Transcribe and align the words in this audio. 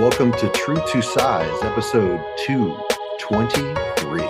Welcome 0.00 0.32
to 0.38 0.48
True 0.48 0.82
to 0.92 1.02
Size, 1.02 1.62
episode 1.62 2.24
223. 2.46 4.22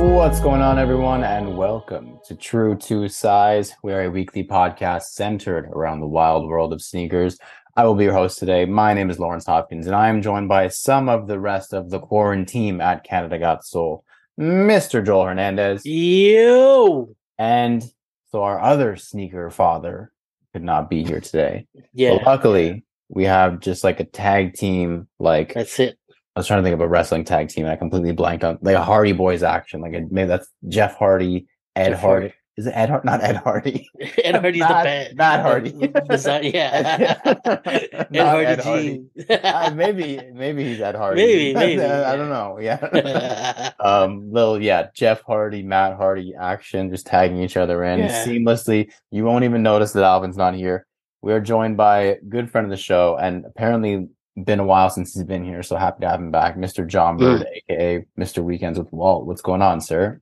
What's 0.00 0.40
going 0.40 0.62
on, 0.62 0.78
everyone, 0.78 1.24
and 1.24 1.54
welcome 1.58 2.18
to 2.24 2.34
True 2.34 2.74
to 2.74 3.08
Size. 3.08 3.74
We 3.82 3.92
are 3.92 4.04
a 4.04 4.10
weekly 4.10 4.44
podcast 4.44 5.02
centered 5.10 5.66
around 5.66 6.00
the 6.00 6.06
wild 6.06 6.48
world 6.48 6.72
of 6.72 6.80
sneakers. 6.80 7.36
I 7.76 7.84
will 7.84 7.96
be 7.96 8.04
your 8.04 8.14
host 8.14 8.38
today. 8.38 8.64
My 8.64 8.94
name 8.94 9.10
is 9.10 9.18
Lawrence 9.18 9.44
Hopkins, 9.44 9.86
and 9.86 9.94
I 9.94 10.08
am 10.08 10.22
joined 10.22 10.48
by 10.48 10.68
some 10.68 11.10
of 11.10 11.26
the 11.26 11.38
rest 11.38 11.74
of 11.74 11.90
the 11.90 12.00
quarantine 12.00 12.80
at 12.80 13.04
Canada 13.04 13.38
Got 13.38 13.66
Sole, 13.66 14.06
Mr. 14.38 15.04
Joel 15.04 15.26
Hernandez. 15.26 15.84
You. 15.84 17.14
And 17.38 17.84
so 18.30 18.42
our 18.42 18.60
other 18.60 18.96
sneaker 18.96 19.50
father 19.50 20.12
could 20.52 20.62
not 20.62 20.88
be 20.88 21.04
here 21.04 21.20
today. 21.20 21.66
Yeah. 21.92 22.16
But 22.16 22.26
luckily, 22.26 22.84
we 23.08 23.24
have 23.24 23.60
just 23.60 23.84
like 23.84 24.00
a 24.00 24.04
tag 24.04 24.54
team, 24.54 25.08
like 25.18 25.54
That's 25.54 25.78
it. 25.78 25.98
I 26.34 26.40
was 26.40 26.46
trying 26.46 26.60
to 26.60 26.62
think 26.64 26.74
of 26.74 26.80
a 26.80 26.88
wrestling 26.88 27.24
tag 27.24 27.48
team, 27.48 27.64
and 27.64 27.72
I 27.72 27.76
completely 27.76 28.12
blanked 28.12 28.42
on 28.42 28.58
like 28.62 28.76
a 28.76 28.82
Hardy 28.82 29.12
Boys 29.12 29.42
action. 29.42 29.82
Like 29.82 29.92
a, 29.92 30.06
maybe 30.10 30.28
that's 30.28 30.48
Jeff 30.66 30.96
Hardy, 30.96 31.46
Ed 31.76 31.90
Jeff 31.90 32.00
Hardy. 32.00 32.26
Hardy. 32.28 32.34
Is 32.58 32.66
it 32.66 32.72
Ed 32.76 32.90
Hardy? 32.90 33.06
Not 33.06 33.22
Ed 33.22 33.36
Hardy. 33.36 33.88
Ed 34.24 34.34
Hardy's 34.36 34.60
Matt- 34.60 34.68
the 34.68 35.14
bad. 35.14 35.16
Matt 35.16 35.40
Hardy. 35.40 35.72
Bizarre- 36.06 36.42
yeah. 36.42 37.18
Ed 37.64 38.06
Not 38.10 38.26
Hardy 38.28 38.46
Ed 38.46 38.60
Hardy. 38.64 39.04
Uh, 39.30 39.70
maybe 39.74 40.20
maybe 40.34 40.64
he's 40.64 40.80
Ed 40.80 40.94
Hardy. 40.94 41.22
Maybe, 41.24 41.54
maybe, 41.58 41.82
I 41.82 41.86
yeah. 41.86 42.16
don't 42.16 42.28
know. 42.28 42.58
Yeah. 42.60 43.72
um, 43.80 44.30
little 44.32 44.60
yeah, 44.62 44.88
Jeff 44.94 45.22
Hardy, 45.22 45.62
Matt 45.62 45.96
Hardy 45.96 46.34
action, 46.38 46.90
just 46.90 47.06
tagging 47.06 47.38
each 47.42 47.56
other 47.56 47.82
in 47.84 48.00
Yeah. 48.00 48.24
seamlessly. 48.24 48.90
You 49.10 49.24
won't 49.24 49.44
even 49.44 49.62
notice 49.62 49.92
that 49.92 50.04
Alvin's 50.04 50.36
not 50.36 50.54
here. 50.54 50.86
We 51.22 51.32
are 51.32 51.40
joined 51.40 51.76
by 51.76 51.98
a 52.00 52.20
good 52.20 52.50
friend 52.50 52.64
of 52.64 52.70
the 52.70 52.76
show, 52.76 53.16
and 53.16 53.44
apparently 53.46 54.08
been 54.44 54.60
a 54.60 54.64
while 54.64 54.88
since 54.88 55.12
he's 55.14 55.24
been 55.24 55.44
here. 55.44 55.62
So 55.62 55.76
happy 55.76 56.00
to 56.00 56.08
have 56.08 56.18
him 56.18 56.30
back, 56.30 56.56
Mr. 56.56 56.86
John 56.86 57.18
Burd, 57.18 57.46
aka 57.68 58.04
Mr. 58.18 58.42
Weekends 58.42 58.78
with 58.78 58.90
Walt. 58.92 59.26
What's 59.26 59.42
going 59.42 59.60
on, 59.60 59.80
sir? 59.82 60.21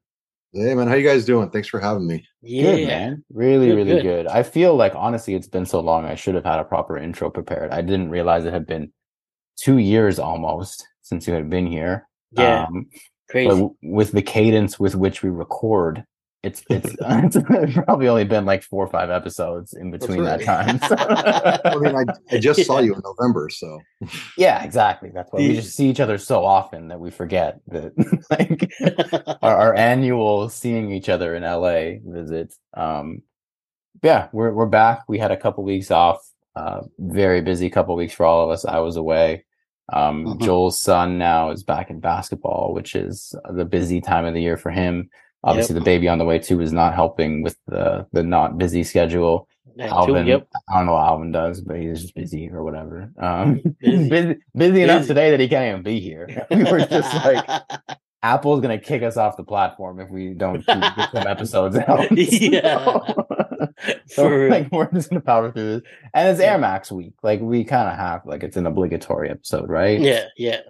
Hey, 0.52 0.74
man, 0.74 0.88
how 0.88 0.94
you 0.94 1.06
guys 1.06 1.24
doing? 1.24 1.48
Thanks 1.50 1.68
for 1.68 1.78
having 1.78 2.06
me. 2.06 2.26
yeah. 2.42 2.62
Good 2.74 2.86
man, 2.88 3.24
really, 3.32 3.68
Good, 3.68 3.76
really 3.76 3.90
good. 3.92 4.02
good. 4.02 4.26
I 4.26 4.42
feel 4.42 4.74
like 4.74 4.94
honestly, 4.96 5.34
it's 5.34 5.46
been 5.46 5.64
so 5.66 5.78
long. 5.80 6.04
I 6.04 6.16
should 6.16 6.34
have 6.34 6.44
had 6.44 6.58
a 6.58 6.64
proper 6.64 6.98
intro 6.98 7.30
prepared. 7.30 7.70
I 7.70 7.82
didn't 7.82 8.10
realize 8.10 8.44
it 8.44 8.52
had 8.52 8.66
been 8.66 8.92
two 9.56 9.78
years 9.78 10.18
almost 10.18 10.86
since 11.02 11.28
you 11.28 11.34
had 11.34 11.48
been 11.48 11.66
here. 11.66 12.08
Yeah. 12.32 12.64
Um, 12.64 12.86
Crazy. 13.28 13.48
but 13.48 13.54
w- 13.54 13.76
with 13.82 14.10
the 14.10 14.22
cadence 14.22 14.80
with 14.80 14.96
which 14.96 15.22
we 15.22 15.30
record, 15.30 16.04
it's 16.42 16.62
it's, 16.70 16.96
it's 17.00 17.74
probably 17.74 18.08
only 18.08 18.24
been 18.24 18.44
like 18.46 18.62
four 18.62 18.84
or 18.84 18.88
five 18.88 19.10
episodes 19.10 19.72
in 19.74 19.91
between 19.91 20.20
right. 20.20 20.41
that 20.41 20.44
time. 20.44 20.78
I 21.64 21.77
mean, 21.77 21.97
I, 21.97 22.05
I 22.34 22.38
just 22.38 22.64
saw 22.64 22.78
you 22.78 22.94
in 22.94 23.02
November, 23.05 23.48
so 23.50 23.80
yeah, 24.36 24.62
exactly. 24.64 25.10
That's 25.12 25.30
why 25.32 25.41
we 25.41 25.55
just 25.55 25.74
see 25.74 25.88
each 25.88 26.00
other 26.00 26.19
so 26.19 26.44
often 26.44 26.88
that 26.88 27.00
we 27.00 27.10
forget 27.10 27.60
that 27.69 27.92
like 28.30 29.38
our, 29.42 29.56
our 29.56 29.74
annual 29.74 30.48
seeing 30.48 30.91
each 30.92 31.08
other 31.08 31.34
in 31.34 31.42
LA 31.42 31.98
visit. 32.05 32.54
Um, 32.75 33.22
yeah, 34.02 34.28
we're 34.32 34.52
we're 34.52 34.66
back. 34.66 35.02
We 35.08 35.19
had 35.19 35.30
a 35.30 35.36
couple 35.36 35.64
weeks 35.64 35.91
off. 35.91 36.27
Uh, 36.56 36.82
very 36.98 37.42
busy 37.42 37.70
couple 37.70 37.94
weeks 37.94 38.14
for 38.14 38.27
all 38.27 38.44
of 38.44 38.50
us. 38.50 38.64
I 38.64 38.78
was 38.78 38.97
away. 38.97 39.44
Um, 39.92 40.25
Mhm. 40.25 40.41
Joel's 40.41 40.80
son 40.80 41.19
now 41.19 41.50
is 41.50 41.62
back 41.62 41.91
in 41.91 42.00
basketball, 42.00 42.72
which 42.75 42.94
is 42.94 43.34
the 43.50 43.64
busy 43.64 44.00
time 44.00 44.25
of 44.25 44.34
the 44.34 44.42
year 44.42 44.56
for 44.56 44.70
him. 44.70 45.10
Obviously, 45.42 45.74
the 45.74 45.80
baby 45.80 46.08
on 46.08 46.19
the 46.19 46.24
way 46.24 46.38
too 46.38 46.60
is 46.60 46.72
not 46.72 46.94
helping 46.94 47.42
with 47.42 47.56
the 47.66 48.06
the 48.12 48.22
not 48.22 48.58
busy 48.58 48.83
schedule. 48.84 49.48
That 49.77 49.88
too, 49.88 49.94
Alvin, 49.94 50.27
Yep. 50.27 50.48
I 50.69 50.76
don't 50.78 50.87
know 50.87 50.92
what 50.92 51.06
Alvin 51.06 51.32
does, 51.32 51.60
but 51.60 51.76
he's 51.76 52.03
just 52.03 52.14
busy 52.14 52.50
or 52.50 52.62
whatever. 52.64 53.10
Um, 53.19 53.60
Busy. 53.81 54.09
busy, 54.10 54.37
busy 54.54 54.82
enough 54.82 55.03
Busy. 55.03 55.09
today 55.09 55.31
that 55.31 55.41
he 55.41 55.48
can't 55.48 55.69
even 55.70 55.82
be 55.82 56.00
here. 56.00 56.47
We 56.50 56.64
were 56.64 56.81
just 56.81 57.14
like, 57.25 57.47
Apple's 58.22 58.60
gonna 58.60 58.78
kick 58.78 59.03
us 59.03 59.16
off 59.16 59.37
the 59.38 59.44
platform 59.44 59.98
if 60.00 60.10
we 60.10 60.34
don't 60.34 60.66
get 60.66 61.10
some 61.12 61.26
episodes 61.26 61.76
out. 61.76 62.10
Yeah. 62.12 62.84
So, 64.06 64.25
For 64.25 64.41
real. 64.41 64.50
like 64.50 64.70
we're 64.72 64.91
just 64.93 65.09
gonna 65.09 65.20
power 65.22 65.50
through 65.53 65.81
this, 65.81 65.82
and 66.12 66.28
it's 66.28 66.41
Yeah. 66.41 66.53
Air 66.53 66.59
Max 66.59 66.93
week. 66.93 67.14
Like 67.22 67.41
we 67.41 67.64
kind 67.64 67.88
of 67.88 67.97
have, 67.97 68.26
like 68.26 68.43
it's 68.43 68.56
an 68.59 68.66
obligatory 68.66 69.31
episode, 69.31 69.70
right? 69.70 69.98
yeah. 69.98 70.25
Yeah. 70.37 70.60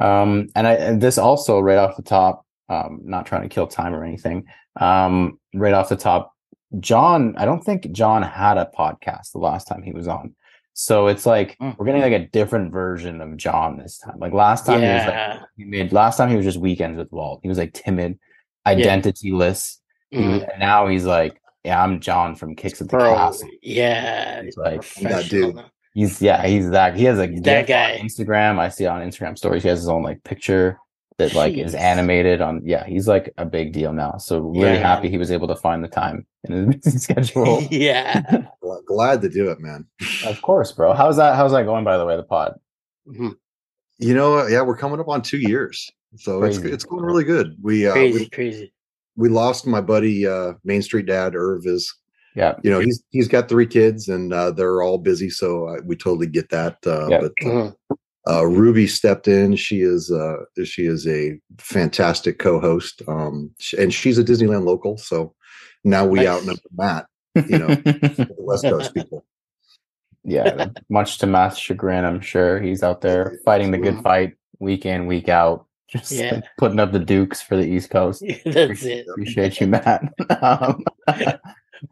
Um, 0.00 0.48
and 0.56 0.66
I 0.66 0.72
and 0.74 1.00
this 1.00 1.18
also 1.18 1.60
right 1.60 1.78
off 1.78 1.96
the 1.96 2.02
top, 2.02 2.44
um, 2.68 3.00
not 3.04 3.26
trying 3.26 3.42
to 3.42 3.48
kill 3.48 3.66
time 3.66 3.94
or 3.94 4.04
anything. 4.04 4.44
Um, 4.80 5.38
right 5.54 5.74
off 5.74 5.88
the 5.88 5.96
top, 5.96 6.32
John, 6.80 7.34
I 7.38 7.44
don't 7.44 7.62
think 7.64 7.90
John 7.92 8.22
had 8.22 8.58
a 8.58 8.70
podcast 8.78 9.32
the 9.32 9.38
last 9.38 9.66
time 9.66 9.82
he 9.82 9.92
was 9.92 10.06
on. 10.08 10.34
So 10.74 11.08
it's 11.08 11.26
like 11.26 11.56
Mm. 11.58 11.76
we're 11.76 11.86
getting 11.86 12.02
like 12.02 12.12
a 12.12 12.26
different 12.28 12.70
version 12.72 13.20
of 13.20 13.36
John 13.36 13.78
this 13.78 13.98
time. 13.98 14.18
Like 14.18 14.32
last 14.32 14.64
time 14.66 14.80
he 14.80 14.86
was 14.86 15.04
like 15.04 15.14
Yeah. 15.14 15.40
he 15.56 15.64
made 15.64 15.92
last 15.92 16.16
time 16.18 16.28
he 16.30 16.36
was 16.36 16.44
just 16.44 16.58
weekends 16.58 16.98
with 16.98 17.10
Walt. 17.10 17.40
He 17.42 17.48
was 17.48 17.58
like 17.58 17.72
timid, 17.72 18.18
identityless. 18.66 19.18
He 19.22 19.32
was- 19.32 20.42
Mm. 20.42 20.48
and 20.52 20.60
now 20.60 20.86
he's 20.86 21.04
like, 21.04 21.40
yeah, 21.64 21.82
I'm 21.82 22.00
John 22.00 22.34
from 22.34 22.54
Kicks 22.54 22.80
at 22.80 22.88
the 22.88 22.96
Bro. 22.96 23.14
Castle. 23.14 23.48
Yeah. 23.62 24.42
He's 24.42 24.56
like 24.56 24.82
that 25.02 25.28
dude. 25.28 25.56
He's 25.94 26.22
yeah, 26.22 26.46
he's 26.46 26.70
that. 26.70 26.94
He 26.96 27.04
has 27.04 27.18
a 27.18 27.26
He's 27.26 27.42
that 27.42 27.66
guy. 27.66 27.94
on 27.94 28.06
Instagram. 28.06 28.58
I 28.58 28.68
see 28.68 28.86
on 28.86 29.02
Instagram 29.02 29.36
stories. 29.36 29.64
He 29.64 29.68
has 29.68 29.80
his 29.80 29.88
own 29.88 30.02
like 30.02 30.22
picture 30.22 30.78
that 31.18 31.34
like 31.34 31.54
is 31.56 31.74
animated 31.74 32.40
on. 32.40 32.62
Yeah, 32.64 32.84
he's 32.86 33.08
like 33.08 33.32
a 33.38 33.44
big 33.44 33.72
deal 33.72 33.92
now. 33.92 34.16
So 34.18 34.38
really 34.40 34.60
Yeah. 34.74 34.74
happy 34.94 35.08
he 35.10 35.18
was 35.18 35.30
able 35.32 35.48
to 35.48 35.56
find 35.56 35.82
the 35.82 35.88
time 35.88 36.24
in 36.44 36.72
his 36.72 36.76
busy 36.84 36.98
schedule. 36.98 37.62
yeah. 37.70 38.22
gl- 38.62 38.84
glad 38.86 39.20
to 39.22 39.28
do 39.28 39.50
it, 39.50 39.58
man. 39.60 39.84
of 40.26 40.40
course, 40.42 40.70
bro. 40.72 40.94
How's 40.94 41.16
that? 41.16 41.34
How's 41.36 41.52
that 41.52 41.64
going? 41.64 41.84
By 41.84 41.98
the 41.98 42.06
way, 42.06 42.16
the 42.16 42.22
pod. 42.22 42.54
Mhm. 43.08 43.34
You 43.98 44.14
know, 44.14 44.46
yeah, 44.46 44.62
we're 44.62 44.76
coming 44.76 45.00
up 45.00 45.08
on 45.08 45.22
two 45.22 45.38
years, 45.38 45.90
so 46.16 46.42
it's 46.44 46.58
Crazy. 46.58 46.72
it's 46.72 46.84
going 46.84 47.02
really 47.04 47.24
good. 47.24 47.56
We 47.60 47.86
uh, 47.88 47.92
Crazy. 47.94 48.18
we, 48.20 48.28
Crazy. 48.30 48.72
we 49.16 49.28
lost 49.28 49.66
my 49.66 49.80
buddy 49.80 50.24
uh, 50.24 50.52
Main 50.62 50.82
Street 50.82 51.06
Dad 51.06 51.34
Irv 51.34 51.66
is 51.66 51.92
Yeah, 52.36 52.54
you 52.62 52.70
know 52.70 52.78
he's 52.78 53.02
he's 53.10 53.26
got 53.26 53.48
three 53.48 53.66
kids 53.66 54.06
and 54.06 54.32
uh, 54.32 54.52
they're 54.52 54.82
all 54.82 54.98
busy, 54.98 55.30
so 55.30 55.66
uh, 55.68 55.80
we 55.84 55.96
totally 55.96 56.28
get 56.28 56.48
that. 56.50 56.76
Uh, 56.86 57.08
Yeah. 57.08 57.20
But 57.22 57.32
uh, 57.42 57.50
Mhm. 57.50 57.74
Uh, 58.28 58.44
Ruby 58.46 58.86
stepped 58.86 59.26
in. 59.28 59.56
She 59.56 59.80
is 59.80 60.10
uh, 60.10 60.36
she 60.64 60.86
is 60.86 61.06
a 61.06 61.38
fantastic 61.58 62.38
co-host, 62.38 63.02
um, 63.08 63.50
and 63.78 63.92
she's 63.92 64.18
a 64.18 64.24
Disneyland 64.24 64.64
local. 64.64 64.98
So 64.98 65.34
now 65.84 66.06
we 66.06 66.18
Nice. 66.18 66.28
outnumber 66.28 66.60
Matt, 66.76 67.06
you 67.48 67.58
know, 67.58 67.66
the 67.74 68.34
West 68.38 68.64
Coast 68.64 68.92
people. 68.94 69.24
yeah. 70.24 70.66
Much 70.88 71.18
to 71.18 71.26
Matt's 71.26 71.58
chagrin, 71.58 72.04
I'm 72.04 72.20
sure 72.20 72.60
he's 72.60 72.82
out 72.82 73.00
there 73.00 73.38
fighting 73.44 73.70
the 73.70 73.78
good 73.78 74.00
fight 74.02 74.34
week 74.58 74.84
in, 74.84 75.06
week 75.06 75.28
out, 75.28 75.66
just 75.88 76.10
Yeah. 76.12 76.40
putting 76.58 76.80
up 76.80 76.92
the 76.92 76.98
dukes 76.98 77.40
for 77.40 77.56
the 77.56 77.64
East 77.64 77.90
Coast. 77.90 78.22
That's 78.44 78.82
it. 78.84 79.06
Appreciate 79.08 79.60
you, 79.60 79.68
Matt. 79.68 80.02
um, 80.42 80.84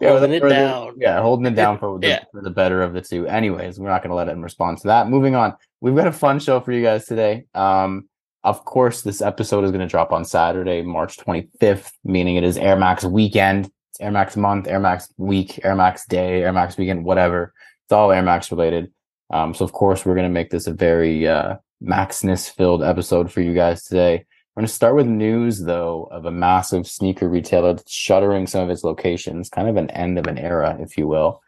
Holding 0.03 0.33
it 0.33 0.41
down. 0.49 0.95
Yeah, 0.99 1.21
holding 1.21 1.47
it 1.47 1.55
down 1.55 1.79
for 1.79 1.99
the, 1.99 2.09
Yeah. 2.09 2.25
for 2.33 2.43
the 2.43 2.51
better 2.51 2.83
of 2.83 2.93
the 2.93 3.01
two. 3.01 3.27
Anyways, 3.27 3.79
we're 3.79 3.89
not 3.89 4.03
going 4.03 4.11
to 4.11 4.17
let 4.17 4.29
it 4.29 4.33
in 4.33 4.43
response 4.43 4.83
to 4.83 4.89
that. 4.89 5.09
Moving 5.09 5.35
on, 5.35 5.55
we've 5.81 5.95
got 5.97 6.07
a 6.07 6.13
fun 6.13 6.39
show 6.41 6.61
for 6.61 6.73
you 6.73 6.83
guys 6.83 7.07
today. 7.07 7.45
Um, 7.55 8.09
of 8.45 8.65
course, 8.65 9.03
this 9.03 9.21
episode 9.23 9.65
is 9.65 9.71
going 9.71 9.81
to 9.81 9.89
drop 9.91 10.13
on 10.13 10.25
Saturday, 10.25 10.83
March 10.83 11.17
25th, 11.17 11.91
meaning 12.05 12.37
it 12.37 12.45
is 12.45 12.57
Air 12.57 12.77
Max 12.77 13.05
weekend. 13.05 13.67
It's 13.91 14.01
Air 14.01 14.11
Max 14.13 14.37
month, 14.37 14.69
Air 14.69 14.81
Max 14.81 15.13
week, 15.17 15.65
Air 15.65 15.75
Max 15.75 16.07
day, 16.07 16.43
Air 16.43 16.53
Max 16.53 16.77
weekend, 16.77 17.05
whatever. 17.05 17.53
It's 17.85 17.93
all 17.93 18.13
Air 18.13 18.23
Max 18.23 18.51
related. 18.51 18.93
Um, 19.31 19.55
so 19.55 19.65
of 19.65 19.73
course, 19.73 20.05
we're 20.07 20.15
going 20.15 20.29
to 20.29 20.33
make 20.33 20.51
this 20.51 20.67
a 20.69 20.73
very 20.73 21.27
uh, 21.27 21.57
Maxness 21.83 22.49
filled 22.49 22.83
episode 22.85 23.33
for 23.33 23.41
you 23.41 23.53
guys 23.55 23.85
today. 23.85 24.25
We're 24.57 24.63
going 24.63 24.69
to 24.69 24.73
start 24.75 24.97
with 24.97 25.07
news, 25.07 25.61
though, 25.61 26.09
of 26.11 26.25
a 26.25 26.31
massive 26.31 26.87
sneaker 26.89 27.29
retailer 27.29 27.75
that's 27.75 27.93
shuttering 27.93 28.47
some 28.47 28.63
of 28.63 28.71
its 28.71 28.85
locations, 28.85 29.51
kind 29.51 29.69
of 29.69 29.77
an 29.77 29.91
end 29.91 30.19
of 30.19 30.27
an 30.27 30.39
era, 30.39 30.79
if 30.81 30.97
you 30.97 31.07
will. 31.07 31.43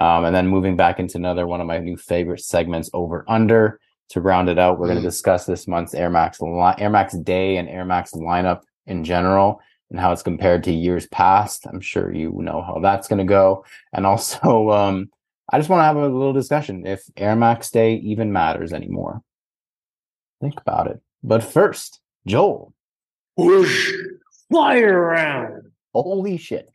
Um, 0.00 0.24
and 0.24 0.34
then 0.34 0.48
moving 0.48 0.74
back 0.74 0.98
into 0.98 1.18
another 1.18 1.46
one 1.46 1.60
of 1.60 1.66
my 1.66 1.76
new 1.78 1.98
favorite 1.98 2.40
segments, 2.40 2.88
Over 2.94 3.26
Under. 3.28 3.80
To 4.10 4.20
round 4.22 4.48
it 4.48 4.58
out, 4.58 4.78
we're 4.78 4.86
going 4.86 4.98
Mm. 4.98 5.02
to 5.02 5.08
discuss 5.08 5.44
this 5.44 5.68
month's 5.68 5.92
Air 5.94 6.08
Max 6.08 6.40
li- 6.40 6.74
Air 6.78 6.88
Max 6.88 7.12
Day 7.18 7.58
and 7.58 7.68
Air 7.68 7.84
Max 7.84 8.12
lineup 8.12 8.62
in 8.86 9.04
general 9.04 9.60
and 9.90 10.00
how 10.00 10.12
it's 10.12 10.22
compared 10.22 10.64
to 10.64 10.72
years 10.72 11.06
past. 11.08 11.66
I'm 11.66 11.80
sure 11.80 12.12
you 12.14 12.32
know 12.32 12.62
how 12.62 12.80
that's 12.80 13.08
going 13.08 13.18
to 13.18 13.24
go. 13.24 13.64
And 13.92 14.06
also, 14.06 14.70
um, 14.70 15.10
I 15.52 15.58
just 15.58 15.68
want 15.68 15.80
to 15.80 15.84
have 15.84 15.96
a 15.96 16.08
little 16.08 16.32
discussion 16.32 16.86
if 16.86 17.04
Air 17.18 17.36
Max 17.36 17.70
Day 17.70 17.96
even 17.96 18.32
matters 18.32 18.72
anymore. 18.72 19.20
Think 20.40 20.58
about 20.60 20.86
it. 20.86 21.00
But 21.22 21.42
first, 21.44 22.00
Joel, 22.26 22.74
Whoosh. 23.36 23.92
Fire 24.52 24.96
around. 24.96 25.70
holy 25.92 26.36
shit. 26.36 26.70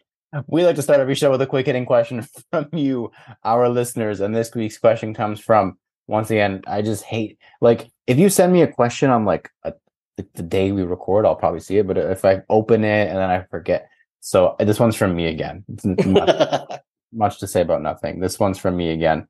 We 0.48 0.64
like 0.64 0.76
to 0.76 0.82
start 0.82 1.00
every 1.00 1.16
show 1.16 1.32
with 1.32 1.42
a 1.42 1.48
quick 1.48 1.66
hitting 1.66 1.86
question 1.86 2.28
from 2.52 2.70
you, 2.74 3.12
our 3.44 3.70
listeners. 3.70 4.20
And 4.20 4.36
this 4.36 4.54
week's 4.54 4.78
question 4.78 5.14
comes 5.14 5.40
from, 5.40 5.78
once 6.08 6.30
again, 6.30 6.62
I 6.68 6.82
just 6.82 7.04
hate, 7.04 7.40
like, 7.62 7.90
if 8.06 8.18
you 8.18 8.30
send 8.30 8.54
me 8.54 8.62
a 8.62 8.68
question 8.68 9.10
on 9.10 9.26
like 9.26 9.50
a 9.64 9.74
the, 10.20 10.28
the 10.36 10.44
day 10.44 10.74
we 10.74 10.84
record, 10.84 11.26
I'll 11.26 11.36
probably 11.36 11.62
see 11.62 11.78
it. 11.78 11.88
But 11.88 11.98
if 11.98 12.26
I 12.26 12.42
open 12.50 12.84
it 12.84 13.08
and 13.08 13.18
then 13.18 13.30
I 13.30 13.44
forget, 13.44 13.90
so 14.20 14.58
this 14.60 14.80
one's 14.80 14.98
from 14.98 15.16
me 15.16 15.28
again. 15.28 15.64
It's 15.70 16.06
much, 16.06 16.80
much 17.14 17.40
to 17.40 17.48
say 17.48 17.62
about 17.62 17.82
nothing. 17.82 18.20
This 18.20 18.38
one's 18.38 18.60
from 18.60 18.76
me 18.76 18.90
again. 18.90 19.30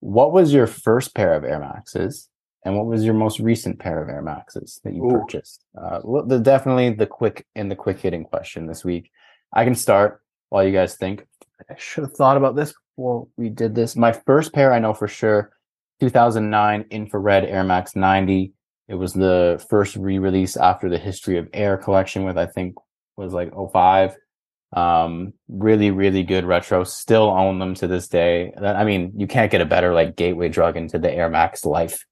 What 0.00 0.32
was 0.32 0.50
your 0.50 0.66
first 0.66 1.14
pair 1.14 1.34
of 1.34 1.44
Air 1.44 1.60
Maxes, 1.60 2.29
and 2.64 2.76
what 2.76 2.86
was 2.86 3.04
your 3.04 3.14
most 3.14 3.40
recent 3.40 3.78
pair 3.78 4.02
of 4.02 4.08
Air 4.08 4.22
Maxes 4.22 4.80
that 4.84 4.94
you 4.94 5.04
Ooh. 5.04 5.20
purchased? 5.20 5.64
Uh, 5.80 6.00
the, 6.26 6.38
definitely 6.38 6.90
the 6.90 7.06
quick 7.06 7.46
in 7.54 7.68
the 7.68 7.76
quick 7.76 8.00
hitting 8.00 8.24
question 8.24 8.66
this 8.66 8.84
week. 8.84 9.10
I 9.52 9.64
can 9.64 9.74
start 9.74 10.20
while 10.50 10.64
you 10.64 10.72
guys 10.72 10.96
think. 10.96 11.26
I 11.68 11.74
should 11.78 12.04
have 12.04 12.14
thought 12.14 12.36
about 12.36 12.56
this 12.56 12.74
before 12.96 13.28
we 13.36 13.48
did 13.48 13.74
this. 13.74 13.96
My 13.96 14.12
first 14.12 14.52
pair, 14.52 14.72
I 14.72 14.78
know 14.78 14.94
for 14.94 15.08
sure, 15.08 15.52
2009 16.00 16.86
infrared 16.90 17.44
Air 17.44 17.64
Max 17.64 17.96
90. 17.96 18.52
It 18.88 18.94
was 18.94 19.12
the 19.12 19.64
first 19.70 19.96
re-release 19.96 20.56
after 20.56 20.88
the 20.88 20.98
History 20.98 21.38
of 21.38 21.48
Air 21.52 21.76
collection, 21.76 22.24
with 22.24 22.36
I 22.36 22.46
think 22.46 22.74
was 23.16 23.32
like 23.32 23.52
05. 23.54 24.16
Um, 24.72 25.32
really, 25.48 25.90
really 25.90 26.22
good 26.22 26.44
retro. 26.44 26.84
Still 26.84 27.30
own 27.30 27.58
them 27.58 27.74
to 27.76 27.86
this 27.86 28.08
day. 28.08 28.52
I 28.60 28.84
mean, 28.84 29.12
you 29.16 29.26
can't 29.26 29.50
get 29.50 29.60
a 29.60 29.66
better 29.66 29.94
like 29.94 30.16
gateway 30.16 30.48
drug 30.48 30.76
into 30.76 30.98
the 30.98 31.12
Air 31.12 31.28
Max 31.28 31.64
life 31.64 32.04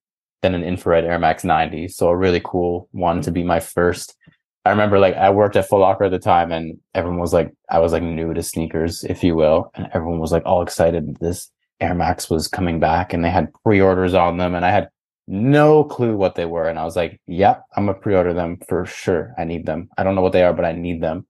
than 0.42 0.54
an 0.54 0.62
infrared 0.62 1.04
Air 1.04 1.18
Max 1.18 1.44
90. 1.44 1.88
So 1.88 2.08
a 2.08 2.16
really 2.16 2.40
cool 2.44 2.88
one 2.92 3.20
to 3.22 3.30
be 3.30 3.42
my 3.42 3.60
first. 3.60 4.16
I 4.64 4.70
remember 4.70 4.98
like 4.98 5.16
I 5.16 5.30
worked 5.30 5.56
at 5.56 5.68
Foot 5.68 5.80
Locker 5.80 6.04
at 6.04 6.10
the 6.10 6.18
time 6.18 6.52
and 6.52 6.78
everyone 6.94 7.20
was 7.20 7.32
like, 7.32 7.52
I 7.70 7.78
was 7.78 7.92
like 7.92 8.02
new 8.02 8.34
to 8.34 8.42
sneakers, 8.42 9.04
if 9.04 9.24
you 9.24 9.34
will. 9.34 9.70
And 9.74 9.88
everyone 9.92 10.18
was 10.18 10.32
like 10.32 10.44
all 10.44 10.62
excited 10.62 11.16
this 11.20 11.50
Air 11.80 11.94
Max 11.94 12.28
was 12.28 12.48
coming 12.48 12.80
back 12.80 13.12
and 13.12 13.24
they 13.24 13.30
had 13.30 13.52
pre-orders 13.64 14.14
on 14.14 14.36
them 14.36 14.54
and 14.54 14.64
I 14.64 14.70
had 14.70 14.88
no 15.26 15.84
clue 15.84 16.16
what 16.16 16.34
they 16.34 16.44
were. 16.44 16.68
And 16.68 16.78
I 16.78 16.84
was 16.84 16.96
like, 16.96 17.20
yep, 17.26 17.62
I'm 17.76 17.86
gonna 17.86 17.98
pre-order 17.98 18.32
them 18.32 18.58
for 18.68 18.84
sure. 18.86 19.34
I 19.38 19.44
need 19.44 19.66
them. 19.66 19.88
I 19.96 20.02
don't 20.02 20.14
know 20.14 20.22
what 20.22 20.32
they 20.32 20.42
are, 20.42 20.52
but 20.52 20.64
I 20.64 20.72
need 20.72 21.00
them. 21.00 21.26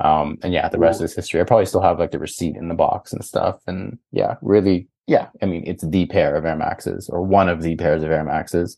Um, 0.00 0.38
and 0.42 0.52
yeah, 0.52 0.68
the 0.68 0.78
rest 0.78 1.00
is 1.02 1.14
history. 1.14 1.40
I 1.40 1.44
probably 1.44 1.66
still 1.66 1.80
have 1.82 1.98
like 1.98 2.10
the 2.10 2.18
receipt 2.18 2.56
in 2.56 2.68
the 2.68 2.74
box 2.74 3.12
and 3.12 3.24
stuff. 3.24 3.60
And 3.66 3.98
yeah, 4.10 4.36
really, 4.42 4.88
yeah. 5.06 5.28
I 5.40 5.46
mean, 5.46 5.62
it's 5.66 5.84
the 5.86 6.06
pair 6.06 6.34
of 6.34 6.44
Air 6.44 6.56
Maxes 6.56 7.08
or 7.08 7.22
one 7.22 7.48
of 7.48 7.62
the 7.62 7.76
pairs 7.76 8.02
of 8.02 8.10
Air 8.10 8.24
Maxes. 8.24 8.76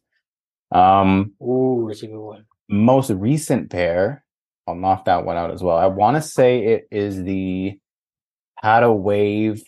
Um, 0.73 1.33
Ooh, 1.43 1.87
that's 1.89 2.03
a 2.03 2.07
good 2.09 2.19
one. 2.21 2.45
most 2.69 3.11
recent 3.11 3.71
pair, 3.71 4.25
I'll 4.67 4.75
knock 4.75 5.07
that 5.07 5.25
one 5.25 5.37
out 5.37 5.53
as 5.53 5.63
well. 5.63 5.77
I 5.79 5.87
want 5.87 6.17
to 6.17 6.23
say 6.23 6.65
it 6.67 6.89
is 6.91 7.23
the 7.23 7.79
Had 8.57 8.83
a 8.83 8.93
Wave 8.93 9.63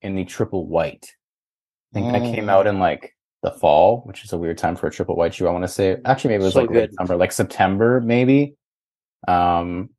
in 0.00 0.14
the 0.14 0.24
triple 0.24 0.66
white. 0.66 1.06
I 1.94 1.98
think 2.00 2.12
that 2.12 2.34
came 2.34 2.44
Mm. 2.46 2.50
out 2.50 2.66
in 2.66 2.78
like 2.78 3.14
the 3.42 3.50
fall, 3.50 4.02
which 4.06 4.24
is 4.24 4.32
a 4.32 4.38
weird 4.38 4.58
time 4.58 4.76
for 4.76 4.86
a 4.86 4.90
triple 4.90 5.16
white 5.16 5.34
shoe. 5.34 5.48
I 5.48 5.50
want 5.50 5.64
to 5.64 5.68
say 5.68 5.96
actually 6.04 6.30
maybe 6.30 6.42
it 6.42 6.46
was 6.46 6.54
So 6.54 6.60
like 6.62 6.70
good. 6.70 6.90
September, 6.90 7.16
like 7.16 7.32
September 7.32 8.00
maybe. 8.00 8.54
Um, 9.26 9.90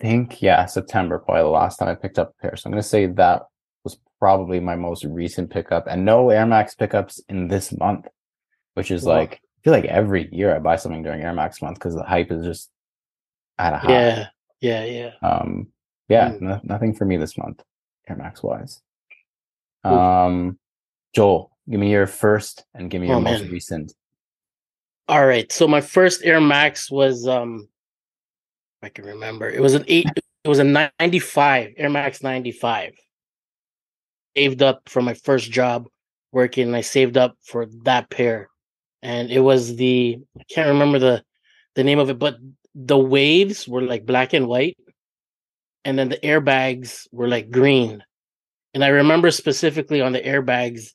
think 0.00 0.42
yeah, 0.42 0.66
September 0.66 1.18
probably 1.18 1.42
the 1.42 1.48
last 1.48 1.76
time 1.78 1.88
I 1.88 1.94
picked 1.94 2.18
up 2.18 2.34
a 2.38 2.42
pair. 2.42 2.56
So 2.56 2.66
I'm 2.66 2.72
gonna 2.72 2.82
say 2.82 3.06
that 3.06 3.42
was 3.84 3.98
probably 4.18 4.60
my 4.60 4.76
most 4.76 5.04
recent 5.04 5.50
pickup, 5.50 5.86
and 5.88 6.04
no 6.04 6.30
Air 6.30 6.46
Max 6.46 6.74
pickups 6.74 7.20
in 7.28 7.48
this 7.48 7.72
month, 7.76 8.06
which 8.74 8.90
is 8.90 9.04
Wow. 9.04 9.14
like 9.16 9.34
I 9.34 9.58
feel 9.64 9.72
like 9.72 9.84
every 9.86 10.28
year 10.32 10.54
I 10.54 10.58
buy 10.58 10.76
something 10.76 11.02
during 11.02 11.22
Air 11.22 11.32
Max 11.32 11.62
month 11.62 11.78
because 11.78 11.94
the 11.94 12.02
hype 12.02 12.30
is 12.30 12.44
just 12.44 12.70
at 13.58 13.72
a 13.72 13.78
high. 13.78 13.92
Yeah, 13.92 14.26
yeah, 14.60 14.84
yeah. 14.84 15.10
Um, 15.22 15.68
yeah, 16.08 16.32
Mm. 16.32 16.40
no- 16.42 16.60
nothing 16.64 16.94
for 16.94 17.04
me 17.06 17.16
this 17.16 17.38
month, 17.38 17.62
Air 18.08 18.16
Max 18.16 18.42
wise. 18.42 18.82
Um, 19.84 20.58
Joel, 21.14 21.50
give 21.68 21.78
me 21.80 21.90
your 21.90 22.06
first 22.06 22.64
and 22.74 22.90
give 22.90 23.00
me 23.00 23.08
your 23.08 23.16
Oh, 23.16 23.20
most 23.20 23.42
man. 23.42 23.50
recent. 23.50 23.92
All 25.08 25.26
right. 25.26 25.50
So 25.52 25.68
my 25.68 25.80
first 25.82 26.24
Air 26.24 26.40
Max 26.40 26.90
was 26.90 27.28
um 27.28 27.68
I 28.84 28.88
can 28.90 29.04
remember. 29.06 29.48
It 29.48 29.60
was 29.60 29.74
an 29.74 29.84
eight 29.88 30.06
it 30.44 30.48
was 30.48 30.58
a 30.58 30.64
95, 30.64 31.72
Air 31.78 31.88
Max 31.88 32.22
95. 32.22 32.92
Saved 34.36 34.62
up 34.62 34.88
for 34.88 35.00
my 35.00 35.14
first 35.14 35.50
job 35.50 35.86
working 36.32 36.66
and 36.66 36.76
I 36.76 36.80
saved 36.82 37.16
up 37.16 37.36
for 37.42 37.66
that 37.84 38.10
pair. 38.10 38.48
And 39.02 39.30
it 39.30 39.40
was 39.40 39.76
the 39.76 40.18
I 40.38 40.42
can't 40.52 40.68
remember 40.68 40.98
the 40.98 41.22
the 41.76 41.84
name 41.84 41.98
of 41.98 42.10
it, 42.10 42.18
but 42.18 42.36
the 42.74 42.98
waves 42.98 43.66
were 43.68 43.82
like 43.82 44.04
black 44.04 44.32
and 44.32 44.46
white 44.48 44.76
and 45.84 45.98
then 45.98 46.08
the 46.08 46.18
airbags 46.18 47.06
were 47.12 47.28
like 47.28 47.50
green. 47.50 48.02
And 48.74 48.82
I 48.84 48.88
remember 48.88 49.30
specifically 49.30 50.00
on 50.00 50.12
the 50.12 50.20
airbags 50.20 50.90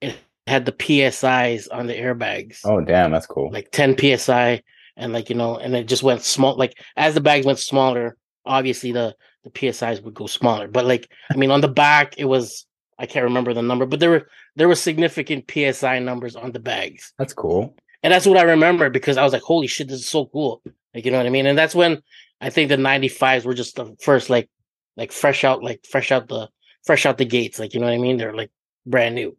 it 0.00 0.16
had 0.46 0.64
the 0.64 0.72
PSIs 0.72 1.66
on 1.72 1.86
the 1.88 1.94
airbags 1.94 2.60
Oh, 2.64 2.80
damn, 2.80 3.10
that's 3.10 3.26
cool. 3.26 3.50
like 3.50 3.70
10 3.72 3.96
psi 4.18 4.62
and 4.96 5.12
like 5.12 5.28
you 5.28 5.36
know 5.36 5.56
and 5.56 5.74
it 5.74 5.86
just 5.86 6.02
went 6.02 6.22
small 6.22 6.56
like 6.56 6.78
as 6.96 7.14
the 7.14 7.20
bags 7.20 7.46
went 7.46 7.58
smaller 7.58 8.16
obviously 8.44 8.92
the 8.92 9.14
the 9.44 9.50
psis 9.50 10.02
would 10.02 10.14
go 10.14 10.26
smaller 10.26 10.68
but 10.68 10.84
like 10.84 11.10
i 11.30 11.36
mean 11.36 11.50
on 11.50 11.60
the 11.60 11.68
back 11.68 12.18
it 12.18 12.24
was 12.24 12.66
i 12.98 13.06
can't 13.06 13.24
remember 13.24 13.54
the 13.54 13.62
number 13.62 13.86
but 13.86 14.00
there 14.00 14.10
were 14.10 14.26
there 14.56 14.68
were 14.68 14.74
significant 14.74 15.44
psi 15.50 15.98
numbers 15.98 16.34
on 16.34 16.52
the 16.52 16.58
bags. 16.58 17.12
That's 17.18 17.34
cool. 17.34 17.76
and 18.02 18.12
that's 18.12 18.26
what 18.26 18.38
i 18.38 18.42
remember 18.42 18.90
because 18.90 19.16
i 19.16 19.22
was 19.22 19.32
like 19.32 19.42
holy 19.42 19.66
shit 19.66 19.88
this 19.88 20.00
is 20.00 20.08
so 20.08 20.26
cool. 20.26 20.62
Like 20.94 21.04
you 21.04 21.10
know 21.10 21.18
what 21.18 21.26
i 21.26 21.30
mean? 21.30 21.46
And 21.46 21.58
that's 21.58 21.74
when 21.74 22.02
i 22.40 22.50
think 22.50 22.68
the 22.68 22.76
95s 22.76 23.44
were 23.44 23.54
just 23.54 23.76
the 23.76 23.94
first 24.00 24.30
like 24.30 24.48
like 24.96 25.12
fresh 25.12 25.44
out 25.44 25.62
like 25.62 25.84
fresh 25.88 26.10
out 26.10 26.28
the 26.28 26.48
fresh 26.84 27.04
out 27.06 27.18
the 27.18 27.24
gates 27.24 27.58
like 27.58 27.74
you 27.74 27.80
know 27.80 27.86
what 27.86 27.94
i 27.94 27.98
mean? 27.98 28.16
They're 28.16 28.34
like 28.34 28.50
brand 28.86 29.14
new. 29.14 29.36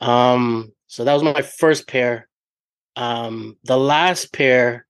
Um 0.00 0.72
so 0.86 1.04
that 1.04 1.14
was 1.14 1.22
my 1.22 1.42
first 1.42 1.88
pair. 1.88 2.28
Um 2.96 3.56
the 3.64 3.78
last 3.78 4.32
pair 4.32 4.86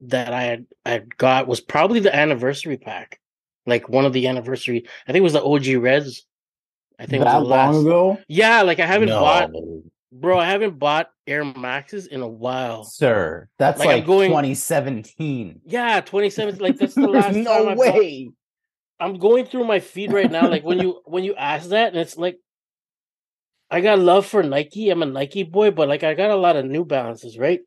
that 0.00 0.32
i 0.32 0.42
had 0.42 0.66
i 0.86 0.90
had 0.90 1.16
got 1.16 1.46
was 1.46 1.60
probably 1.60 2.00
the 2.00 2.14
anniversary 2.14 2.76
pack 2.76 3.18
like 3.66 3.88
one 3.88 4.04
of 4.04 4.12
the 4.12 4.26
anniversary 4.28 4.86
i 5.06 5.12
think 5.12 5.20
it 5.20 5.22
was 5.22 5.32
the 5.32 5.42
og 5.42 5.66
reds 5.82 6.24
i 6.98 7.06
think 7.06 7.20
it 7.20 7.24
was 7.24 7.32
that 7.32 7.38
the 7.40 7.44
last 7.44 7.74
long 7.74 7.86
ago, 7.86 8.18
yeah 8.28 8.62
like 8.62 8.78
i 8.80 8.86
haven't 8.86 9.08
No. 9.08 9.20
bought 9.20 9.50
bro 10.12 10.38
i 10.38 10.46
haven't 10.46 10.78
bought 10.78 11.10
air 11.26 11.44
maxes 11.44 12.06
in 12.06 12.22
a 12.22 12.28
while 12.28 12.84
sir. 12.84 13.48
That's 13.58 13.78
Like, 13.80 13.88
like, 13.88 14.06
going- 14.06 14.30
2017. 14.30 15.60
yeah 15.66 16.00
27 16.00 16.58
like 16.58 16.78
that's 16.78 16.94
the 16.94 17.06
last 17.08 17.34
no 17.34 17.44
time 17.44 17.68
I 17.68 17.74
bought- 17.74 17.94
way. 17.98 18.30
i'm 19.00 19.18
going 19.18 19.46
through 19.46 19.64
my 19.64 19.80
feed 19.80 20.12
right 20.12 20.30
now 20.30 20.48
like 20.48 20.64
when 20.64 20.78
you 20.80 21.00
when 21.04 21.24
you 21.24 21.34
ask 21.34 21.70
that 21.70 21.88
and 21.88 21.96
it's 21.98 22.16
like 22.16 22.38
i 23.70 23.80
got 23.80 23.98
love 23.98 24.24
for 24.26 24.42
nike 24.42 24.88
i'm 24.90 25.02
a 25.02 25.06
nike 25.06 25.42
boy 25.42 25.70
but 25.70 25.88
like 25.88 26.02
i 26.04 26.14
got 26.14 26.30
a 26.30 26.36
lot 26.36 26.56
of 26.56 26.64
new 26.64 26.84
balances 26.84 27.36
right 27.38 27.60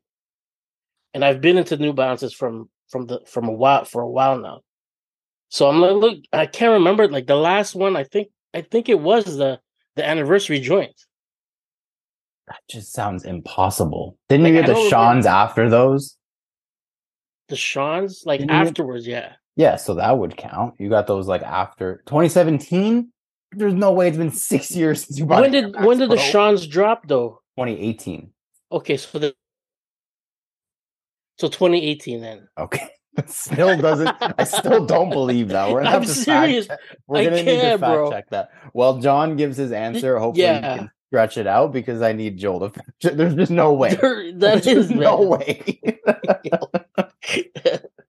and 1.14 1.24
i've 1.24 1.40
been 1.40 1.58
into 1.58 1.76
new 1.76 1.92
balances 1.92 2.32
from 2.32 2.68
from 2.90 3.06
the 3.06 3.20
from 3.26 3.48
a 3.48 3.52
while 3.52 3.84
for 3.84 4.02
a 4.02 4.08
while 4.10 4.38
now 4.38 4.60
so 5.48 5.68
i'm 5.68 5.80
like 5.80 5.92
look 5.92 6.18
i 6.32 6.46
can't 6.46 6.72
remember 6.72 7.08
like 7.08 7.26
the 7.26 7.36
last 7.36 7.74
one 7.74 7.96
i 7.96 8.04
think 8.04 8.28
i 8.54 8.60
think 8.60 8.88
it 8.88 9.00
was 9.00 9.24
the 9.36 9.58
the 9.96 10.06
anniversary 10.06 10.58
joint 10.60 10.94
That 12.48 12.60
just 12.68 12.92
sounds 12.92 13.24
impossible. 13.24 14.16
Didn't 14.28 14.44
Like, 14.44 14.52
you 14.54 14.58
I 14.58 14.62
get 14.66 14.74
the 14.74 14.88
Sean's 14.90 15.26
after 15.26 15.68
those? 15.70 16.16
the 17.48 17.56
Sean's 17.56 18.22
like 18.26 18.40
Didn't 18.40 18.52
you 18.54 18.58
get- 18.60 18.68
afterwards 18.68 19.06
yeah 19.06 19.32
Yeah, 19.56 19.76
so 19.76 19.94
that 19.94 20.16
would 20.18 20.36
count. 20.36 20.74
You 20.78 20.88
got 20.88 21.06
those 21.06 21.28
like 21.28 21.42
after 21.42 22.02
2017. 22.06 23.12
There's 23.52 23.74
no 23.74 23.92
way 23.92 24.08
it's 24.08 24.16
been 24.16 24.30
six 24.52 24.70
years 24.74 25.04
since 25.04 25.18
you 25.18 25.26
bought. 25.26 25.42
when 25.42 25.50
did 25.52 25.76
when 25.84 25.98
did 25.98 26.10
the. 26.10 26.16
Sean's 26.16 26.66
drop 26.66 27.06
though 27.06 27.42
2018. 27.58 28.32
okay 28.72 28.96
so 28.96 29.18
the 29.18 29.34
so 31.42 31.48
2018 31.48 32.20
then 32.20 32.48
Okay. 32.56 32.88
still 33.26 33.76
doesn't. 33.76 34.08
I 34.38 34.44
still 34.44 34.86
don't 34.86 35.10
believe 35.20 35.48
that. 35.48 35.70
We're 35.70 35.82
gonna 35.82 35.96
I'm 35.96 36.02
have 36.02 36.08
to 36.08 36.14
serious. 36.14 36.66
Fact 36.66 36.80
check, 36.88 36.98
we're 37.06 37.24
gonna 37.24 37.36
need 37.42 37.60
to 37.60 37.60
fact 37.78 37.80
bro. 37.80 38.10
check 38.10 38.30
that. 38.30 38.50
Well, 38.72 38.98
John 39.00 39.36
gives 39.36 39.56
his 39.58 39.70
answer, 39.70 40.18
hopefully 40.18 40.44
yeah. 40.46 40.72
you 40.72 40.78
can 40.78 40.90
stretch 41.08 41.36
it 41.36 41.46
out 41.46 41.72
because 41.74 42.00
I 42.00 42.12
need 42.14 42.38
Joel 42.38 42.60
to. 42.60 42.70
fact. 42.70 43.16
There's 43.16 43.34
just 43.34 43.50
no 43.52 43.74
way. 43.74 43.94
There- 43.96 44.32
that 44.38 44.62
There's 44.62 44.86
is 44.86 44.90
no 44.90 45.18
man. 45.18 45.28
way. 45.28 45.80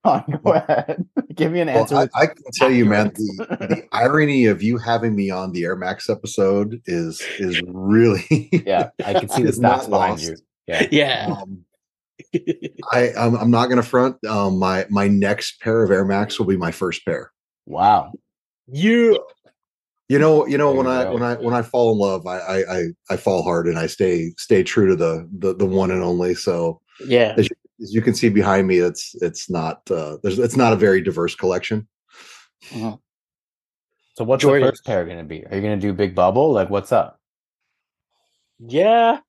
John, 0.06 0.40
go 0.44 0.52
ahead. 0.52 1.04
Give 1.34 1.52
me 1.52 1.60
an 1.60 1.68
Well, 1.68 1.78
answer. 1.80 1.96
I, 1.96 2.08
I 2.22 2.26
can 2.26 2.36
tell 2.54 2.70
you, 2.70 2.84
man, 2.86 3.08
the, 3.14 3.46
the 3.60 3.82
irony 3.92 4.46
of 4.46 4.62
you 4.62 4.78
having 4.78 5.14
me 5.16 5.30
on 5.30 5.52
the 5.52 5.64
Air 5.64 5.76
Max 5.76 6.08
episode 6.10 6.80
is 6.86 7.20
is 7.38 7.60
really 7.66 8.48
yeah, 8.66 8.88
I 9.04 9.14
can 9.14 9.28
see 9.28 9.42
the 9.42 9.58
not 9.60 9.80
stats 9.82 9.90
behind 9.90 10.10
lost. 10.12 10.22
you. 10.24 10.36
Yeah. 10.66 10.86
yeah. 10.90 11.26
Um, 11.42 11.64
I 12.92 13.12
I'm, 13.18 13.34
I'm 13.36 13.50
not 13.50 13.66
going 13.66 13.76
to 13.82 13.88
front. 13.88 14.22
Um, 14.26 14.58
my 14.58 14.86
my 14.90 15.08
next 15.08 15.60
pair 15.60 15.82
of 15.82 15.90
Air 15.90 16.04
Max 16.04 16.38
will 16.38 16.46
be 16.46 16.56
my 16.56 16.72
first 16.72 17.04
pair. 17.04 17.32
Wow. 17.66 18.18
you 18.66 19.18
You 20.08 20.18
know, 20.18 20.46
you 20.46 20.58
know 20.58 20.72
There 20.72 20.74
when 20.74 20.86
you 20.86 20.88
I 20.88 21.04
go. 21.04 21.14
when 21.14 21.22
I 21.22 21.34
when 21.36 21.54
I 21.54 21.62
fall 21.62 21.92
in 21.92 21.98
love, 21.98 22.26
I, 22.26 22.38
I 22.38 22.78
I 22.78 22.82
I 23.10 23.16
fall 23.16 23.42
hard 23.42 23.66
and 23.68 23.78
I 23.78 23.86
stay 23.86 24.32
stay 24.36 24.62
true 24.62 24.88
to 24.88 24.96
the 24.96 25.28
the 25.38 25.54
the 25.54 25.66
one 25.66 25.90
and 25.90 26.02
only. 26.02 26.34
So 26.34 26.80
yeah. 26.98 27.38
as 27.80 27.94
you 27.94 28.02
can 28.02 28.14
see 28.14 28.28
behind 28.28 28.66
me, 28.68 28.78
it's 28.78 29.14
it's 29.22 29.48
not 29.50 29.90
uh, 29.90 30.18
there's 30.22 30.38
it's 30.38 30.56
not 30.56 30.72
a 30.72 30.76
very 30.76 31.00
diverse 31.02 31.34
collection. 31.34 31.88
Mhm. 32.70 32.98
So 34.14 34.24
what's 34.24 34.42
Jordan. 34.42 34.66
the 34.66 34.72
first 34.72 34.84
pair 34.84 35.04
going 35.04 35.18
to 35.18 35.24
be? 35.24 35.44
Are 35.46 35.54
you 35.56 35.62
going 35.62 35.78
to 35.78 35.86
do 35.86 35.92
big 35.92 36.14
bubble? 36.14 36.52
Like 36.52 36.70
what's 36.70 36.92
up? 36.92 37.20
Yeah. 38.58 39.20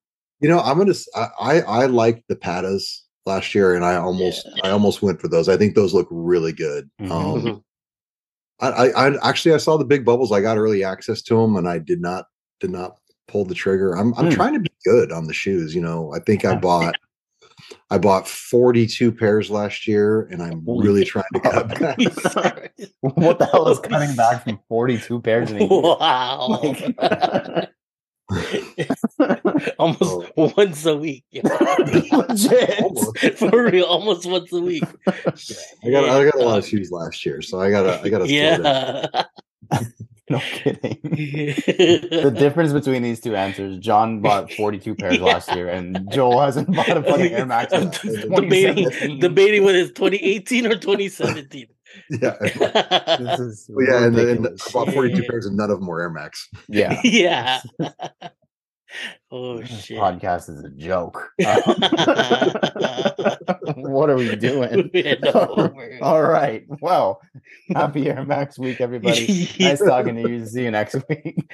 You 0.42 0.50
know, 0.50 0.60
I'm 0.60 0.78
gonna. 0.78 0.94
I 1.40 1.62
I 1.62 1.86
like 1.86 2.24
the 2.28 2.36
Pattas. 2.36 3.02
last 3.26 3.56
year, 3.56 3.74
and 3.74 3.84
I 3.84 3.96
almost 3.96 4.48
I 4.64 4.70
almost 4.70 5.02
went 5.02 5.20
for 5.20 5.28
those. 5.28 5.50
I 5.50 5.58
think 5.58 5.74
those 5.74 5.94
look 5.96 6.08
really 6.12 6.54
good. 6.54 6.90
Mhm. 7.02 7.12
Um, 7.12 7.42
Mhm. 7.42 7.62
I, 8.60 8.68
I, 8.70 9.08
I 9.08 9.30
actually 9.30 9.56
I 9.56 9.58
saw 9.58 9.78
the 9.78 9.84
big 9.86 10.06
bubbles. 10.06 10.32
I 10.32 10.42
got 10.42 10.58
early 10.58 10.84
access 10.84 11.22
to 11.24 11.36
them, 11.42 11.56
and 11.56 11.68
I 11.68 11.80
did 11.80 12.02
not 12.02 12.26
did 12.60 12.70
not 12.70 12.98
pull 13.28 13.44
the 13.46 13.56
trigger. 13.56 13.94
I'm 13.98 14.14
I'm 14.16 14.26
Hmm. 14.26 14.32
trying 14.32 14.54
to 14.54 14.60
be 14.60 14.70
good 14.86 15.12
on 15.12 15.26
the 15.26 15.34
shoes. 15.34 15.74
You 15.74 15.82
know, 15.82 16.14
I 16.14 16.20
think 16.20 16.46
I 16.46 16.54
bought 16.56 16.96
I 17.90 17.98
bought 17.98 18.28
42 18.28 19.12
pairs 19.12 19.50
last 19.50 19.88
year, 19.88 20.24
and 20.32 20.44
I'm 20.44 20.64
Holy 20.64 20.88
really 20.88 21.04
trying 21.06 21.26
to 21.34 21.40
cut 21.40 21.80
back. 21.80 21.98
what 23.02 23.40
the 23.40 23.48
hell 23.52 23.68
is 23.70 23.80
cutting 23.80 24.16
back 24.16 24.44
from 24.44 24.60
42 24.70 25.20
pairs 25.22 25.50
in 25.52 25.58
a 25.58 25.60
year? 25.62 25.68
wow. 25.70 26.62
almost 29.80 30.02
Oh. 30.38 30.54
once 30.58 30.86
a 30.86 30.96
week. 30.96 31.24
yeah. 31.32 31.42
For 33.36 33.64
real, 33.72 33.86
almost 33.86 34.26
once 34.26 34.52
a 34.52 34.60
week. 34.62 34.84
I 35.08 35.90
got 35.92 36.10
I 36.10 36.26
got 36.26 36.36
a 36.36 36.44
lot 36.44 36.58
of 36.58 36.66
shoes 36.66 36.92
last 36.92 37.26
year, 37.26 37.42
so 37.42 37.60
I 37.60 37.70
gotta 37.72 38.02
I 38.02 38.10
gotta. 38.10 38.28
Yeah. 38.28 39.24
No 40.28 40.40
kidding. 40.40 40.98
The 41.04 42.34
difference 42.36 42.74
between 42.74 43.04
these 43.04 43.20
two 43.22 43.36
answers, 43.36 43.78
John 43.78 44.22
bought 44.22 44.52
42 44.52 44.96
pairs 44.96 45.20
last 45.20 45.54
year, 45.54 45.70
and 45.70 46.10
Joel 46.12 46.42
hasn't 46.42 46.74
bought 46.76 46.98
a 46.98 47.04
fucking 47.04 47.32
Air 47.32 47.46
Max. 47.46 47.72
debating 48.02 49.20
debating 49.20 49.64
whether 49.64 49.78
it's 49.78 49.92
2018 49.92 50.66
or 50.66 50.78
2017. 50.78 51.68
Yeah. 52.10 52.36
This 53.18 53.40
is 53.40 53.66
Well, 53.70 53.86
yeah, 53.88 53.98
and, 54.06 54.16
and 54.18 54.28
ridiculous. 54.46 54.68
I 54.68 54.72
bought 54.72 54.94
42 54.94 55.24
pairs, 55.30 55.46
and 55.46 55.56
none 55.58 55.70
of 55.72 55.80
them 55.80 55.88
were 55.88 56.02
Air 56.02 56.10
Max. 56.10 56.48
yeah. 56.68 57.00
yeah. 57.04 57.62
oh 59.32 59.60
This 59.60 59.86
shit. 59.86 59.98
podcast 60.00 60.50
is 60.50 60.64
a 60.64 60.70
joke. 60.70 61.30
what 63.76 64.10
are 64.10 64.16
we 64.16 64.36
doing? 64.36 64.90
Yeah, 64.94 65.16
no, 65.22 65.72
we're- 65.76 66.00
All 66.02 66.24
right. 66.24 66.66
Well, 66.82 67.22
happy 67.74 68.10
Air 68.10 68.24
Max 68.26 68.58
week, 68.60 68.82
everybody. 68.82 69.50
Nice 69.60 69.80
talking 69.80 70.16
to 70.16 70.30
you. 70.30 70.46
See 70.46 70.64
you 70.64 70.72
next 70.72 70.96
week. 71.10 71.50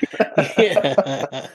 Yeah. 0.57 1.47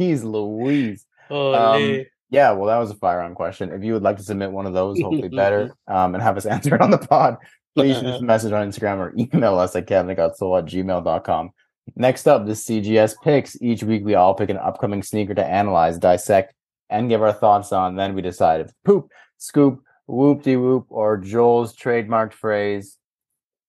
Jeez 0.00 0.22
Louise. 0.24 1.06
Oh, 1.30 1.54
Um, 1.54 2.04
Yeah, 2.30 2.52
well, 2.52 2.66
that 2.66 2.78
was 2.78 2.90
a 2.90 2.94
fire 2.96 3.20
on 3.20 3.34
question. 3.34 3.70
If 3.72 3.82
you 3.84 3.92
would 3.94 4.02
like 4.02 4.16
to 4.18 4.22
submit 4.22 4.50
one 4.52 4.66
of 4.66 4.72
those, 4.74 5.00
hopefully 5.00 5.28
better, 5.28 5.72
um, 5.88 6.14
and 6.14 6.22
have 6.22 6.36
us 6.36 6.46
answer 6.46 6.74
it 6.74 6.80
on 6.80 6.90
the 6.90 6.98
pod, 6.98 7.36
please 7.76 7.96
us 8.02 8.20
message 8.20 8.52
on 8.52 8.68
Instagram 8.68 8.98
or 8.98 9.14
email 9.16 9.58
us 9.58 9.76
at 9.76 9.86
kevingottsoul 9.86 10.58
at 10.58 10.64
gmail.com. 10.66 11.50
Next 11.94 12.26
up, 12.26 12.46
the 12.46 12.52
CGS 12.52 13.14
picks. 13.22 13.60
Each 13.62 13.84
week, 13.84 14.04
we 14.04 14.14
all 14.14 14.34
pick 14.34 14.50
an 14.50 14.56
upcoming 14.56 15.02
sneaker 15.02 15.34
to 15.34 15.44
analyze, 15.44 15.98
dissect, 15.98 16.54
and 16.90 17.08
give 17.08 17.22
our 17.22 17.32
thoughts 17.32 17.72
on. 17.72 17.94
Then 17.94 18.14
we 18.14 18.22
decide 18.22 18.60
if 18.62 18.72
poop, 18.84 19.10
scoop, 19.38 19.82
whoop 20.06 20.42
de 20.42 20.56
whoop, 20.56 20.86
or 20.88 21.18
Joel's 21.18 21.76
trademarked 21.76 22.32
phrase. 22.32 22.98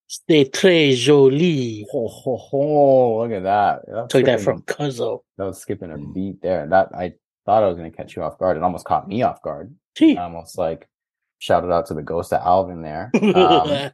C'est 0.08 0.46
très 0.46 0.96
joli. 0.96 1.86
Ho, 1.92 2.08
ho, 2.08 2.38
ho. 2.38 3.18
Look 3.20 3.32
at 3.32 3.44
that. 3.44 3.82
That's 3.88 4.08
Took 4.12 4.26
that 4.26 4.40
from 4.40 4.62
Cuzzo. 4.62 5.20
That 5.38 5.44
was 5.44 5.60
skipping 5.60 5.92
a 5.92 5.98
beat 5.98 6.42
there. 6.42 6.66
That 6.66 6.90
I 6.96 7.14
thought 7.46 7.64
I 7.64 7.68
was 7.68 7.78
going 7.78 7.92
to 7.92 7.96
catch 7.96 8.16
you 8.16 8.24
off 8.24 8.40
guard. 8.40 8.56
It 8.56 8.64
almost 8.64 8.86
caught 8.86 9.08
me 9.08 9.22
off 9.22 9.42
guard. 9.42 9.76
Gee. 9.96 10.18
Almost 10.18 10.58
like 10.58 10.88
shouted 11.40 11.72
out 11.72 11.86
to 11.88 11.94
the 11.94 12.02
ghost 12.02 12.34
of 12.34 12.42
Alvin 12.46 12.82
there. 12.82 13.12
Um, 13.24 13.92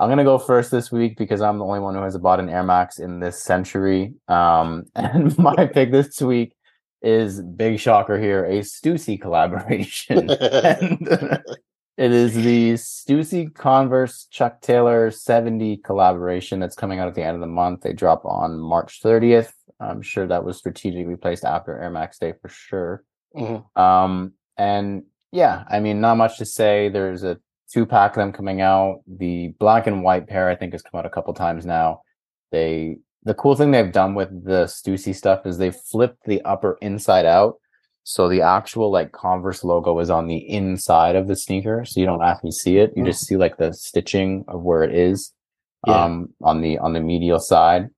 I'm 0.00 0.08
gonna 0.08 0.24
go 0.24 0.38
first 0.38 0.70
this 0.70 0.92
week 0.92 1.18
because 1.18 1.40
I'm 1.40 1.58
the 1.58 1.64
only 1.64 1.80
one 1.80 1.96
who 1.96 2.02
has 2.02 2.16
bought 2.16 2.38
an 2.38 2.48
Air 2.48 2.62
Max 2.62 3.00
in 3.00 3.18
this 3.18 3.42
century. 3.42 4.14
Um, 4.28 4.84
and 4.94 5.36
my 5.38 5.66
pick 5.66 5.90
this 5.90 6.20
week 6.22 6.54
is 7.02 7.42
big 7.42 7.80
shocker 7.80 8.18
here, 8.18 8.44
a 8.44 8.60
Stussy 8.60 9.20
collaboration. 9.20 10.30
and 10.30 11.42
it 11.96 12.12
is 12.12 12.34
the 12.34 12.74
Stussy 12.74 13.52
Converse 13.52 14.26
Chuck 14.30 14.60
Taylor 14.60 15.10
70 15.10 15.78
collaboration 15.78 16.60
that's 16.60 16.76
coming 16.76 17.00
out 17.00 17.08
at 17.08 17.16
the 17.16 17.24
end 17.24 17.34
of 17.34 17.40
the 17.40 17.46
month. 17.48 17.80
They 17.80 17.92
drop 17.92 18.24
on 18.24 18.58
March 18.58 19.00
30th. 19.02 19.52
I'm 19.80 20.02
sure 20.02 20.28
that 20.28 20.44
was 20.44 20.58
strategically 20.58 21.16
placed 21.16 21.44
after 21.44 21.76
Air 21.76 21.90
Max 21.90 22.18
Day 22.18 22.34
for 22.40 22.48
sure. 22.48 23.04
Mhm. 23.34 23.64
Um, 23.76 24.34
and 24.56 25.04
yeah, 25.32 25.64
I 25.70 25.80
mean, 25.80 26.00
not 26.00 26.16
much 26.16 26.38
to 26.38 26.44
say. 26.46 26.88
There's 26.88 27.22
a 27.24 27.38
two 27.72 27.84
pack 27.86 28.12
of 28.12 28.20
them 28.20 28.32
coming 28.32 28.60
out. 28.60 29.00
The 29.06 29.48
black 29.58 29.86
and 29.86 30.02
white 30.02 30.26
pair, 30.26 30.48
I 30.48 30.56
think, 30.56 30.72
has 30.72 30.82
come 30.82 30.98
out 30.98 31.06
a 31.06 31.10
couple 31.10 31.34
times 31.34 31.66
now. 31.66 32.02
They 32.50 32.98
the 33.24 33.34
cool 33.34 33.56
thing 33.56 33.70
they've 33.72 33.92
done 33.92 34.14
with 34.14 34.30
the 34.44 34.64
Stussy 34.64 35.14
stuff 35.14 35.44
is 35.44 35.58
they 35.58 35.70
flipped 35.72 36.24
the 36.24 36.40
upper 36.42 36.78
inside 36.80 37.26
out. 37.26 37.56
So 38.04 38.28
the 38.28 38.40
actual 38.40 38.90
like 38.90 39.12
Converse 39.12 39.64
logo 39.64 39.98
is 39.98 40.08
on 40.08 40.28
the 40.28 40.38
inside 40.38 41.14
of 41.14 41.26
the 41.28 41.36
sneaker. 41.36 41.84
So 41.84 42.00
you 42.00 42.06
don't 42.06 42.22
actually 42.22 42.52
see 42.52 42.78
it. 42.78 42.92
You 42.96 43.04
just 43.04 43.26
see 43.26 43.36
like 43.36 43.58
the 43.58 43.74
stitching 43.74 44.44
of 44.48 44.62
where 44.62 44.82
it 44.82 44.94
is 44.94 45.34
Yeah. 45.86 46.04
um 46.04 46.28
on 46.42 46.62
the 46.62 46.78
on 46.78 46.94
the 46.94 47.00
medial 47.00 47.38
side. 47.38 47.88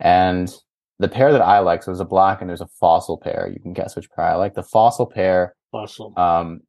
And 0.00 0.52
the 0.98 1.08
pair 1.08 1.30
that 1.32 1.42
I 1.42 1.60
like, 1.60 1.82
so 1.82 1.90
there's 1.92 2.00
a 2.00 2.04
black 2.04 2.40
and 2.40 2.48
there's 2.50 2.60
a 2.60 2.68
fossil 2.80 3.16
pair. 3.18 3.48
You 3.52 3.60
can 3.60 3.72
guess 3.74 3.94
which 3.94 4.10
pair 4.10 4.24
I 4.24 4.34
like. 4.34 4.54
The 4.54 4.62
fossil 4.64 5.06
pair 5.06 5.54
fossil. 5.70 6.12
um, 6.18 6.60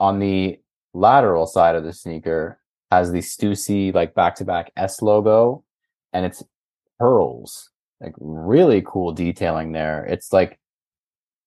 on 0.00 0.18
the 0.18 0.58
lateral 0.94 1.46
side 1.46 1.76
of 1.76 1.84
the 1.84 1.92
sneaker 1.92 2.58
has 2.90 3.12
the 3.12 3.20
Stussy 3.20 3.94
like 3.94 4.14
back 4.14 4.34
to 4.36 4.44
back 4.44 4.72
S 4.76 5.00
logo 5.02 5.62
and 6.12 6.26
it's 6.26 6.42
pearls. 6.98 7.70
Like 8.00 8.14
really 8.18 8.82
cool 8.84 9.12
detailing 9.12 9.72
there. 9.72 10.04
It's 10.06 10.32
like 10.32 10.58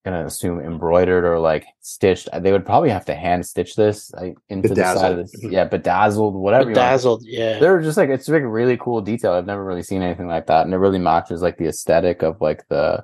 gonna 0.06 0.26
assume 0.26 0.60
embroidered 0.60 1.24
or 1.26 1.40
like 1.40 1.66
stitched. 1.82 2.30
They 2.42 2.52
would 2.52 2.66
probably 2.66 2.92
have 2.92 3.06
to 3.06 3.16
hand 3.16 3.46
stitch 3.46 3.76
this 3.76 4.12
like, 4.14 4.36
into 4.50 4.70
the 4.70 4.76
side 4.76 4.94
of 4.94 4.96
Bedazzled. 4.96 5.18
this. 5.18 5.36
Mm-hmm. 5.38 5.54
Yeah, 5.54 5.66
bedazzled, 5.66 6.36
whatever. 6.36 6.70
you 6.70 6.76
Bedazzled, 6.76 7.24
yeah. 7.26 7.60
they're 7.60 7.82
just 7.82 7.98
like 7.98 8.10
it's 8.10 8.30
like 8.30 8.44
really 8.46 8.78
cool 8.78 9.02
detail. 9.02 9.34
I've 9.34 9.48
never 9.48 9.64
really 9.66 9.84
seen 9.84 10.02
anything 10.02 10.28
like 10.28 10.48
that, 10.48 10.66
and 10.66 10.74
it 10.74 10.78
really 10.78 11.00
matches 11.00 11.42
like 11.42 11.58
the 11.58 11.68
aesthetic 11.68 12.22
of 12.22 12.40
like 12.40 12.68
the 12.68 13.04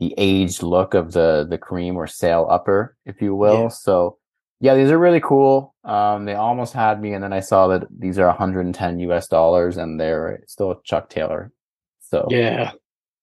the 0.00 0.14
aged 0.16 0.62
look 0.62 0.94
of 0.94 1.12
the 1.12 1.46
the 1.48 1.58
cream 1.58 1.96
or 1.96 2.06
sail 2.06 2.46
upper, 2.50 2.96
if 3.06 3.22
you 3.22 3.34
will. 3.34 3.62
Yeah. 3.64 3.68
So 3.68 4.17
yeah, 4.60 4.74
these 4.74 4.90
are 4.90 4.98
really 4.98 5.20
cool. 5.20 5.74
Um, 5.84 6.24
they 6.24 6.34
almost 6.34 6.72
had 6.74 7.00
me, 7.00 7.12
and 7.12 7.22
then 7.22 7.32
I 7.32 7.40
saw 7.40 7.68
that 7.68 7.86
these 7.96 8.18
are 8.18 8.26
110 8.26 8.98
US 9.00 9.28
dollars, 9.28 9.76
and 9.76 10.00
they're 10.00 10.42
still 10.46 10.80
Chuck 10.84 11.08
Taylor. 11.10 11.52
So 12.00 12.26
Yeah. 12.30 12.72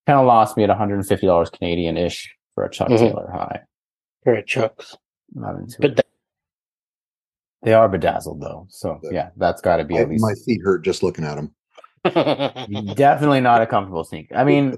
kind 0.08 0.20
of 0.20 0.26
lost 0.26 0.56
me 0.58 0.64
at 0.64 0.70
150 0.70 1.26
dollars 1.28 1.50
Canadian 1.50 1.98
ish 1.98 2.34
for 2.54 2.64
a 2.66 2.70
Chuck 2.70 2.90
Mhm. 2.90 2.98
Taylor 3.00 3.30
high. 3.32 3.62
Pair 4.24 4.36
of 4.38 4.46
chucks. 4.46 4.96
Not 5.34 5.56
into 5.56 5.78
But 5.82 6.00
it. 6.00 6.06
They 7.64 7.74
are 7.74 7.90
bedazzled 7.90 8.42
though, 8.42 8.68
so 8.70 9.00
Yeah. 9.04 9.10
yeah, 9.12 9.30
that's 9.38 9.62
got 9.62 9.78
to 9.78 9.84
be 9.84 9.96
My, 9.96 10.02
at 10.02 10.10
least 10.10 10.22
my 10.22 10.34
feet 10.46 10.62
hurt 10.64 10.84
just 10.84 11.02
looking 11.04 11.26
at 11.26 11.36
them. 11.36 11.54
definitely 12.96 13.42
not 13.42 13.62
a 13.64 13.66
comfortable 13.68 14.04
sneaker. 14.04 14.36
I 14.36 14.44
mean, 14.44 14.78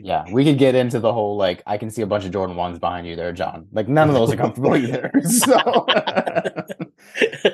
yeah, 0.00 0.24
we 0.30 0.44
could 0.44 0.58
get 0.58 0.74
into 0.74 1.00
the 1.00 1.12
whole 1.12 1.36
like 1.36 1.62
I 1.66 1.78
can 1.78 1.90
see 1.90 2.02
a 2.02 2.06
bunch 2.06 2.24
of 2.24 2.30
Jordan 2.32 2.56
ones 2.56 2.78
behind 2.78 3.06
you 3.06 3.16
there, 3.16 3.32
John. 3.32 3.66
Like 3.72 3.88
none 3.88 4.08
of 4.08 4.14
those 4.14 4.32
are 4.32 4.36
comfortable 4.36 4.76
either. 4.76 5.10
So 5.24 5.86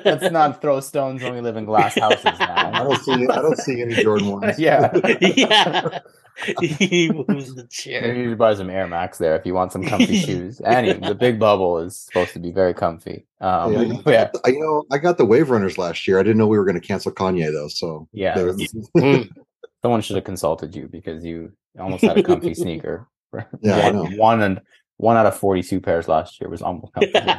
let's 0.05 0.31
not 0.31 0.61
throw 0.61 0.79
stones 0.79 1.21
when 1.23 1.33
we 1.33 1.41
live 1.41 1.57
in 1.57 1.65
glass 1.65 1.97
houses 1.97 2.23
I 2.39 2.83
don't 2.83 2.97
see 3.01 3.13
I 3.27 3.41
don't 3.41 3.57
see 3.57 3.81
any 3.81 3.95
Jordan 3.95 4.27
ones. 4.39 4.59
yeah. 4.59 4.91
yeah. 5.19 5.99
he 6.61 7.09
moves 7.11 7.55
the 7.55 7.63
Maybe 7.63 7.67
chair. 7.69 8.15
you 8.15 8.29
should 8.29 8.37
buy 8.37 8.53
some 8.53 8.69
Air 8.69 8.87
Max 8.87 9.17
there 9.17 9.35
if 9.35 9.45
you 9.45 9.53
want 9.53 9.71
some 9.73 9.83
comfy 9.83 10.17
shoes. 10.19 10.61
Any 10.65 10.93
the 10.93 11.15
big 11.15 11.39
bubble 11.39 11.79
is 11.79 11.97
supposed 11.97 12.31
to 12.33 12.39
be 12.39 12.51
very 12.51 12.73
comfy. 12.73 13.25
Um, 13.41 13.73
Yeah, 13.73 14.01
yeah, 14.05 14.31
I, 14.45 14.49
you 14.49 14.59
know, 14.59 14.83
I 14.91 14.97
got 14.99 15.17
the 15.17 15.25
Wave 15.25 15.49
Runners 15.49 15.77
last 15.77 16.07
year. 16.07 16.19
I 16.19 16.23
didn't 16.23 16.37
know 16.37 16.47
we 16.47 16.57
were 16.57 16.65
going 16.65 16.79
to 16.79 16.85
cancel 16.87 17.11
Kanye 17.11 17.51
though. 17.51 17.67
So 17.67 18.07
Yeah. 18.13 18.35
Mm. 18.35 19.29
someone 19.81 20.01
should 20.01 20.15
have 20.15 20.25
consulted 20.25 20.75
you 20.75 20.87
because 20.87 21.25
you 21.25 21.51
almost 21.77 22.03
had 22.03 22.17
a 22.17 22.23
comfy 22.23 22.53
sneaker. 22.63 23.07
Yeah, 23.61 23.75
I 23.77 23.91
one, 23.91 23.95
know. 24.11 24.17
one 24.17 24.41
and 24.41 24.61
one 24.97 25.17
out 25.17 25.25
of 25.25 25.37
forty-two 25.37 25.81
pairs 25.81 26.07
last 26.07 26.39
year 26.41 26.49
was 26.49 26.61
almost 26.61 26.93
comfortable. 26.93 27.33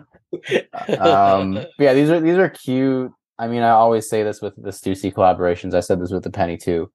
um 1.00 1.54
but 1.54 1.68
yeah 1.78 1.92
these 1.92 2.08
are 2.08 2.20
these 2.20 2.36
are 2.38 2.48
cute 2.48 3.10
i 3.38 3.48
mean 3.48 3.62
i 3.62 3.70
always 3.70 4.08
say 4.08 4.22
this 4.22 4.40
with 4.40 4.54
the 4.62 4.70
stussy 4.70 5.12
collaborations 5.12 5.74
i 5.74 5.80
said 5.80 6.00
this 6.00 6.12
with 6.12 6.22
the 6.22 6.30
penny 6.30 6.56
too 6.56 6.90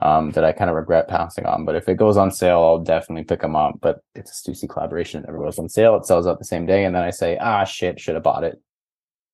um 0.00 0.30
that 0.30 0.44
i 0.44 0.52
kind 0.52 0.70
of 0.70 0.76
regret 0.76 1.08
passing 1.08 1.44
on 1.44 1.64
but 1.64 1.74
if 1.74 1.88
it 1.88 1.96
goes 1.96 2.16
on 2.16 2.30
sale 2.30 2.62
i'll 2.62 2.78
definitely 2.78 3.24
pick 3.24 3.40
them 3.40 3.56
up 3.56 3.74
but 3.80 4.00
it's 4.14 4.30
a 4.30 4.50
stussy 4.50 4.68
collaboration 4.68 5.20
it 5.22 5.26
never 5.26 5.38
goes 5.38 5.58
on 5.58 5.68
sale 5.68 5.96
it 5.96 6.06
sells 6.06 6.26
out 6.26 6.38
the 6.38 6.44
same 6.44 6.66
day 6.66 6.84
and 6.84 6.94
then 6.94 7.02
i 7.02 7.10
say 7.10 7.36
ah 7.38 7.64
shit 7.64 7.98
should 7.98 8.14
have 8.14 8.22
bought 8.22 8.44
it 8.44 8.60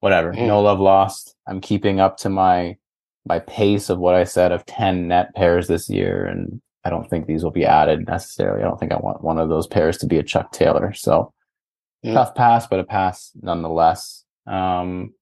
whatever 0.00 0.32
Mm. 0.32 0.46
no 0.46 0.62
love 0.62 0.80
lost 0.80 1.36
i'm 1.46 1.60
keeping 1.60 2.00
up 2.00 2.16
to 2.18 2.30
my 2.30 2.76
my 3.26 3.38
pace 3.40 3.88
of 3.90 3.98
what 3.98 4.14
i 4.14 4.24
said 4.24 4.52
of 4.52 4.64
10 4.66 5.08
net 5.08 5.34
pairs 5.34 5.66
this 5.66 5.88
year 5.88 6.24
and 6.26 6.60
i 6.84 6.90
don't 6.90 7.08
think 7.08 7.26
these 7.26 7.42
will 7.42 7.50
be 7.50 7.64
added 7.64 8.06
necessarily 8.06 8.62
i 8.62 8.64
don't 8.64 8.78
think 8.78 8.92
i 8.92 8.96
want 8.96 9.22
one 9.22 9.38
of 9.38 9.48
those 9.48 9.66
pairs 9.66 9.96
to 9.98 10.06
be 10.06 10.18
a 10.18 10.22
chuck 10.22 10.52
taylor 10.52 10.92
so 10.92 11.32
Mm. 12.04 12.12
tough 12.12 12.34
pass, 12.34 12.66
but 12.66 12.80
a 12.80 12.84
pass 12.84 13.30
nonetheless. 13.40 14.24
Um, 14.46 15.14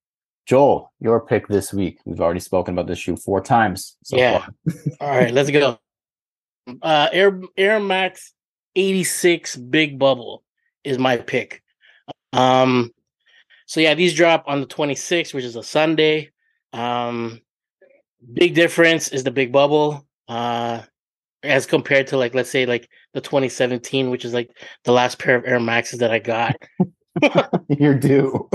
Joel, 0.47 0.93
your 0.99 1.25
pick 1.25 1.47
this 1.47 1.73
week. 1.73 1.99
We've 2.05 2.21
already 2.21 2.41
spoken 2.41 2.75
about 2.75 2.89
this 2.89 2.99
shoe 2.99 3.17
four 3.17 3.41
times. 3.41 3.97
So 4.03 4.17
Yeah. 4.17 4.41
far. 4.41 4.55
All 5.01 5.09
right, 5.17 5.33
let's 5.33 5.51
go. 5.53 5.79
Uh, 6.83 7.09
Air 7.13 7.41
Air 7.57 7.79
Max 7.79 8.33
86 8.75 9.55
Big 9.57 9.97
Bubble 9.97 10.43
is 10.83 10.99
my 10.99 11.19
pick. 11.19 11.63
Um, 12.33 12.91
so 13.67 13.79
yeah, 13.81 13.95
these 13.95 14.15
drop 14.15 14.43
on 14.49 14.61
the 14.61 14.67
26th, 14.67 15.33
which 15.33 15.45
is 15.45 15.55
a 15.55 15.63
Sunday. 15.63 16.31
Um, 16.73 17.41
big 18.33 18.55
difference 18.55 19.09
is 19.09 19.25
the 19.25 19.31
big 19.31 19.53
bubble. 19.53 20.07
Uh, 20.29 20.83
as 21.43 21.67
compared 21.67 22.07
to 22.09 22.17
like 22.17 22.35
let's 22.35 22.51
say 22.51 22.67
like 22.67 22.89
the 23.15 23.21
2017, 23.21 24.11
which 24.11 24.25
is 24.25 24.33
like 24.33 24.51
the 24.85 24.93
last 24.93 25.19
pair 25.19 25.37
of 25.37 25.45
Air 25.45 25.61
Maxes 25.61 25.99
that 25.99 26.11
I 26.13 26.19
got. 26.19 26.57
You're 27.69 27.99
due. 27.99 28.49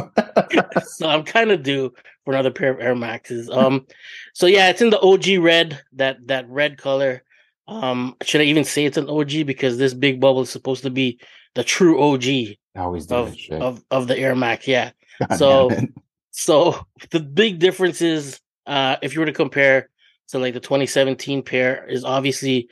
so 0.86 1.07
I'm 1.07 1.24
kind 1.24 1.51
of 1.51 1.62
due 1.63 1.93
for 2.25 2.33
another 2.33 2.50
pair 2.51 2.71
of 2.71 2.79
Air 2.79 2.95
Maxes. 2.95 3.50
Um, 3.50 3.86
so 4.33 4.47
yeah, 4.47 4.69
it's 4.69 4.81
in 4.81 4.89
the 4.89 5.00
OG 5.00 5.43
red, 5.43 5.79
that 5.93 6.25
that 6.27 6.50
red 6.50 6.77
color. 6.77 7.24
Um, 7.67 8.15
should 8.24 8.41
I 8.41 8.45
even 8.45 8.63
say 8.63 8.86
it's 8.86 8.97
an 8.97 9.09
OG 9.09 9.45
because 9.45 9.77
this 9.77 9.93
big 9.93 10.19
bubble 10.19 10.41
is 10.41 10.50
supposed 10.50 10.83
to 10.83 10.89
be 10.89 11.19
the 11.53 11.63
true 11.63 12.01
OG 12.01 12.55
always 12.75 13.12
of 13.12 13.36
of 13.62 13.83
of 13.91 14.07
the 14.07 14.17
Air 14.17 14.36
Max? 14.36 14.67
Yeah. 14.67 14.91
God 15.29 15.38
so- 15.38 15.69
So 16.31 16.86
the 17.12 17.19
big 17.19 17.59
difference 17.59 18.01
is, 18.01 18.39
uh, 18.67 18.97
if 19.01 19.13
you 19.13 19.21
were 19.21 19.25
to 19.25 19.33
compare 19.33 19.89
to 20.29 20.39
like 20.39 20.53
the 20.53 20.59
2017 20.59 21.41
pair, 21.43 21.88
is 21.88 22.03
obviously 22.03 22.69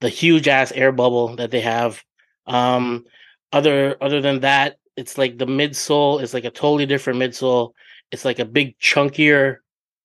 the 0.00 0.08
huge 0.08 0.48
ass 0.48 0.72
air 0.72 0.90
bubble 0.90 1.36
that 1.36 1.50
they 1.50 1.60
have. 1.60 2.02
Um, 2.46 3.04
other 3.52 3.96
other 4.00 4.20
than 4.20 4.40
that, 4.40 4.76
it's 4.96 5.18
like 5.18 5.38
the 5.38 5.46
midsole 5.46 6.22
is 6.22 6.34
like 6.34 6.44
a 6.44 6.50
totally 6.50 6.86
different 6.86 7.20
midsole. 7.20 7.72
It's 8.10 8.24
like 8.24 8.38
a 8.38 8.44
big 8.44 8.78
chunkier 8.78 9.58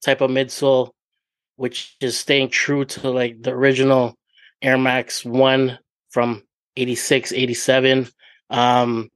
type 0.04 0.22
of 0.22 0.30
midsole, 0.30 0.92
which 1.56 1.96
is 2.02 2.18
staying 2.18 2.50
true 2.50 2.86
to 2.86 3.10
like 3.10 3.42
the 3.42 3.52
original 3.52 4.18
Air 4.62 4.78
Max 4.78 5.24
One 5.24 5.80
from 6.10 6.44
86, 6.76 7.32
87. 7.32 8.08
Um, 8.50 9.10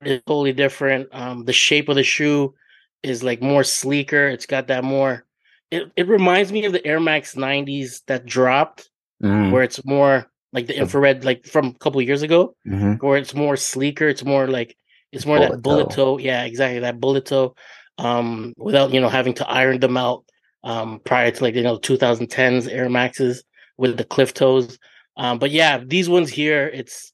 it's 0.00 0.24
totally 0.24 0.52
different. 0.52 1.08
Um, 1.12 1.44
the 1.44 1.52
shape 1.52 1.88
of 1.88 1.96
the 1.96 2.02
shoe 2.02 2.54
is 3.02 3.22
like 3.22 3.42
more 3.42 3.64
sleeker. 3.64 4.28
It's 4.28 4.46
got 4.46 4.68
that 4.68 4.84
more. 4.84 5.24
It 5.70 5.90
it 5.96 6.08
reminds 6.08 6.52
me 6.52 6.64
of 6.64 6.72
the 6.72 6.86
Air 6.86 7.00
Max 7.00 7.34
90s 7.34 8.02
that 8.06 8.26
dropped, 8.26 8.88
Mm, 9.22 9.52
where 9.52 9.62
it's 9.62 9.84
more 9.84 10.26
like 10.52 10.66
the 10.66 10.76
infrared, 10.76 11.24
like 11.24 11.46
from 11.46 11.66
a 11.68 11.74
couple 11.74 12.02
years 12.02 12.22
ago, 12.22 12.56
mhm. 12.66 13.00
where 13.02 13.16
it's 13.16 13.34
more 13.34 13.56
sleeker. 13.56 14.08
It's 14.08 14.24
more 14.24 14.48
like 14.48 14.76
it's 15.12 15.24
more 15.26 15.38
that 15.38 15.48
Bullet 15.48 15.62
bullet 15.62 15.90
toe. 15.90 16.16
toe. 16.16 16.18
Yeah, 16.18 16.44
exactly 16.44 16.80
that 16.80 17.00
bullet 17.00 17.24
toe. 17.26 17.54
Um, 17.98 18.52
without 18.56 18.92
you 18.92 19.00
know 19.00 19.08
having 19.08 19.34
to 19.34 19.48
iron 19.48 19.80
them 19.80 19.96
out. 19.96 20.24
Um, 20.64 21.00
prior 21.04 21.30
to 21.30 21.42
like 21.42 21.54
you 21.54 21.62
know 21.62 21.78
2010s 21.78 22.68
Air 22.70 22.88
Maxes 22.88 23.42
with 23.78 23.96
the 23.96 24.04
cliff 24.04 24.32
toes. 24.34 24.78
Um, 25.16 25.38
but 25.38 25.50
yeah, 25.50 25.78
these 25.84 26.08
ones 26.08 26.30
here, 26.30 26.68
it's 26.72 27.12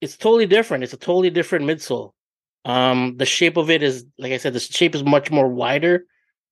it's 0.00 0.16
totally 0.16 0.46
different. 0.46 0.84
It's 0.84 0.92
a 0.92 0.96
totally 0.98 1.30
different 1.30 1.64
midsole. 1.66 2.12
Um, 2.64 3.16
the 3.16 3.26
shape 3.26 3.56
of 3.56 3.70
it 3.70 3.82
is 3.82 4.04
like 4.18 4.32
I 4.32 4.36
said, 4.36 4.52
the 4.52 4.60
shape 4.60 4.94
is 4.94 5.04
much 5.04 5.30
more 5.30 5.48
wider, 5.48 6.04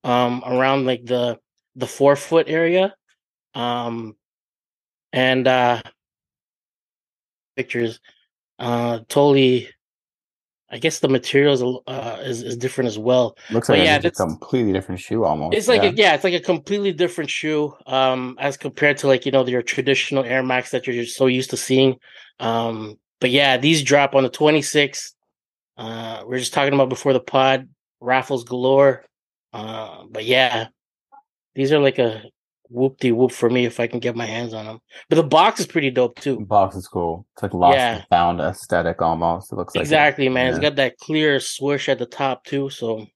um, 0.05 0.43
around 0.47 0.87
like 0.87 1.05
the 1.05 1.39
the 1.75 1.87
forefoot 1.87 2.47
area. 2.49 2.95
Um, 3.55 4.17
and 5.13 5.49
uh 5.49 5.83
pictures, 7.57 8.01
uh, 8.59 9.01
totally. 9.09 9.69
I 10.69 10.79
guess 10.79 10.99
the 10.99 11.09
materials 11.09 11.63
uh, 11.87 12.19
is 12.25 12.43
is 12.43 12.57
different 12.57 12.89
as 12.89 12.99
well. 12.99 13.37
Looks 13.51 13.69
But 13.69 13.79
like 13.79 13.87
yeah, 13.87 14.01
it's 14.03 14.19
a 14.19 14.25
completely 14.27 14.73
different 14.73 15.01
shoe 15.01 15.25
almost. 15.25 15.57
It's 15.57 15.69
like 15.69 15.83
yeah. 15.83 15.91
a, 15.91 15.93
yeah, 15.93 16.15
it's 16.15 16.25
like 16.25 16.35
a 16.35 16.41
completely 16.41 16.93
different 16.93 17.31
shoe 17.31 17.73
um 17.87 18.37
as 18.41 18.57
compared 18.57 18.99
to 18.99 19.07
like 19.07 19.25
you 19.25 19.31
know 19.33 19.47
your 19.47 19.63
traditional 19.63 20.25
Air 20.25 20.43
Max 20.43 20.73
that 20.73 20.87
you're 20.87 21.05
just 21.05 21.17
so 21.17 21.27
used 21.27 21.51
to 21.51 21.57
seeing. 21.57 21.97
Um 22.41 22.99
but 23.21 23.31
yeah, 23.31 23.57
these 23.57 23.83
drop 23.83 24.15
on 24.17 24.25
the 24.25 24.29
26th. 24.29 25.13
Uh 25.77 26.23
we 26.27 26.37
are 26.37 26.39
just 26.39 26.55
talking 26.55 26.75
about 26.75 26.89
before 26.89 27.13
the 27.13 27.21
pod, 27.21 27.69
raffles 28.01 28.45
galore. 28.45 29.05
Uh 29.53 30.05
but 30.11 30.25
yeah, 30.25 30.69
these 31.55 31.73
are 31.73 31.79
like 31.79 31.99
a 31.99 32.25
whoop 32.69 32.99
de 32.99 33.13
whoop 33.13 33.31
for 33.31 33.49
me 33.49 33.65
if 33.65 33.79
I 33.79 33.87
can 33.87 34.01
get 34.01 34.17
my 34.17 34.27
hands 34.27 34.53
on 34.53 34.67
them. 34.67 34.79
But 35.09 35.17
the 35.17 35.23
box 35.23 35.61
is 35.61 35.67
pretty 35.67 35.91
dope 35.91 36.19
too. 36.19 36.41
box 36.41 36.75
is 36.77 36.89
cool. 36.89 37.27
It's 37.35 37.43
like 37.43 37.55
lost 37.55 37.77
Yeah. 37.77 37.97
and 37.97 38.07
found 38.11 38.41
aesthetic 38.41 39.01
almost. 39.01 39.53
It 39.53 39.57
looks 39.57 39.75
like 39.75 39.81
it. 39.83 39.85
exactly, 39.85 40.29
man. 40.29 40.49
It's 40.49 40.59
got 40.59 40.77
that 40.77 40.99
clear 40.99 41.39
swoosh 41.39 41.89
at 41.89 41.99
the 41.99 42.07
top 42.07 42.45
too, 42.45 42.69
so 42.71 43.07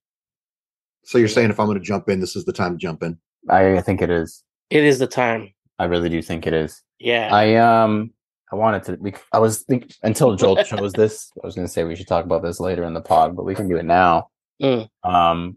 So 1.02 1.18
you're 1.18 1.26
saying 1.28 1.50
if 1.50 1.58
I'm 1.58 1.66
going 1.66 1.78
to 1.78 1.84
jump 1.84 2.08
in, 2.08 2.20
this 2.20 2.36
is 2.36 2.44
the 2.44 2.52
time 2.52 2.72
to 2.72 2.78
jump 2.78 3.02
in. 3.02 3.18
I, 3.48 3.78
I 3.78 3.80
think 3.80 4.02
it 4.02 4.10
is. 4.10 4.44
it 4.70 4.84
is 4.84 4.98
the 5.00 5.06
time. 5.08 5.52
I 5.80 5.84
really 5.86 6.10
do 6.10 6.22
think 6.22 6.46
it 6.46 6.52
is. 6.52 6.80
Yeah. 7.00 7.30
I 7.34 7.54
um 7.56 8.12
I 8.52 8.56
wanted 8.56 8.82
to. 8.84 8.96
We, 9.00 9.14
I 9.32 9.38
was 9.38 9.62
think 9.62 9.94
until 10.02 10.34
Joel 10.36 10.56
chose 10.64 10.92
this. 10.92 11.30
I 11.42 11.46
was 11.46 11.54
going 11.54 11.66
to 11.66 11.72
say 11.72 11.84
we 11.84 11.96
should 11.96 12.08
talk 12.08 12.24
about 12.24 12.42
this 12.42 12.60
later 12.60 12.84
in 12.84 12.94
the 12.94 13.00
pod, 13.00 13.36
but 13.36 13.44
we 13.44 13.54
can 13.54 13.68
do 13.68 13.76
it 13.76 13.84
now. 13.84 14.28
Mm. 14.62 14.88
Um, 15.04 15.56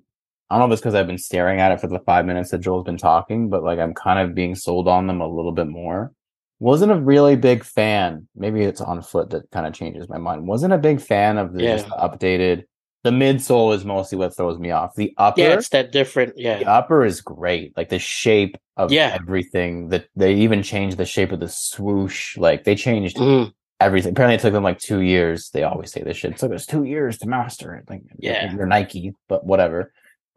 I 0.50 0.58
don't 0.58 0.70
know 0.70 0.74
if 0.74 0.78
it's 0.78 0.82
because 0.82 0.96
I've 0.96 1.08
been 1.08 1.18
staring 1.18 1.60
at 1.60 1.72
it 1.72 1.82
for 1.82 1.88
the 1.88 2.00
five 2.00 2.26
minutes 2.26 2.52
that 2.52 2.60
Joel's 2.60 2.86
been 2.86 2.98
talking, 2.98 3.50
but 3.50 3.64
like 3.64 3.80
I'm 3.80 3.94
kind 3.94 4.20
of 4.20 4.36
being 4.36 4.56
sold 4.56 4.88
on 4.88 5.08
them 5.08 5.22
a 5.22 5.28
little 5.28 5.52
bit 5.52 5.68
more. 5.68 6.12
Wasn't 6.60 6.92
a 6.92 6.96
really 6.96 7.36
big 7.36 7.64
fan. 7.64 8.28
Maybe 8.36 8.62
it's 8.62 8.80
on 8.80 9.02
foot 9.02 9.32
that 9.32 9.50
kind 9.52 9.66
of 9.66 9.74
changes 9.74 10.08
my 10.08 10.18
mind. 10.20 10.48
Wasn't 10.48 10.72
a 10.72 10.78
big 10.78 11.02
fan 11.02 11.38
of 11.38 11.54
the 11.54 11.62
just 11.62 11.86
the 11.86 11.96
updated. 11.96 12.66
The 13.04 13.12
midsole 13.12 13.76
is 13.76 13.84
mostly 13.84 14.18
what 14.18 14.36
throws 14.36 14.58
me 14.58 14.72
off. 14.72 14.96
The 14.96 15.14
upper, 15.18 15.42
yeah, 15.42 15.54
it's 15.56 15.68
that 15.70 15.92
different. 15.92 16.34
Yeah, 16.38 16.60
the 16.60 16.68
upper 16.70 17.04
is 17.04 17.20
great. 17.20 17.76
Like 17.76 17.90
the 17.90 18.00
shape 18.00 18.56
of 18.78 18.94
Yeah. 18.94 19.18
everything. 19.20 19.90
That 19.90 20.06
they 20.16 20.36
even 20.36 20.64
changed 20.64 20.98
the 20.98 21.06
shape 21.06 21.34
of 21.34 21.42
the 21.42 21.50
swoosh. 21.50 22.38
Like 22.38 22.64
they 22.64 22.76
changed 22.76 23.18
Mhm. 23.18 23.52
everything. 23.82 24.12
Apparently, 24.14 24.36
it 24.36 24.40
took 24.42 24.54
them 24.54 24.64
like 24.64 24.80
two 24.80 25.02
years. 25.02 25.50
They 25.50 25.64
always 25.64 25.92
say 25.92 26.02
this 26.02 26.16
shit. 26.16 26.32
It 26.32 26.38
took 26.38 26.54
us 26.54 26.66
two 26.66 26.86
years 26.86 27.18
to 27.20 27.28
master 27.28 27.76
it. 27.76 27.90
Like, 27.90 28.04
Yeah. 28.18 28.54
you're 28.54 28.66
Nike, 28.66 29.14
but 29.28 29.46
whatever. 29.46 29.92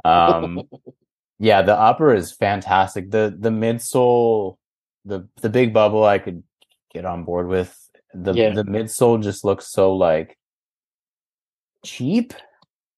Um, 0.05 0.63
yeah, 1.39 1.63
the 1.63 1.79
upper 1.79 2.13
is 2.15 2.33
fantastic. 2.33 3.13
The 3.13 3.33
the 3.39 3.51
midsole, 3.51 4.57
the 5.05 5.29
the 5.41 5.51
big 5.51 5.73
bubble, 5.73 6.03
I 6.05 6.19
could 6.19 6.43
get 6.93 7.05
on 7.05 7.23
board 7.23 7.47
with. 7.47 7.79
The 8.13 8.33
Yeah. 8.33 8.51
the 8.51 8.65
midsole 8.65 9.23
just 9.23 9.45
looks 9.45 9.69
so 9.71 9.95
like 9.95 10.37
cheap. 11.85 12.35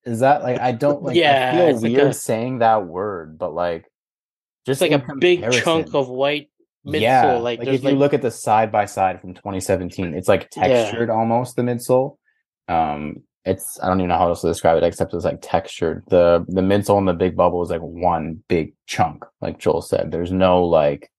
Is 0.09 0.21
that 0.21 0.43
like 0.43 0.61
I 0.61 0.73
don't 0.73 1.03
like? 1.07 1.17
Yeah, 1.17 1.51
I 1.53 1.57
feel 1.57 1.69
it's 1.69 1.83
like 1.83 1.93
weird 1.93 2.09
a- 2.09 2.13
saying 2.15 2.59
that 2.61 2.87
word, 2.87 3.39
but 3.39 3.55
like, 3.55 3.85
just 4.67 4.81
like 4.81 4.93
a 4.93 5.05
big 5.19 5.51
chunk 5.53 5.95
of 5.95 6.09
white 6.09 6.49
midsole. 6.87 7.01
Yeah, 7.01 7.33
like, 7.39 7.59
like, 7.59 7.69
if 7.69 7.83
you 7.83 7.91
like 7.91 7.99
look 7.99 8.15
at 8.15 8.23
the 8.23 8.31
side 8.31 8.73
by 8.73 8.85
side 8.87 9.21
from 9.21 9.35
2017, 9.35 10.15
it's 10.15 10.29
like 10.29 10.49
Yeah. 10.57 10.63
textured 10.69 11.11
almost 11.11 11.57
the 11.57 11.63
midsole. 11.63 12.17
Um, 12.69 13.17
it's 13.45 13.79
I 13.83 13.87
don't 13.89 14.01
even 14.01 14.09
know 14.09 14.19
how 14.19 14.29
else 14.29 14.43
to 14.43 14.49
describe 14.49 14.77
it 14.77 14.83
except 14.85 15.15
it's 15.15 15.25
like 15.25 15.39
textured. 15.41 16.05
The 16.09 16.45
the 16.49 16.61
midsole 16.61 16.99
and 16.99 17.09
the 17.09 17.15
big 17.15 17.37
bubble 17.37 17.63
is 17.63 17.71
like 17.71 17.81
one 17.81 18.43
big 18.49 18.75
chunk, 18.87 19.25
like 19.41 19.59
Joel 19.59 19.81
said. 19.83 20.11
There's 20.11 20.33
no 20.33 20.65
like 20.65 21.11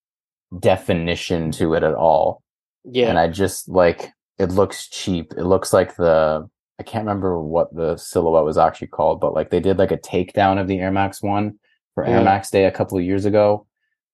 definition 0.60 1.52
to 1.52 1.74
it 1.76 1.84
at 1.84 1.94
all. 1.94 2.42
yeah, 2.84 3.10
And 3.10 3.20
I 3.20 3.28
just 3.28 3.70
like 3.70 4.10
it 4.38 4.52
looks 4.52 4.88
cheap. 4.88 5.34
It 5.38 5.44
looks 5.44 5.74
like 5.74 5.96
the 5.96 6.48
I 6.80 6.84
can't 6.84 7.06
remember 7.06 7.42
what 7.42 7.74
the 7.76 7.98
silhouette 7.98 8.46
was 8.46 8.58
actually 8.58 8.88
called, 8.88 9.20
but 9.20 9.34
like 9.34 9.50
they 9.50 9.60
did 9.60 9.78
like 9.78 9.92
a 9.92 9.98
takedown 9.98 10.60
of 10.60 10.68
the 10.68 10.80
Air 10.80 10.92
Max 10.92 11.22
one 11.22 11.60
for 11.94 12.06
Air 12.06 12.22
Mm. 12.22 12.26
Max 12.26 12.50
Day 12.50 12.66
a 12.66 12.72
couple 12.72 12.98
of 12.98 13.04
years 13.04 13.26
ago. 13.26 13.66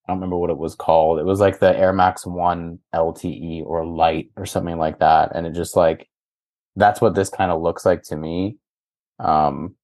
I 0.06 0.12
don't 0.12 0.18
remember 0.18 0.36
what 0.36 0.50
it 0.50 0.58
was 0.58 0.74
called. 0.74 1.18
It 1.20 1.24
was 1.24 1.40
like 1.40 1.58
the 1.60 1.76
Air 1.78 1.92
Max 1.92 2.26
One 2.26 2.78
LTE 2.94 3.64
or 3.64 3.84
Light 3.86 4.30
or 4.36 4.46
something 4.46 4.78
like 4.78 4.98
that. 4.98 5.32
And 5.34 5.46
it 5.46 5.52
just 5.54 5.76
like 5.76 6.08
that's 6.74 7.00
what 7.00 7.14
this 7.14 7.30
kind 7.30 7.50
of 7.50 7.62
looks 7.62 7.86
like 7.86 8.02
to 8.04 8.16
me. 8.16 8.58
Um 9.20 9.76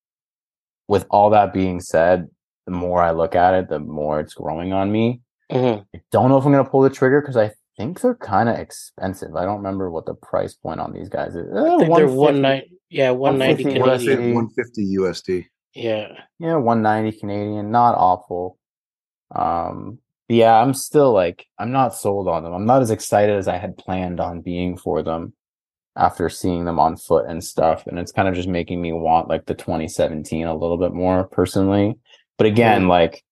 with 0.88 1.06
all 1.10 1.30
that 1.30 1.52
being 1.52 1.80
said, 1.80 2.28
the 2.66 2.72
more 2.72 3.00
I 3.02 3.12
look 3.12 3.34
at 3.34 3.54
it, 3.54 3.68
the 3.68 3.78
more 3.78 4.20
it's 4.20 4.34
growing 4.34 4.72
on 4.72 4.90
me. 4.90 5.22
Mhm. 5.50 5.86
I 5.94 6.00
don't 6.10 6.28
know 6.28 6.36
if 6.36 6.44
I'm 6.44 6.52
gonna 6.52 6.68
pull 6.68 6.82
the 6.82 6.90
trigger 6.90 7.20
because 7.20 7.36
I 7.36 7.52
think 7.82 8.00
they're 8.00 8.14
kind 8.14 8.48
of 8.48 8.58
expensive. 8.58 9.34
I 9.34 9.44
don't 9.44 9.56
remember 9.58 9.90
what 9.90 10.06
the 10.06 10.14
price 10.14 10.54
point 10.54 10.80
on 10.80 10.92
these 10.92 11.08
guys 11.08 11.34
is. 11.34 11.52
I 11.54 11.78
think 11.78 11.96
they're 11.96 12.06
one 12.08 12.40
night. 12.40 12.70
Yeah, 12.90 13.10
one 13.10 13.38
ninety 13.38 13.64
150 13.64 13.80
I 13.80 13.86
want 13.86 14.00
to 14.00 14.06
say 14.06 14.14
Canadian. 14.16 14.34
150 14.34 14.96
USD. 14.98 15.46
Yeah, 15.74 16.08
Yeah, 16.38 16.56
190 16.56 17.18
Canadian, 17.18 17.70
not 17.70 17.94
awful. 17.96 18.58
Um, 19.34 19.98
but 20.28 20.36
yeah, 20.36 20.54
I'm 20.60 20.74
still 20.74 21.12
like 21.12 21.46
I'm 21.58 21.72
not 21.72 21.94
sold 21.94 22.28
on 22.28 22.44
them. 22.44 22.52
I'm 22.52 22.66
not 22.66 22.82
as 22.82 22.90
excited 22.90 23.36
as 23.36 23.48
I 23.48 23.56
had 23.56 23.76
planned 23.78 24.20
on 24.20 24.42
being 24.42 24.76
for 24.76 25.02
them 25.02 25.32
after 25.96 26.28
seeing 26.28 26.64
them 26.66 26.78
on 26.78 26.96
foot 26.96 27.26
and 27.26 27.42
stuff. 27.42 27.86
And 27.86 27.98
it's 27.98 28.12
kind 28.12 28.28
of 28.28 28.34
just 28.34 28.48
making 28.48 28.80
me 28.80 28.92
want 28.92 29.28
like 29.28 29.46
the 29.46 29.54
2017 29.54 30.46
a 30.46 30.54
little 30.54 30.76
bit 30.78 30.92
more 30.92 31.24
personally. 31.24 31.98
But 32.38 32.46
again, 32.46 32.84
Mhm. 32.84 32.88
like 32.88 33.24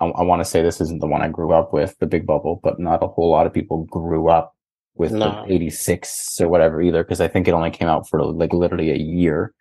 I, 0.00 0.06
I 0.06 0.22
want 0.22 0.40
to 0.40 0.44
say 0.44 0.62
this 0.62 0.80
isn't 0.80 1.00
the 1.00 1.06
one 1.06 1.22
I 1.22 1.28
grew 1.28 1.52
up 1.52 1.72
with, 1.72 1.96
the 1.98 2.06
big 2.06 2.26
bubble, 2.26 2.60
but 2.62 2.78
not 2.78 3.02
a 3.02 3.08
whole 3.08 3.30
lot 3.30 3.46
of 3.46 3.52
people 3.52 3.84
grew 3.84 4.28
up 4.28 4.54
with 4.94 5.12
No. 5.12 5.44
the 5.46 5.52
86 5.54 6.40
or 6.40 6.48
whatever 6.48 6.80
either, 6.82 7.02
because 7.04 7.20
I 7.20 7.28
think 7.28 7.46
it 7.48 7.52
only 7.54 7.70
came 7.70 7.88
out 7.88 8.08
for 8.08 8.22
like 8.24 8.52
literally 8.52 8.90
a 8.90 8.96
year 8.96 9.54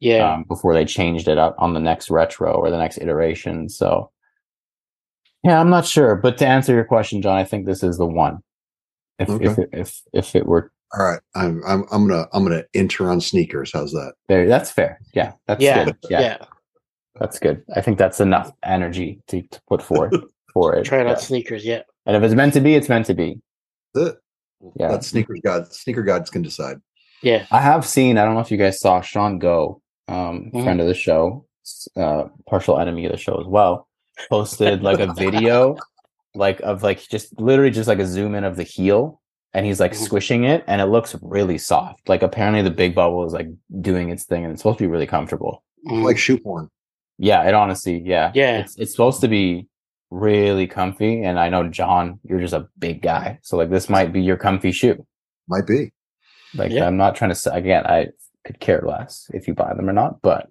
yeah. 0.00 0.34
um, 0.34 0.44
before 0.44 0.74
they 0.74 0.84
changed 0.84 1.28
it 1.28 1.38
up 1.38 1.56
on 1.58 1.74
the 1.74 1.80
next 1.80 2.10
retro 2.10 2.52
or 2.52 2.70
the 2.70 2.78
next 2.78 2.98
iteration. 2.98 3.68
So, 3.68 4.10
yeah, 5.42 5.60
I'm 5.60 5.70
not 5.70 5.84
sure. 5.86 6.16
But 6.16 6.38
to 6.38 6.46
answer 6.46 6.72
your 6.74 6.84
question, 6.84 7.22
John, 7.22 7.36
I 7.36 7.44
think 7.44 7.66
this 7.66 7.82
is 7.82 7.98
the 7.98 8.06
one. 8.06 8.38
If 9.18 9.28
if 9.28 9.52
Okay. 9.52 9.62
it, 9.62 9.68
if 9.72 10.02
if 10.12 10.34
it 10.34 10.46
were 10.46 10.72
All 10.98 11.04
right, 11.04 11.20
I'm 11.34 11.62
I'm 11.66 11.84
I'm 11.92 12.08
gonna 12.08 12.26
I'm 12.32 12.42
gonna 12.44 12.64
enter 12.74 13.10
on 13.10 13.20
sneakers. 13.20 13.70
How's 13.72 13.92
that? 13.92 14.14
There, 14.28 14.48
that's 14.48 14.70
fair. 14.70 14.98
Yeah, 15.12 15.32
that's 15.46 15.62
Yeah, 15.62 15.84
good. 15.84 15.96
Yeah, 16.10 16.20
Yeah. 16.20 16.44
That's 17.20 17.38
good. 17.38 17.62
I 17.74 17.80
think 17.80 17.98
that's 17.98 18.20
enough 18.20 18.52
energy 18.64 19.20
to, 19.28 19.42
to 19.42 19.60
put 19.68 19.82
forth 19.82 20.12
for 20.52 20.74
it. 20.74 20.84
Try 20.84 21.00
it 21.00 21.04
Yeah. 21.04 21.12
on 21.12 21.18
sneakers. 21.18 21.64
Yeah. 21.64 21.82
And 22.06 22.16
if 22.16 22.22
it's 22.22 22.34
meant 22.34 22.52
to 22.54 22.60
be, 22.60 22.74
it's 22.74 22.88
meant 22.88 23.06
to 23.06 23.14
be. 23.14 23.40
That's 23.94 24.10
it. 24.10 24.16
Yeah. 24.76 24.88
Let 24.90 25.04
sneaker 25.04 25.34
god 25.44 25.72
sneaker 25.72 26.02
gods 26.02 26.30
can 26.30 26.42
decide. 26.42 26.80
Yeah. 27.22 27.46
I 27.50 27.60
have 27.60 27.86
seen. 27.86 28.18
I 28.18 28.24
don't 28.24 28.34
know 28.34 28.40
if 28.40 28.50
you 28.50 28.56
guys 28.56 28.80
saw 28.80 29.00
Sean 29.00 29.38
Go, 29.38 29.80
um, 30.08 30.50
Mhm. 30.52 30.64
friend 30.64 30.80
of 30.80 30.86
the 30.86 30.94
show, 30.94 31.46
uh, 31.96 32.24
partial 32.48 32.78
enemy 32.78 33.04
of 33.06 33.12
the 33.12 33.18
show 33.18 33.38
as 33.40 33.46
well, 33.46 33.88
posted 34.30 34.82
like 34.82 35.00
a 35.00 35.12
video, 35.14 35.76
like 36.34 36.60
of 36.60 36.82
like 36.82 37.00
just 37.08 37.38
literally 37.40 37.70
just 37.70 37.88
like 37.88 37.98
a 37.98 38.06
zoom 38.06 38.34
in 38.34 38.44
of 38.44 38.56
the 38.56 38.62
heel, 38.62 39.20
and 39.52 39.64
he's 39.66 39.80
like 39.80 39.92
Mhm. 39.92 40.04
squishing 40.04 40.44
it, 40.44 40.64
and 40.66 40.80
it 40.80 40.86
looks 40.86 41.14
really 41.22 41.58
soft. 41.58 42.08
Like 42.08 42.22
apparently 42.22 42.62
the 42.62 42.70
big 42.70 42.94
bubble 42.94 43.24
is 43.26 43.32
like 43.32 43.48
doing 43.80 44.08
its 44.10 44.24
thing, 44.24 44.44
and 44.44 44.52
it's 44.52 44.62
supposed 44.62 44.78
to 44.78 44.84
be 44.84 44.88
really 44.88 45.06
comfortable. 45.06 45.62
Like 45.84 46.16
shoe 46.18 46.38
porn. 46.38 46.70
Yeah, 47.18 47.46
it 47.48 47.54
honestly, 47.54 47.98
yeah, 48.04 48.32
Yeah. 48.34 48.58
it's 48.58 48.76
it's 48.76 48.90
supposed 48.90 49.20
to 49.20 49.28
be 49.28 49.68
really 50.10 50.66
comfy, 50.66 51.22
and 51.22 51.38
I 51.38 51.48
know 51.48 51.68
John, 51.68 52.18
you're 52.24 52.40
just 52.40 52.54
a 52.54 52.68
big 52.78 53.02
guy, 53.02 53.38
so 53.42 53.56
like 53.56 53.70
this 53.70 53.88
might 53.88 54.12
be 54.12 54.20
your 54.22 54.36
comfy 54.36 54.72
shoe. 54.72 55.06
Might 55.48 55.66
be. 55.66 55.92
Like 56.54 56.72
Yeah. 56.72 56.86
I'm 56.86 56.96
not 56.96 57.14
trying 57.16 57.30
to 57.30 57.34
say 57.34 57.50
again, 57.56 57.86
I 57.86 58.08
could 58.44 58.60
care 58.60 58.82
less 58.86 59.30
if 59.32 59.46
you 59.48 59.54
buy 59.54 59.72
them 59.74 59.88
or 59.88 59.92
not, 59.92 60.20
but 60.22 60.48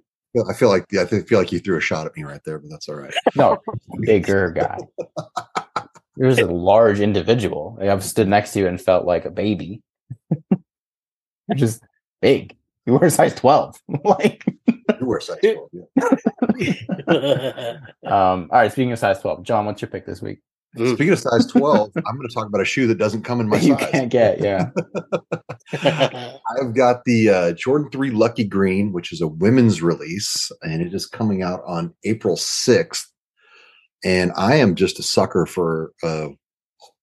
I 0.49 0.53
feel 0.53 0.69
like 0.69 0.85
yeah, 0.91 1.01
I 1.01 1.05
feel 1.05 1.37
like 1.39 1.51
you 1.51 1.59
threw 1.59 1.77
a 1.77 1.81
shot 1.81 2.05
at 2.07 2.15
me 2.15 2.23
right 2.23 2.41
there, 2.45 2.59
but 2.59 2.69
that's 2.69 2.87
all 2.89 2.95
right. 2.95 3.13
no, 3.35 3.57
bigger 4.01 4.51
guy. 4.51 4.77
You're 6.15 6.29
just 6.29 6.41
a 6.41 6.45
large 6.45 6.99
individual. 6.99 7.75
Like, 7.79 7.89
I've 7.89 8.03
stood 8.03 8.27
next 8.27 8.53
to 8.53 8.59
you 8.59 8.67
and 8.67 8.79
felt 8.79 9.05
like 9.05 9.25
a 9.25 9.31
baby. 9.31 9.81
You're 10.51 11.55
just 11.57 11.83
big. 12.21 12.55
You 12.85 12.93
wear 12.93 13.05
a 13.05 13.09
size 13.11 13.33
12. 13.33 13.75
like 14.03 14.45
You 14.99 15.05
were 15.05 15.19
size 15.19 15.39
12, 15.41 15.69
yeah. 15.73 15.83
um, 18.05 18.49
all 18.51 18.59
right, 18.59 18.71
speaking 18.71 18.91
of 18.91 18.99
size 18.99 19.19
12, 19.19 19.43
John, 19.43 19.65
what's 19.65 19.81
your 19.81 19.89
pick 19.89 20.05
this 20.05 20.21
week? 20.21 20.39
Speaking 20.75 21.11
of 21.11 21.19
size 21.19 21.45
12, 21.47 21.91
I'm 21.95 22.17
going 22.17 22.27
to 22.27 22.33
talk 22.33 22.47
about 22.47 22.61
a 22.61 22.65
shoe 22.65 22.87
that 22.87 22.97
doesn't 22.97 23.23
come 23.23 23.39
in 23.39 23.47
my 23.47 23.57
you 23.59 23.73
size. 23.73 23.81
You 23.81 23.91
can't 23.91 24.11
get, 24.11 24.41
yeah. 24.41 24.69
I've 25.73 26.73
got 26.73 27.05
the 27.05 27.29
uh, 27.29 27.51
Jordan 27.53 27.89
3 27.91 28.11
Lucky 28.11 28.43
Green, 28.43 28.91
which 28.91 29.13
is 29.13 29.21
a 29.21 29.27
women's 29.27 29.81
release, 29.81 30.51
and 30.63 30.81
it 30.81 30.93
is 30.93 31.05
coming 31.05 31.43
out 31.43 31.61
on 31.67 31.93
April 32.05 32.35
6th. 32.35 33.05
And 34.03 34.31
I 34.35 34.55
am 34.55 34.75
just 34.75 34.99
a 34.99 35.03
sucker 35.03 35.45
for, 35.45 35.91
uh, 36.01 36.29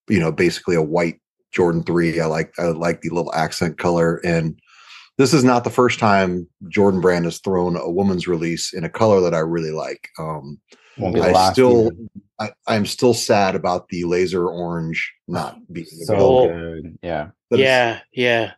you 0.08 0.18
know, 0.18 0.32
basically 0.32 0.74
a 0.74 0.82
white 0.82 1.20
Jordan 1.52 1.84
3. 1.84 2.20
I 2.20 2.26
like 2.26 2.52
I 2.58 2.66
like 2.66 3.00
the 3.00 3.10
little 3.10 3.32
accent 3.34 3.78
color, 3.78 4.20
and 4.24 4.58
this 5.20 5.34
is 5.34 5.44
not 5.44 5.64
the 5.64 5.70
first 5.70 5.98
time 5.98 6.48
Jordan 6.68 7.02
Brand 7.02 7.26
has 7.26 7.40
thrown 7.40 7.76
a 7.76 7.90
woman's 7.90 8.26
release 8.26 8.72
in 8.72 8.84
a 8.84 8.88
color 8.88 9.20
that 9.20 9.34
I 9.34 9.40
really 9.40 9.70
like. 9.70 10.08
Um, 10.18 10.58
Won't 10.96 11.14
be 11.14 11.20
the 11.20 11.28
I 11.28 11.32
last 11.32 11.52
still, 11.52 11.88
either. 11.88 11.94
I, 12.38 12.52
I'm 12.66 12.86
still 12.86 13.12
sad 13.12 13.54
about 13.54 13.86
the 13.90 14.04
laser 14.04 14.48
orange 14.48 15.12
not 15.28 15.58
being 15.70 15.84
so 15.86 16.14
available. 16.14 16.48
good. 16.48 16.98
Yeah. 17.02 17.28
That 17.50 17.56
is- 17.60 17.64
yeah. 17.64 18.00
Yeah. 18.14 18.52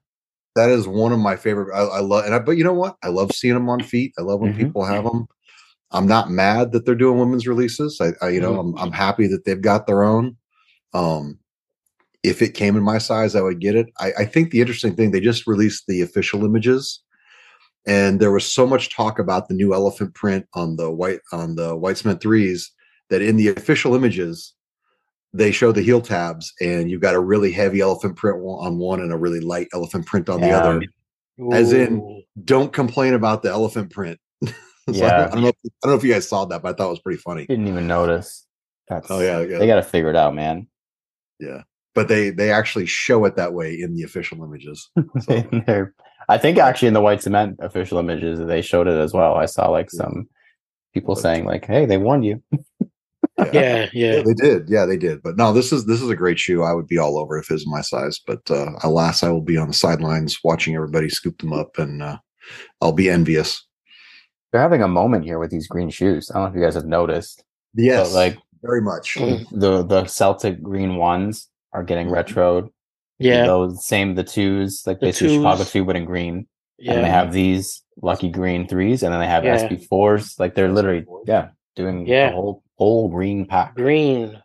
that 0.55 0.71
is 0.71 0.87
one 0.87 1.13
of 1.13 1.19
my 1.19 1.35
favorite. 1.35 1.75
I, 1.75 1.81
I 1.97 2.01
love, 2.01 2.27
and 2.27 2.33
I, 2.35 2.39
but 2.39 2.53
you 2.53 2.63
know 2.63 2.73
what? 2.75 2.97
I 3.03 3.09
love 3.09 3.33
seeing 3.33 3.55
them 3.55 3.69
on 3.69 3.83
feet. 3.83 4.13
I 4.17 4.23
love 4.23 4.39
when 4.39 4.55
Mhm. 4.55 4.59
people 4.59 4.85
have 4.85 5.03
them. 5.03 5.27
I'm 5.91 6.07
not 6.07 6.31
mad 6.31 6.71
that 6.73 6.87
they're 6.87 6.95
doing 6.95 7.19
women's 7.19 7.49
releases. 7.49 8.01
I, 8.01 8.13
I 8.25 8.29
you 8.31 8.41
know, 8.41 8.57
I'm, 8.61 8.79
I'm 8.79 8.93
happy 8.93 9.27
that 9.27 9.45
they've 9.45 9.61
got 9.61 9.89
their 9.89 10.05
own. 10.05 10.37
Um, 10.95 11.41
if 12.23 12.41
it 12.43 12.55
came 12.55 12.77
in 12.77 12.83
my 12.83 12.99
size, 12.99 13.35
I 13.35 13.41
would 13.41 13.61
get 13.61 13.75
it. 13.75 13.87
I, 13.99 14.13
I 14.21 14.25
think 14.25 14.51
the 14.51 14.61
interesting 14.61 14.95
thing 14.95 15.11
they 15.11 15.21
just 15.21 15.47
released 15.47 15.85
the 15.89 16.03
official 16.03 16.45
images, 16.45 17.03
and 17.87 18.21
there 18.21 18.31
was 18.33 18.45
so 18.51 18.67
much 18.67 18.95
talk 18.95 19.19
about 19.19 19.49
the 19.49 19.55
new 19.55 19.75
elephant 19.75 20.15
print 20.15 20.47
on 20.55 20.77
the 20.77 20.91
white 20.91 21.21
on 21.33 21.57
the 21.57 21.75
white 21.77 21.99
cement 21.99 22.21
threes 22.21 22.71
that 23.11 23.23
in 23.23 23.37
the 23.37 23.49
official 23.49 23.95
images 23.95 24.55
they 25.35 25.51
show 25.51 25.73
the 25.73 25.83
heel 25.83 26.01
tabs 26.01 26.53
and 26.61 26.91
you've 26.91 27.01
got 27.01 27.15
a 27.15 27.21
really 27.21 27.51
heavy 27.51 27.81
elephant 27.81 28.17
print 28.17 28.37
on 28.45 28.77
one 28.79 29.01
and 29.01 29.13
a 29.13 29.17
really 29.17 29.41
light 29.41 29.67
elephant 29.73 30.05
print 30.07 30.29
on 30.29 30.41
the 30.43 30.47
Yeah. 30.49 30.59
other 30.59 30.83
As 31.53 31.73
in- 31.73 32.23
don't 32.45 32.71
complain 32.73 33.15
about 33.15 33.43
the 33.43 33.49
elephant 33.51 33.91
print. 33.91 34.19
So 34.91 34.97
Yeah. 34.97 35.29
I 35.31 35.35
don't 35.35 35.43
know. 35.43 35.49
If, 35.49 35.57
I 35.65 35.69
don't 35.87 35.93
know 35.93 35.97
if 35.97 36.05
you 36.05 36.13
guys 36.13 36.29
saw 36.29 36.45
that, 36.47 36.61
but 36.61 36.69
I 36.69 36.73
thought 36.77 36.89
it 36.89 36.91
was 36.91 36.99
pretty 37.01 37.19
funny. 37.21 37.47
Didn't 37.47 37.69
even 37.69 37.87
notice. 37.87 38.47
That's, 38.89 39.09
Oh 39.11 39.21
yeah, 39.21 39.41
yeah, 39.41 39.59
They 39.59 39.67
got 39.69 39.77
to 39.77 39.83
figure 39.85 40.11
it 40.11 40.17
out, 40.17 40.35
man. 40.35 40.67
yeah. 41.41 41.63
But 41.95 42.09
they 42.09 42.31
they 42.31 42.51
actually 42.51 42.87
show 42.87 43.25
it 43.27 43.37
that 43.37 43.53
way 43.53 43.75
in 43.79 43.95
the 43.95 44.03
official 44.03 44.43
images. 44.43 44.91
So, 45.21 45.87
I 46.29 46.39
think 46.39 46.59
actually 46.59 46.89
in 46.89 46.95
the 46.95 47.01
white 47.01 47.23
cement 47.23 47.57
official 47.61 47.99
images 47.99 48.39
they 48.39 48.63
showed 48.63 48.87
it 48.87 48.99
as 48.99 49.13
well. 49.13 49.35
I 49.35 49.47
saw 49.47 49.69
like 49.71 49.91
some 49.91 50.29
people 50.95 51.17
saying 51.17 51.45
like, 51.45 51.67
"Hey, 51.67 51.85
they 51.87 51.99
warned 51.99 52.25
you." 52.25 52.43
yeah. 53.39 53.51
Yeah. 53.53 53.89
Yeah, 53.93 54.15
Yeah. 54.17 54.23
they 54.23 54.35
did. 54.35 54.69
Yeah, 54.69 54.87
they 54.87 54.97
did. 54.97 55.23
But 55.23 55.37
no, 55.37 55.53
this 55.53 55.73
is 55.73 55.85
this 55.87 56.01
is 56.01 56.09
a 56.09 56.17
great 56.17 56.39
shoe. 56.39 56.63
I 56.63 56.73
would 56.75 56.87
be 56.87 56.99
all 56.99 57.19
over 57.19 57.37
if 57.39 57.51
it 57.51 57.55
was 57.55 57.67
my 57.67 57.81
size. 57.83 58.19
But 58.27 58.51
uh, 58.51 58.71
alas, 58.83 59.23
I 59.23 59.31
will 59.31 59.43
be 59.43 59.59
on 59.59 59.69
the 59.69 59.75
sidelines 59.75 60.39
watching 60.45 60.75
everybody 60.75 61.09
scoop 61.11 61.39
them 61.39 61.53
up, 61.53 61.79
and 61.79 62.03
uh, 62.03 62.19
I'll 62.81 62.93
be 62.93 63.11
envious. 63.11 63.67
They're 64.53 64.61
having 64.61 64.83
a 64.83 64.89
moment 64.89 65.25
here 65.25 65.39
with 65.39 65.51
these 65.51 65.67
green 65.67 65.91
shoes. 65.91 66.31
I 66.31 66.35
don't 66.35 66.45
know 66.45 66.51
if 66.51 66.57
you 66.57 66.63
guys 66.65 66.75
have 66.75 66.85
noticed. 66.87 67.43
Yes, 67.75 68.09
But 68.11 68.15
like 68.15 68.39
very 68.63 68.81
much. 68.83 69.15
Mm. 69.17 69.47
the 69.51 69.83
the 69.83 70.07
Celtic 70.07 70.63
green 70.63 70.97
ones 70.97 71.49
are 71.73 71.83
getting 71.83 72.09
Mhm. 72.09 72.15
retroed. 72.25 72.71
Yeah. 73.19 73.47
Those 73.47 73.85
same 73.85 74.15
the 74.15 74.25
twos, 74.25 74.83
like 74.87 75.01
The 75.01 75.07
basically 75.07 75.37
Chicago 75.37 75.59
twos. 75.59 75.73
two, 75.73 75.85
but 75.85 75.97
in 75.97 76.05
green. 76.05 76.47
Yeah. 76.79 76.95
And 76.95 77.05
they 77.05 77.09
have 77.11 77.33
these 77.33 77.83
lucky 78.03 78.29
green 78.31 78.67
threes, 78.67 79.03
and 79.03 79.13
then 79.13 79.21
they 79.21 79.27
have 79.27 79.45
Yeah. 79.45 79.55
SB 79.57 79.77
fours. 79.87 80.39
Like 80.41 80.55
they're 80.55 80.73
literally 80.73 81.05
yeah 81.27 81.49
doing 81.77 82.07
Yeah. 82.07 82.31
the 82.31 82.37
whole 82.37 82.63
whole 82.79 83.09
green 83.09 83.47
pack. 83.47 83.75
green. 83.77 84.39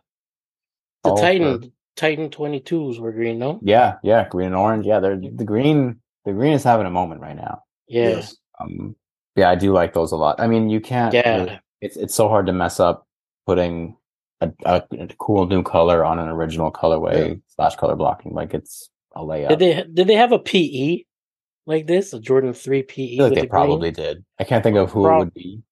The 1.04 1.10
All 1.10 1.16
for- 1.16 1.22
Titan 1.22 1.72
Titan 1.96 2.30
22s 2.30 3.00
were 3.00 3.10
green, 3.10 3.38
no? 3.40 3.58
Yeah, 3.62 3.96
yeah, 4.04 4.28
green 4.28 4.48
and 4.48 4.56
orange. 4.56 4.86
Yeah, 4.86 5.00
they're 5.00 5.16
the 5.16 5.44
green. 5.44 6.00
The 6.24 6.32
green 6.32 6.52
is 6.52 6.62
having 6.62 6.86
a 6.86 6.90
moment 6.90 7.20
right 7.20 7.34
now. 7.36 7.62
Yeah. 7.88 8.10
Yes. 8.10 8.36
Um, 8.60 8.94
yeah, 9.34 9.50
I 9.50 9.56
do 9.56 9.72
like 9.72 9.94
those 9.94 10.12
a 10.12 10.16
lot. 10.16 10.38
I 10.40 10.46
mean, 10.46 10.70
you 10.70 10.80
can't. 10.80 11.12
Yeah. 11.12 11.36
really- 11.38 11.60
it's 11.80 11.96
it's 11.96 12.14
so 12.14 12.28
hard 12.28 12.46
to 12.46 12.52
mess 12.52 12.78
up 12.80 13.06
putting 13.46 13.96
a, 14.40 14.50
a, 14.64 14.82
a 14.92 15.06
cool 15.18 15.46
new 15.46 15.62
color 15.62 16.04
on 16.04 16.18
an 16.18 16.28
original 16.28 16.70
colorway 16.70 17.40
slash 17.48 17.76
color 17.76 17.96
blocking. 17.96 18.32
Like 18.32 18.54
it's 18.54 18.90
a 19.14 19.20
layup. 19.20 19.48
Did 19.50 19.58
they 19.58 19.84
did 19.92 20.06
they 20.06 20.14
have 20.14 20.32
a 20.32 20.38
PE 20.38 21.02
like 21.66 21.86
this? 21.86 22.12
A 22.12 22.20
Jordan 22.20 22.52
3 22.54 22.82
PE? 22.82 23.04
I 23.04 23.16
feel 23.16 23.24
like 23.24 23.34
they 23.34 23.40
the 23.42 23.46
green? 23.46 23.48
probably 23.48 23.90
did. 23.90 24.24
I 24.38 24.44
can't 24.44 24.62
think 24.62 24.76
of 24.76 24.90
who 24.90 25.08
it 25.08 25.18
would 25.18 25.34
be. 25.34 25.62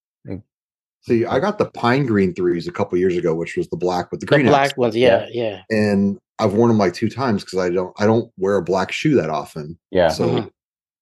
See, 1.03 1.25
I 1.25 1.39
got 1.39 1.59
the 1.59 1.67
pine 1.71 2.05
green 2.05 2.35
threes 2.35 2.67
a 2.67 2.73
couple 2.73 2.99
years 2.99 3.17
ago, 3.17 3.33
which 3.33 3.57
was 3.57 3.69
the 3.69 3.77
black 3.77 4.11
with 4.11 4.19
the 4.19 4.27
the 4.27 4.35
green 4.35 4.47
black 4.47 4.63
accent. 4.65 4.79
ones. 4.79 4.97
Yeah, 4.97 5.29
yeah. 5.31 5.63
and 5.71 6.19
I've 6.41 6.55
worn 6.55 6.69
them 6.69 6.79
like 6.79 6.95
two 6.95 7.09
times 7.09 7.45
because 7.45 7.61
I 7.61 7.71
don't 7.71 7.95
I 8.01 8.07
don't 8.07 8.33
wear 8.39 8.57
a 8.57 8.63
black 8.63 8.91
shoe 8.91 9.15
that 9.15 9.31
often. 9.31 9.79
Yeah. 9.93 10.09
So 10.09 10.27
Mhm. 10.29 10.51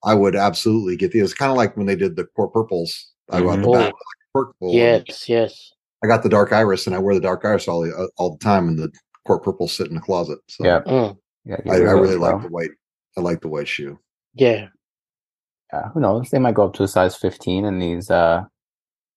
I 0.04 0.12
would 0.12 0.36
absolutely 0.36 0.96
get 0.96 1.12
these. 1.12 1.22
It's 1.22 1.32
kind 1.32 1.50
of 1.50 1.56
like 1.56 1.74
when 1.78 1.86
they 1.86 1.96
did 1.96 2.16
the 2.16 2.24
court 2.36 2.52
purples. 2.52 3.12
I 3.30 3.40
got 3.40 3.62
the 3.62 3.66
Mhm. 3.66 3.72
back 3.72 3.94
purple. 4.34 4.68
and 4.68 4.74
Yes, 4.74 5.26
yes. 5.26 5.72
I 6.04 6.06
got 6.06 6.22
the 6.22 6.28
dark 6.28 6.52
iris, 6.52 6.86
and 6.86 6.94
I 6.94 6.98
wear 6.98 7.14
the 7.14 7.20
dark 7.20 7.44
iris 7.44 7.66
all 7.66 7.80
the 7.80 8.10
all 8.18 8.36
the 8.36 8.44
time, 8.44 8.68
and 8.68 8.78
the 8.78 8.92
court 9.26 9.42
purple 9.42 9.66
sit 9.68 9.88
in 9.88 9.94
the 9.94 10.00
closet. 10.00 10.38
So 10.48 10.64
Yeah. 10.64 10.80
Mm, 10.82 11.16
yeah, 11.46 11.56
I, 11.68 11.74
I 11.74 11.76
really 11.78 12.16
right, 12.16 12.32
like 12.34 12.42
the 12.42 12.48
white. 12.48 12.70
I 13.16 13.20
like 13.22 13.40
the 13.40 13.48
white 13.48 13.68
shoe. 13.68 13.98
yeah. 14.34 14.68
Yeah, 15.72 15.88
who 15.92 16.00
knows? 16.00 16.30
They 16.30 16.38
might 16.38 16.54
go 16.54 16.66
up 16.66 16.74
to 16.74 16.82
a 16.84 16.88
size 16.88 17.16
15 17.16 17.64
in 17.64 17.78
these 17.80 18.10
uh 18.10 18.44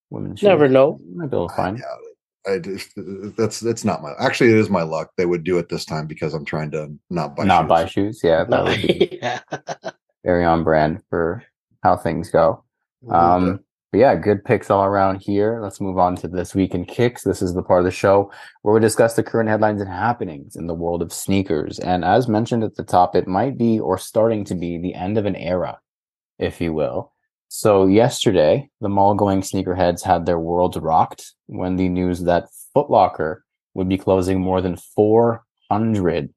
women's 0.09 0.39
shoes. 0.39 0.47
Never 0.47 0.67
know. 0.67 0.99
Might 1.13 1.29
be 1.29 1.35
able 1.37 1.49
to 1.49 1.55
find. 1.55 1.77
Yeah, 1.77 2.53
I 2.53 2.59
just 2.59 2.89
that's 3.37 3.59
that's 3.59 3.83
not 3.85 4.01
my. 4.01 4.13
Actually, 4.19 4.51
it 4.51 4.57
is 4.57 4.69
my 4.69 4.81
luck. 4.83 5.11
They 5.17 5.25
would 5.27 5.43
do 5.43 5.57
it 5.59 5.69
this 5.69 5.85
time 5.85 6.07
because 6.07 6.33
I'm 6.33 6.45
trying 6.45 6.71
to 6.71 6.89
not 7.09 7.35
buy. 7.35 7.43
Not 7.43 7.63
shoes. 7.63 7.69
buy 7.69 7.85
shoes. 7.85 8.21
Yeah, 8.23 8.43
that 8.45 8.49
No, 8.49 8.63
would 8.63 8.81
be 8.81 9.19
yeah. 9.21 9.39
very 10.23 10.45
on 10.45 10.63
brand 10.63 11.03
for 11.09 11.43
how 11.83 11.95
things 11.97 12.31
go. 12.31 12.63
Um, 13.11 13.59
but 13.91 13.99
yeah, 13.99 14.15
good 14.15 14.43
picks 14.43 14.69
all 14.69 14.83
around 14.83 15.21
here. 15.21 15.59
Let's 15.61 15.79
move 15.79 15.97
on 15.97 16.15
to 16.17 16.27
this 16.27 16.53
week 16.53 16.73
in 16.73 16.85
kicks. 16.85 17.23
This 17.23 17.41
is 17.41 17.53
the 17.53 17.63
part 17.63 17.79
of 17.79 17.85
the 17.85 17.91
show 17.91 18.31
where 18.61 18.73
we 18.73 18.81
discuss 18.81 19.15
the 19.15 19.23
current 19.23 19.49
headlines 19.49 19.79
and 19.79 19.89
happenings 19.89 20.55
in 20.55 20.67
the 20.67 20.73
world 20.73 21.01
of 21.01 21.13
sneakers. 21.13 21.79
And 21.79 22.03
as 22.03 22.27
mentioned 22.27 22.63
at 22.63 22.75
the 22.75 22.83
top, 22.83 23.15
it 23.15 23.27
might 23.27 23.57
be 23.57 23.79
or 23.79 23.97
starting 23.97 24.43
to 24.45 24.55
be 24.55 24.77
the 24.77 24.93
end 24.93 25.17
of 25.17 25.25
an 25.25 25.35
era, 25.35 25.79
if 26.37 26.59
you 26.59 26.73
will. 26.73 27.13
So 27.47 27.87
yesterday, 27.87 28.69
the 28.81 28.89
mall-going 28.89 29.41
sneakerheads 29.41 30.03
had 30.03 30.25
their 30.25 30.39
worlds 30.39 30.75
rocked 30.77 31.33
when 31.45 31.77
the 31.77 31.87
news 31.87 32.23
that 32.23 32.49
Foot 32.73 32.89
Locker 32.89 33.45
would 33.73 33.87
be 33.87 33.97
closing 33.97 34.41
more 34.41 34.61
than 34.61 34.75
400 34.75 36.33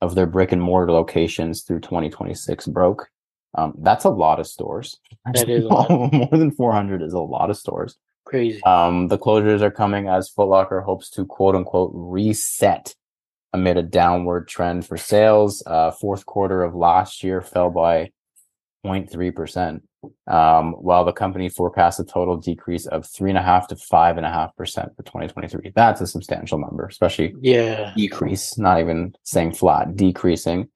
of 0.00 0.14
their 0.14 0.26
brick 0.26 0.52
and 0.52 0.62
mortar 0.62 0.92
locations 0.92 1.62
through 1.62 1.80
2026 1.80 2.68
broke. 2.68 3.08
Um, 3.54 3.74
that's 3.78 4.04
a 4.04 4.10
lot 4.10 4.40
of 4.40 4.46
stores. 4.46 4.98
That 5.34 5.48
is 5.48 5.64
a 5.64 5.68
lot. 5.68 5.88
more 6.12 6.28
than 6.32 6.50
400 6.50 7.00
is 7.02 7.12
a 7.12 7.20
lot 7.20 7.48
of 7.48 7.56
stores. 7.56 7.96
Crazy. 8.24 8.60
Um, 8.64 9.06
the 9.08 9.18
closures 9.18 9.60
are 9.60 9.70
coming 9.70 10.08
as 10.08 10.28
Foot 10.30 10.48
Locker 10.48 10.80
hopes 10.80 11.08
to 11.10 11.24
quote 11.24 11.54
unquote 11.54 11.92
reset 11.94 12.94
amid 13.52 13.76
a 13.76 13.82
downward 13.84 14.48
trend 14.48 14.84
for 14.86 14.96
sales. 14.96 15.62
Uh, 15.66 15.90
fourth 15.92 16.26
quarter 16.26 16.64
of 16.64 16.74
last 16.74 17.22
year 17.22 17.40
fell 17.40 17.70
by 17.70 18.10
0.3%, 18.84 19.80
um, 20.26 20.72
while 20.72 21.04
the 21.04 21.12
company 21.12 21.48
forecasts 21.48 22.00
a 22.00 22.04
total 22.04 22.36
decrease 22.36 22.86
of 22.86 23.04
3.5 23.04 23.68
to 23.68 23.74
5.5% 23.76 24.96
for 24.96 25.02
2023. 25.04 25.72
That's 25.74 26.00
a 26.00 26.06
substantial 26.06 26.58
number, 26.58 26.86
especially 26.86 27.34
Yeah. 27.40 27.92
decrease, 27.96 28.58
not 28.58 28.80
even 28.80 29.14
saying 29.22 29.52
flat, 29.52 29.94
decreasing. 29.94 30.68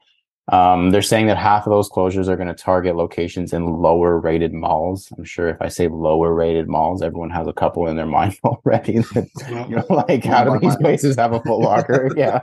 Um, 0.52 0.90
they're 0.90 1.02
saying 1.02 1.26
that 1.26 1.38
half 1.38 1.66
of 1.66 1.72
those 1.72 1.90
closures 1.90 2.28
are 2.28 2.36
going 2.36 2.46
to 2.48 2.54
target 2.54 2.94
locations 2.94 3.52
in 3.52 3.66
lower 3.66 4.20
rated 4.20 4.52
malls. 4.52 5.12
I'm 5.16 5.24
sure 5.24 5.48
if 5.48 5.60
I 5.60 5.66
say 5.66 5.88
lower 5.88 6.32
rated 6.34 6.68
malls, 6.68 7.02
everyone 7.02 7.30
has 7.30 7.48
a 7.48 7.52
couple 7.52 7.88
in 7.88 7.96
their 7.96 8.06
mind 8.18 8.38
already. 8.44 8.98
That, 8.98 9.66
you 9.68 9.76
know, 9.76 9.86
like 9.90 10.24
how 10.24 10.44
do 10.44 10.58
these 10.60 10.76
places 10.76 11.16
have 11.16 11.32
a 11.32 11.40
Foot 11.40 11.58
Locker? 11.58 12.10
yeah. 12.16 12.42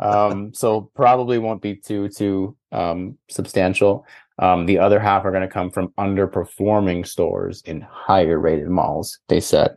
Um, 0.00 0.52
so 0.52 0.90
probably 0.96 1.38
won't 1.38 1.62
be 1.62 1.76
too 1.76 2.08
too 2.08 2.56
um, 2.72 3.18
substantial. 3.30 4.04
Um, 4.40 4.66
the 4.66 4.78
other 4.78 4.98
half 4.98 5.24
are 5.24 5.30
going 5.30 5.42
to 5.42 5.48
come 5.48 5.70
from 5.70 5.92
underperforming 5.96 7.06
stores 7.06 7.62
in 7.64 7.82
higher 7.82 8.38
rated 8.38 8.68
malls. 8.68 9.20
They 9.28 9.40
said. 9.40 9.76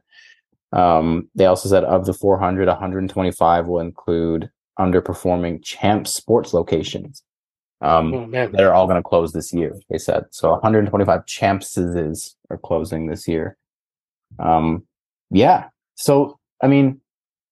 Um, 0.73 1.29
they 1.33 1.45
also 1.45 1.69
said 1.69 1.85
of 1.85 2.05
the 2.05 2.13
400, 2.13 2.67
125 2.67 3.67
will 3.67 3.79
include 3.79 4.49
underperforming 4.77 5.63
champ 5.63 6.07
sports 6.07 6.53
locations. 6.53 7.23
Um, 7.81 8.13
Oh, 8.13 8.49
are 8.59 8.73
all 8.73 8.87
going 8.87 8.97
to 9.01 9.07
close 9.07 9.33
this 9.33 9.53
year. 9.53 9.73
They 9.89 9.97
said 9.99 10.25
so. 10.31 10.49
125 10.51 11.25
champses 11.27 12.35
are 12.49 12.57
closing 12.57 13.07
this 13.07 13.27
year. 13.27 13.57
Um, 14.39 14.83
yeah. 15.29 15.69
So 15.95 16.39
I 16.61 16.67
mean, 16.67 17.01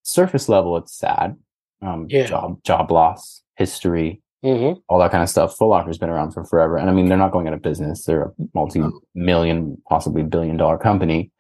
surface 0.04 0.50
level, 0.50 0.78
it's 0.78 0.98
sad. 0.98 1.38
Um, 1.82 2.08
Yeah. 2.10 2.26
job 2.26 2.64
job 2.64 2.90
loss, 2.92 3.44
history, 3.56 4.22
Mhm. 4.44 4.82
all 4.90 4.98
that 5.00 5.12
kind 5.12 5.22
of 5.22 5.30
stuff. 5.30 5.56
Foot 5.58 5.68
Locker's 5.68 5.98
been 6.00 6.10
around 6.10 6.32
for 6.32 6.44
forever, 6.44 6.78
and 6.78 6.90
I 6.90 6.94
mean, 6.94 7.08
they're 7.08 7.18
not 7.18 7.32
going 7.32 7.48
out 7.48 7.54
of 7.54 7.62
business. 7.62 8.04
They're 8.06 8.24
a 8.24 8.32
multi-million, 8.56 9.82
possibly 9.88 10.24
billion-dollar 10.24 10.80
company. 10.80 11.32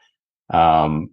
Um, 0.51 1.09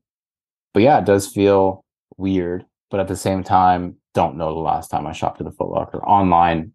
but 0.74 0.82
yeah, 0.82 0.98
it 0.98 1.06
does 1.06 1.26
feel 1.26 1.84
weird. 2.18 2.66
But 2.90 3.00
at 3.00 3.08
the 3.08 3.16
same 3.16 3.42
time, 3.42 3.96
don't 4.12 4.36
know 4.36 4.52
the 4.52 4.60
last 4.60 4.88
time 4.90 5.06
I 5.06 5.12
shopped 5.12 5.40
at 5.40 5.46
a 5.46 5.50
Foot 5.52 5.70
Locker 5.70 6.04
online 6.04 6.72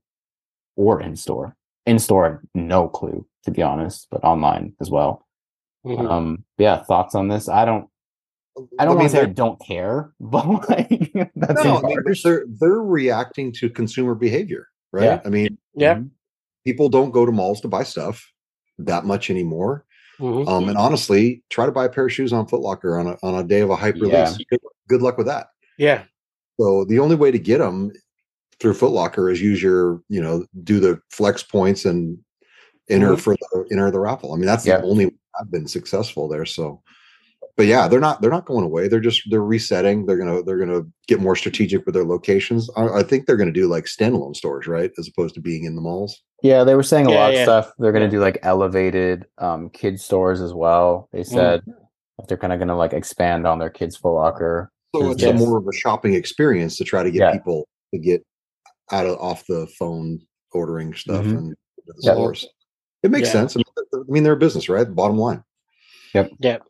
or 0.77 1.01
in 1.01 1.17
store. 1.17 1.55
In 1.85 1.99
store, 1.99 2.41
no 2.55 2.87
clue 2.87 3.25
to 3.43 3.51
be 3.51 3.61
honest, 3.61 4.07
but 4.11 4.23
online 4.25 4.73
as 4.81 4.89
well. 4.89 5.25
Mhm. 5.85 6.09
Um, 6.09 6.43
yeah, 6.57 6.83
thoughts 6.83 7.15
on 7.15 7.27
this? 7.29 7.47
I 7.49 7.63
don't. 7.65 7.87
I 8.79 8.83
don't 8.85 8.95
mean, 8.95 8.97
want 9.03 9.09
to 9.11 9.15
say 9.15 9.21
I 9.21 9.25
they're- 9.25 9.33
don't 9.33 9.59
care, 9.61 10.11
but 10.19 10.45
like 10.69 11.11
that's 11.35 11.63
no, 11.63 11.77
I 11.77 11.81
mean, 11.81 11.99
they're 12.23 12.45
they're 12.59 12.81
reacting 12.81 13.51
to 13.53 13.69
consumer 13.69 14.15
behavior, 14.15 14.67
right? 14.91 15.03
Yeah. 15.03 15.21
I 15.23 15.29
mean, 15.29 15.57
Yeah. 15.75 16.01
people 16.65 16.89
don't 16.89 17.11
go 17.11 17.25
to 17.25 17.31
malls 17.31 17.61
to 17.61 17.67
buy 17.69 17.83
stuff 17.83 18.21
that 18.79 19.05
much 19.05 19.29
anymore. 19.29 19.85
Mhm. 20.19 20.47
Um, 20.47 20.67
and 20.69 20.77
honestly, 20.77 21.43
try 21.49 21.65
to 21.67 21.71
buy 21.71 21.85
a 21.85 21.89
pair 21.89 22.05
of 22.07 22.11
shoes 22.11 22.33
on 22.33 22.47
Foot 22.47 22.61
Locker 22.61 22.97
on 22.99 23.07
a 23.07 23.17
on 23.23 23.35
a 23.35 23.43
day 23.43 23.61
of 23.61 23.69
a 23.69 23.75
hype 23.75 23.95
Yeah. 23.97 24.23
release. 24.23 24.37
Good, 24.49 24.59
good 24.89 25.01
luck 25.01 25.17
with 25.17 25.27
that. 25.27 25.47
Yeah. 25.77 26.03
So 26.59 26.83
the 26.85 26.99
only 26.99 27.15
way 27.15 27.29
to 27.31 27.39
get 27.39 27.59
them 27.59 27.91
through 28.59 28.73
Foot 28.73 28.91
Locker 28.91 29.29
is 29.29 29.41
use 29.41 29.61
your, 29.61 30.01
you 30.09 30.21
know, 30.21 30.45
do 30.63 30.79
the 30.79 30.99
flex 31.11 31.43
points 31.43 31.85
and 31.85 32.17
enter 32.89 33.13
Mhm. 33.13 33.19
for 33.19 33.35
the 33.35 33.65
enter 33.71 33.91
the 33.91 33.99
raffle. 33.99 34.33
I 34.33 34.37
mean, 34.37 34.45
that's 34.45 34.65
Yeah. 34.65 34.77
the 34.77 34.85
only 34.87 35.05
way 35.07 35.15
I've 35.39 35.51
been 35.51 35.67
successful 35.67 36.27
there. 36.27 36.45
So, 36.45 36.81
but 37.55 37.65
yeah, 37.67 37.87
they're 37.87 37.99
not 37.99 38.21
they're 38.21 38.31
not 38.31 38.45
going 38.45 38.63
away. 38.65 38.87
They're 38.87 38.99
just 38.99 39.21
they're 39.29 39.43
resetting. 39.43 40.05
They're 40.05 40.17
gonna 40.17 40.41
they're 40.43 40.57
gonna 40.57 40.83
get 41.07 41.19
more 41.19 41.35
strategic 41.35 41.85
with 41.85 41.93
their 41.93 42.05
locations. 42.05 42.69
I, 42.75 42.87
I 42.99 43.03
think 43.03 43.25
they're 43.25 43.37
gonna 43.37 43.51
do 43.51 43.67
like 43.67 43.85
standalone 43.85 44.35
stores, 44.35 44.67
right, 44.67 44.91
as 44.97 45.07
opposed 45.07 45.35
to 45.35 45.41
being 45.41 45.65
in 45.65 45.75
the 45.75 45.81
malls. 45.81 46.23
Yeah, 46.43 46.63
they 46.63 46.75
were 46.75 46.83
saying 46.83 47.07
a 47.07 47.11
Yeah, 47.11 47.19
lot 47.19 47.33
yeah. 47.33 47.39
of 47.39 47.43
stuff. 47.45 47.71
They're 47.79 47.91
going 47.91 48.03
to 48.07 48.15
do 48.15 48.19
like 48.19 48.37
elevated 48.43 49.25
um 49.39 49.69
kid 49.71 49.99
stores 49.99 50.39
as 50.39 50.53
well. 50.53 51.09
They 51.11 51.23
said 51.23 51.61
if 52.19 52.27
they're 52.27 52.37
kind 52.37 52.53
of 52.53 52.59
going 52.59 52.67
to 52.67 52.75
like 52.75 52.93
expand 52.93 53.47
on 53.47 53.57
their 53.57 53.71
kids 53.71 53.97
Foot 53.97 54.13
Locker. 54.13 54.71
So 54.95 55.09
it's 55.11 55.21
Yes. 55.23 55.31
a 55.41 55.45
more 55.45 55.57
of 55.57 55.67
a 55.67 55.73
shopping 55.73 56.13
experience 56.13 56.77
to 56.77 56.83
try 56.83 57.01
to 57.03 57.09
get 57.09 57.19
Yeah. 57.21 57.31
people 57.33 57.67
to 57.91 57.99
get 57.99 58.23
out 58.91 59.05
of 59.05 59.17
off 59.19 59.45
the 59.47 59.67
phone 59.77 60.19
ordering 60.53 60.93
stuff 60.93 61.25
Mhm. 61.25 61.29
and 61.37 61.39
into 61.49 61.55
the 61.85 61.93
Yeah. 62.01 62.13
stores. 62.13 62.47
It 63.03 63.11
makes 63.11 63.27
Yeah. 63.29 63.33
sense. 63.33 63.55
I 63.55 63.59
mean, 63.59 63.65
they're- 63.75 64.01
I 64.01 64.11
mean, 64.11 64.23
they're 64.23 64.33
a 64.33 64.37
business, 64.37 64.69
right? 64.69 64.87
Bottom 64.93 65.17
line. 65.17 65.43
Yep. 66.13 66.31
Yep. 66.39 66.63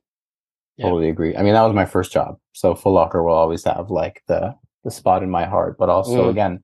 Totally 0.81 1.09
agree. 1.09 1.35
I 1.35 1.41
mean, 1.41 1.53
that 1.53 1.63
was 1.63 1.73
my 1.73 1.85
first 1.85 2.11
job, 2.11 2.37
so 2.53 2.75
Foot 2.75 2.91
Locker 2.91 3.23
will 3.23 3.33
always 3.33 3.63
have 3.63 3.89
like 3.89 4.21
the 4.27 4.55
the 4.83 4.91
spot 4.91 5.21
in 5.23 5.29
my 5.29 5.43
heart. 5.45 5.77
But 5.77 5.89
also, 5.89 6.25
Mm. 6.25 6.29
again, 6.29 6.63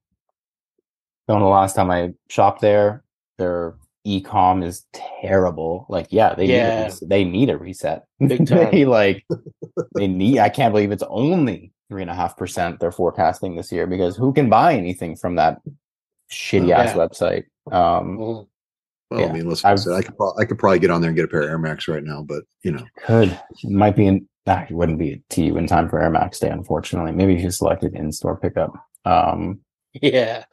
don't 1.28 1.40
know 1.40 1.46
the 1.46 1.52
last 1.52 1.76
time 1.76 1.92
I 1.92 2.14
shopped 2.30 2.62
there. 2.62 3.04
Their 3.38 3.76
e-com 4.06 4.64
is 4.64 4.86
terrible. 4.94 5.86
Like, 5.90 6.08
yeah, 6.12 6.34
they 6.36 6.48
need 6.48 6.54
a 6.54 6.58
Yeah. 6.58 6.94
they 7.02 7.24
need 7.26 7.50
a 7.50 7.58
reset. 7.58 8.06
Big 8.20 8.46
they 8.48 8.84
time. 8.84 8.90
like 8.90 9.26
they 9.96 10.08
need. 10.08 10.40
I 10.40 10.50
can't 10.50 10.74
believe 10.74 10.92
it's 10.92 11.04
only 11.10 11.73
three 11.94 12.02
and 12.02 12.10
a 12.10 12.16
half 12.16 12.36
percent 12.36 12.80
they're 12.80 12.92
forecasting 12.92 13.56
this 13.56 13.72
year 13.72 13.86
because 13.86 14.18
who 14.18 14.34
can 14.34 14.50
buy 14.50 14.74
anything 14.74 15.16
from 15.16 15.36
that 15.36 15.60
shitty 16.32 16.72
ass 16.72 16.96
Yeah. 16.96 16.96
website? 16.96 17.44
Um, 17.72 18.18
Mhm. 18.18 18.48
Well, 19.12 19.20
Yeah. 19.22 19.28
I 19.28 19.32
mean, 19.32 19.48
listen, 19.48 19.70
I, 19.70 20.02
could 20.02 20.18
pro- 20.18 20.34
I 20.40 20.46
could 20.46 20.58
probably 20.58 20.80
get 20.80 20.90
on 20.90 21.02
there 21.02 21.10
and 21.10 21.16
get 21.16 21.26
a 21.26 21.28
pair 21.28 21.44
of 21.44 21.50
Air 21.50 21.60
Max 21.60 21.88
right 21.88 22.04
now, 22.04 22.24
but 22.28 22.46
you 22.64 22.72
know, 22.72 22.84
could 23.06 23.40
might 23.64 23.96
be 23.96 24.08
in. 24.08 24.28
Nah, 24.48 24.64
it 24.64 24.72
wouldn't 24.72 24.98
be 24.98 25.22
to 25.30 25.44
you 25.44 25.56
in 25.58 25.68
time 25.68 25.88
for 25.88 26.02
Air 26.02 26.10
Max 26.10 26.40
Day, 26.40 26.50
unfortunately. 26.50 27.12
Maybe 27.12 27.36
if 27.36 27.44
you 27.44 27.52
selected 27.52 27.94
in 27.94 28.12
store 28.12 28.36
pickup. 28.38 28.74
Um, 29.06 29.60
Yeah. 30.02 30.46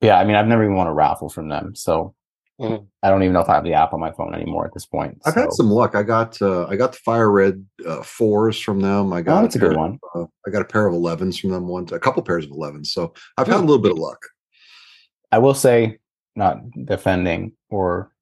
yeah, 0.00 0.16
I 0.20 0.24
mean, 0.24 0.36
I've 0.36 0.46
never 0.46 0.62
even 0.62 0.76
won 0.76 0.86
a 0.86 0.94
raffle 0.94 1.28
from 1.28 1.48
them, 1.48 1.74
so 1.74 2.14
Mhm. 2.60 2.86
I 3.02 3.10
don't 3.10 3.22
even 3.24 3.32
know 3.32 3.40
if 3.40 3.48
I 3.48 3.54
have 3.56 3.64
the 3.64 3.74
app 3.74 3.92
on 3.92 4.00
my 4.00 4.12
phone 4.12 4.32
anymore 4.34 4.64
at 4.64 4.72
this 4.74 4.86
point. 4.86 5.20
I've 5.26 5.34
had 5.34 5.52
some 5.52 5.70
luck. 5.70 5.94
I 5.96 6.02
got 6.04 6.40
uh, 6.40 6.66
I 6.68 6.76
got 6.76 6.92
the 6.92 6.98
Fire 6.98 7.30
Red 7.30 7.64
uh, 7.86 8.02
fours 8.02 8.60
from 8.60 8.80
them. 8.80 9.12
I 9.12 9.22
got 9.22 9.38
Oh, 9.38 9.42
that's 9.42 9.56
a 9.56 9.58
pair 9.58 9.68
good 9.70 9.74
of- 9.76 9.80
one. 9.80 9.98
Uh, 10.14 10.26
I 10.46 10.50
got 10.50 10.62
a 10.62 10.66
pair 10.66 10.86
of 10.86 10.94
11s 10.94 11.40
from 11.40 11.50
them 11.50 11.66
once, 11.66 11.90
a 11.90 11.98
couple 11.98 12.22
pairs 12.22 12.44
of 12.44 12.52
11s. 12.52 12.92
So 12.92 13.12
I've 13.36 13.46
Hmm. 13.46 13.52
had 13.54 13.60
a 13.60 13.66
little 13.66 13.82
bit 13.82 13.92
of 13.92 13.98
luck. 13.98 14.20
I 15.32 15.38
will 15.38 15.54
say, 15.54 15.98
not 16.36 16.58
defending 16.84 17.52
or 17.70 18.12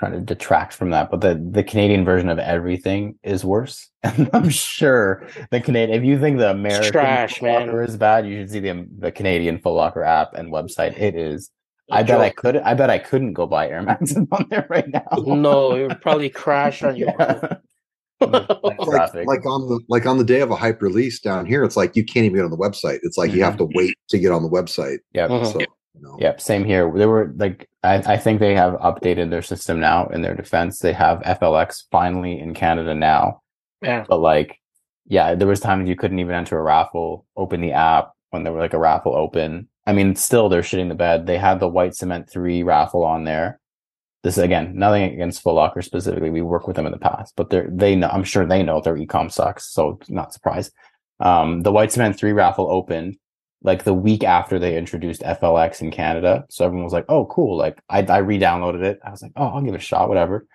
trying 0.00 0.12
to 0.12 0.20
detract 0.20 0.74
from 0.74 0.90
that, 0.90 1.10
but 1.10 1.20
the 1.20 1.34
the 1.52 1.62
Canadian 1.62 2.04
version 2.04 2.28
of 2.28 2.38
everything 2.40 3.18
is 3.22 3.44
worse. 3.44 3.88
And 4.02 4.28
I'm 4.32 4.48
sure 4.50 5.26
the 5.52 5.60
Canadian, 5.60 5.96
if 5.98 6.04
you 6.04 6.18
think 6.18 6.38
the 6.38 6.50
American 6.50 6.90
trash, 6.92 7.40
Locker 7.40 7.66
man. 7.72 7.84
is 7.88 7.96
bad, 7.96 8.26
you 8.26 8.40
should 8.40 8.50
see 8.50 8.60
the 8.60 8.86
the 8.98 9.12
Canadian 9.12 9.58
Foot 9.58 9.74
Locker 9.74 10.02
app 10.02 10.34
and 10.34 10.52
website. 10.52 10.98
It 10.98 11.14
is. 11.14 11.50
I 11.90 12.00
A 12.00 12.04
bet 12.04 12.20
I 12.20 12.28
joke. 12.28 12.36
could. 12.36 12.56
I 12.58 12.74
bet 12.74 12.90
I 12.90 12.98
couldn't 12.98 13.32
go 13.34 13.46
buy 13.46 13.68
Air 13.68 13.82
Maxes 13.90 14.26
on 14.32 14.46
there 14.50 14.66
right 14.68 14.88
now. 14.88 15.06
No, 15.18 15.72
it 15.74 15.86
would 15.88 16.00
probably 16.02 16.30
crash 16.30 16.82
on 16.82 16.96
you. 16.96 17.08
Yeah. 18.18 18.28
Like, 18.62 18.78
Traffic. 18.80 19.26
like 19.26 19.44
on 19.44 19.68
the 19.68 19.78
like 19.90 20.06
on 20.06 20.16
the 20.16 20.24
day 20.24 20.40
of 20.40 20.50
a 20.50 20.56
hype 20.56 20.80
release 20.80 21.20
down 21.20 21.44
here, 21.44 21.62
it's 21.62 21.76
like 21.76 21.94
you 21.96 22.02
can't 22.02 22.24
even 22.24 22.36
get 22.38 22.44
on 22.46 22.50
the 22.50 22.56
website. 22.56 22.98
It's 23.02 23.18
like 23.18 23.30
you 23.32 23.44
have 23.44 23.58
to 23.58 23.68
wait 23.74 23.94
to 24.08 24.18
get 24.18 24.32
on 24.32 24.42
the 24.42 24.48
website. 24.48 25.00
Yep. 25.12 25.28
Mhm. 25.30 25.52
So 25.52 25.60
you 25.60 25.66
know, 26.00 26.16
Yep, 26.18 26.40
same 26.40 26.64
here. 26.64 26.90
There 26.96 27.10
were 27.10 27.34
like 27.36 27.68
I, 27.82 27.96
I 28.14 28.16
think 28.16 28.40
they 28.40 28.54
have 28.54 28.72
updated 28.80 29.28
their 29.28 29.42
system 29.42 29.80
now 29.80 30.06
in 30.06 30.22
their 30.22 30.34
defense. 30.34 30.78
They 30.78 30.94
have 30.94 31.20
FLX 31.20 31.82
finally 31.92 32.40
in 32.40 32.54
Canada 32.54 32.94
now. 32.94 33.42
Yeah. 33.82 34.06
But 34.08 34.20
like 34.20 34.58
yeah, 35.06 35.34
there 35.34 35.46
was 35.46 35.60
times 35.60 35.86
you 35.86 35.94
couldn't 35.94 36.18
even 36.18 36.34
enter 36.34 36.58
a 36.58 36.62
raffle, 36.62 37.26
open 37.36 37.60
the 37.60 37.72
app 37.72 38.12
when 38.30 38.44
there 38.44 38.52
were 38.54 38.60
like 38.60 38.72
a 38.72 38.78
raffle 38.78 39.14
open. 39.14 39.68
I 39.86 39.92
mean, 39.92 40.16
still 40.16 40.48
they're 40.48 40.62
shitting 40.62 40.88
the 40.88 40.94
bed. 40.94 41.26
They 41.26 41.38
had 41.38 41.60
the 41.60 41.68
white 41.68 41.94
cement 41.94 42.28
three 42.28 42.62
raffle 42.62 43.04
on 43.04 43.24
there. 43.24 43.60
This 44.22 44.38
again, 44.38 44.76
nothing 44.76 45.04
against 45.04 45.42
Foot 45.42 45.54
Locker 45.54 45.82
specifically. 45.82 46.30
We 46.30 46.42
work 46.42 46.66
with 46.66 46.76
them 46.76 46.86
in 46.86 46.92
the 46.92 46.98
past, 46.98 47.34
but 47.36 47.50
they're 47.50 47.68
they 47.70 47.94
know 47.94 48.08
I'm 48.08 48.24
sure 48.24 48.44
they 48.44 48.62
know 48.62 48.80
their 48.80 48.96
ecom 48.96 49.30
sucks, 49.30 49.70
so 49.72 50.00
not 50.08 50.32
surprised. 50.32 50.72
Um, 51.20 51.62
the 51.62 51.72
white 51.72 51.92
cement 51.92 52.18
three 52.18 52.32
raffle 52.32 52.70
opened 52.70 53.16
like 53.62 53.84
the 53.84 53.94
week 53.94 54.24
after 54.24 54.58
they 54.58 54.76
introduced 54.76 55.22
FLX 55.22 55.80
in 55.80 55.90
Canada. 55.90 56.44
So 56.50 56.64
everyone 56.64 56.84
was 56.84 56.92
like, 56.92 57.06
"Oh, 57.08 57.26
cool!" 57.26 57.56
Like 57.56 57.80
I, 57.88 58.02
I 58.02 58.18
re-downloaded 58.18 58.82
it. 58.82 58.98
I 59.04 59.10
was 59.10 59.22
like, 59.22 59.32
"Oh, 59.36 59.46
I'll 59.46 59.62
give 59.62 59.74
it 59.74 59.78
a 59.78 59.80
shot." 59.80 60.08
Whatever. 60.08 60.46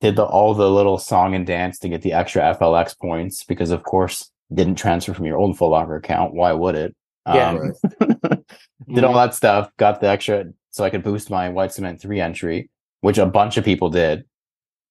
Did 0.00 0.16
the 0.16 0.24
all 0.24 0.54
the 0.54 0.70
little 0.70 0.98
song 0.98 1.34
and 1.34 1.46
dance 1.46 1.78
to 1.80 1.88
get 1.88 2.02
the 2.02 2.14
extra 2.14 2.42
FLX 2.58 2.98
points 2.98 3.44
because, 3.44 3.70
of 3.70 3.82
course, 3.82 4.30
didn't 4.52 4.76
transfer 4.76 5.14
from 5.14 5.26
your 5.26 5.36
old 5.38 5.58
Foot 5.58 5.68
Locker 5.68 5.96
account. 5.96 6.34
Why 6.34 6.52
would 6.52 6.74
it? 6.74 6.96
Yeah. 7.26 7.50
Um, 7.50 7.72
did 8.94 9.04
all 9.04 9.14
that 9.14 9.34
stuff. 9.34 9.70
Got 9.76 10.00
the 10.00 10.08
extra 10.08 10.46
so 10.70 10.84
I 10.84 10.90
could 10.90 11.02
boost 11.02 11.30
my 11.30 11.48
white 11.48 11.72
cement 11.72 12.00
three 12.00 12.20
entry, 12.20 12.70
which 13.00 13.18
a 13.18 13.26
bunch 13.26 13.56
of 13.56 13.64
people 13.64 13.90
did. 13.90 14.24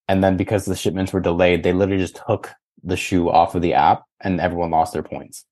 And 0.07 0.23
then 0.23 0.37
because 0.37 0.65
the 0.65 0.75
shipments 0.75 1.13
were 1.13 1.19
delayed, 1.21 1.63
they 1.63 1.73
literally 1.73 2.01
just 2.01 2.19
took 2.27 2.51
the 2.83 2.97
shoe 2.97 3.29
off 3.29 3.55
of 3.55 3.61
the 3.61 3.73
app, 3.75 4.03
and 4.21 4.39
everyone 4.41 4.71
lost 4.71 4.93
their 4.93 5.03
points. 5.03 5.45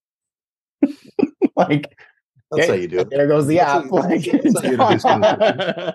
like 1.55 1.95
that's 2.49 2.63
Okay. 2.63 2.67
how 2.67 2.73
you 2.75 2.87
do 2.87 2.99
it. 2.99 3.09
there 3.09 3.27
goes 3.27 3.45
the 3.47 3.57
That's 3.57 3.69
app. 3.69 3.83
how- 3.85 3.89
Like, 3.97 4.23
that's 4.23 4.61
how 4.61 4.69
you 4.69 4.77
introduce 4.77 5.03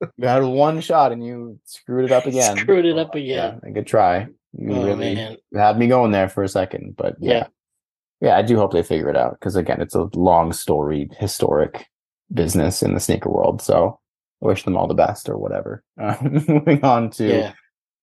new 0.00 0.10
you 0.16 0.26
had 0.28 0.42
one 0.42 0.80
shot 0.80 1.12
and 1.12 1.24
you 1.24 1.58
screwed 1.64 2.06
it 2.06 2.12
up 2.12 2.24
again. 2.26 2.56
Screwed 2.56 2.86
it 2.86 2.96
up 2.98 3.14
again. 3.14 3.60
Yeah, 3.62 3.68
a 3.68 3.70
good 3.72 3.86
try. 3.86 4.28
You 4.56 4.72
Oh, 4.72 4.84
really 4.84 5.14
man. 5.14 5.36
had 5.54 5.78
me 5.78 5.86
going 5.88 6.10
there 6.10 6.28
for 6.30 6.42
a 6.42 6.48
second, 6.48 6.96
but 6.96 7.16
yeah. 7.20 7.32
Yeah. 7.32 7.46
Yeah, 8.24 8.38
I 8.38 8.42
do 8.42 8.56
hope 8.56 8.72
they 8.72 8.82
figure 8.82 9.10
it 9.10 9.18
out 9.18 9.32
because 9.38 9.54
again, 9.54 9.82
it's 9.82 9.94
a 9.94 10.08
long 10.14 10.54
story, 10.54 11.10
historic 11.18 11.86
business 12.32 12.82
in 12.82 12.94
the 12.94 13.00
sneaker 13.00 13.28
world. 13.28 13.60
So 13.60 14.00
I 14.42 14.46
wish 14.46 14.64
them 14.64 14.78
all 14.78 14.86
the 14.86 14.94
best 14.94 15.28
or 15.28 15.36
whatever. 15.36 15.84
Uh, 16.00 16.16
moving 16.22 16.82
on 16.82 17.10
to 17.10 17.26
Yeah. 17.28 17.52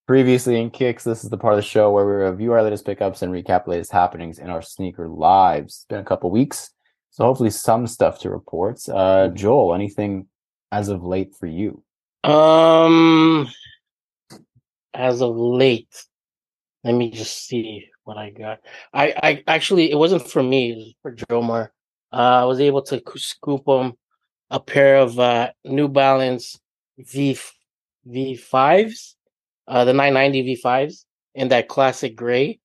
previously 0.05 0.61
in 0.61 0.69
kicks. 0.69 1.03
This 1.03 1.23
is 1.23 1.31
the 1.31 1.39
part 1.39 1.55
of 1.55 1.57
the 1.57 1.63
show 1.63 1.91
where 1.91 2.05
we 2.05 2.13
review 2.13 2.51
our 2.53 2.61
latest 2.61 2.85
pickups 2.85 3.23
and 3.23 3.33
recap 3.33 3.65
latest 3.65 3.91
happenings 3.91 4.37
in 4.37 4.51
our 4.51 4.61
sneaker 4.61 5.07
lives. 5.09 5.73
It's 5.77 5.85
been 5.89 5.99
a 5.99 6.05
couple 6.05 6.29
weeks, 6.29 6.69
so 7.09 7.25
hopefully 7.25 7.49
some 7.49 7.87
stuff 7.87 8.19
to 8.19 8.29
report. 8.29 8.79
Uh, 8.87 9.29
Joel, 9.29 9.73
anything 9.73 10.27
as 10.71 10.89
of 10.89 11.03
late 11.03 11.33
for 11.35 11.47
you? 11.47 11.83
Um, 12.23 13.47
as 14.93 15.21
of 15.23 15.35
late, 15.35 16.05
let 16.83 16.93
me 16.93 17.09
just 17.09 17.47
see 17.47 17.87
what 18.03 18.17
I 18.17 18.29
got. 18.29 18.59
I, 18.93 19.13
I 19.23 19.43
actually, 19.47 19.91
it 19.91 19.97
wasn't 19.97 20.27
for 20.29 20.43
me. 20.43 20.71
It 20.71 20.77
was 20.77 20.93
for 21.01 21.15
Jomar. 21.15 21.69
Uh, 22.13 22.41
I 22.41 22.45
was 22.45 22.59
able 22.59 22.81
to 22.83 23.01
scoop 23.15 23.67
him 23.67 23.93
a 24.49 24.59
pair 24.59 24.97
of 24.97 25.17
uh, 25.19 25.51
New 25.63 25.87
Balance 25.87 26.59
V 26.99 27.37
V 28.05 28.35
fives, 28.35 29.15
uh, 29.67 29.85
the 29.85 29.93
990 29.93 30.55
V5s 30.55 31.05
in 31.35 31.47
that 31.49 31.67
classic 31.67 32.15
gray. 32.15 32.59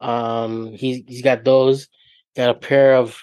Um, 0.00 0.72
he's 0.72 1.02
he's 1.06 1.22
got 1.22 1.44
those. 1.44 1.88
Got 2.36 2.50
a 2.50 2.54
pair 2.54 2.96
of 2.96 3.18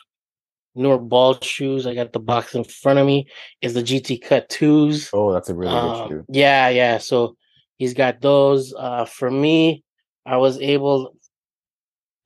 newer 0.75 0.97
ball 0.97 1.37
shoes. 1.41 1.85
I 1.85 1.93
got 1.93 2.13
the 2.13 2.19
box 2.19 2.55
in 2.55 2.63
front 2.63 2.99
of 2.99 3.05
me. 3.05 3.27
Is 3.61 3.73
the 3.73 3.83
GT 3.83 4.21
Cut 4.21 4.49
twos. 4.49 5.09
Oh, 5.13 5.33
that's 5.33 5.49
a 5.49 5.53
really 5.53 5.71
good 5.71 5.77
Um, 5.77 6.09
shoe. 6.09 6.25
Yeah, 6.29 6.69
yeah. 6.69 6.97
So 6.97 7.35
he's 7.77 7.93
got 7.93 8.21
those. 8.21 8.73
Uh, 8.77 9.05
for 9.05 9.29
me, 9.29 9.83
I 10.25 10.37
was 10.37 10.59
able, 10.59 11.13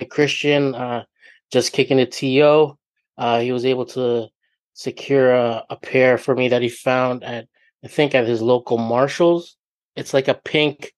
Christian, 0.05 0.75
uh, 0.75 1.03
just 1.51 1.73
kicking 1.73 1.97
the 1.97 2.05
TO. 2.05 2.77
Uh, 3.17 3.39
he 3.39 3.51
was 3.51 3.65
able 3.65 3.85
to 3.87 4.27
secure 4.73 5.33
a, 5.33 5.63
a 5.69 5.75
pair 5.75 6.17
for 6.17 6.35
me 6.35 6.47
that 6.49 6.61
he 6.61 6.69
found 6.69 7.23
at, 7.23 7.47
I 7.83 7.87
think, 7.87 8.15
at 8.15 8.27
his 8.27 8.41
local 8.41 8.77
Marshalls. 8.77 9.55
It's 9.95 10.13
like 10.13 10.27
a 10.27 10.33
pink, 10.33 10.93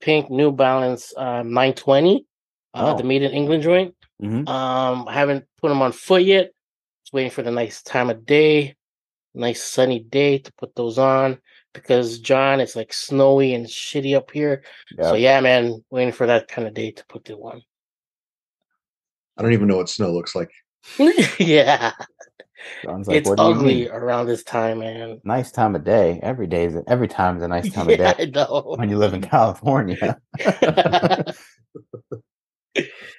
pink 0.00 0.30
New 0.30 0.50
Balance 0.52 1.14
uh, 1.16 1.42
920, 1.44 2.26
uh, 2.74 2.94
the 2.94 3.02
Oh. 3.02 3.06
Made 3.06 3.22
in 3.22 3.32
England 3.32 3.62
joint. 3.62 3.94
Mhm. 4.20 4.48
Um, 4.48 5.06
I 5.08 5.12
haven't 5.14 5.44
put 5.60 5.68
them 5.68 5.82
on 5.82 5.92
foot 5.92 6.22
yet. 6.24 6.50
Just 7.04 7.12
waiting 7.12 7.30
for 7.30 7.42
the 7.42 7.50
nice 7.50 7.82
time 7.82 8.10
of 8.10 8.24
day, 8.26 8.74
nice 9.34 9.62
sunny 9.62 10.00
day 10.00 10.38
to 10.38 10.52
put 10.54 10.74
those 10.74 10.98
on 10.98 11.38
because 11.72 12.18
John, 12.18 12.60
it's 12.60 12.76
like 12.76 12.92
snowy 12.92 13.54
and 13.54 13.66
shitty 13.66 14.16
up 14.16 14.30
here. 14.30 14.62
So 15.00 15.14
Yeah. 15.14 15.40
man, 15.40 15.84
waiting 15.90 16.12
for 16.12 16.26
that 16.26 16.48
kind 16.48 16.66
of 16.66 16.74
day 16.74 16.90
to 16.92 17.04
put 17.06 17.24
the 17.24 17.36
on. 17.36 17.62
I 19.36 19.42
don't 19.42 19.52
even 19.52 19.68
know 19.68 19.76
what 19.76 19.88
snow 19.88 20.12
looks 20.12 20.34
like. 20.34 20.50
yeah, 21.38 21.92
John's 22.82 23.08
like, 23.08 23.18
it's 23.18 23.28
what 23.28 23.38
do 23.38 23.44
ugly 23.44 23.88
around 23.88 24.26
this 24.26 24.42
time, 24.42 24.80
man. 24.80 25.20
Nice 25.24 25.50
time 25.50 25.74
of 25.74 25.84
day. 25.84 26.20
Every 26.22 26.46
day 26.46 26.66
is 26.66 26.76
every 26.86 27.08
time 27.08 27.36
is 27.36 27.42
a 27.42 27.48
nice 27.48 27.72
time 27.72 27.88
yeah, 27.90 28.10
of 28.10 28.16
day 28.16 28.24
I 28.24 28.26
know. 28.26 28.74
when 28.76 28.88
you 28.88 28.98
live 28.98 29.14
in 29.14 29.22
California. 29.22 30.18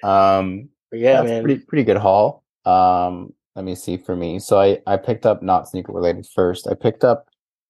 um, 0.02 0.68
But 0.90 0.98
yeah, 1.00 1.22
that's 1.22 1.28
man. 1.28 1.42
pretty 1.42 1.60
pretty 1.64 1.84
good 1.84 1.96
haul. 1.96 2.44
Um, 2.64 3.32
let 3.54 3.64
me 3.64 3.74
see 3.74 3.96
for 3.96 4.16
me. 4.16 4.38
So 4.38 4.60
I 4.60 4.80
I 4.86 4.96
picked 4.96 5.26
up 5.26 5.42
not 5.42 5.68
sneaker 5.68 5.92
related 5.92 6.26
first. 6.34 6.66
I 6.66 6.74
picked 6.74 7.04
up 7.04 7.28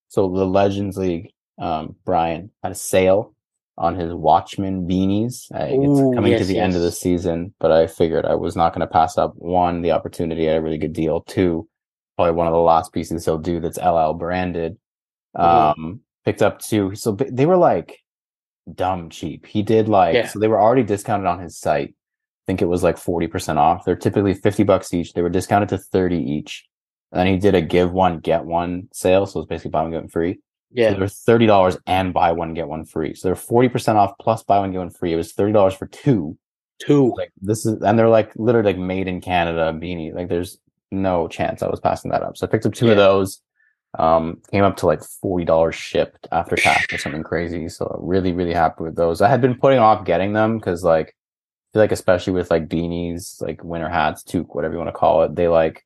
so 0.08 0.28
the 0.28 0.46
Legends 0.46 0.96
League. 0.96 1.30
Um, 1.58 1.94
Brian 2.04 2.50
had 2.62 2.72
a 2.72 2.74
sale 2.76 3.33
on 3.76 3.96
his 3.96 4.12
Watchman 4.12 4.86
beanies. 4.86 5.50
Uh, 5.52 5.74
Ooh, 5.74 6.10
it's 6.10 6.16
coming 6.16 6.32
to 6.32 6.38
yes, 6.38 6.46
the 6.46 6.58
end 6.58 6.74
of 6.76 6.82
the 6.82 6.92
season, 6.92 7.54
but 7.58 7.72
I 7.72 7.86
figured 7.86 8.24
I 8.24 8.34
was 8.34 8.56
not 8.56 8.72
going 8.72 8.86
to 8.86 8.92
pass 8.92 9.18
up 9.18 9.34
one 9.36 9.82
the 9.82 9.92
opportunity 9.92 10.48
at 10.48 10.56
a 10.56 10.62
really 10.62 10.78
good 10.78 10.92
deal. 10.92 11.22
Two, 11.22 11.68
probably 12.16 12.34
one 12.34 12.46
of 12.46 12.52
the 12.52 12.58
last 12.58 12.92
pieces 12.92 13.24
he'll 13.24 13.38
do 13.38 13.60
that's 13.60 13.78
LL 13.78 14.12
branded. 14.12 14.76
Um, 15.34 16.00
picked 16.24 16.42
up 16.42 16.60
two. 16.60 16.94
So 16.94 17.12
they 17.12 17.46
were 17.46 17.56
like 17.56 17.98
dumb 18.72 19.10
cheap. 19.10 19.46
He 19.46 19.62
did 19.62 19.88
like 19.88 20.14
Yeah. 20.14 20.28
so 20.28 20.38
they 20.38 20.48
were 20.48 20.60
already 20.60 20.84
discounted 20.84 21.26
on 21.26 21.40
his 21.40 21.58
site. 21.58 21.90
I 21.90 22.44
think 22.46 22.62
it 22.62 22.66
was 22.66 22.82
like 22.82 22.96
40% 22.96 23.56
off. 23.56 23.84
They're 23.84 23.96
typically 23.96 24.34
50 24.34 24.64
bucks 24.64 24.92
each. 24.92 25.14
They 25.14 25.22
were 25.22 25.30
discounted 25.30 25.70
to 25.70 25.78
30 25.78 26.16
each. 26.16 26.64
And 27.10 27.20
then 27.20 27.26
he 27.26 27.38
did 27.38 27.54
a 27.54 27.62
give 27.62 27.92
one, 27.92 28.18
get 28.18 28.44
one 28.44 28.88
sale. 28.92 29.26
So 29.26 29.40
it's 29.40 29.48
basically 29.48 29.70
buy 29.70 29.82
one, 29.82 29.92
get 29.92 30.00
one 30.02 30.08
free. 30.08 30.40
So 30.74 30.80
yeah, 30.82 30.90
they 30.92 30.98
were 30.98 31.06
$30 31.06 31.78
and 31.86 32.12
buy 32.12 32.32
one, 32.32 32.54
get 32.54 32.68
one 32.68 32.84
free. 32.84 33.14
So 33.14 33.28
they're 33.28 33.36
40% 33.36 33.94
off 33.94 34.12
plus 34.20 34.42
buy 34.42 34.58
one, 34.58 34.72
get 34.72 34.78
one 34.78 34.90
free. 34.90 35.12
It 35.12 35.16
was 35.16 35.32
$30 35.32 35.76
for 35.76 35.86
two. 35.86 36.36
two. 36.80 37.14
Like 37.16 37.32
this 37.40 37.64
is, 37.64 37.80
and 37.82 37.98
they're 37.98 38.08
like 38.08 38.32
literally 38.36 38.72
like 38.72 38.78
made 38.78 39.06
in 39.06 39.20
Canada 39.20 39.72
beanie. 39.72 40.12
Like 40.14 40.28
there's 40.28 40.58
no 40.90 41.28
chance 41.28 41.62
I 41.62 41.68
was 41.68 41.80
passing 41.80 42.10
that 42.10 42.22
up. 42.22 42.36
So 42.36 42.46
I 42.46 42.50
picked 42.50 42.66
up 42.66 42.74
two 42.74 42.90
of 42.90 42.96
those. 42.96 43.40
Um, 43.96 44.42
came 44.50 44.64
up 44.64 44.76
to 44.78 44.86
like 44.86 45.04
forty 45.04 45.44
dollars 45.44 45.76
shipped 45.76 46.26
after 46.32 46.56
tax 46.56 46.92
or 46.92 46.98
something 46.98 47.22
crazy. 47.22 47.68
So 47.68 47.86
I'm 47.86 48.04
really, 48.04 48.32
really 48.32 48.52
happy 48.52 48.82
with 48.82 48.96
those. 48.96 49.20
I 49.20 49.28
had 49.28 49.40
been 49.40 49.54
putting 49.54 49.78
off 49.78 50.04
getting 50.04 50.32
them 50.32 50.58
because 50.58 50.82
like 50.82 51.08
I 51.08 51.66
feel 51.72 51.82
like 51.82 51.92
especially 51.92 52.32
with 52.32 52.50
like 52.50 52.68
beanies, 52.68 53.40
like 53.40 53.62
winter 53.62 53.88
hats, 53.88 54.24
toque, 54.24 54.52
whatever 54.52 54.74
you 54.74 54.78
want 54.78 54.88
to 54.88 54.98
call 54.98 55.22
it, 55.22 55.36
they 55.36 55.46
like 55.46 55.84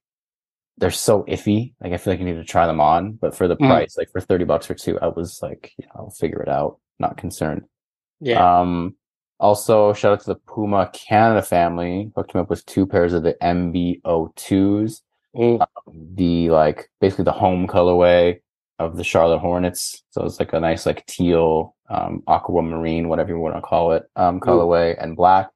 they're 0.79 0.91
so 0.91 1.25
iffy. 1.25 1.75
Like 1.81 1.93
I 1.93 1.97
feel 1.97 2.13
like 2.13 2.21
you 2.21 2.27
need 2.27 2.35
to 2.35 2.45
try 2.45 2.67
them 2.67 2.81
on. 2.81 3.13
But 3.13 3.35
for 3.35 3.49
the 3.49 3.57
Mm. 3.57 3.69
price, 3.69 3.97
like 3.99 4.11
for 4.11 4.21
thirty 4.21 4.45
bucks 4.45 4.71
or 4.71 4.75
two, 4.75 4.99
I 5.01 5.09
was 5.09 5.41
like, 5.43 5.73
yeah, 5.79 5.87
I'll 5.95 6.11
figure 6.11 6.41
it 6.43 6.49
out. 6.49 6.79
Not 6.99 7.17
concerned. 7.17 7.65
Yeah, 8.21 8.61
Um, 8.61 8.97
also, 9.41 9.93
shout 9.93 10.13
out 10.15 10.21
to 10.21 10.27
the 10.27 10.35
Puma 10.35 10.91
Canada 10.93 11.43
family. 11.43 12.11
Hooked 12.17 12.33
him 12.35 12.41
up 12.41 12.51
with 12.51 12.67
two 12.67 12.87
pairs 12.87 13.13
of 13.13 13.23
the 13.23 13.35
MB.02s. 13.43 15.03
Mm, 15.37 15.65
The 16.15 16.51
like 16.51 16.91
basically 17.01 17.25
the 17.25 17.33
home 17.33 17.67
colorway 17.69 18.41
of 18.79 18.97
the 18.97 19.05
Charlotte 19.05 19.39
Hornets. 19.39 20.03
So 20.11 20.25
it's 20.25 20.39
like 20.41 20.53
a 20.53 20.61
nice 20.61 20.87
like 20.87 21.05
teal, 21.07 21.75
um, 21.91 22.23
aquamarine, 22.29 23.09
whatever 23.09 23.31
you 23.31 23.39
want 23.39 23.55
to 23.57 23.61
call 23.61 23.93
it, 23.93 24.05
um, 24.17 24.41
colorway 24.41 24.97
and 25.03 25.17
black. 25.17 25.51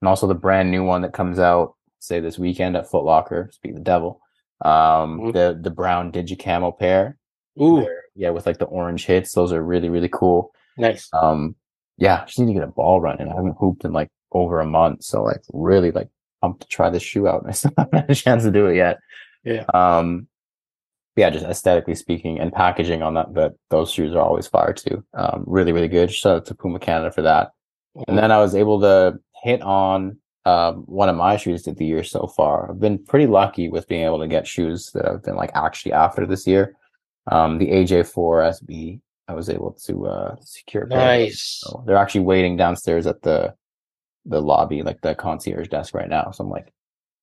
And 0.00 0.08
also 0.08 0.26
the 0.26 0.34
brand 0.34 0.70
new 0.70 0.84
one 0.84 1.02
that 1.02 1.12
comes 1.12 1.38
out, 1.38 1.74
say 1.98 2.20
this 2.20 2.38
weekend 2.38 2.76
at 2.76 2.88
Foot 2.90 3.04
Locker. 3.04 3.50
Speak 3.52 3.74
the 3.74 3.80
devil. 3.80 4.20
Um, 4.64 5.20
Mhm. 5.20 5.32
the 5.34 5.58
the 5.60 5.70
brown 5.70 6.12
digicamo 6.12 6.78
pair. 6.78 7.16
ooh, 7.60 7.80
They're- 7.82 8.02
yeah, 8.14 8.30
with 8.30 8.46
like 8.46 8.58
the 8.58 8.64
orange 8.66 9.06
hits. 9.06 9.32
Those 9.32 9.52
are 9.52 9.62
really 9.62 9.88
really 9.88 10.08
cool. 10.12 10.52
nice. 10.78 11.08
Um, 11.12 11.54
yeah, 11.98 12.24
just 12.26 12.38
need 12.38 12.46
to 12.46 12.52
get 12.52 12.62
a 12.68 12.72
ball 12.72 13.00
running. 13.00 13.28
I 13.28 13.34
haven't 13.34 13.56
hooped 13.58 13.84
in 13.84 13.92
like 13.92 14.08
over 14.32 14.60
a 14.60 14.66
month, 14.66 15.04
so 15.04 15.22
like 15.22 15.40
really 15.52 15.90
like 15.92 16.08
pumped 16.42 16.62
to 16.62 16.68
try 16.68 16.90
this 16.90 17.02
shoe 17.02 17.26
out. 17.28 17.42
And 17.42 17.48
i 17.50 17.52
still 17.52 17.72
haven't 17.78 17.94
had 18.00 18.10
a 18.10 18.14
chance 18.14 18.42
to 18.44 18.50
do 18.50 18.66
it 18.66 18.76
yet. 18.76 18.98
Yeah. 19.44 19.64
Um, 19.74 20.28
yeah, 21.16 21.30
just 21.30 21.46
aesthetically 21.46 21.94
speaking 21.94 22.38
and 22.38 22.52
packaging 22.52 23.02
on 23.02 23.14
that, 23.14 23.32
but 23.32 23.54
those 23.70 23.90
shoes 23.90 24.14
are 24.14 24.20
always 24.22 24.46
fire 24.46 24.74
too. 24.74 25.02
Um, 25.14 25.44
really, 25.46 25.72
really 25.72 25.88
good. 25.88 26.12
Shout 26.12 26.36
out 26.36 26.46
to 26.46 26.54
Puma 26.54 26.78
Canada 26.78 27.10
for 27.10 27.22
that. 27.22 27.52
And 28.06 28.18
then 28.18 28.30
I 28.30 28.38
was 28.38 28.54
able 28.54 28.80
to 28.82 29.18
hit 29.42 29.62
on 29.62 30.18
um, 30.46 30.84
one 30.86 31.08
of 31.08 31.16
my 31.16 31.36
shoes 31.36 31.66
of 31.66 31.76
the 31.76 31.84
year 31.84 32.04
so 32.04 32.26
far. 32.28 32.70
I've 32.70 32.80
been 32.80 32.98
pretty 33.04 33.26
lucky 33.26 33.68
with 33.68 33.88
being 33.88 34.04
able 34.04 34.20
to 34.20 34.28
get 34.28 34.46
shoes 34.46 34.90
that 34.94 35.04
I've 35.06 35.22
been 35.24 35.36
like 35.36 35.50
actually 35.54 35.92
after 35.92 36.24
this 36.26 36.46
year. 36.46 36.76
Um, 37.30 37.58
the 37.58 37.66
AJ4 37.68 38.60
SB, 38.62 39.00
I 39.28 39.34
was 39.34 39.50
able 39.50 39.72
to 39.86 40.06
uh, 40.06 40.36
secure. 40.40 40.84
a 40.84 40.86
pair 40.86 40.98
of 41.00 41.18
those. 41.18 41.26
nice. 41.28 41.60
So 41.62 41.82
they're 41.86 41.96
actually 41.96 42.20
waiting 42.22 42.56
downstairs 42.56 43.06
at 43.06 43.22
the 43.22 43.54
the 44.28 44.40
lobby, 44.40 44.82
like 44.82 45.00
the 45.02 45.14
concierge 45.14 45.68
desk 45.68 45.94
right 45.94 46.08
now. 46.08 46.30
So 46.32 46.44
I'm 46.44 46.50
like 46.50 46.72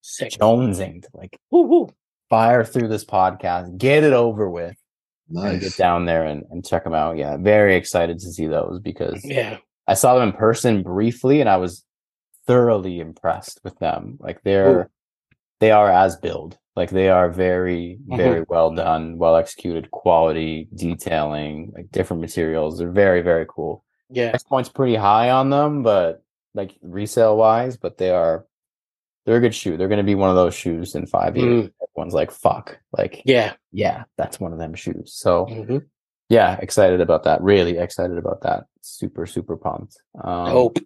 Sick. 0.02 0.32
jonesing 0.32 1.02
to 1.02 1.08
like 1.14 1.38
Woo, 1.50 1.62
woo. 1.62 1.88
fire 2.30 2.64
through 2.64 2.88
this 2.88 3.04
podcast, 3.04 3.76
get 3.78 4.04
it 4.04 4.12
over 4.12 4.48
with, 4.50 4.76
and 5.30 5.60
get 5.60 5.76
down 5.76 6.04
there 6.06 6.24
and, 6.26 6.44
and 6.50 6.64
check 6.66 6.84
them 6.84 6.94
out. 6.94 7.16
Yeah, 7.16 7.36
very 7.38 7.74
excited 7.76 8.18
to 8.20 8.30
see 8.32 8.46
those 8.46 8.80
because 8.80 9.24
Yeah, 9.24 9.58
I 9.86 9.94
saw 9.94 10.14
them 10.18 10.28
in 10.28 10.34
person 10.34 10.82
briefly 10.82 11.40
and 11.40 11.48
I 11.48 11.56
was 11.56 11.84
thoroughly 12.46 13.00
impressed 13.00 13.60
with 13.64 13.78
them. 13.78 14.16
Like 14.20 14.42
they're 14.42 14.90
they 15.60 15.70
are 15.70 15.90
as 15.90 16.16
build. 16.16 16.58
Like 16.76 16.90
they 16.90 17.08
are 17.08 17.30
very, 17.30 17.98
Mhm. 18.08 18.16
very 18.16 18.44
well 18.48 18.70
done, 18.74 19.16
well 19.18 19.36
executed, 19.36 19.90
quality, 19.92 20.68
detailing, 20.74 21.72
like 21.74 21.90
different 21.92 22.20
materials. 22.20 22.78
They're 22.78 22.90
very, 22.90 23.22
very 23.22 23.46
cool. 23.48 23.84
yeah, 24.10 24.30
Price 24.30 24.42
point's 24.44 24.68
pretty 24.68 24.94
high 24.96 25.30
on 25.30 25.50
them, 25.50 25.82
but 25.82 26.22
like 26.54 26.76
resale 26.82 27.36
wise, 27.36 27.76
but 27.76 27.96
they 27.98 28.10
are 28.10 28.46
they're 29.24 29.36
a 29.38 29.40
good 29.40 29.54
shoe. 29.54 29.76
They're 29.78 29.88
gonna 29.88 30.02
be 30.02 30.14
one 30.14 30.28
of 30.30 30.36
those 30.36 30.54
shoes 30.54 30.94
in 30.94 31.06
five 31.06 31.36
years. 31.36 31.70
Everyone's 31.82 32.12
like, 32.14 32.30
fuck. 32.30 32.78
Like 32.96 33.22
yeah. 33.24 33.54
yeah, 33.72 34.04
that's 34.18 34.38
one 34.38 34.52
of 34.52 34.58
them 34.58 34.74
shoes. 34.74 35.14
So 35.14 35.46
Mhm. 35.46 35.86
yeah, 36.28 36.58
excited 36.60 37.00
about 37.00 37.22
that. 37.24 37.40
Really 37.42 37.78
excited 37.78 38.18
about 38.18 38.42
that. 38.42 38.64
Super, 38.82 39.24
super 39.26 39.56
pumped. 39.56 39.96
Um, 40.22 40.46
Dope. 40.52 40.78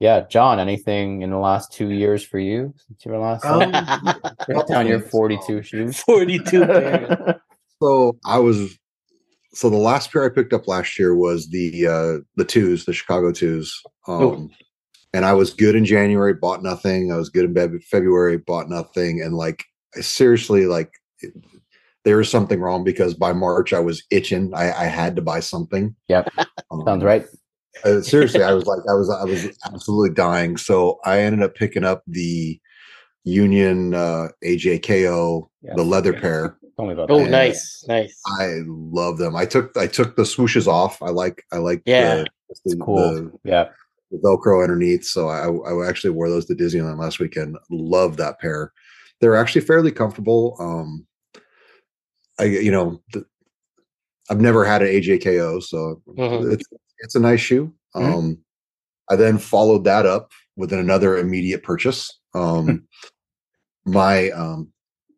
Yeah, 0.00 0.20
John, 0.28 0.58
anything 0.60 1.22
in 1.22 1.30
the 1.30 1.38
last 1.38 1.72
two 1.72 1.90
years 1.90 2.24
for 2.24 2.38
you 2.38 2.74
since 2.86 3.04
you 3.04 3.12
were 3.12 3.18
last 3.18 3.44
Um, 3.44 3.70
Write 4.48 4.66
down 4.68 4.86
your 4.86 5.00
things. 5.00 5.10
42 5.10 5.62
shoes. 5.62 5.98
42 6.06 6.66
pairs. 6.66 7.34
So 7.82 8.16
I 8.24 8.38
was 8.38 8.78
so 9.54 9.70
the 9.70 9.76
last 9.76 10.12
pair 10.12 10.24
I 10.24 10.28
picked 10.28 10.52
up 10.52 10.68
last 10.68 10.98
year 10.98 11.14
was 11.14 11.48
the 11.48 11.86
uh 11.86 12.22
the 12.36 12.44
twos, 12.44 12.84
the 12.84 12.92
Chicago 12.92 13.32
twos. 13.32 13.80
Um 14.06 14.22
Oh. 14.22 14.48
and 15.14 15.24
I 15.24 15.32
was 15.32 15.52
good 15.54 15.74
in 15.74 15.84
January, 15.84 16.34
bought 16.34 16.62
nothing. 16.62 17.10
I 17.12 17.16
was 17.16 17.28
good 17.30 17.44
in 17.56 17.80
February, 17.80 18.36
bought 18.38 18.68
nothing. 18.68 19.22
And 19.22 19.34
like 19.34 19.64
I 19.96 20.00
seriously 20.00 20.66
like 20.66 20.90
it- 21.20 21.32
there 22.04 22.20
is 22.20 22.30
something 22.30 22.60
wrong 22.60 22.84
because 22.84 23.14
by 23.14 23.32
March 23.32 23.72
I 23.72 23.80
was 23.80 24.00
itching. 24.12 24.52
I, 24.54 24.70
I 24.72 24.84
had 24.84 25.16
to 25.16 25.22
buy 25.22 25.40
something. 25.40 25.96
Yep. 26.08 26.28
Um, 26.70 26.82
Sounds 26.86 27.02
right. 27.02 27.26
Uh, 27.84 28.00
seriously, 28.00 28.42
I 28.42 28.52
was 28.52 28.64
like, 28.66 28.80
I 28.88 28.94
was, 28.94 29.10
I 29.10 29.24
was 29.24 29.58
absolutely 29.64 30.14
dying. 30.14 30.56
So 30.56 30.98
I 31.04 31.20
ended 31.20 31.42
up 31.42 31.54
picking 31.54 31.84
up 31.84 32.02
the 32.06 32.60
Union 33.24 33.94
uh, 33.94 34.28
AJKO, 34.44 35.48
Yeah. 35.62 35.74
the 35.76 35.82
leather 35.84 36.12
pair. 36.12 36.56
Tell 36.76 36.86
me 36.86 36.92
about 36.92 37.10
Oh, 37.10 37.18
that. 37.20 37.30
Nice, 37.30 37.84
nice. 37.88 38.20
I 38.38 38.60
love 38.66 39.18
them. 39.18 39.34
I 39.34 39.46
took, 39.46 39.76
I 39.76 39.86
took 39.86 40.16
the 40.16 40.22
swooshes 40.22 40.66
off. 40.66 41.00
I 41.02 41.08
like, 41.10 41.42
I 41.52 41.56
like, 41.58 41.82
Yeah. 41.86 42.24
the, 42.64 42.70
the, 42.76 42.76
cool. 42.76 43.14
the, 43.14 43.32
Yeah. 43.44 43.68
the 44.10 44.18
Velcro 44.18 44.62
underneath. 44.62 45.04
So 45.04 45.28
I, 45.28 45.48
I 45.48 45.88
actually 45.88 46.10
wore 46.10 46.28
those 46.28 46.44
to 46.46 46.54
Disneyland 46.54 46.98
last 46.98 47.18
weekend. 47.18 47.56
Love 47.70 48.16
that 48.18 48.38
pair. 48.40 48.72
They're 49.20 49.36
actually 49.36 49.62
fairly 49.62 49.90
comfortable. 49.90 50.56
Um, 50.60 51.06
I, 52.38 52.44
you 52.44 52.70
know, 52.70 53.00
th- 53.14 53.24
I've 54.28 54.40
never 54.40 54.64
had 54.64 54.82
an 54.82 54.88
AJKO, 54.88 55.62
so 55.62 56.02
Mhm. 56.08 56.52
it's 56.52 56.64
it's 56.98 57.14
a 57.14 57.20
nice 57.20 57.40
shoe. 57.40 57.72
Mhm. 57.94 58.14
Um, 58.14 58.38
I 59.10 59.16
then 59.16 59.38
followed 59.38 59.84
that 59.84 60.06
up 60.06 60.32
with 60.56 60.72
another 60.72 61.16
immediate 61.16 61.62
purchase. 61.62 62.18
Um, 62.34 62.86
my 63.84 64.30
um, 64.30 64.72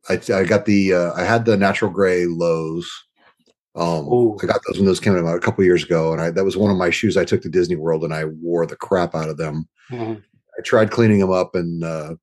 I, 0.09 0.20
I 0.33 0.45
got 0.45 0.66
the 0.66 0.95
uh, 0.95 1.12
I 1.14 1.24
had 1.24 1.45
the 1.45 1.57
natural 1.57 1.91
gray 1.91 2.26
lows. 2.26 2.91
Um. 3.74 4.09
I 4.43 4.47
got 4.47 4.61
those 4.66 4.79
when 4.79 4.87
those 4.87 5.01
came 5.01 5.14
out 5.16 5.37
a 5.37 5.41
couple 5.41 5.64
years 5.64 5.85
ago, 5.85 6.12
and 6.12 6.20
I 6.20 6.31
that 6.31 6.45
was 6.45 6.57
one 6.57 6.70
of 6.70 6.76
my 6.76 6.91
shoes 6.91 7.16
I 7.16 7.24
took 7.24 7.43
to 7.43 7.49
Disney 7.49 7.76
World, 7.76 8.05
and 8.05 8.12
I 8.12 8.24
wore 8.24 8.66
the 8.66 8.76
crap 8.76 9.14
out 9.14 9.29
of 9.29 9.37
them. 9.37 9.68
Mhm. 9.91 10.22
I 10.59 10.62
tried 10.62 10.91
cleaning 10.91 11.20
them 11.20 11.31
up, 11.31 11.55
and 11.55 11.85
uh, 11.85 12.16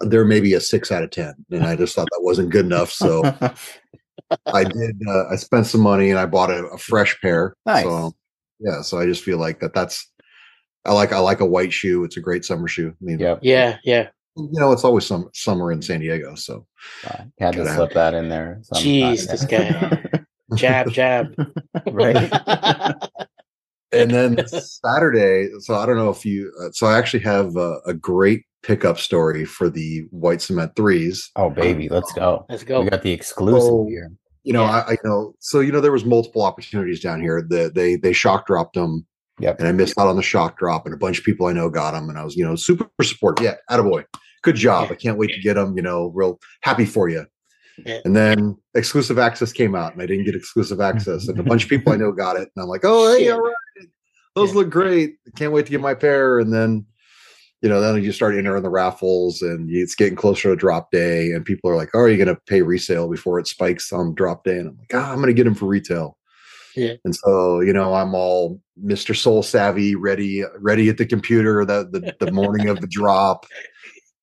they're 0.00 0.24
maybe 0.24 0.52
a 0.54 0.60
six 0.60 0.90
out 0.90 1.04
of 1.04 1.10
ten, 1.10 1.34
and 1.50 1.64
I 1.64 1.76
just 1.76 1.94
thought 1.94 2.08
that 2.10 2.22
wasn't 2.22 2.50
good 2.50 2.66
enough. 2.66 2.90
So 2.90 3.22
I 4.46 4.64
did. 4.64 5.00
Uh, 5.06 5.28
I 5.30 5.36
spent 5.36 5.66
some 5.66 5.80
money, 5.80 6.10
and 6.10 6.18
I 6.18 6.26
bought 6.26 6.50
a, 6.50 6.66
a 6.66 6.78
fresh 6.78 7.18
pair. 7.20 7.54
Nice. 7.64 7.84
So 7.84 8.12
yeah, 8.60 8.82
so 8.82 8.98
I 8.98 9.06
just 9.06 9.22
feel 9.24 9.38
like 9.38 9.60
that. 9.60 9.74
That's 9.74 10.10
I 10.84 10.92
like. 10.92 11.12
I 11.12 11.18
like 11.18 11.40
a 11.40 11.46
white 11.46 11.72
shoe. 11.72 12.04
It's 12.04 12.16
a 12.16 12.20
great 12.20 12.44
summer 12.44 12.68
shoe. 12.68 12.90
I 12.90 13.04
mean, 13.04 13.18
yep. 13.18 13.40
Yeah, 13.42 13.78
yeah. 13.84 14.08
you 14.36 14.48
know, 14.60 14.72
it's 14.72 14.84
always 14.84 15.04
some 15.06 15.28
summer 15.34 15.72
in 15.72 15.82
San 15.82 16.00
Diego. 16.00 16.34
So 16.36 16.66
Uh, 17.04 17.24
had 17.40 17.52
to 17.54 17.58
Gotta 17.64 17.74
slip 17.74 17.92
that 17.94 18.14
in 18.14 18.28
there. 18.28 18.58
sometime. 18.62 18.86
Jeez, 18.86 19.28
this 19.28 19.44
guy. 19.44 20.02
Jab, 20.54 20.90
jab. 20.92 21.34
right. 21.90 22.32
and 23.92 24.10
then 24.10 24.46
Saturday. 24.48 25.48
So 25.60 25.74
I 25.74 25.86
don't 25.86 25.96
know 25.96 26.10
if 26.10 26.24
you. 26.24 26.52
Uh, 26.62 26.70
so 26.72 26.86
I 26.86 26.96
actually 26.98 27.24
have 27.24 27.56
a, 27.56 27.78
a 27.86 27.94
great 27.94 28.44
pickup 28.62 28.98
story 28.98 29.44
for 29.44 29.68
the 29.68 30.02
white 30.10 30.40
cement 30.42 30.72
threes. 30.76 31.30
oh 31.36 31.50
baby, 31.50 31.88
let's 31.88 32.12
go. 32.12 32.46
Let's 32.48 32.64
go. 32.64 32.82
We 32.82 32.90
got 32.90 33.02
the 33.02 33.12
exclusive 33.12 33.70
Oh. 33.72 33.86
here. 33.88 34.12
You 34.46 34.52
know, 34.54 34.62
Yeah. 34.64 34.84
I, 34.88 34.92
I 34.92 34.96
know. 35.04 35.34
So 35.40 35.60
you 35.60 35.72
know, 35.72 35.80
there 35.82 35.92
was 35.92 36.04
multiple 36.04 36.42
opportunities 36.42 37.00
down 37.00 37.20
here. 37.20 37.42
that 37.50 37.74
they 37.74 37.96
they 37.96 38.12
shock 38.14 38.46
dropped 38.46 38.74
them. 38.74 39.06
Yep. 39.38 39.58
and 39.58 39.68
I 39.68 39.72
missed 39.72 39.98
out 39.98 40.08
on 40.08 40.16
the 40.16 40.22
shock 40.22 40.56
drop, 40.58 40.86
and 40.86 40.94
a 40.94 40.96
bunch 40.96 41.18
of 41.18 41.24
people 41.24 41.46
I 41.46 41.52
know 41.52 41.68
got 41.68 41.90
them, 41.90 42.08
and 42.08 42.18
I 42.18 42.24
was, 42.24 42.36
you 42.36 42.44
know, 42.46 42.56
super 42.56 42.88
supportive. 43.02 43.44
Yeah, 43.44 43.56
attaboy. 43.70 44.04
Good 44.42 44.56
job. 44.56 44.86
Yeah. 44.88 44.92
I 44.92 44.96
can't 44.96 45.18
wait 45.18 45.30
to 45.34 45.40
get 45.40 45.54
them. 45.54 45.76
You 45.76 45.82
know, 45.82 46.10
real 46.14 46.38
happy 46.62 46.86
for 46.86 47.10
you. 47.10 47.26
And 48.06 48.16
then 48.16 48.56
exclusive 48.74 49.18
access 49.18 49.52
came 49.52 49.74
out, 49.74 49.92
and 49.92 50.00
I 50.00 50.06
didn't 50.06 50.24
get 50.24 50.34
exclusive 50.34 50.80
access, 50.80 51.28
and 51.28 51.38
a 51.38 51.42
bunch 51.42 51.64
of 51.64 51.68
people 51.68 51.92
I 51.92 51.96
know 51.96 52.12
got 52.12 52.36
it, 52.36 52.48
and 52.56 52.62
I'm 52.62 52.68
like, 52.68 52.80
oh, 52.84 53.14
hey, 53.14 53.28
all 53.28 53.42
right, 53.42 53.54
those 54.34 54.50
Yeah. 54.52 54.54
look 54.60 54.70
great. 54.70 55.16
Can't 55.36 55.52
wait 55.52 55.66
to 55.66 55.70
get 55.70 55.82
my 55.82 55.92
pair. 55.92 56.38
And 56.38 56.50
then, 56.50 56.86
you 57.66 57.72
know, 57.72 57.80
then 57.80 58.00
you 58.00 58.12
start 58.12 58.36
entering 58.36 58.62
the 58.62 58.70
raffles, 58.70 59.42
and 59.42 59.68
it's 59.68 59.96
getting 59.96 60.14
closer 60.14 60.50
to 60.50 60.54
drop 60.54 60.92
day, 60.92 61.32
and 61.32 61.44
people 61.44 61.68
are 61.68 61.74
like, 61.74 61.88
oh, 61.94 61.98
are 61.98 62.08
you 62.08 62.16
going 62.16 62.32
to 62.32 62.40
pay 62.46 62.62
resale 62.62 63.08
before 63.08 63.40
it 63.40 63.48
spikes 63.48 63.92
on 63.92 64.14
drop 64.14 64.44
day? 64.44 64.56
And 64.56 64.68
I'm 64.68 64.76
like, 64.78 64.94
ah, 64.94 65.10
I'm 65.10 65.16
going 65.16 65.26
to 65.26 65.34
get 65.34 65.42
them 65.42 65.56
for 65.56 65.66
retail. 65.66 66.16
Yeah. 66.76 66.92
And 67.04 67.12
so, 67.16 67.58
you 67.58 67.72
know, 67.72 67.92
I'm 67.92 68.14
all 68.14 68.60
Mr. 68.80 69.16
SoleSavy, 69.16 69.96
ready, 69.98 70.44
ready 70.60 70.88
at 70.88 70.96
the 70.96 71.06
computer 71.06 71.64
the 71.64 71.88
the, 71.90 72.24
the 72.24 72.30
morning 72.30 72.68
of 72.68 72.80
the 72.80 72.86
drop, 72.86 73.46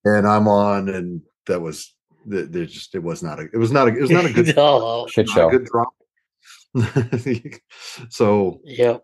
and 0.05 0.25
I'm 0.25 0.47
on, 0.47 0.87
and 0.87 1.21
that 1.47 1.59
was 1.59 1.93
th- 2.31 2.47
there 2.49 2.65
just 2.65 2.95
it 2.95 3.03
was 3.03 3.21
not 3.21 3.41
a 3.41 3.49
it 3.53 3.57
was 3.57 3.73
not 3.73 3.89
a 3.89 3.91
it 3.93 3.99
was 3.99 4.09
not 4.09 4.23
a 4.23 4.31
good 4.33 4.55
no. 4.55 5.05
Shit 5.09 5.27
not 5.27 5.35
a 5.35 5.35
show. 5.35 5.49
good 5.49 5.65
drop. 5.65 5.93
so 8.09 8.61
Yep. 8.63 9.03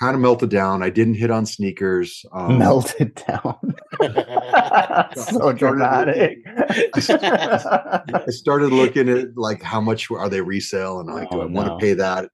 Kind 0.00 0.16
of 0.16 0.20
melted 0.20 0.50
down. 0.50 0.82
I 0.82 0.90
didn't 0.90 1.14
hit 1.14 1.30
on 1.30 1.46
sneakers. 1.46 2.24
Um, 2.32 2.58
Melted 2.58 3.14
down. 3.28 3.74
so 5.16 5.52
dramatic. 5.52 6.38
I 6.46 8.24
started 8.28 8.72
looking 8.72 9.08
at 9.08 9.36
like 9.36 9.62
how 9.62 9.80
much 9.80 10.10
are 10.10 10.28
they 10.28 10.40
resale, 10.40 10.98
and 11.00 11.08
like, 11.12 11.30
do 11.30 11.36
Oh, 11.38 11.42
I 11.42 11.46
want 11.46 11.68
to 11.68 11.76
pay 11.78 11.94
that? 11.94 12.28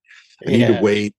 I 0.47 0.51
need 0.51 0.61
Yeah. 0.61 0.79
to 0.79 0.83
wait. 0.83 1.15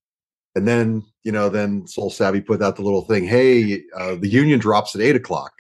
And 0.55 0.67
then, 0.67 1.03
you 1.23 1.31
know, 1.31 1.47
then 1.47 1.83
SoleSavy 1.83 2.45
put 2.45 2.61
out 2.61 2.75
the 2.75 2.81
little 2.81 3.03
thing, 3.03 3.23
hey, 3.25 3.83
uh, 3.97 4.15
the 4.15 4.27
union 4.27 4.59
drops 4.59 4.95
at 4.95 5.01
eight 5.01 5.15
o'clock. 5.15 5.51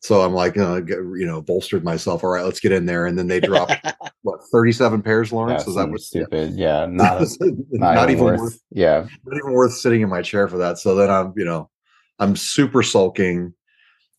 So 0.00 0.20
I'm 0.22 0.34
like, 0.34 0.56
uh, 0.56 0.82
you 0.84 1.26
know, 1.26 1.40
bolstered 1.42 1.82
myself. 1.82 2.22
All 2.22 2.30
right, 2.30 2.44
let's 2.44 2.60
get 2.60 2.72
in 2.72 2.86
there. 2.86 3.06
And 3.06 3.18
then 3.18 3.26
they 3.26 3.40
dropped 3.40 3.74
what 4.22 4.40
37 4.52 5.02
pairs, 5.02 5.32
Lawrence? 5.32 5.64
Yeah, 5.64 5.70
Is 5.70 5.74
that 5.76 5.90
was 5.90 6.06
stupid. 6.06 6.54
Yeah, 6.54 6.86
not, 6.90 7.22
not, 7.40 7.94
not, 7.94 8.10
even 8.10 8.24
worth, 8.24 8.40
worth. 8.40 8.60
Yeah, 8.70 9.06
not 9.24 9.36
even 9.36 9.52
worth 9.52 9.72
sitting 9.72 10.02
in 10.02 10.08
my 10.08 10.22
chair 10.22 10.48
for 10.48 10.58
that. 10.58 10.78
So 10.78 10.94
then 10.94 11.10
I'm, 11.10 11.32
you 11.36 11.44
know, 11.44 11.70
I'm 12.18 12.36
super 12.36 12.82
sulking. 12.82 13.54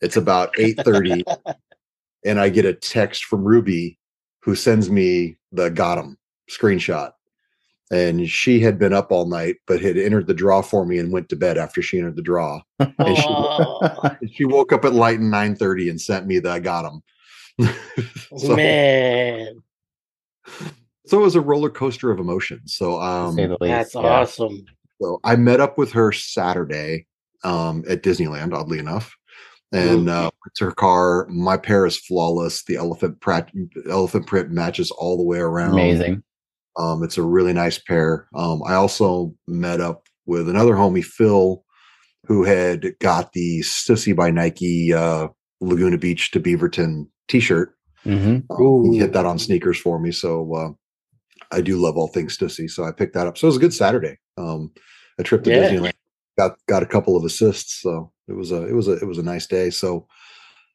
It's 0.01 0.17
about 0.17 0.53
8:30, 0.55 1.23
and 2.25 2.39
I 2.39 2.49
get 2.49 2.65
a 2.65 2.73
text 2.73 3.25
from 3.25 3.43
Ruby 3.43 3.97
who 4.41 4.55
sends 4.55 4.89
me 4.89 5.37
the 5.51 5.69
got 5.69 5.97
'em 5.97 6.17
screenshot. 6.49 7.11
And 7.89 8.29
she 8.29 8.59
had 8.59 8.77
been 8.77 8.91
up 8.91 9.11
all 9.11 9.27
night, 9.27 9.55
but 9.65 9.81
had 9.81 9.97
entered 9.97 10.27
the 10.27 10.33
draw 10.33 10.61
for 10.61 10.85
me 10.85 10.99
and 10.99 11.11
went 11.11 11.29
to 11.29 11.37
bed 11.37 11.57
after 11.57 11.81
she 11.81 11.97
entered 11.97 12.17
the 12.17 12.21
draw. 12.21 12.61
And 12.79 13.17
she, 13.17 13.27
and 14.21 14.33
she 14.33 14.45
woke 14.45 14.73
up 14.73 14.83
at 14.83 14.93
light 14.93 15.19
and 15.19 15.31
9:30 15.31 15.89
and 15.89 16.01
sent 16.01 16.27
me 16.27 16.39
the 16.39 16.51
I 16.51 16.59
got 16.59 16.85
'em. 16.85 17.01
so, 18.37 18.55
man, 18.55 19.63
so 21.05 21.19
it 21.19 21.23
was 21.23 21.35
a 21.35 21.41
roller 21.41 21.69
coaster 21.69 22.11
of 22.11 22.19
emotions. 22.19 22.75
So 22.75 23.01
um 23.01 23.35
say 23.35 23.47
the 23.47 23.57
least. 23.59 23.69
that's 23.69 23.95
yeah. 23.95 24.01
awesome. 24.01 24.65
So 25.01 25.19
I 25.23 25.35
met 25.35 25.59
up 25.59 25.77
with 25.77 25.91
her 25.93 26.11
Saturday 26.11 27.05
um, 27.43 27.83
at 27.87 28.03
Disneyland, 28.03 28.53
oddly 28.53 28.79
enough, 28.79 29.15
and 29.71 30.09
uh, 30.09 30.31
it's 30.47 30.59
her 30.59 30.71
car. 30.71 31.27
My 31.29 31.55
pair 31.55 31.85
is 31.85 31.97
flawless. 31.97 32.63
The 32.63 32.77
elephant 32.77 33.19
print, 33.19 33.47
elephant 33.89 34.25
print 34.25 34.49
matches 34.49 34.89
all 34.91 35.17
the 35.17 35.23
way 35.23 35.37
around. 35.37 35.73
Amazing. 35.73 36.23
Um, 36.77 37.03
it's 37.03 37.17
a 37.17 37.23
really 37.23 37.53
nice 37.53 37.79
pair. 37.79 38.27
Um, 38.35 38.61
I 38.65 38.73
also 38.73 39.33
met 39.47 39.81
up 39.81 40.07
with 40.25 40.47
another 40.49 40.73
homie, 40.73 41.03
Phil, 41.03 41.63
who 42.25 42.43
had 42.43 42.97
got 42.99 43.33
the 43.33 43.61
Stussy 43.61 44.15
by 44.15 44.29
Nike 44.31 44.93
uh, 44.93 45.27
Laguna 45.61 45.97
Beach 45.97 46.31
to 46.31 46.39
Beaverton 46.39 47.07
T-shirt. 47.27 47.73
hmm 48.03 48.39
Um, 48.49 48.91
he 48.91 48.99
hit 48.99 49.13
that 49.13 49.25
on 49.25 49.39
sneakers 49.39 49.79
for 49.79 49.99
me, 49.99 50.11
so 50.11 50.53
uh, 50.53 50.69
I 51.51 51.61
do 51.61 51.77
love 51.77 51.97
all 51.97 52.07
things 52.07 52.37
Stussy. 52.37 52.69
So 52.69 52.83
I 52.83 52.91
picked 52.91 53.13
that 53.15 53.27
up. 53.27 53.37
So 53.37 53.47
it 53.47 53.49
was 53.49 53.57
a 53.57 53.61
good 53.61 53.73
Saturday. 53.73 54.17
Um, 54.37 54.71
a 55.17 55.23
trip 55.23 55.43
to 55.43 55.49
Yeah. 55.49 55.69
Disneyland. 55.69 55.93
Got 56.37 56.57
got 56.67 56.83
a 56.83 56.85
couple 56.85 57.17
of 57.17 57.25
assists, 57.25 57.81
so 57.81 58.11
it 58.27 58.33
was 58.33 58.51
a 58.51 58.67
it 58.67 58.73
was 58.73 58.87
a 58.87 58.91
it 58.97 59.07
was 59.07 59.17
a 59.17 59.23
nice 59.23 59.47
day. 59.47 59.71
So 59.71 60.07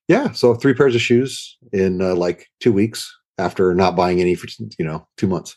yeah, 0.08 0.32
so 0.32 0.54
three 0.54 0.74
pairs 0.74 0.96
of 0.96 1.00
shoes 1.00 1.56
in 1.72 2.02
uh, 2.02 2.16
like 2.16 2.48
two 2.58 2.72
weeks 2.72 3.16
after 3.38 3.74
not 3.74 3.96
buying 3.96 4.20
any 4.20 4.34
for 4.34 4.46
you 4.78 4.84
know 4.84 5.06
two 5.16 5.26
months. 5.26 5.56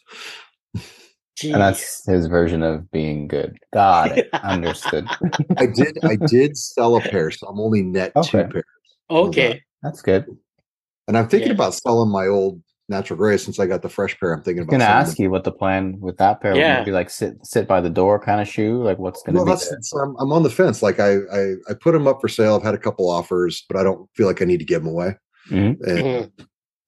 And 1.44 1.56
that's 1.56 2.06
his 2.08 2.28
version 2.28 2.64
of 2.64 2.90
being 2.92 3.28
good. 3.28 3.58
Got 3.74 4.18
it. 4.18 4.30
Understood. 4.44 5.10
I 5.58 5.66
did 5.66 5.98
I 6.04 6.16
did 6.16 6.56
sell 6.58 6.96
a 6.96 7.02
pair, 7.02 7.30
so 7.30 7.48
I'm 7.48 7.60
only 7.60 7.82
net 7.84 8.14
two 8.24 8.38
pairs. 8.38 8.64
okay. 9.10 9.62
That's 9.84 10.02
good. 10.02 10.26
And 11.08 11.18
I'm 11.18 11.28
thinking 11.28 11.50
Yeah. 11.50 11.56
about 11.56 11.74
selling 11.74 12.10
my 12.10 12.28
old 12.28 12.62
natural 12.88 13.18
gray 13.18 13.36
since 13.38 13.60
I 13.60 13.66
got 13.66 13.82
the 13.82 13.90
fresh 13.90 14.18
pair. 14.18 14.32
I'm 14.34 14.44
thinking 14.44 14.62
I 14.62 14.64
was 14.64 14.68
about 14.68 14.72
gonna 14.72 14.84
selling 14.86 15.02
ask 15.08 15.20
you 15.20 15.30
what 15.30 15.44
the 15.44 15.52
plan 15.52 16.00
with 16.00 16.18
that 16.18 16.40
pair 16.42 16.56
Yeah. 16.56 16.78
would 16.80 16.86
be 16.86 16.92
like. 16.92 17.10
Sit 17.10 17.36
sit 17.46 17.68
by 17.68 17.82
the 17.82 17.90
door 17.90 18.18
kind 18.18 18.40
of 18.40 18.48
shoe. 18.48 18.82
Like 18.82 18.98
what's 18.98 19.22
gonna 19.24 19.40
well, 19.40 19.46
be? 19.46 19.52
that's 19.52 19.90
so 19.90 20.00
I'm, 20.00 20.16
I'm 20.20 20.32
on 20.32 20.44
the 20.44 20.50
fence. 20.50 20.82
Like 20.82 21.02
I, 21.02 21.18
I 21.34 21.54
I 21.70 21.74
put 21.80 21.92
them 21.92 22.08
up 22.08 22.22
for 22.22 22.30
sale. 22.30 22.56
I've 22.56 22.64
had 22.64 22.76
a 22.76 22.80
couple 22.80 23.10
offers, 23.10 23.66
but 23.68 23.78
I 23.78 23.84
don't 23.84 24.10
feel 24.16 24.26
like 24.28 24.42
I 24.42 24.46
need 24.46 24.60
to 24.60 24.66
give 24.66 24.82
them 24.84 24.92
away. 24.92 25.16
Mhm. 25.50 25.78
And 25.82 26.00
Mhm. 26.00 26.32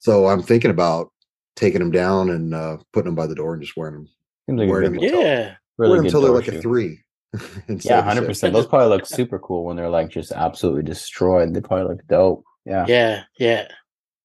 So 0.07 0.27
I'm 0.27 0.41
thinking 0.41 0.71
about 0.71 1.11
taking 1.55 1.79
them 1.79 1.91
down 1.91 2.29
and 2.29 2.53
uh, 2.53 2.77
putting 2.93 3.07
them 3.07 3.15
by 3.15 3.27
the 3.27 3.35
door 3.35 3.53
and 3.53 3.61
just 3.61 3.75
wearing 3.75 3.95
them. 3.95 4.07
Seems 4.47 4.59
like 4.59 4.67
a 4.67 4.71
Wearing 4.71 4.93
good, 4.93 5.01
them 5.01 5.03
until- 5.03 5.21
Yeah. 5.21 5.55
really 5.77 5.89
wear 5.91 5.97
them 5.99 6.05
until 6.05 6.21
they're 6.21 6.29
door 6.31 6.39
like 6.39 6.47
a 6.47 6.61
three. 6.61 6.99
instead 7.67 7.89
Yeah, 7.91 7.99
of 7.99 8.05
a 8.05 8.07
hundred 8.07 8.21
six. 8.21 8.27
percent. 8.29 8.53
Those 8.53 8.67
probably 8.67 8.87
look 8.87 9.05
super 9.05 9.37
cool 9.39 9.65
when 9.65 9.75
they're 9.75 9.89
like 9.89 10.09
just 10.09 10.31
absolutely 10.31 10.83
destroyed. 10.83 11.53
They 11.53 11.59
probably 11.61 11.87
look 11.93 12.07
dope. 12.07 12.43
Yeah, 12.65 12.85
Yeah. 12.87 13.23
Yeah. 13.37 13.67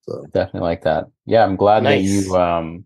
So 0.09 0.25
definitely 0.33 0.61
like 0.69 0.83
that. 0.83 1.07
Yeah, 1.27 1.45
I'm 1.45 1.57
glad 1.57 1.85
that 1.85 2.01
you 2.03 2.35
um 2.37 2.85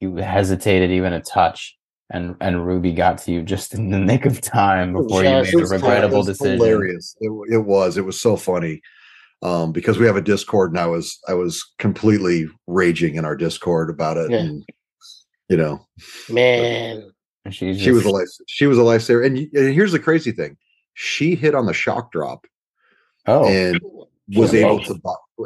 you 0.00 0.14
hesitated 0.16 0.90
even 0.90 1.12
a 1.14 1.20
touch, 1.22 1.76
and 2.10 2.34
and 2.40 2.66
Ruby 2.66 2.92
got 2.92 3.18
to 3.18 3.32
you 3.32 3.42
just 3.42 3.72
in 3.74 3.90
the 3.90 3.98
nick 4.10 4.26
of 4.26 4.40
time 4.40 4.92
before 4.92 5.22
you 5.24 5.30
made 5.30 5.54
a 5.54 5.58
regrettable 5.66 6.20
it 6.22 6.26
decision. 6.26 6.56
Hilarious. 6.58 7.16
It, 7.20 7.30
it 7.50 7.58
was. 7.64 7.96
It 7.96 8.04
was 8.04 8.20
so 8.20 8.36
funny. 8.36 8.80
Um, 9.42 9.70
because 9.70 9.98
we 9.98 10.06
have 10.06 10.16
a 10.16 10.22
Discord 10.22 10.70
and 10.70 10.80
I 10.80 10.86
was 10.86 11.18
I 11.28 11.34
was 11.34 11.62
completely 11.78 12.48
raging 12.66 13.16
in 13.16 13.24
our 13.24 13.36
Discord 13.36 13.90
about 13.90 14.16
it. 14.16 14.30
Yeah. 14.30 14.38
And 14.38 14.64
You 15.48 15.56
know, 15.56 15.86
Man. 16.30 17.10
And 17.44 17.54
she's 17.54 17.80
she 17.80 17.90
was 17.92 18.00
a 18.00 18.04
just- 18.04 18.14
life. 18.14 18.28
She 18.48 18.66
was 18.66 18.78
a 18.78 18.82
lifesaver. 18.82 19.24
And, 19.24 19.36
and 19.38 19.74
here's 19.74 19.92
the 19.92 19.98
crazy 20.00 20.32
thing: 20.32 20.56
she 20.94 21.34
hit 21.36 21.54
on 21.54 21.66
the 21.66 21.74
shock 21.74 22.10
drop 22.12 22.46
oh 23.26 23.44
and 23.46 23.78
was 24.34 24.52
Yeah. 24.52 24.66
able 24.66 24.82
to 24.84 25.00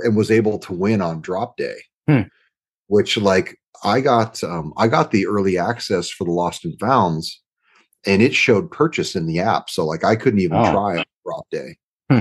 and 0.05 0.17
was 0.17 0.31
able 0.31 0.59
to 0.61 0.73
win 0.73 1.03
on 1.03 1.21
drop 1.21 1.57
day, 1.59 1.77
Hmm. 2.09 2.23
which 2.87 3.17
like 3.19 3.59
I 3.85 4.01
got 4.01 4.43
um 4.45 4.73
I 4.79 4.87
got 4.89 5.11
the 5.11 5.27
early 5.27 5.59
access 5.59 6.09
for 6.09 6.25
the 6.25 6.31
Lost 6.31 6.65
and 6.65 6.79
Founds, 6.81 7.43
and 8.07 8.23
it 8.23 8.35
showed 8.35 8.71
purchase 8.71 9.15
in 9.17 9.27
the 9.27 9.41
app, 9.41 9.69
so 9.69 9.85
like 9.85 10.05
I 10.05 10.17
couldn't 10.17 10.41
even 10.41 10.57
Oh. 10.59 10.71
try 10.73 10.97
on 10.99 11.05
drop 11.27 11.47
day. 11.51 11.77
Hmm. 12.11 12.21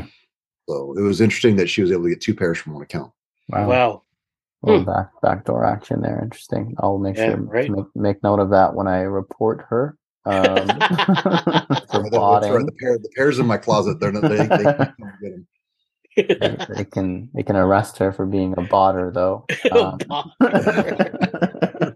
So 0.69 0.93
it 0.97 1.01
was 1.01 1.19
interesting 1.19 1.55
that 1.55 1.67
she 1.67 1.81
was 1.81 1.91
able 1.91 2.03
to 2.03 2.09
get 2.09 2.21
two 2.21 2.35
pairs 2.35 2.59
from 2.59 2.73
one 2.73 2.83
account. 2.83 3.11
wow. 3.49 3.67
Wow. 3.67 4.01
little 4.61 4.85
back 4.85 5.09
backdoor 5.23 5.65
action 5.65 6.01
there. 6.01 6.19
Interesting. 6.21 6.75
I'll 6.79 6.99
make 6.99 7.17
Yeah, 7.17 7.29
sure 7.31 7.37
right. 7.37 7.71
make, 7.71 7.85
make 7.95 8.21
note 8.23 8.39
of 8.39 8.51
that 8.51 8.75
when 8.75 8.87
I 8.87 8.99
report 8.99 9.65
her. 9.69 9.97
Um, 10.25 10.35
So 10.67 10.67
that- 10.67 12.11
that's 12.11 12.49
right, 12.49 12.65
the, 12.65 12.75
pair, 12.79 12.97
the 12.99 13.09
pairs 13.15 13.39
in 13.39 13.47
my 13.47 13.57
closet, 13.57 13.99
they're 13.99 14.11
not, 14.11 14.21
they, 14.23 14.37
they 14.37 14.47
can't 14.47 14.77
come 14.97 15.13
get 15.23 15.33
'em. 15.33 15.47
they, 16.67 16.75
they 16.75 16.83
can 16.85 17.29
they 17.33 17.41
can 17.43 17.55
arrest 17.55 17.97
her 17.97 18.11
for 18.11 18.25
being 18.27 18.51
a 18.53 18.57
botter 18.61 19.11
though. 19.13 19.45
Um, 19.71 19.97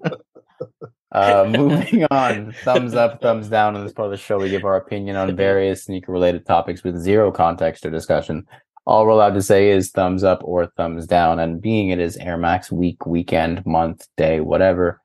uh, 1.14 1.46
moving 1.58 2.06
on, 2.12 2.54
thumbs 2.64 2.96
up, 2.96 3.22
thumbs 3.22 3.48
down. 3.48 3.76
In 3.76 3.84
this 3.84 3.94
part 3.94 4.08
of 4.08 4.12
the 4.12 4.18
show, 4.18 4.40
we 4.40 4.50
give 4.50 4.66
our 4.66 4.76
opinion 4.76 5.16
on 5.16 5.36
various 5.36 5.86
sneaker-related 5.86 6.46
topics 6.46 6.84
with 6.84 7.00
zero 7.00 7.32
context 7.32 7.86
or 7.86 7.92
discussion. 7.92 8.46
All 8.86 9.06
we're 9.06 9.12
allowed 9.12 9.36
to 9.36 9.42
say 9.42 9.70
is 9.70 9.92
thumbs 9.92 10.24
up 10.24 10.42
or 10.44 10.68
thumbs 10.68 11.08
down. 11.08 11.40
And 11.40 11.62
being 11.62 11.90
it 11.90 12.00
is 12.00 12.18
Air 12.18 12.38
Max 12.38 12.72
week, 12.72 13.06
weekend, 13.06 13.66
month, 13.66 14.08
day, 14.18 14.42
whatever, 14.42 15.00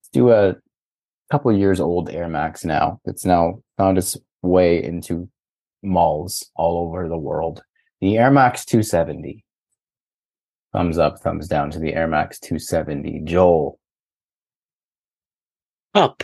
let's 0.00 0.08
do 0.08 0.30
a 0.32 0.56
couple 1.30 1.52
years 1.52 1.78
old 1.78 2.10
Air 2.10 2.28
Max 2.28 2.64
now. 2.64 3.00
It's 3.04 3.24
now 3.24 3.62
found 3.76 3.98
its 3.98 4.16
way 4.42 4.82
into 4.82 5.28
malls 5.82 6.50
all 6.56 6.86
over 6.88 7.08
the 7.08 7.18
world. 7.18 7.62
The 8.00 8.18
Air 8.18 8.30
Max 8.30 8.64
270. 8.64 9.44
Thumbs 10.72 10.98
up, 10.98 11.18
thumbs 11.18 11.48
down 11.48 11.70
to 11.72 11.78
the 11.78 11.94
Air 11.94 12.06
Max 12.06 12.38
270. 12.38 13.22
Joel, 13.24 13.79
Up. 15.94 16.22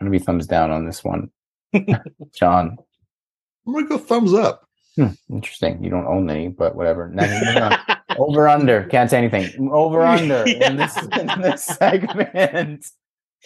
I'm 0.00 0.06
gonna 0.06 0.10
be 0.18 0.18
thumbs 0.24 0.46
down 0.46 0.70
on 0.70 0.86
this 0.86 1.04
one. 1.04 1.30
John, 2.34 2.78
I'm 3.66 3.72
gonna 3.74 3.86
go 3.86 3.98
thumbs 3.98 4.32
up. 4.32 4.66
hmm, 4.96 5.08
interesting. 5.30 5.82
You 5.84 5.90
don't 5.90 6.06
own 6.06 6.30
any, 6.30 6.48
but 6.48 6.74
whatever. 6.74 7.08
Now. 7.08 7.76
Over 8.18 8.48
under, 8.48 8.84
can't 8.84 9.08
say 9.10 9.18
anything. 9.18 9.70
Over 9.70 10.02
under 10.02 10.42
in 10.46 10.76
this 10.76 10.96
in 10.96 11.40
this 11.42 11.64
segment. 11.64 12.86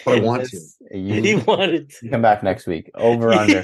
But 0.05 0.18
I 0.18 0.20
want 0.20 0.44
to. 0.44 0.57
This- 0.57 0.76
he 0.92 1.34
wanted 1.36 1.90
to. 1.90 2.09
come 2.09 2.22
back 2.22 2.42
next 2.42 2.66
week. 2.66 2.90
Over 2.94 3.32
under. 3.34 3.62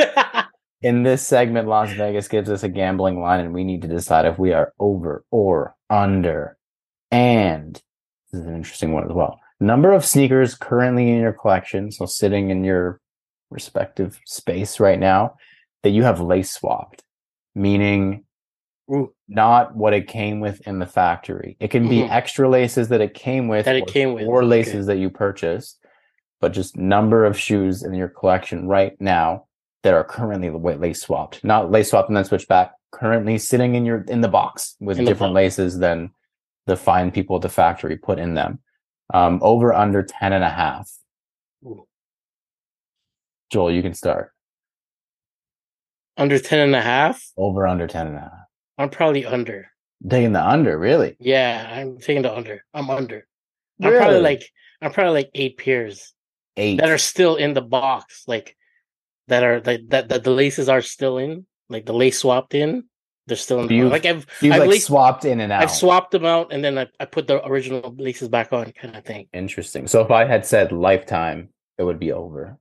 In 0.82 1.03
this 1.03 1.26
segment, 1.26 1.68
Las 1.68 1.93
Vegas 1.93 2.26
gives 2.28 2.49
us 2.51 2.62
a 2.62 2.68
gambling 2.68 3.20
line, 3.20 3.41
and 3.41 3.53
we 3.55 3.64
need 3.64 3.82
to 3.82 3.88
decide 3.88 4.24
if 4.26 4.38
we 4.38 4.53
are 4.53 4.72
over 4.80 5.24
or 5.30 5.74
under. 5.88 6.57
And 7.11 7.74
this 8.32 8.41
is 8.41 8.47
an 8.47 8.55
interesting 8.57 8.93
one 8.93 9.05
as 9.05 9.12
well. 9.12 9.41
Number 9.61 9.93
of 9.93 10.05
sneakers 10.07 10.55
currently 10.55 11.11
in 11.11 11.21
your 11.21 11.33
collection, 11.35 11.93
so 11.93 12.07
sitting 12.07 12.49
in 12.51 12.65
your 12.65 13.01
respective 13.51 14.19
space 14.25 14.81
right 14.81 14.99
now, 14.99 15.35
that 15.83 15.91
you 15.91 16.03
have 16.03 16.21
lace 16.21 16.51
swapped, 16.53 17.03
meaning 17.55 18.25
Ooh, 18.91 19.13
not 19.29 19.77
what 19.77 19.93
it 19.93 20.09
came 20.09 20.41
with 20.41 20.67
in 20.67 20.79
the 20.79 20.87
factory. 20.87 21.57
It 21.61 21.69
can 21.71 21.89
be 21.89 22.01
Mhm. 22.03 22.11
extra 22.11 22.49
laces 22.49 22.89
that 22.89 23.01
it 23.01 23.15
came 23.15 23.49
with, 23.49 23.67
That 23.67 23.77
it 23.77 23.83
or, 23.83 23.93
came 23.93 24.15
with, 24.15 24.27
or 24.27 24.39
okay. 24.39 24.47
laces 24.47 24.87
that 24.87 24.97
you 24.99 25.11
purchased, 25.11 25.79
but 26.41 26.53
just 26.53 26.77
number 26.77 27.25
of 27.25 27.39
shoes 27.39 27.83
in 27.83 27.93
your 27.95 28.09
collection 28.09 28.67
right 28.67 28.99
now 29.01 29.45
that 29.83 29.95
are 29.95 30.05
currently 30.05 30.51
lace 30.51 31.03
swapped, 31.03 31.45
not 31.45 31.71
lace 31.71 31.91
swapped 31.91 32.09
and 32.09 32.17
then 32.17 32.25
switched 32.25 32.49
back. 32.49 32.73
Currently 32.93 33.39
sitting 33.39 33.77
in 33.77 33.85
your 33.85 34.03
in 34.09 34.21
the 34.23 34.29
box 34.29 34.75
with 34.81 34.99
In 34.99 35.05
different 35.05 35.33
laces 35.35 35.79
than 35.79 36.11
the 36.67 36.77
fine 36.77 37.11
people 37.13 37.37
at 37.37 37.43
the 37.43 37.49
factory 37.49 37.97
put 37.97 38.19
in 38.19 38.35
them. 38.35 38.59
Um, 39.13 39.41
over 39.43 39.73
under 39.73 40.03
10 40.03 40.33
and 40.33 40.45
a 40.45 40.49
half. 40.49 40.91
Ooh. 41.65 41.87
Joel, 43.51 43.73
you 43.73 43.83
can 43.83 43.95
start. 43.95 44.33
under 46.17 46.39
10 46.39 46.59
and 46.59 46.77
a 46.77 46.81
half. 46.81 47.23
Over 47.37 47.67
under 47.67 47.87
10 47.87 48.07
and 48.09 48.17
a 48.17 48.21
half. 48.21 48.31
I'm 48.79 48.91
probably 48.91 49.27
under. 49.27 49.69
Taking 50.09 50.33
the 50.33 50.47
under, 50.47 50.79
really? 50.79 51.17
Yeah, 51.19 51.69
I'm 51.71 51.99
taking 51.99 52.23
the 52.23 52.35
under. 52.35 52.65
I'm 52.73 52.89
under. 52.89 53.27
I'm 53.83 53.93
probably 53.97 54.21
like 54.21 54.51
I'm 54.83 54.93
probably 54.93 55.13
like 55.13 55.31
eight 55.35 55.59
pairs 55.59 56.13
eight. 56.57 56.79
that 56.81 56.91
are 56.91 56.99
still 56.99 57.37
in 57.37 57.55
the 57.55 57.63
box, 57.63 58.25
like 58.27 58.57
that 59.29 59.43
are 59.43 59.61
like 59.61 59.89
that, 59.89 60.09
that 60.09 60.25
the 60.25 60.31
laces 60.31 60.69
are 60.69 60.83
still 60.83 61.19
in, 61.19 61.47
like 61.69 61.87
the 61.87 61.95
lace 61.95 62.19
swapped 62.19 62.55
in. 62.55 62.85
They're 63.31 63.37
still 63.37 63.61
in. 63.61 63.68
The 63.68 63.83
Like 63.85 64.05
I've 64.05 64.26
You've 64.43 64.55
I've 64.55 64.61
like 64.61 64.70
laced- 64.70 64.89
swapped 64.89 65.24
in 65.24 65.39
and 65.41 65.53
out. 65.53 65.62
I've 65.62 65.70
swapped 65.70 66.11
them 66.11 66.24
out 66.24 66.53
and 66.53 66.62
then 66.64 66.76
I, 66.76 66.89
I 66.99 67.05
put 67.05 67.28
the 67.28 67.47
original 67.47 67.95
laces 67.97 68.28
back 68.28 68.53
on, 68.53 68.72
kind 68.72 68.97
of 68.97 69.05
thing. 69.05 69.28
Interesting. 69.33 69.87
So 69.87 70.01
if 70.03 70.11
I 70.11 70.24
had 70.24 70.45
said 70.45 70.72
lifetime, 70.72 71.51
it 71.78 71.85
would 71.85 72.01
be 72.01 72.11
over. 72.11 72.59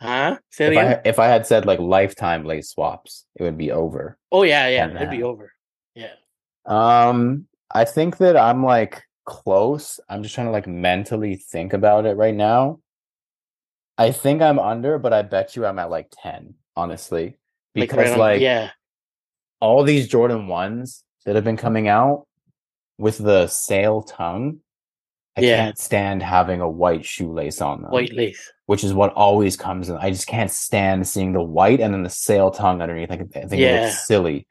Huh? 0.00 0.38
If 0.56 0.78
I, 0.78 1.00
if 1.04 1.18
I 1.18 1.26
had 1.26 1.46
said 1.46 1.66
like 1.66 1.80
lifetime 1.80 2.44
lace 2.44 2.70
swaps, 2.70 3.26
it 3.34 3.42
would 3.42 3.58
be 3.58 3.72
over. 3.72 4.16
oh 4.30 4.44
yeah, 4.44 4.68
yeah, 4.68 4.88
it'd 4.94 5.10
be 5.10 5.24
over. 5.24 5.52
Yeah. 5.96 6.12
Um, 6.64 7.46
I 7.74 7.84
think 7.84 8.18
that 8.18 8.36
I'm 8.36 8.62
like 8.64 9.02
close. 9.26 9.98
I'm 10.08 10.22
just 10.22 10.34
trying 10.36 10.46
to 10.46 10.52
like 10.52 10.68
mentally 10.68 11.34
think 11.34 11.72
about 11.72 12.06
it 12.06 12.16
right 12.16 12.34
now. 12.34 12.78
I 13.98 14.12
think 14.12 14.40
I'm 14.40 14.60
under, 14.60 14.98
but 15.00 15.12
I 15.12 15.22
bet 15.22 15.56
you 15.56 15.66
I'm 15.66 15.80
at 15.80 15.90
like 15.90 16.12
10, 16.22 16.54
honestly. 16.76 17.36
Like, 17.74 17.88
Because 17.90 17.96
right 17.96 18.12
on- 18.12 18.18
like 18.20 18.40
yeah, 18.40 18.70
all 19.60 19.82
these 19.82 20.08
Jordan 20.08 20.46
ones 20.46 21.04
that 21.24 21.34
have 21.34 21.44
been 21.44 21.56
coming 21.56 21.88
out 21.88 22.26
with 22.98 23.18
the 23.18 23.46
sail 23.48 24.02
tongue, 24.02 24.60
I 25.36 25.40
Yeah. 25.42 25.56
can't 25.56 25.78
stand 25.78 26.22
having 26.22 26.60
a 26.60 26.68
white 26.68 27.04
shoelace 27.04 27.60
on 27.60 27.82
them. 27.82 27.90
white 27.92 28.12
lace. 28.12 28.52
which 28.66 28.84
is 28.84 28.92
what 28.92 29.12
always 29.14 29.56
comes 29.56 29.88
in. 29.88 29.96
I 29.96 30.10
just 30.10 30.26
can't 30.26 30.50
stand 30.50 31.08
seeing 31.08 31.32
the 31.32 31.42
white 31.42 31.80
and 31.80 31.94
then 31.94 32.02
the 32.02 32.10
sail 32.10 32.50
tongue 32.50 32.82
underneath. 32.82 33.10
I 33.10 33.16
think, 33.16 33.34
I 33.36 33.40
think 33.40 33.52
it 33.52 33.58
Yeah. 33.60 33.80
looks 33.86 34.06
silly. 34.06 34.46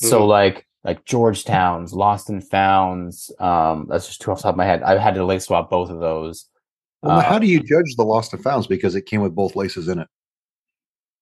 So 0.00 0.20
Mhm. 0.22 0.28
like 0.28 0.66
like 0.82 1.02
Georgetown's, 1.06 1.94
Lost 1.94 2.28
and 2.28 2.46
Founds. 2.46 3.32
Um, 3.40 3.86
that's 3.88 4.06
just 4.06 4.20
two 4.20 4.30
off 4.30 4.38
the 4.38 4.42
top 4.42 4.52
of 4.52 4.56
my 4.58 4.66
head. 4.66 4.82
I've 4.82 5.00
had 5.00 5.14
to 5.14 5.24
lace 5.24 5.46
swap 5.46 5.70
both 5.70 5.88
of 5.88 5.98
those. 5.98 6.50
Well, 7.02 7.20
Uh, 7.20 7.22
how 7.22 7.38
do 7.38 7.46
you 7.46 7.60
judge 7.60 7.94
the 7.96 8.04
lost 8.04 8.34
and 8.34 8.42
founds 8.42 8.66
because 8.66 8.94
it 8.94 9.06
came 9.06 9.22
with 9.22 9.34
both 9.34 9.56
laces 9.56 9.88
in 9.88 10.00
it? 10.00 10.08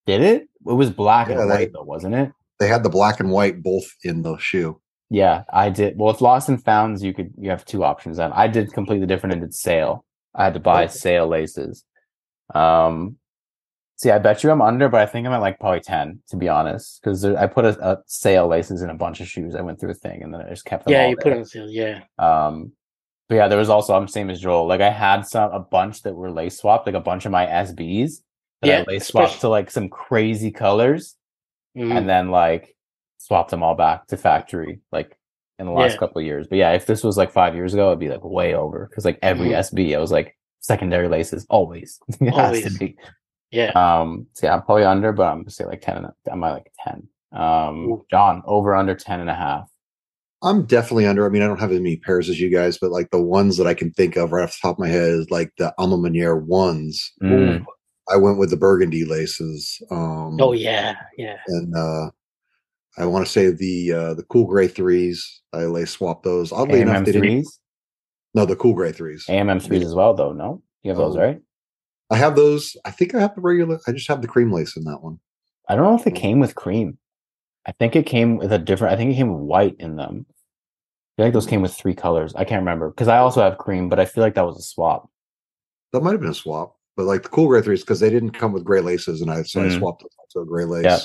Did 0.07 0.21
it? 0.23 0.43
It 0.67 0.73
was 0.73 0.91
black 0.91 1.29
Yeah, 1.29 1.43
and 1.43 1.51
they- 1.51 1.55
white 1.55 1.73
though, 1.73 1.85
wasn't 1.85 2.15
it? 2.17 2.33
They 2.63 2.69
had 2.69 2.85
the 2.85 2.89
black 2.91 3.19
and 3.19 3.31
white 3.33 3.61
both 3.61 3.93
in 4.05 4.23
the 4.23 4.37
shoe. 4.39 4.81
Yeah, 5.11 5.43
I 5.53 5.69
did. 5.69 5.99
Well, 5.99 6.11
if 6.15 6.21
Lost 6.21 6.49
and 6.49 6.63
Founds, 6.63 7.03
you 7.03 7.13
could 7.13 7.35
you 7.37 7.51
have 7.51 7.65
two 7.65 7.83
options. 7.83 8.19
Then 8.19 8.33
I 8.33 8.47
did 8.47 8.73
completely 8.73 9.07
different 9.09 9.33
and 9.33 9.43
did 9.43 9.53
sail. 9.53 10.05
I 10.33 10.45
had 10.45 10.55
to 10.55 10.61
buy 10.61 10.85
Okay. 10.85 10.93
sail 10.93 11.27
laces. 11.27 11.85
Um, 12.55 13.17
see, 13.97 14.11
I 14.11 14.19
bet 14.19 14.45
you 14.45 14.51
I'm 14.53 14.63
under, 14.63 14.89
but 14.89 15.01
I 15.01 15.07
think 15.07 15.27
I'm 15.27 15.33
at 15.33 15.41
like 15.41 15.59
probably 15.59 15.81
ten 15.81 16.21
to 16.29 16.37
be 16.37 16.49
honest, 16.49 17.01
because 17.03 17.25
I 17.25 17.47
put 17.49 17.65
a, 17.65 17.77
a 17.93 17.99
sail 18.07 18.47
laces 18.47 18.83
in 18.83 18.91
a 18.91 18.95
bunch 18.95 19.21
of 19.21 19.27
shoes. 19.29 19.55
I 19.57 19.61
went 19.63 19.81
through 19.81 19.91
a 19.91 19.95
thing 19.95 20.23
and 20.23 20.33
then 20.33 20.41
I 20.43 20.49
just 20.51 20.65
kept 20.65 20.85
them. 20.85 20.93
Yeah, 20.93 21.03
all 21.05 21.11
you 21.11 21.17
put 21.17 21.25
there. 21.25 21.35
it 21.35 21.39
on 21.39 21.45
sale. 21.47 21.69
Yeah. 21.69 22.01
Um, 22.19 22.73
but 23.29 23.35
yeah, 23.37 23.49
there 23.49 23.59
was 23.59 23.71
also 23.71 23.95
I'm 23.95 24.09
same 24.09 24.31
as 24.31 24.41
Joel. 24.41 24.67
Like 24.67 24.81
I 24.81 24.91
had 24.91 25.27
some 25.27 25.51
a 25.53 25.61
bunch 25.61 26.03
that 26.03 26.15
were 26.15 26.31
lace 26.31 26.59
swapped, 26.59 26.87
like 26.87 26.95
a 26.95 27.01
bunch 27.01 27.27
of 27.27 27.33
my 27.33 27.47
SBs 27.47 28.23
that 28.61 28.69
Yeah, 28.69 28.79
I 28.81 28.85
lace 28.93 29.07
swapped 29.09 29.27
especially- 29.33 29.41
to 29.41 29.49
like 29.49 29.71
some 29.71 29.89
crazy 29.89 30.51
colors 30.51 31.17
Mhm. 31.77 31.97
and 31.97 32.09
then 32.09 32.31
like 32.31 32.77
swapped 33.19 33.51
them 33.51 33.63
all 33.63 33.75
back 33.75 34.07
to 34.09 34.17
factory 34.17 34.81
like 34.93 35.17
in 35.59 35.67
the 35.67 35.73
last 35.73 35.93
Yeah. 35.93 35.99
couple 35.99 36.19
of 36.21 36.25
years. 36.27 36.47
But 36.49 36.59
yeah, 36.59 36.73
if 36.73 36.87
this 36.87 37.05
was 37.05 37.17
like 37.17 37.31
five 37.31 37.55
years 37.55 37.73
ago, 37.75 37.89
it'd 37.89 37.99
be 38.01 38.09
like 38.09 38.25
way 38.25 38.55
over 38.55 38.87
because 38.89 39.05
like 39.05 39.19
every 39.23 39.51
Mhm. 39.51 39.59
SB, 39.59 39.95
I 39.95 39.99
was 40.01 40.11
like 40.13 40.37
secondary 40.61 41.09
laces 41.09 41.47
always. 41.51 41.99
it 42.21 42.27
has 42.35 42.35
to 42.35 42.41
Always. 42.65 42.79
be. 42.79 42.97
yeah. 43.51 43.71
Um, 43.75 44.27
so 44.33 44.47
yeah, 44.47 44.55
I'm 44.55 44.63
probably 44.63 44.85
under, 44.85 45.13
but 45.13 45.25
I'm 45.29 45.39
gonna 45.39 45.51
say 45.51 45.65
like 45.65 45.81
ten. 45.83 45.97
And 45.99 46.07
a, 46.07 46.15
I'm 46.31 46.43
at 46.45 46.53
like 46.53 46.73
ten. 46.85 47.09
Um, 47.33 47.85
Ooh. 47.89 48.05
John 48.11 48.43
over 48.47 48.75
under 48.75 48.95
ten 48.95 49.21
and 49.21 49.31
a 49.31 49.35
half. 49.35 49.69
I'm 50.43 50.65
definitely 50.67 51.07
under. 51.07 51.25
I 51.25 51.29
mean, 51.29 51.43
I 51.43 51.47
don't 51.47 51.61
have 51.61 51.71
as 51.71 51.79
many 51.79 51.97
pairs 51.99 52.29
as 52.29 52.41
you 52.41 52.51
guys, 52.51 52.77
but 52.77 52.91
like 52.91 53.11
the 53.13 53.23
ones 53.23 53.57
that 53.59 53.67
I 53.69 53.75
can 53.75 53.93
think 53.93 54.17
of 54.17 54.33
right 54.33 54.43
off 54.43 54.51
the 54.51 54.59
top 54.69 54.75
of 54.75 54.81
my 54.81 54.89
head 54.89 55.09
is 55.11 55.31
like 55.31 55.53
the 55.57 55.73
A 55.79 55.87
Ma 55.87 55.97
Maniére 55.97 56.45
ones. 56.45 57.13
Mm. 57.23 57.65
I 58.11 58.17
went 58.17 58.39
with 58.39 58.51
the 58.51 58.57
burgundy 58.57 59.05
laces. 59.05 59.81
Um, 59.91 60.39
oh 60.41 60.53
yeah, 60.53 60.97
yeah. 61.17 61.37
and 61.49 61.75
uh, 61.77 62.11
I 62.99 63.07
want 63.07 63.25
to 63.27 63.31
say 63.33 63.51
the 63.51 63.93
uh, 63.93 64.15
the 64.15 64.25
cool 64.25 64.47
gray 64.47 64.69
threes. 64.69 65.41
I 65.53 65.65
lace 65.65 65.91
swapped 65.93 66.25
those. 66.25 66.53
Oddly 66.53 66.81
enough, 66.81 67.03
AMM 67.03 67.05
they 67.07 67.13
didn't. 67.13 67.29
threes, 67.29 67.61
No, 68.35 68.45
the 68.45 68.57
cool 68.57 68.75
gray 68.75 68.93
threes. 68.93 69.27
AMM 69.29 69.63
threes 69.63 69.85
as 69.85 69.95
well 69.95 70.15
though. 70.15 70.33
No, 70.33 70.63
you 70.83 70.91
have 70.91 70.99
those 70.99 71.17
Oh. 71.17 71.21
right? 71.21 71.41
I 72.11 72.17
have 72.17 72.37
those. 72.37 72.77
I 72.85 72.91
think 72.91 73.15
I 73.15 73.21
have 73.21 73.35
the 73.35 73.41
regular. 73.41 73.79
I 73.87 73.93
just 73.93 74.09
have 74.09 74.21
the 74.23 74.29
cream 74.29 74.53
lace 74.53 74.77
in 74.77 74.85
that 74.85 75.03
one. 75.03 75.19
I 75.69 75.75
don't 75.77 75.85
know 75.85 75.99
if 75.99 76.07
it 76.07 76.15
came 76.15 76.41
with 76.41 76.55
cream. 76.55 76.99
I 77.67 77.73
think 77.73 77.95
it 77.95 78.05
came 78.07 78.37
with 78.37 78.53
a 78.53 78.59
different. 78.59 78.93
I 78.93 78.97
think 78.97 79.13
it 79.13 79.17
came 79.17 79.33
with 79.33 79.43
white 79.43 79.77
in 79.79 79.97
them. 79.97 80.27
feel 81.17 81.27
like 81.27 81.33
those 81.33 81.47
came 81.47 81.63
with 81.63 81.73
three 81.75 81.95
colors. 81.95 82.35
I 82.35 82.45
can't 82.45 82.61
remember 82.61 82.91
because 82.91 83.09
I 83.09 83.19
also 83.19 83.41
have 83.43 83.57
cream, 83.59 83.89
but 83.89 84.01
I 84.01 84.05
feel 84.05 84.23
like 84.25 84.35
that 84.35 84.45
was 84.45 84.59
a 84.59 84.63
swap. 84.63 85.09
That 85.93 86.03
might 86.03 86.13
have 86.13 86.21
been 86.21 86.31
a 86.31 86.35
swap, 86.35 86.75
but 86.97 87.05
like 87.07 87.23
the 87.23 87.29
cool 87.29 87.49
gray 87.49 87.63
threes 87.63 87.81
because 87.83 88.01
they 88.01 88.11
didn't 88.11 88.31
come 88.33 88.53
with 88.53 88.65
gray 88.65 88.81
laces, 88.81 89.21
and 89.21 89.31
I 89.31 89.43
so 89.43 89.63
I 89.63 89.67
Mm. 89.67 89.79
swapped 89.79 90.01
them 90.01 90.09
to 90.31 90.41
a 90.41 90.47
gray 90.47 90.65
lace. 90.65 90.85
Yeah. 90.85 90.99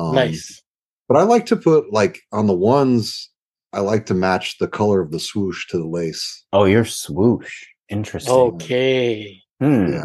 Um, 0.00 0.14
nice. 0.14 0.62
But 1.08 1.16
I 1.18 1.22
like 1.22 1.46
to 1.46 1.56
put 1.56 1.92
like 1.92 2.20
on 2.32 2.46
the 2.46 2.54
ones. 2.54 3.30
I 3.74 3.80
like 3.80 4.06
to 4.06 4.14
match 4.14 4.58
the 4.58 4.68
color 4.68 5.00
of 5.00 5.10
the 5.10 5.18
swoosh 5.20 5.66
to 5.68 5.78
the 5.78 5.86
lace. 5.86 6.44
Oh, 6.52 6.64
you're 6.64 6.84
swoosh. 6.84 7.64
Interesting. 7.88 8.34
Okay. 8.34 9.40
Hmm. 9.60 9.92
Yeah. 9.92 10.04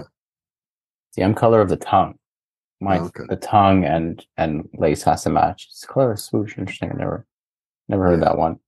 See, 1.11 1.21
I'm 1.21 1.33
color 1.33 1.61
of 1.61 1.69
the 1.69 1.77
tongue. 1.77 2.15
My 2.79 2.99
Oh, 2.99 3.05
okay. 3.05 3.23
the 3.27 3.35
tongue 3.37 3.83
and 3.85 4.25
and 4.37 4.69
lace 4.77 5.03
has 5.03 5.23
to 5.23 5.29
match. 5.29 5.67
It's 5.69 5.85
color 5.85 6.11
of 6.13 6.19
swoosh. 6.19 6.57
Interesting. 6.57 6.91
I 6.91 6.95
never 6.95 7.25
never 7.89 8.03
heard 8.05 8.19
Yeah. 8.19 8.25
that 8.29 8.37
one. 8.37 8.59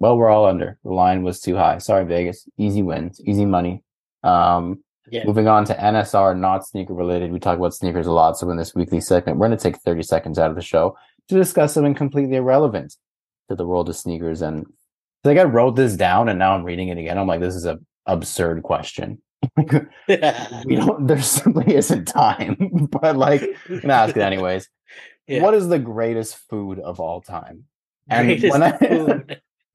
Well, 0.00 0.16
we're 0.16 0.30
all 0.30 0.46
under. 0.46 0.78
The 0.82 0.90
line 0.90 1.22
was 1.22 1.40
too 1.40 1.54
high. 1.56 1.78
Sorry, 1.78 2.04
Vegas. 2.04 2.48
Easy 2.58 2.82
wins, 2.82 3.20
easy 3.24 3.46
money. 3.46 3.84
Um, 4.24 4.82
Yeah. 5.10 5.24
Moving 5.24 5.48
on 5.48 5.64
to 5.64 5.74
NSR, 5.74 6.38
not 6.38 6.66
sneaker 6.66 6.94
related. 6.94 7.32
We 7.32 7.40
talk 7.40 7.58
about 7.58 7.74
sneakers 7.74 8.06
a 8.06 8.12
lot. 8.12 8.38
So 8.38 8.48
in 8.50 8.56
this 8.56 8.74
weekly 8.74 9.00
segment, 9.00 9.38
we're 9.38 9.48
going 9.48 9.58
to 9.58 9.62
take 9.62 9.78
30 9.78 10.02
seconds 10.02 10.38
out 10.38 10.50
of 10.50 10.56
the 10.56 10.62
show 10.62 10.96
to 11.28 11.34
discuss 11.34 11.74
something 11.74 11.94
completely 11.94 12.36
irrelevant 12.36 12.96
to 13.48 13.56
the 13.56 13.66
world 13.66 13.88
of 13.88 13.96
sneakers. 13.96 14.42
And 14.42 14.66
like 15.24 15.38
I 15.38 15.44
wrote 15.44 15.76
this 15.76 15.96
down 15.96 16.28
and 16.28 16.38
now 16.38 16.54
I'm 16.54 16.64
reading 16.64 16.88
it 16.88 16.98
again. 16.98 17.18
I'm 17.18 17.26
like, 17.26 17.40
this 17.40 17.54
is 17.54 17.66
a 17.66 17.78
absurd 18.06 18.62
question. 18.62 19.20
we 19.56 20.76
don't, 20.76 21.06
there 21.06 21.20
simply 21.20 21.74
isn't 21.74 22.04
time, 22.06 22.88
but 22.90 23.16
like, 23.16 23.42
I'm 23.68 23.80
gonna 23.80 23.94
ask 23.94 24.16
it 24.16 24.22
anyways. 24.22 24.68
Yeah. 25.26 25.42
What 25.42 25.54
is 25.54 25.68
the 25.68 25.78
greatest 25.78 26.36
food 26.48 26.78
of 26.78 27.00
all 27.00 27.20
time? 27.20 27.64
And 28.08 28.26
Greatest 28.26 28.52
when 28.52 28.62
I, 28.62 28.76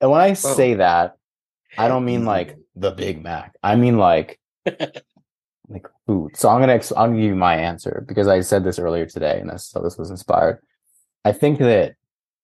and 0.02 0.12
when 0.12 0.22
I 0.22 0.34
say 0.34 0.76
that, 0.76 1.18
I 1.78 1.88
don't 1.88 2.06
mean 2.06 2.26
like 2.26 2.58
the 2.76 2.92
Big 2.92 3.24
Mac. 3.24 3.56
I 3.64 3.76
mean 3.76 3.98
like 3.98 4.40
like 5.70 5.88
food. 6.06 6.36
So 6.38 6.50
I'm 6.50 6.60
gonna 6.60 6.74
ex- 6.74 6.92
I'm 6.92 7.10
gonna 7.12 7.22
give 7.22 7.30
you 7.30 7.36
my 7.36 7.56
answer 7.56 8.04
because 8.08 8.28
I 8.28 8.42
said 8.42 8.64
this 8.64 8.80
earlier 8.80 9.06
today, 9.06 9.40
and 9.40 9.50
this 9.50 9.68
so 9.68 9.82
this 9.82 9.98
was 9.98 10.10
inspired. 10.10 10.60
I 11.26 11.32
think 11.34 11.60
that 11.60 11.96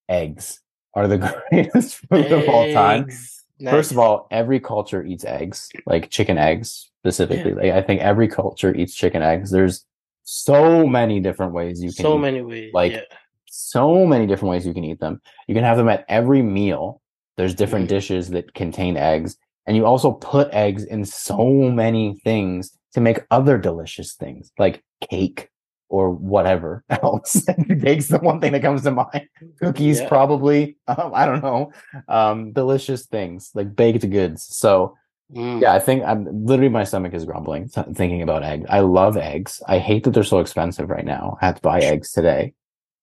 eggs 0.10 0.62
are 0.94 1.08
the 1.08 1.18
greatest 1.50 1.98
food 2.10 2.32
of 2.32 2.48
all 2.50 2.72
time. 2.74 3.04
Eggs. 3.04 3.44
First 3.70 3.92
of 3.92 4.00
all, 4.00 4.28
every 4.30 4.60
culture 4.60 5.04
eats 5.06 5.24
eggs, 5.24 5.70
like 5.86 6.10
chicken 6.10 6.38
eggs 6.38 6.90
specifically. 7.00 7.54
Like 7.54 7.72
I 7.72 7.82
think 7.82 8.02
every 8.02 8.28
culture 8.28 8.76
eats 8.76 8.94
chicken 8.94 9.22
eggs. 9.22 9.52
There's 9.52 9.86
so 10.24 10.86
many 10.86 11.20
different 11.22 11.54
ways 11.54 11.82
you 11.82 11.94
can 11.94 12.04
so 12.04 12.16
eat 12.18 12.22
many 12.22 12.42
ways. 12.42 12.72
like, 12.74 12.92
yeah. 12.94 13.02
so 13.46 14.06
many 14.06 14.26
different 14.28 14.50
ways 14.52 14.66
you 14.66 14.74
can 14.74 14.84
eat 14.84 15.00
them. 15.00 15.22
You 15.48 15.56
can 15.56 15.64
have 15.64 15.78
them 15.78 15.88
at 15.88 16.04
every 16.10 16.42
meal. 16.42 17.02
There's 17.38 17.56
different 17.56 17.86
Mhm. 17.86 17.90
dishes 17.90 18.30
that 18.32 18.54
contain 18.54 18.98
eggs, 18.98 19.38
and 19.66 19.78
you 19.78 19.86
also 19.86 20.12
put 20.12 20.50
eggs 20.54 20.84
in 20.84 21.06
so 21.06 21.48
many 21.72 22.16
things 22.24 22.78
to 22.94 23.02
make 23.02 23.20
other 23.32 23.58
delicious 23.58 24.14
things, 24.14 24.52
like 24.58 24.84
cake 25.10 25.50
or 25.90 26.10
whatever 26.10 26.84
else. 26.90 27.44
Cake's 27.82 28.08
the 28.08 28.20
one 28.20 28.40
thing 28.40 28.52
that 28.54 28.62
comes 28.62 28.84
to 28.84 28.92
mind. 28.92 29.28
Cookies, 29.62 30.00
Yeah. 30.00 30.08
probably. 30.08 30.78
Um, 30.88 31.12
I 31.14 31.26
don't 31.26 31.44
know. 31.44 31.72
Um, 32.08 32.52
delicious 32.54 33.06
things 33.06 33.52
like 33.54 33.76
baked 33.76 34.10
goods. 34.10 34.44
So 34.56 34.96
Mm. 35.34 35.62
yeah, 35.62 35.74
I 35.74 35.80
think 35.80 36.04
I'm 36.04 36.46
literally 36.46 36.70
my 36.70 36.84
stomach 36.84 37.14
is 37.14 37.26
grumbling 37.26 37.68
th- 37.70 37.88
thinking 37.96 38.22
about 38.22 38.44
eggs. 38.44 38.68
I 38.70 38.82
love 38.82 39.18
eggs. 39.18 39.64
I 39.68 39.80
hate 39.80 40.04
that 40.04 40.12
they're 40.12 40.24
so 40.24 40.40
expensive 40.40 40.90
right 40.90 41.06
now. 41.06 41.38
I 41.42 41.46
had 41.48 41.56
to 41.56 41.62
buy 41.62 41.80
eggs 41.80 42.12
today. 42.12 42.54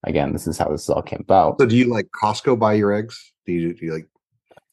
Again, 0.04 0.32
this 0.32 0.46
is 0.46 0.56
how 0.56 0.68
this 0.68 0.88
all 0.88 1.02
came 1.02 1.20
about. 1.22 1.58
So 1.58 1.66
do 1.66 1.76
you 1.76 1.86
like 1.86 2.08
Costco 2.22 2.56
buy 2.58 2.74
your 2.74 2.92
eggs? 2.92 3.32
Do 3.46 3.52
you, 3.52 3.74
do 3.74 3.86
you 3.86 3.92
like? 3.94 4.06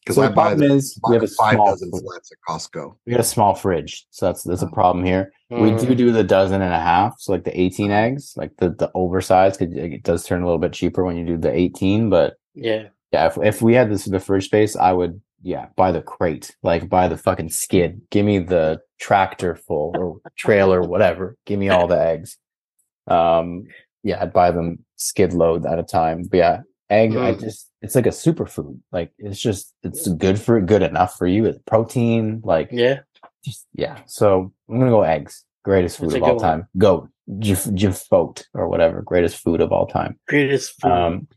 Because 0.08 0.16
So 0.16 0.22
I 0.24 0.28
the 0.30 0.34
buy 0.34 0.44
problem 0.52 0.70
the 0.70 0.76
is 0.76 1.00
we 1.10 1.16
have 1.16 1.24
a 1.24 1.28
five 1.28 1.54
small 1.56 1.66
dozen 1.68 1.92
fr- 1.92 1.98
flats 1.98 2.32
at 2.32 2.38
Costco. 2.48 2.96
we 3.06 3.12
got 3.12 3.20
a 3.20 3.24
small 3.26 3.54
fridge, 3.56 4.08
so 4.10 4.26
that's 4.28 4.42
that's 4.44 4.62
a 4.62 4.68
Oh. 4.68 4.70
problem 4.70 5.04
here. 5.04 5.34
We 5.50 5.72
do 5.72 5.88
Mm. 5.88 5.98
do 5.98 6.12
the 6.14 6.24
dozen 6.24 6.62
and 6.62 6.74
a 6.74 6.80
half, 6.80 7.16
so 7.20 7.34
like 7.34 7.44
the 7.44 7.60
eighteen 7.60 7.92
eggs, 7.92 8.34
like 8.38 8.52
the 8.58 8.70
the 8.70 8.90
oversized. 8.96 9.60
'cause 9.60 9.68
It 9.74 10.04
does 10.04 10.26
turn 10.26 10.42
a 10.44 10.46
little 10.46 10.60
bit 10.60 10.72
cheaper 10.72 11.04
when 11.04 11.18
you 11.18 11.26
do 11.26 11.38
the 11.38 11.52
eighteen, 11.54 12.10
but 12.10 12.36
Yeah. 12.56 12.88
yeah, 13.12 13.26
if 13.28 13.38
if 13.44 13.62
we 13.62 13.74
had 13.74 13.92
this 13.92 14.08
in 14.08 14.14
the 14.14 14.20
fridge 14.22 14.46
space, 14.46 14.78
I 14.78 14.94
would 14.94 15.20
yeah 15.42 15.68
buy 15.76 15.92
the 15.92 16.02
crate, 16.02 16.56
like 16.64 16.88
buy 16.88 17.10
the 17.10 17.18
fucking 17.18 17.50
skid. 17.50 18.00
Give 18.10 18.26
me 18.26 18.40
the 18.40 18.80
tractor 19.00 19.56
full 19.56 19.92
or 19.98 20.20
trailer, 20.38 20.82
whatever. 20.82 21.36
Give 21.46 21.60
me 21.60 21.68
all 21.68 21.88
the 21.88 22.00
eggs. 22.02 22.38
Um, 23.08 23.66
yeah, 24.04 24.22
I'd 24.22 24.32
buy 24.34 24.52
them 24.52 24.86
skid 24.96 25.34
load 25.34 25.66
at 25.66 25.80
a 25.80 25.84
time. 25.84 26.24
But 26.24 26.38
yeah, 26.38 26.62
egg, 26.90 27.16
I 27.16 27.34
Mm. 27.34 27.40
just 27.40 27.70
it's 27.82 27.96
like 27.96 28.06
a 28.08 28.10
superfood. 28.12 28.80
Like 28.92 29.12
it's 29.18 29.40
just 29.40 29.74
it's 29.84 30.08
good 30.08 30.40
for 30.40 30.60
good 30.62 30.82
enough 30.84 31.16
for 31.18 31.28
you. 31.28 31.46
It's 31.46 31.60
protein, 31.66 32.42
like 32.44 32.70
Yeah. 32.72 33.00
just 33.44 33.66
yeah. 33.74 34.00
So 34.08 34.52
I'm 34.70 34.80
gonna 34.80 34.92
go 34.92 35.04
eggs. 35.04 35.44
Greatest 35.64 35.98
food 35.98 36.12
That's 36.12 36.18
of 36.18 36.24
all 36.24 36.36
one. 36.36 36.42
time. 36.44 36.68
Goat, 36.78 37.10
Jif- 37.40 37.76
Jifote 37.78 38.46
or 38.54 38.70
whatever. 38.70 39.02
Greatest 39.02 39.38
food 39.44 39.60
of 39.62 39.72
all 39.72 39.86
time. 39.88 40.18
Greatest 40.28 40.80
food. 40.82 40.92
Um. 40.92 41.28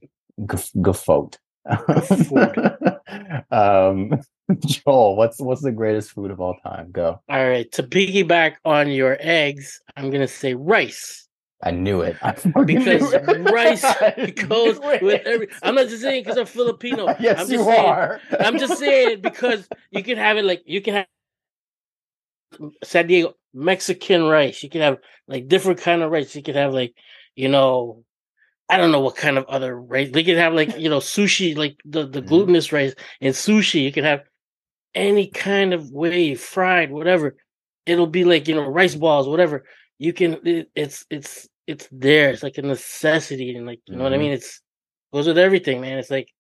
GFOAT. 0.41 1.37
um, 3.51 4.11
Joel, 4.67 5.17
what's 5.17 5.39
what's 5.41 5.63
the 5.63 5.73
greatest 5.73 6.13
food 6.13 6.31
of 6.31 6.41
all 6.41 6.57
time? 6.65 6.91
Go. 6.91 7.21
All 7.29 7.49
right. 7.49 7.71
To 7.73 7.83
piggyback 7.83 8.55
on 8.65 8.91
your 8.91 9.17
eggs, 9.21 9.81
I'm 9.97 10.11
gonna 10.11 10.29
say 10.29 10.55
rice. 10.55 11.29
I 11.63 11.71
knew 11.73 12.01
it. 12.01 12.17
I 12.23 12.35
Because 12.65 13.13
knew 13.13 13.45
rice 13.53 13.83
goes 14.49 14.81
with 15.01 15.27
every 15.27 15.49
I'm 15.63 15.75
not 15.75 15.89
just 15.89 16.03
saying 16.03 16.23
because 16.23 16.39
I'm 16.39 16.47
Filipino. 16.47 17.15
yes, 17.21 17.39
I'm 17.39 17.51
you 17.51 17.59
just 17.59 17.67
saying 17.69 17.89
are. 17.89 18.21
I'm 18.41 18.59
just 18.59 18.79
saying 18.79 19.21
because 19.23 19.69
you 19.91 20.03
can 20.03 20.17
have 20.17 20.37
it 20.39 20.45
like 20.45 20.63
you 20.67 20.81
can 20.81 20.95
have 20.95 21.07
San 22.85 23.07
Diego 23.07 23.35
Mexican 23.55 24.25
rice. 24.25 24.63
You 24.63 24.71
can 24.71 24.81
have 24.81 24.99
like 25.29 25.49
different 25.49 25.81
kind 25.81 26.03
of 26.03 26.11
rice. 26.11 26.35
You 26.35 26.43
can 26.43 26.55
have 26.55 26.73
like 26.73 26.95
you 27.37 27.49
know, 27.49 28.05
I 28.69 28.79
don't 28.79 28.93
know 28.93 29.01
what 29.01 29.17
kind 29.17 29.39
of 29.39 29.47
other 29.47 29.79
rice. 29.79 30.11
They 30.13 30.25
can 30.25 30.37
have 30.37 30.55
like 30.55 30.77
you 30.79 30.89
know 30.91 30.99
sushi, 30.99 31.57
like 31.57 31.79
the 31.85 32.07
the 32.07 32.23
Mhm. 32.23 32.27
glutinous 32.27 32.73
rice 32.73 32.95
and 33.21 33.35
sushi. 33.35 33.83
You 33.83 33.93
can 33.93 34.05
have 34.05 34.23
any 34.95 35.29
kind 35.29 35.75
of 35.75 35.91
way 35.93 36.35
fried, 36.35 36.91
whatever. 36.93 37.37
It'll 37.87 38.07
be 38.07 38.25
like 38.25 38.49
you 38.49 38.55
know 38.55 38.69
rice 38.69 38.95
balls, 38.95 39.29
whatever. 39.29 39.65
You 40.01 40.15
can. 40.15 40.39
It, 40.47 40.71
it's 40.75 41.05
it's 41.11 41.47
it's 41.67 41.87
there. 41.93 42.31
It's 42.31 42.43
like 42.43 42.57
a 42.57 42.63
necessity, 42.63 43.55
and 43.55 43.67
like 43.67 43.81
you 43.87 43.97
know 43.97 44.05
what 44.05 44.15
I 44.15 44.17
Mhm. 44.17 44.21
mean. 44.21 44.33
It's 44.33 44.63
goes 45.13 45.27
with 45.27 45.37
everything, 45.37 45.83
man. 45.83 45.99
It's 45.99 46.11
like 46.11 46.33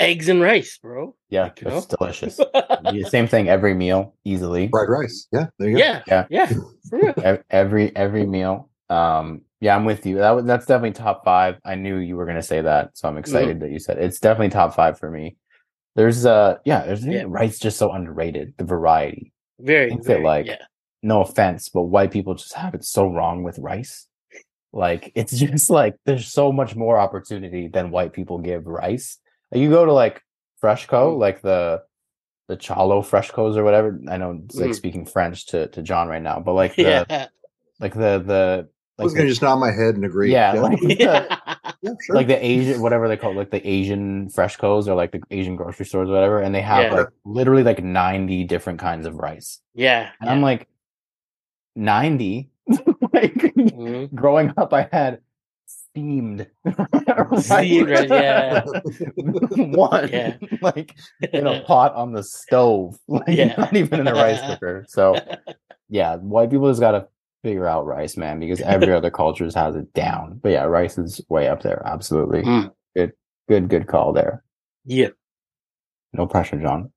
eggs 0.00 0.28
and 0.28 0.42
rice, 0.42 0.76
bro. 0.82 1.14
yeah, 1.30 1.46
you 1.60 1.68
it's 1.68 1.88
know? 1.88 1.96
delicious. 1.96 2.40
Yeah, 2.92 3.04
Same 3.08 3.26
thing 3.26 3.48
every 3.48 3.72
meal, 3.74 4.14
easily. 4.24 4.68
Fried 4.68 4.88
rice. 4.90 5.28
Yeah, 5.32 5.46
there 5.58 5.68
you 5.70 5.74
go. 5.76 5.78
Yeah, 5.78 6.02
Yeah. 6.08 6.26
yeah, 6.28 6.46
for 6.90 6.98
real. 6.98 7.38
Every 7.48 7.94
every 7.96 8.26
meal. 8.26 8.68
Um, 8.90 9.42
yeah, 9.60 9.74
I'm 9.74 9.84
with 9.86 10.04
you. 10.04 10.18
That 10.18 10.32
was 10.32 10.44
that's 10.44 10.66
definitely 10.66 10.92
top 10.92 11.24
five. 11.24 11.56
I 11.64 11.76
knew 11.76 11.96
you 11.98 12.16
were 12.16 12.26
gonna 12.26 12.42
say 12.42 12.60
that, 12.60 12.90
so 12.98 13.08
I'm 13.08 13.14
Mm-hmm. 13.14 13.20
excited 13.20 13.60
that 13.60 13.70
you 13.70 13.78
said 13.78 13.96
it. 13.98 14.04
it's 14.04 14.20
definitely 14.20 14.50
top 14.50 14.74
five 14.74 14.98
for 14.98 15.10
me. 15.10 15.36
There's 15.94 16.26
uh 16.26 16.58
yeah, 16.66 16.84
there's 16.84 17.06
Yeah. 17.06 17.24
rice 17.26 17.58
just 17.58 17.78
so 17.78 17.92
underrated. 17.92 18.54
The 18.58 18.64
variety. 18.64 19.32
Very, 19.58 19.88
think 19.88 20.02
that, 20.02 20.08
very 20.08 20.24
like, 20.24 20.46
yeah. 20.46 20.56
No 21.06 21.22
offense, 21.22 21.68
but 21.68 21.82
white 21.82 22.10
people 22.10 22.34
just 22.34 22.54
have 22.54 22.74
it 22.74 22.84
so 22.84 23.02
wrong 23.16 23.42
with 23.44 23.58
rice. 23.58 24.06
Like 24.72 25.12
it's 25.14 25.38
just 25.38 25.70
like 25.70 25.94
there's 26.04 26.26
so 26.26 26.52
much 26.52 26.74
more 26.74 26.98
opportunity 26.98 27.68
than 27.68 27.90
white 27.90 28.12
people 28.12 28.38
give 28.38 28.66
rice. 28.66 29.18
Like, 29.52 29.60
you 29.62 29.70
go 29.70 29.84
to 29.86 29.92
like 29.92 30.22
Freshco, 30.62 31.14
Mm. 31.14 31.18
like 31.18 31.42
the 31.42 31.82
the 32.48 32.56
Chalo 32.56 33.02
Freshcos 33.04 33.56
or 33.56 33.64
whatever. 33.64 33.98
I 34.08 34.16
know 34.18 34.40
it's 34.44 34.56
like 34.56 34.70
Mhm. 34.70 34.74
speaking 34.74 35.04
French 35.06 35.46
to 35.46 35.68
to 35.68 35.82
John 35.82 36.08
right 36.08 36.22
now, 36.22 36.40
but 36.40 36.54
like 36.62 36.74
the 36.76 36.82
Yeah, 37.08 37.26
like 37.80 37.94
the 37.94 38.18
the 38.32 38.68
I 38.98 39.02
was 39.04 39.12
gonna 39.12 39.24
the, 39.24 39.30
just 39.30 39.42
nod 39.42 39.56
my 39.56 39.70
head 39.70 39.94
and 39.94 40.04
agree. 40.04 40.32
yeah, 40.32 40.52
like 40.54 40.80
the, 40.88 40.96
yeah, 40.98 41.36
yeah, 41.82 41.92
sure. 42.06 42.16
like 42.16 42.26
the 42.28 42.44
Asian 42.44 42.80
whatever 42.80 43.06
they 43.08 43.16
call 43.16 43.32
it, 43.32 43.36
like 43.36 43.50
the 43.50 43.64
Asian 43.68 44.28
Freshcos 44.30 44.88
or 44.88 44.94
like 44.94 45.12
the 45.12 45.20
Asian 45.30 45.54
grocery 45.54 45.86
stores 45.86 46.08
or 46.08 46.12
whatever, 46.14 46.40
and 46.40 46.54
they 46.54 46.62
have 46.62 46.84
Yeah. 46.84 46.94
like 47.00 47.08
literally 47.24 47.62
like 47.62 47.82
ninety 47.84 48.42
different 48.44 48.78
kinds 48.80 49.06
of 49.06 49.14
rice, 49.16 49.60
yeah. 49.74 50.10
and 50.20 50.30
I'm 50.30 50.40
like 50.42 50.66
ninety. 51.76 52.50
like 53.12 53.34
Mhm. 53.56 54.12
growing 54.14 54.52
up, 54.56 54.72
I 54.72 54.88
had 54.90 55.20
steamed 55.66 56.46
Steamed 57.38 57.88
rice, 57.90 58.08
yeah. 58.10 58.64
one 59.56 60.08
Yeah. 60.08 60.36
like 60.62 60.94
in 61.32 61.46
a 61.46 61.62
pot 61.62 61.94
on 61.94 62.12
the 62.12 62.22
stove, 62.22 62.98
like 63.08 63.28
Yeah. 63.28 63.54
not 63.56 63.74
even 63.76 64.00
in 64.00 64.08
a 64.08 64.12
rice 64.14 64.40
cooker. 64.40 64.84
So 64.88 65.16
yeah, 65.88 66.16
white 66.16 66.50
people 66.50 66.68
just 66.68 66.80
gotta 66.80 67.06
figure 67.42 67.66
out 67.66 67.86
rice, 67.86 68.16
man, 68.16 68.40
because 68.40 68.60
every 68.62 68.92
other 68.92 69.10
culture 69.10 69.48
has 69.54 69.76
it 69.76 69.92
down. 69.94 70.40
But 70.42 70.50
yeah, 70.52 70.64
rice 70.64 70.98
is 70.98 71.20
way 71.28 71.48
up 71.48 71.62
there. 71.62 71.82
Absolutely. 71.86 72.42
Mm. 72.42 72.72
Good, 72.96 73.12
good, 73.48 73.68
good 73.68 73.86
call 73.86 74.12
there. 74.12 74.42
yeah. 74.84 75.08
No 76.12 76.26
pressure, 76.26 76.58
John. 76.60 76.90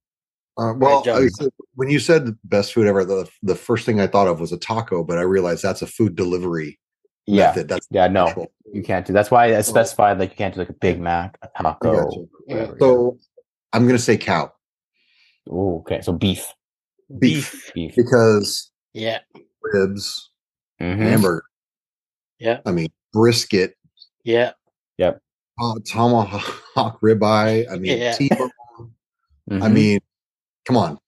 Uh, 0.60 0.74
well, 0.74 1.04
I 1.08 1.30
when 1.76 1.90
you 1.90 2.00
said 2.00 2.36
best 2.44 2.74
food 2.74 2.86
ever, 2.86 3.06
the 3.06 3.30
the 3.42 3.56
first 3.56 3.86
thing 3.86 4.02
I 4.02 4.08
thought 4.08 4.28
of 4.28 4.42
was 4.42 4.52
a 4.52 4.58
taco, 4.58 5.04
but 5.06 5.18
I 5.18 5.22
realized 5.22 5.64
that's 5.64 5.82
a 5.82 5.88
food 5.88 6.16
delivery 6.18 6.78
Yeah. 7.28 7.46
method. 7.48 7.70
That's 7.70 7.88
Yeah, 7.92 8.08
no, 8.08 8.28
actual- 8.28 8.52
you 8.74 8.84
can't 8.84 9.06
do. 9.06 9.14
That's 9.14 9.32
why 9.32 9.56
I 9.56 9.62
specified 9.62 10.20
like 10.20 10.32
you 10.32 10.36
can't 10.36 10.54
do 10.54 10.60
like 10.60 10.70
a 10.70 10.74
Big 10.74 11.00
Mac, 11.00 11.38
a 11.42 11.48
I 11.56 11.64
taco. 11.64 11.94
gotcha. 12.10 12.20
whatever, 12.46 12.74
yeah. 12.74 12.78
So 12.80 13.18
I'm 13.72 13.84
going 13.84 13.96
to 13.96 14.02
say 14.04 14.18
cow 14.18 14.52
Ooh, 15.48 15.78
okay, 15.80 16.02
so 16.02 16.12
beef, 16.12 16.54
beef, 17.20 17.72
beef. 17.74 17.96
because 17.96 18.70
Yeah. 18.94 19.20
ribs, 19.62 20.30
Mhm. 20.82 20.98
hamburger. 20.98 21.44
Yeah. 22.38 22.60
I 22.66 22.72
mean 22.74 22.90
brisket, 23.14 23.76
Yeah. 24.26 24.52
uh, 25.00 25.76
tomahawk 25.88 27.00
ribeye. 27.02 27.66
I 27.72 27.78
mean 27.78 27.98
Yeah. 27.98 28.12
T-bone. 28.14 28.52
I 29.50 29.54
Mhm. 29.54 29.74
mean, 29.74 30.00
come 30.70 30.78
on. 30.78 31.00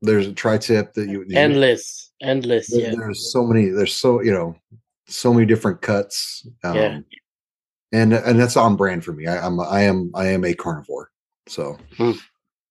There's 0.00 0.26
a 0.26 0.32
tri-tip 0.32 0.94
that 0.94 1.10
you, 1.10 1.24
you 1.28 1.36
Endless. 1.36 2.10
Endless. 2.22 2.68
there- 2.70 2.80
Yeah. 2.88 2.94
there's 2.96 3.30
so 3.30 3.44
many 3.44 3.68
there's 3.68 3.92
so 3.94 4.22
you 4.22 4.32
know 4.32 4.56
so 5.06 5.34
many 5.34 5.44
different 5.44 5.82
cuts 5.82 6.46
um, 6.64 6.74
Yeah. 6.76 6.98
and 7.92 8.14
and 8.14 8.40
that's 8.40 8.56
on 8.56 8.76
brand 8.76 9.04
for 9.04 9.12
me 9.12 9.26
I, 9.26 9.44
i'm 9.44 9.58
i 9.60 9.80
am 9.82 10.10
i 10.14 10.26
am 10.26 10.44
a 10.44 10.54
carnivore 10.54 11.10
so 11.48 11.76
you 11.98 12.14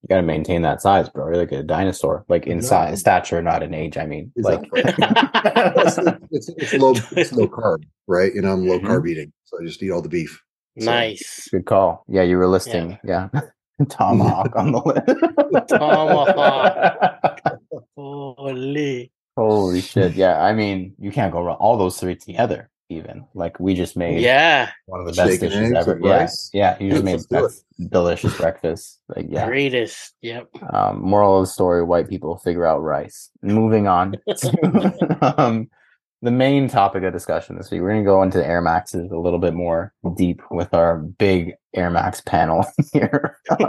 got 0.07 0.15
to 0.17 0.21
maintain 0.21 0.61
that 0.61 0.81
size, 0.81 1.09
bro. 1.09 1.25
You're 1.25 1.35
like 1.35 1.51
a 1.51 1.61
dinosaur, 1.61 2.23
like 2.29 2.47
in 2.47 2.59
No. 2.59 2.63
size, 2.63 3.01
stature, 3.01 3.41
not 3.41 3.61
in 3.63 3.73
age. 3.73 3.97
I 3.97 4.05
mean, 4.05 4.31
like. 4.37 4.61
it's, 4.73 5.97
it's, 6.31 6.49
it's 6.57 6.73
low 6.75 6.93
it's 7.11 7.33
low 7.33 7.47
carb 7.49 7.83
right 8.07 8.33
you 8.33 8.41
know 8.41 8.53
i'm 8.53 8.65
low 8.65 8.79
Mhm. 8.79 8.85
carb 8.87 9.09
eating 9.09 9.31
so 9.43 9.57
i 9.61 9.65
just 9.65 9.83
eat 9.83 9.91
all 9.91 10.01
the 10.01 10.07
beef 10.09 10.41
So, 10.79 10.85
nice. 10.85 11.49
Good 11.51 11.65
call. 11.65 12.05
Yeah, 12.07 12.23
you 12.23 12.37
were 12.37 12.47
listing. 12.47 12.97
Yeah. 13.03 13.27
Tomahawk 13.89 14.55
on 14.55 14.71
the 14.71 14.79
list. 14.81 15.69
Tomahawk. 15.69 17.59
Holy. 17.95 19.11
Holy 19.37 19.81
shit. 19.81 20.13
Yeah. 20.15 20.41
I 20.41 20.53
mean, 20.53 20.95
you 20.99 21.11
can't 21.11 21.31
go 21.31 21.41
wrong. 21.41 21.57
All 21.57 21.77
those 21.77 21.97
three 21.99 22.15
together, 22.15 22.69
even. 22.89 23.25
Like 23.33 23.59
we 23.59 23.73
just 23.75 23.95
made 23.95 24.21
Yeah. 24.21 24.69
one 24.85 24.99
of 24.99 25.05
the 25.05 25.13
best 25.13 25.29
Steak 25.37 25.39
dishes 25.51 25.71
ever. 25.73 25.93
with 25.95 26.03
Yeah. 26.03 26.17
rice? 26.17 26.49
Yeah. 26.53 26.77
You 26.79 26.91
just 26.91 27.03
made 27.05 27.13
Let's 27.13 27.25
do 27.27 27.45
it. 27.45 27.89
delicious 27.91 28.35
breakfast. 28.37 28.99
Like, 29.15 29.27
yeah. 29.29 29.47
Greatest. 29.47 30.13
Yep. 30.21 30.49
Um, 30.73 31.01
moral 31.01 31.37
of 31.39 31.43
the 31.43 31.47
story: 31.51 31.83
white 31.83 32.09
people 32.09 32.37
figure 32.37 32.65
out 32.65 32.79
rice. 32.81 33.29
Moving 33.41 33.87
on 33.87 34.15
to 34.27 35.33
um, 35.37 35.69
the 36.21 36.31
main 36.31 36.67
topic 36.67 37.03
of 37.03 37.13
discussion 37.13 37.55
this 37.55 37.71
week. 37.71 37.81
We're 37.81 37.89
going 37.89 38.03
to 38.03 38.09
go 38.09 38.23
into 38.23 38.45
Air 38.45 38.61
Maxes 38.61 39.11
a 39.11 39.17
little 39.17 39.39
bit 39.39 39.53
more 39.53 39.93
deep 40.15 40.41
with 40.51 40.73
our 40.73 40.97
big 40.97 41.53
Air 41.73 41.89
Max 41.89 42.21
panel 42.21 42.65
here. 42.93 43.37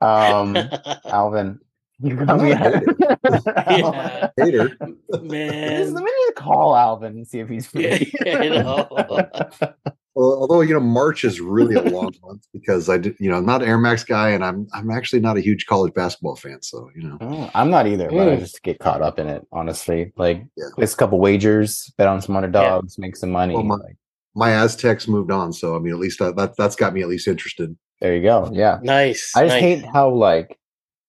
um, 0.00 0.56
Alvin, 1.06 1.58
you 2.00 2.16
got 2.16 2.40
me. 2.40 2.50
yeah. 2.50 4.30
hater 4.36 4.76
Man. 5.22 5.92
Let 5.92 6.04
me 6.04 6.10
just 6.26 6.36
call 6.36 6.74
Alvin 6.74 7.12
and 7.12 7.28
see 7.28 7.40
if 7.40 7.48
he's 7.48 7.66
free. 7.66 8.10
Yeah, 8.24 8.38
I 8.38 8.48
know. 8.48 9.90
Well, 10.16 10.32
although 10.40 10.60
you 10.60 10.74
know 10.74 10.80
march 10.80 11.24
is 11.24 11.40
really 11.40 11.76
a 11.76 11.82
long 11.96 12.12
month 12.24 12.46
because 12.52 12.88
i 12.88 12.98
did 12.98 13.14
you 13.20 13.30
know 13.30 13.36
i'm 13.36 13.46
not 13.46 13.62
an 13.62 13.68
air 13.68 13.78
max 13.78 14.02
guy 14.02 14.30
and 14.30 14.44
i'm 14.44 14.66
i'm 14.74 14.90
actually 14.90 15.20
not 15.20 15.36
a 15.36 15.40
huge 15.40 15.66
college 15.66 15.94
basketball 15.94 16.34
fan 16.36 16.60
so 16.62 16.90
you 16.96 17.02
know 17.08 17.16
Oh, 17.20 17.50
I'm 17.54 17.70
not 17.70 17.86
either, 17.86 18.08
but 18.10 18.28
I 18.28 18.36
Mm. 18.36 18.40
just 18.40 18.62
get 18.62 18.78
caught 18.80 19.02
up 19.02 19.18
in 19.18 19.28
it. 19.28 19.46
Honestly, 19.52 20.12
like 20.16 20.44
Yeah. 20.56 20.66
place 20.74 20.94
a 20.94 20.96
couple 20.96 21.18
wagers, 21.20 21.92
bet 21.96 22.08
on 22.08 22.20
some 22.20 22.34
underdogs, 22.36 22.98
make 22.98 23.14
some 23.16 23.30
money. 23.30 23.54
Well, 23.54 23.62
my- 23.64 23.76
like, 23.76 23.96
my 24.34 24.50
aztecs 24.50 25.08
moved 25.08 25.30
on 25.32 25.52
so 25.52 25.74
i 25.74 25.78
mean 25.80 25.92
at 25.92 25.98
least 25.98 26.18
that, 26.20 26.36
that 26.36 26.56
that's 26.56 26.76
got 26.76 26.92
me 26.94 27.02
at 27.02 27.08
least 27.08 27.26
interested 27.28 27.76
there 28.00 28.16
you 28.16 28.22
go. 28.22 28.48
Yeah. 28.52 28.78
Nice. 28.82 29.32
I 29.36 29.42
just 29.44 29.54
nice. 29.54 29.60
hate 29.60 29.84
how 29.92 30.08
like 30.10 30.48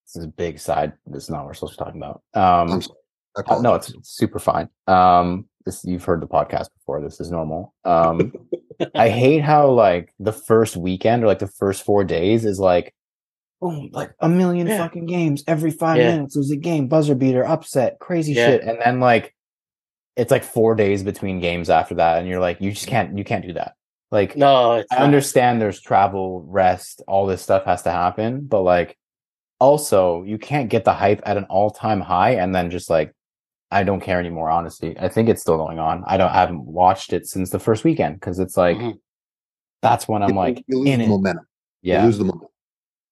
this 0.06 0.18
is 0.18 0.26
a 0.26 0.28
big 0.28 0.60
side. 0.60 0.92
This 1.08 1.24
is 1.24 1.30
not 1.30 1.38
what 1.40 1.46
we're 1.48 1.54
supposed 1.54 1.78
to 1.78 1.86
be 1.86 1.86
talking 1.86 2.02
about. 2.02 2.22
Um, 2.34 2.72
i'm 2.74 2.82
sorry 2.82 2.98
uh, 3.48 3.62
no, 3.62 3.76
it's, 3.76 3.90
it's 3.90 4.10
super 4.10 4.40
fine. 4.40 4.68
Um, 4.88 5.48
this 5.66 5.84
you've 5.86 6.04
heard 6.04 6.22
the 6.22 6.28
podcast 6.28 6.68
before. 6.78 7.02
This 7.02 7.20
is 7.20 7.32
normal. 7.32 7.74
Um, 7.86 8.34
I 8.96 9.10
hate 9.10 9.42
how 9.42 9.70
like 9.72 10.14
the 10.20 10.34
first 10.34 10.76
weekend 10.78 11.24
or 11.24 11.28
like 11.28 11.40
the 11.40 11.48
first 11.48 11.84
four 11.84 12.04
days 12.04 12.46
is 12.46 12.60
like, 12.60 12.94
boom, 13.60 13.90
like 13.94 14.14
a 14.20 14.28
million 14.30 14.68
Yeah. 14.68 14.78
fucking 14.78 15.06
games 15.06 15.44
every 15.48 15.72
five 15.72 15.98
Yeah. 15.98 16.12
minutes. 16.12 16.34
There's 16.36 16.52
a 16.52 16.56
game, 16.58 16.88
buzzer 16.88 17.16
beater, 17.16 17.46
upset, 17.46 18.00
crazy 18.00 18.34
Yeah. 18.34 18.48
shit, 18.48 18.64
and 18.64 18.80
then 18.84 19.00
like 19.00 19.36
it's 20.18 20.32
like 20.32 20.44
four 20.44 20.76
days 20.76 21.04
between 21.04 21.40
games 21.40 21.70
after 21.70 21.96
that, 21.96 22.18
and 22.20 22.28
you're 22.28 22.40
like, 22.42 22.60
you 22.60 22.72
just 22.72 22.88
can't, 22.88 23.18
you 23.18 23.24
can't 23.24 23.46
do 23.46 23.54
that. 23.54 23.76
Like, 24.12 24.36
No, 24.36 24.74
it's 24.74 24.92
I 24.92 24.96
not. 24.98 25.06
understand 25.06 25.62
there's 25.62 25.80
travel, 25.80 26.44
rest, 26.48 27.02
all 27.08 27.26
this 27.26 27.42
stuff 27.42 27.64
has 27.64 27.84
to 27.84 27.92
happen, 27.92 28.42
but 28.46 28.62
like 28.62 28.98
also 29.60 30.24
you 30.24 30.38
can't 30.38 30.70
get 30.70 30.84
the 30.84 30.92
hype 30.94 31.22
at 31.26 31.38
an 31.38 31.46
all-time 31.46 32.02
high 32.02 32.32
and 32.32 32.54
then 32.54 32.70
just 32.72 32.90
like 32.90 33.14
I 33.72 33.84
don't 33.84 34.02
care 34.02 34.20
anymore, 34.20 34.50
honestly. 34.52 34.98
I 35.00 35.08
think 35.08 35.30
it's 35.30 35.42
still 35.42 35.58
going 35.58 35.80
on. 35.80 36.04
I 36.08 36.18
don't 36.18 36.30
I 36.30 36.36
haven't 36.42 36.66
watched 36.66 37.14
it 37.14 37.26
since 37.28 37.50
the 37.52 37.60
first 37.60 37.84
weekend 37.84 38.20
because 38.20 38.40
it's 38.40 38.58
like 38.58 38.78
Mhm. 38.78 39.00
that's 39.82 40.08
when 40.08 40.22
I'm 40.24 40.30
You- 40.32 40.36
like 40.36 40.64
you 40.68 40.80
lose 40.80 40.88
in 40.90 41.00
the 41.00 41.06
it. 41.06 41.10
momentum 41.10 41.46
you 41.82 41.94
Yeah. 41.94 42.06
lose 42.06 42.18
the 42.18 42.26
momentum 42.26 42.50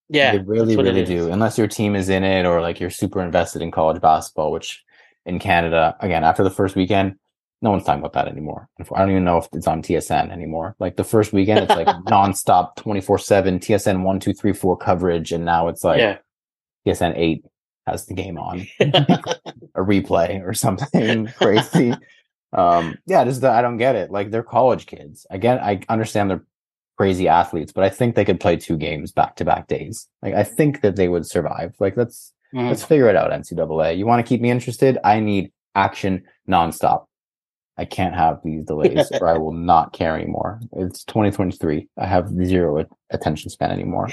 Yeah. 0.10 0.32
they 0.34 0.38
really, 0.40 0.76
that's 0.76 0.78
what 0.78 0.86
it 0.88 0.90
really 0.94 1.06
do. 1.06 1.32
Unless 1.32 1.58
your 1.58 1.68
team 1.68 1.96
is 1.96 2.10
in 2.10 2.24
it 2.24 2.46
or 2.46 2.62
like 2.62 2.80
you're 2.80 2.90
super 2.90 3.22
invested 3.22 3.62
in 3.62 3.72
college 3.72 4.02
basketball, 4.02 4.52
which 4.52 4.84
in 5.26 5.40
Canada, 5.40 5.96
again, 6.02 6.24
after 6.24 6.44
the 6.44 6.50
first 6.50 6.76
weekend, 6.76 7.16
no 7.62 7.72
one's 7.72 7.84
talking 7.84 8.00
about 8.00 8.14
that 8.14 8.28
anymore. 8.28 8.70
I 8.80 9.00
don't 9.00 9.12
even 9.12 9.26
know 9.26 9.38
if 9.38 9.48
it's 9.54 9.68
on 9.68 9.82
TSN 9.82 10.32
anymore. 10.32 10.76
Like 10.80 10.96
the 10.96 11.04
first 11.04 11.34
weekend, 11.34 11.60
it's 11.60 11.76
like 11.76 11.88
nonstop 12.08 12.76
24 12.78 13.18
7 13.20 13.60
TSN 13.60 14.04
one, 14.04 14.20
two, 14.20 14.34
three, 14.34 14.54
four 14.54 14.78
coverage. 14.78 15.32
And 15.32 15.44
now 15.46 15.68
it's 15.68 15.84
like 15.84 16.00
yeah. 16.00 16.18
TSN 16.88 17.14
8 17.18 17.44
has 17.92 18.06
the 18.06 18.14
game 18.14 18.38
on, 18.38 18.66
a 18.80 19.82
replay 19.82 20.42
or 20.46 20.54
something 20.54 21.28
crazy. 21.38 21.94
Um, 22.54 22.98
yeah, 23.06 23.24
just 23.26 23.42
that 23.42 23.54
I 23.54 23.62
don't 23.62 23.78
get 23.78 23.96
it. 23.96 24.12
Like 24.12 24.32
they're 24.32 24.44
college 24.44 24.86
kids. 24.86 25.26
Again, 25.30 25.60
I 25.60 25.82
understand 25.90 26.30
they're 26.30 26.46
crazy 26.98 27.28
athletes, 27.28 27.72
but 27.72 27.84
I 27.84 27.90
think 27.90 28.16
they 28.16 28.26
could 28.26 28.40
play 28.40 28.58
two 28.58 28.76
games 28.78 29.12
back 29.12 29.36
to 29.38 29.46
back 29.46 29.68
days. 29.68 30.08
Like 30.22 30.34
I 30.34 30.44
think 30.44 30.82
that 30.82 30.96
they 30.96 31.08
would 31.08 31.26
survive. 31.26 31.76
Like 31.80 31.96
let's 31.98 32.34
Mhm. 32.54 32.68
let's 32.68 32.84
figure 32.84 33.08
it 33.08 33.16
out, 33.16 33.32
NCAA. 33.32 33.96
You 33.96 34.08
want 34.08 34.26
to 34.26 34.28
keep 34.28 34.42
me 34.42 34.50
interested? 34.50 34.98
I 35.04 35.20
need 35.20 35.52
action 35.76 36.24
nonstop. 36.50 37.06
I 37.78 37.86
can't 37.86 38.16
have 38.16 38.40
these 38.44 38.66
delays 38.66 39.10
or 39.22 39.28
I 39.28 39.38
will 39.38 39.54
not 39.54 39.94
care 39.94 40.16
anymore. 40.16 40.60
It's 40.74 41.04
2023. 41.06 41.88
I 41.98 42.08
have 42.08 42.28
zero 42.44 42.84
attention 43.12 43.52
span 43.52 43.70
anymore, 43.72 44.10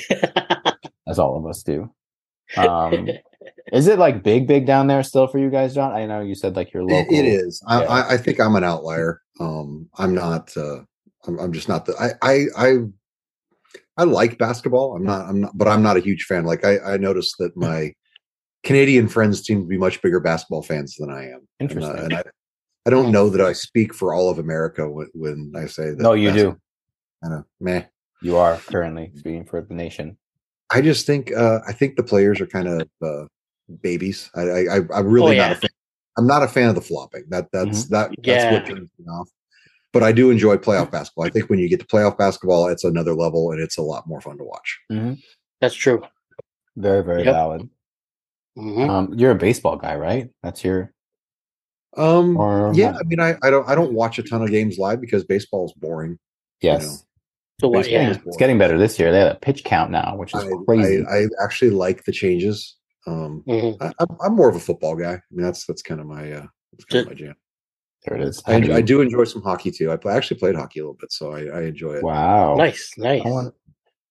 as 1.08 1.18
all 1.18 1.36
of 1.38 1.46
us 1.46 1.62
do. 1.62 1.90
Um, 2.56 3.08
is 3.72 3.86
it 3.88 3.98
like 3.98 4.22
big, 4.22 4.46
big 4.46 4.66
down 4.66 4.86
there 4.86 5.02
still 5.02 5.26
for 5.26 5.38
you 5.38 5.50
guys, 5.50 5.74
John? 5.74 5.92
I 5.92 6.06
know 6.06 6.20
you 6.20 6.34
said 6.34 6.56
like 6.56 6.72
you're 6.72 6.82
It- 6.82 6.86
local. 6.86 7.14
it 7.14 7.24
is 7.26 7.62
I, 7.66 7.82
Yeah. 7.82 7.88
I 7.88 8.14
i 8.14 8.16
think 8.16 8.40
i'm 8.40 8.54
an 8.56 8.64
outlier 8.64 9.20
um 9.40 9.88
i'm 9.98 10.14
not 10.14 10.56
uh 10.56 10.80
i'm, 11.26 11.38
I'm 11.38 11.52
just 11.52 11.68
not 11.68 11.84
the 11.86 11.94
I, 11.98 12.10
I 12.22 12.44
i 12.56 12.76
i 13.98 14.04
like 14.04 14.38
basketball 14.38 14.94
i'm 14.96 15.04
not 15.04 15.26
i'm 15.28 15.40
not 15.42 15.58
but 15.58 15.68
i'm 15.68 15.82
not 15.82 15.96
a 15.96 16.00
huge 16.00 16.24
fan 16.24 16.44
like 16.44 16.64
i 16.64 16.78
i 16.80 16.96
noticed 16.96 17.34
that 17.38 17.56
my 17.68 17.92
canadian 18.62 19.08
friends 19.08 19.42
seem 19.44 19.62
to 19.62 19.66
be 19.68 19.76
much 19.78 20.00
bigger 20.02 20.20
basketball 20.20 20.62
fans 20.62 20.96
than 20.98 21.10
i 21.10 21.24
am 21.24 21.46
And, 21.60 21.70
uh, 21.70 21.74
Interesting. 21.74 21.98
and 22.04 22.14
i 22.14 22.22
i 22.86 22.90
don't 22.90 23.10
know 23.12 23.28
that 23.30 23.40
i 23.44 23.52
speak 23.52 23.92
for 23.94 24.14
all 24.14 24.30
of 24.30 24.38
america 24.38 24.88
when, 24.88 25.08
when 25.14 25.52
i 25.56 25.66
say 25.66 25.90
that 25.90 25.98
No, 25.98 26.12
you 26.14 26.32
do. 26.32 26.56
I 27.24 27.28
know. 27.28 27.44
meh 27.60 27.84
You 28.22 28.36
are 28.36 28.56
currently 28.58 29.10
speaking 29.16 29.44
for 29.46 29.60
the 29.60 29.74
nation. 29.74 30.16
I 30.70 30.80
just 30.80 31.06
think 31.06 31.32
uh, 31.32 31.60
I 31.66 31.72
think 31.72 31.96
the 31.96 32.02
players 32.02 32.40
are 32.40 32.46
kind 32.46 32.68
of 32.68 32.88
uh, 33.02 33.24
babies. 33.82 34.30
I, 34.34 34.40
I 34.42 34.76
I- 34.78 34.98
I'm 34.98 35.06
really 35.06 35.38
Oh, 35.38 35.42
not 35.42 35.52
a 35.52 35.56
fan. 35.56 35.70
I'm 36.18 36.26
not 36.26 36.42
a 36.42 36.48
fan 36.48 36.68
of 36.70 36.74
the 36.74 36.80
flopping. 36.80 37.24
That 37.28 37.48
that's 37.52 37.84
that 37.88 38.10
that's 38.10 38.26
Yeah. 38.26 38.52
what 38.52 38.66
turns 38.66 38.90
me 38.98 39.06
off. 39.10 39.28
But 39.92 40.02
I 40.02 40.12
do 40.12 40.30
enjoy 40.30 40.56
playoff 40.56 40.90
basketball. 40.90 41.24
I 41.24 41.30
think 41.30 41.48
when 41.48 41.58
you 41.58 41.68
get 41.68 41.80
to 41.80 41.86
playoff 41.86 42.18
basketball, 42.18 42.66
it's 42.68 42.84
another 42.84 43.14
level 43.14 43.50
and 43.52 43.60
it's 43.60 43.78
a 43.78 43.82
lot 43.82 44.06
more 44.06 44.20
fun 44.20 44.36
to 44.38 44.44
watch. 44.44 44.78
That's 45.60 45.74
true. 45.74 46.02
Very, 46.76 47.02
very 47.02 47.24
Yep. 47.24 47.32
valid. 47.34 47.68
Mhm. 48.58 48.88
Um, 48.88 49.14
you're 49.14 49.30
a 49.30 49.34
baseball 49.36 49.76
guy, 49.76 49.94
right? 49.96 50.30
That's 50.42 50.64
your 50.64 50.92
Um, 51.96 52.36
or 52.36 52.72
yeah, 52.74 52.96
I 52.98 53.02
mean, 53.04 53.20
I, 53.20 53.36
I 53.42 53.48
don't 53.50 53.66
I 53.68 53.74
don't 53.74 53.92
watch 53.92 54.18
a 54.18 54.22
ton 54.22 54.42
of 54.42 54.50
games 54.50 54.76
live 54.78 55.00
because 55.00 55.24
baseball 55.24 55.64
is 55.66 55.72
boring. 55.72 56.18
Yes. 56.60 57.04
Know. 57.62 57.68
So 57.68 57.68
what? 57.68 57.90
Yeah. 57.90 58.10
is 58.10 58.18
It's 58.26 58.36
getting 58.36 58.58
better 58.58 58.78
this 58.78 58.98
year. 58.98 59.12
They 59.12 59.20
have 59.20 59.32
a 59.32 59.38
pitch 59.40 59.64
count 59.64 59.90
now, 59.90 60.16
which 60.16 60.34
is 60.34 60.44
I, 60.44 60.50
crazy. 60.66 61.04
I, 61.06 61.22
I 61.22 61.26
actually 61.42 61.70
like 61.70 62.04
the 62.04 62.12
changes. 62.12 62.76
Um, 63.06 63.42
Mhm. 63.46 63.76
I, 63.80 63.92
I'm, 64.00 64.16
I'm 64.24 64.36
more 64.36 64.48
of 64.48 64.56
a 64.56 64.60
football 64.60 64.96
guy. 64.96 65.12
I 65.14 65.20
mean, 65.30 65.44
that's 65.44 65.64
that's 65.66 65.82
kind 65.82 66.00
of 66.00 66.06
my 66.06 66.32
uh, 66.32 66.46
that's 66.72 66.84
kind 66.86 67.02
of 67.02 67.08
my 67.08 67.14
jam. 67.14 67.34
there 68.04 68.16
it 68.16 68.22
is. 68.22 68.42
I, 68.46 68.54
I 68.56 68.80
do 68.80 69.00
enjoy 69.00 69.24
some 69.24 69.42
hockey 69.42 69.70
too. 69.70 69.92
I, 69.92 69.96
play, 69.96 70.12
I 70.12 70.16
actually 70.16 70.38
played 70.40 70.56
hockey 70.56 70.80
a 70.80 70.82
little 70.82 70.98
bit, 70.98 71.12
so 71.12 71.32
I, 71.32 71.44
I 71.44 71.62
enjoy 71.62 71.94
it. 71.94 72.02
Wow. 72.02 72.56
Nice. 72.56 72.92
Nice. 72.98 73.22
I 73.24 73.28
wonder, 73.28 73.52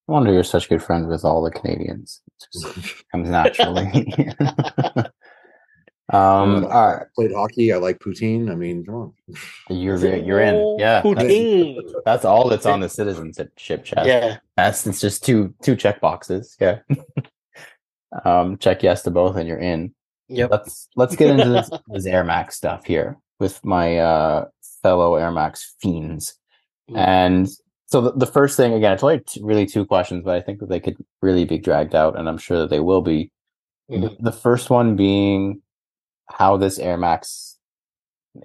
I 0.07 0.11
wonder 0.11 0.33
you're 0.33 0.43
such 0.43 0.69
good 0.69 0.81
friends 0.83 1.07
with 1.07 1.25
all 1.25 1.43
the 1.43 1.51
Canadians. 1.51 2.21
It 2.27 2.47
just 2.53 3.03
comes 3.11 3.29
naturally. 3.29 4.13
um, 6.15 6.63
Uh, 6.65 6.67
all 6.67 6.87
right. 6.97 7.05
played 7.15 7.33
hockey. 7.33 7.73
I 7.73 7.77
like 7.77 7.99
poutine. 7.99 8.51
I 8.51 8.55
mean, 8.55 8.85
come 8.85 8.95
on. 8.95 9.13
You're 9.69 9.97
you're 9.97 10.41
in. 10.41 10.77
Yeah. 10.79 11.01
That's, 11.01 11.05
Poutine. 11.05 11.93
that's 12.05 12.25
all 12.25 12.47
that's 12.49 12.65
on 12.65 12.79
the 12.79 12.89
citizenship 12.99 13.55
chest. 13.83 14.07
Yeah. 14.07 14.37
That's 14.57 14.85
it's 14.87 15.01
just 15.01 15.23
two 15.25 15.53
two 15.61 15.75
check 15.75 16.01
boxes. 16.01 16.55
Yeah. 16.59 16.79
um, 18.25 18.57
check 18.57 18.83
yes 18.83 19.03
to 19.03 19.11
both 19.11 19.35
and 19.35 19.47
you're 19.47 19.59
in. 19.59 19.93
Yep. 20.27 20.51
Let's 20.51 20.87
let's 20.95 21.15
get 21.15 21.29
into 21.31 21.49
this, 21.49 21.69
this 21.87 22.05
Air 22.05 22.23
Max 22.23 22.55
stuff 22.55 22.85
here 22.85 23.17
with 23.39 23.63
my 23.63 23.97
uh 23.97 24.45
fellow 24.81 25.15
Air 25.15 25.31
Max 25.31 25.75
fiends. 25.81 26.37
Mm. 26.89 26.97
And 26.97 27.49
So 27.87 28.01
the, 28.01 28.11
the 28.13 28.25
first 28.27 28.57
thing 28.57 28.73
again, 28.73 28.93
it's 28.93 29.03
only 29.03 29.19
t- 29.19 29.41
really 29.43 29.65
two 29.65 29.85
questions, 29.85 30.23
but 30.23 30.35
I 30.35 30.41
think 30.41 30.59
that 30.59 30.69
they 30.69 30.79
could 30.79 30.97
really 31.21 31.45
be 31.45 31.57
dragged 31.59 31.93
out, 31.95 32.17
and 32.17 32.27
I'm 32.27 32.37
sure 32.39 32.59
that 32.59 32.69
they 32.69 32.79
will 32.79 33.01
be. 33.01 33.31
Mhm. 33.91 34.01
The, 34.17 34.31
the 34.31 34.31
first 34.31 34.71
one 34.71 34.95
being 34.95 35.61
how 36.27 36.57
this 36.57 36.79
Air 36.79 36.97
Max, 36.97 37.57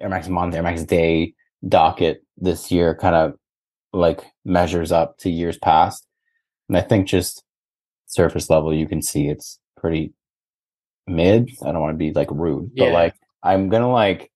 Air 0.01 0.09
Max 0.09 0.29
month, 0.29 0.55
Air 0.55 0.63
Max 0.63 0.85
day 0.85 1.35
docket 1.69 2.25
this 2.37 2.71
year 2.71 2.95
kind 2.95 3.15
of 3.15 3.35
like 3.93 4.25
measures 4.45 4.93
up 4.93 5.19
to 5.19 5.31
years 5.31 5.59
past, 5.59 6.07
and 6.69 6.77
I 6.77 6.83
think 6.83 7.09
just 7.09 7.43
surface 8.07 8.51
level, 8.51 8.75
you 8.75 8.87
can 8.87 9.03
see 9.03 9.29
it's 9.29 9.59
pretty 9.77 10.13
mid. 11.07 11.51
I 11.63 11.73
don't 11.73 11.81
want 11.81 11.95
to 11.95 11.99
be 11.99 12.13
like 12.13 12.31
rude, 12.31 12.71
but 12.77 12.93
like 12.93 13.15
I'm 13.43 13.69
gonna 13.69 13.91
like. 13.91 14.31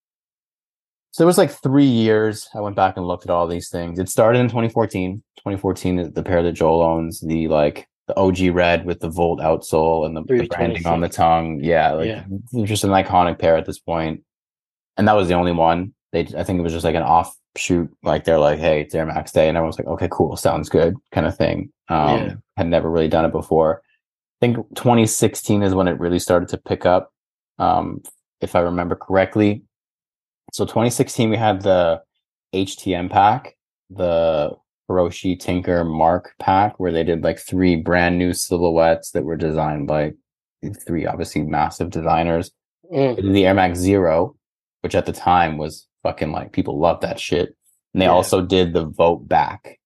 So 1.12 1.22
it 1.22 1.26
was 1.26 1.38
like 1.38 1.52
three 1.52 1.84
years. 1.84 2.48
I 2.54 2.60
went 2.60 2.74
back 2.74 2.96
and 2.96 3.06
looked 3.06 3.24
at 3.24 3.30
all 3.30 3.46
these 3.46 3.68
things. 3.68 4.00
It 4.00 4.08
started 4.08 4.40
in 4.40 4.48
2014. 4.48 5.22
2014, 5.36 5.98
is 6.00 6.12
the 6.12 6.24
pair 6.24 6.42
that 6.42 6.52
Joel 6.52 6.82
owns, 6.82 7.20
the 7.20 7.46
like 7.46 7.86
the 8.06 8.16
OG 8.18 8.54
red 8.54 8.84
with 8.84 9.00
the 9.00 9.08
Volt 9.08 9.40
outsole 9.40 10.04
and 10.06 10.16
the, 10.16 10.22
the 10.22 10.46
branding 10.46 10.86
on 10.86 11.00
the 11.00 11.08
tongue. 11.08 11.60
Yeah, 11.62 11.92
like 11.92 12.06
Yeah. 12.08 12.24
it's 12.52 12.68
just 12.68 12.84
an 12.84 12.90
iconic 12.90 13.38
pair 13.38 13.56
at 13.56 13.64
this 13.66 13.78
point. 13.78 14.22
And 14.96 15.08
that 15.08 15.16
was 15.16 15.28
the 15.28 15.34
only 15.34 15.52
one. 15.52 15.94
They, 16.12 16.20
I 16.36 16.44
think 16.44 16.58
it 16.58 16.62
was 16.62 16.72
just 16.72 16.84
like 16.84 16.94
an 16.94 17.02
offshoot. 17.02 17.90
Like 18.02 18.24
they're 18.24 18.38
like, 18.38 18.58
"Hey, 18.58 18.82
it's 18.82 18.94
Air 18.94 19.06
Max 19.06 19.32
Day," 19.32 19.48
and 19.48 19.56
everyone's 19.56 19.78
like, 19.78 19.88
"Okay, 19.88 20.08
cool, 20.12 20.36
sounds 20.36 20.68
good," 20.68 20.94
kind 21.12 21.26
of 21.26 21.36
thing. 21.36 21.72
Um, 21.88 22.08
Yeah. 22.18 22.34
Had 22.56 22.68
never 22.68 22.88
really 22.90 23.08
done 23.08 23.24
it 23.24 23.32
before. 23.32 23.82
I 24.40 24.46
think 24.46 24.56
2016 24.76 25.62
is 25.62 25.74
when 25.74 25.88
it 25.88 25.98
really 25.98 26.18
started 26.20 26.48
to 26.50 26.58
pick 26.58 26.86
up, 26.86 27.10
um, 27.58 28.02
if 28.40 28.54
I 28.54 28.60
remember 28.60 28.94
correctly. 28.94 29.62
So 30.52 30.64
2016, 30.64 31.30
we 31.30 31.36
had 31.36 31.62
the 31.62 32.02
HTM 32.54 33.10
pack, 33.10 33.56
the 33.90 34.52
Hiroshi 34.90 35.38
Tinker 35.38 35.84
Mark 35.84 36.34
pack, 36.38 36.78
where 36.78 36.92
they 36.92 37.04
did 37.04 37.22
like 37.24 37.38
three 37.38 37.76
brand 37.76 38.18
new 38.18 38.32
silhouettes 38.32 39.10
that 39.12 39.24
were 39.24 39.36
designed 39.36 39.86
by 39.86 40.12
three 40.86 41.06
obviously 41.06 41.42
massive 41.42 41.90
designers. 41.90 42.50
Mm. 42.92 43.32
The 43.32 43.46
Air 43.46 43.54
Max 43.54 43.78
Zero, 43.78 44.36
which 44.82 44.94
at 44.94 45.06
the 45.06 45.12
time 45.12 45.56
was 45.58 45.86
fucking 46.02 46.32
like 46.32 46.52
people 46.52 46.78
loved 46.78 47.02
that 47.02 47.18
shit. 47.20 47.54
And 47.92 48.00
they 48.02 48.06
Yeah. 48.06 48.12
also 48.12 48.42
did 48.42 48.72
the 48.72 48.84
vote 48.86 49.28
back. 49.28 49.78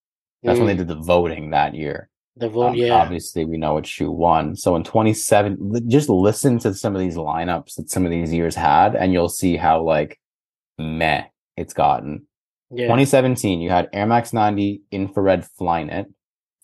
That's 0.43 0.59
when 0.59 0.69
they 0.69 0.75
Mm. 0.75 0.79
did 0.79 0.89
the 0.89 1.01
voting 1.03 1.51
that 1.51 1.75
year. 1.75 2.09
the 2.37 2.49
vote. 2.49 2.69
Um, 2.69 2.75
yeah, 2.77 2.95
Obviously, 2.95 3.45
we 3.45 3.57
know 3.59 3.75
which 3.75 3.89
shoe 3.89 4.13
won. 4.13 4.55
So 4.55 4.77
in 4.77 4.85
27, 4.85 5.89
just 5.89 6.09
listen 6.09 6.61
to 6.61 6.73
some 6.73 6.95
of 6.95 7.01
these 7.01 7.17
lineups 7.17 7.75
that 7.75 7.91
some 7.91 8.05
of 8.05 8.13
these 8.13 8.33
years 8.33 8.55
had, 8.55 8.95
and 8.95 9.13
you'll 9.13 9.29
see 9.29 9.57
how 9.57 9.83
like 9.83 10.21
meh 10.79 11.25
it's 11.57 11.75
gotten. 11.75 12.29
Yeah, 12.71 12.85
2017, 12.87 13.61
you 13.61 13.71
had 13.71 13.89
Air 13.93 14.07
Max 14.07 14.33
90 14.33 14.83
infrared 14.91 15.47
Flyknit. 15.61 16.07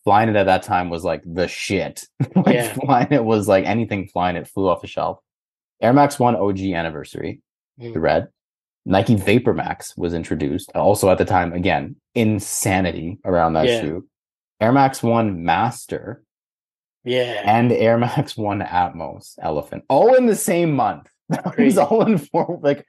Flyknit 0.07 0.37
at 0.37 0.45
that 0.45 0.63
time 0.63 0.91
was 0.91 1.05
like 1.05 1.23
the 1.25 1.49
shit. 1.49 2.05
like 2.37 2.55
Yeah. 2.55 2.73
Flyknit 2.75 3.25
was 3.25 3.49
like 3.49 3.65
anything 3.65 4.09
Flyknit 4.15 4.49
flew 4.49 4.69
off 4.69 4.83
the 4.83 4.87
shelf. 4.87 5.19
Air 5.81 5.93
Max 5.93 6.19
1 6.19 6.37
OG 6.37 6.61
anniversary, 6.75 7.41
the 7.79 7.87
Mm. 7.91 8.01
red. 8.01 8.29
Nike 8.87 9.15
Vapor 9.17 9.55
Max 9.55 9.97
was 9.97 10.13
introduced. 10.13 10.71
Also 10.75 11.09
at 11.11 11.17
the 11.19 11.25
time, 11.25 11.53
again, 11.55 11.97
insanity 12.15 13.19
around 13.25 13.55
that 13.55 13.67
Yeah. 13.67 13.81
shoe. 13.81 14.09
Air 14.61 14.73
Max 14.73 15.03
1 15.03 15.43
Master 15.45 16.23
yeah. 17.03 17.43
and 17.45 17.73
Air 17.73 17.99
Max 17.99 18.37
One 18.37 18.61
Atmos 18.61 19.35
Elephant, 19.41 19.85
all 19.89 20.15
in 20.15 20.27
the 20.27 20.37
same 20.37 20.73
month. 20.73 21.09
it 21.31 21.59
was 21.59 21.79
all 21.79 22.03
in 22.03 22.19
four. 22.19 22.59
Like, 22.63 22.87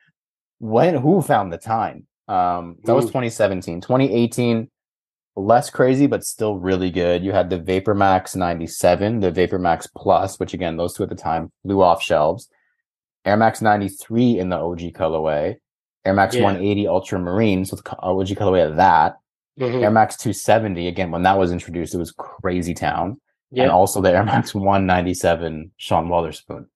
when? 0.59 0.95
Who 0.95 1.22
found 1.22 1.51
the 1.53 1.57
time? 1.57 2.05
Um, 2.28 2.78
that 2.86 2.95
was 2.95 3.05
Mm. 3.05 3.09
2017. 3.09 3.82
2018, 3.82 4.69
less 5.36 5.69
crazy, 5.69 6.07
but 6.07 6.23
still 6.23 6.57
really 6.57 6.89
good. 6.89 7.23
You 7.23 7.32
had 7.34 7.49
the 7.49 7.59
Vapor 7.59 7.93
Max 7.93 8.36
97, 8.36 9.19
the 9.19 9.32
Vapor 9.32 9.59
Max 9.59 9.88
Plus, 9.88 10.39
which 10.39 10.53
again, 10.53 10.78
those 10.78 10.93
two 10.93 11.03
at 11.03 11.09
the 11.09 11.15
time 11.15 11.51
flew 11.63 11.82
off 11.82 12.01
shelves. 12.01 12.49
Air 13.26 13.38
Max 13.38 13.61
93 13.61 14.39
in 14.39 14.49
the 14.49 14.57
OG 14.57 14.91
colorway. 14.91 15.55
Air 16.05 16.13
Max 16.13 16.36
Yeah. 16.36 16.43
180 16.43 16.88
Ultramarine, 16.88 17.65
so 17.65 17.76
the 17.76 17.84
OG 17.99 18.36
colorway 18.36 18.67
of 18.67 18.76
that. 18.78 19.17
Mhm. 19.59 19.82
Air 19.84 19.91
Max 19.91 20.15
270, 20.17 20.88
again, 20.88 21.11
when 21.11 21.23
that 21.23 21.38
was 21.38 21.51
introduced, 21.51 21.95
it 21.95 21.97
was 21.97 22.11
crazy 22.11 22.73
town 22.73 23.19
and 23.63 23.71
also 23.71 24.01
the 24.01 24.11
Air 24.11 24.23
Max 24.23 24.53
197 24.53 25.71
Sean 25.78 26.09
Wotherspoon. 26.09 26.67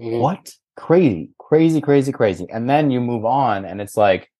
Mhm. 0.00 0.20
What? 0.20 0.54
Crazy, 0.76 1.30
crazy, 1.38 1.80
crazy, 1.80 2.12
crazy. 2.12 2.46
And 2.50 2.68
then 2.70 2.90
you 2.90 3.00
move 3.00 3.24
on 3.24 3.64
and 3.64 3.80
it's 3.80 3.96
like 3.96 4.30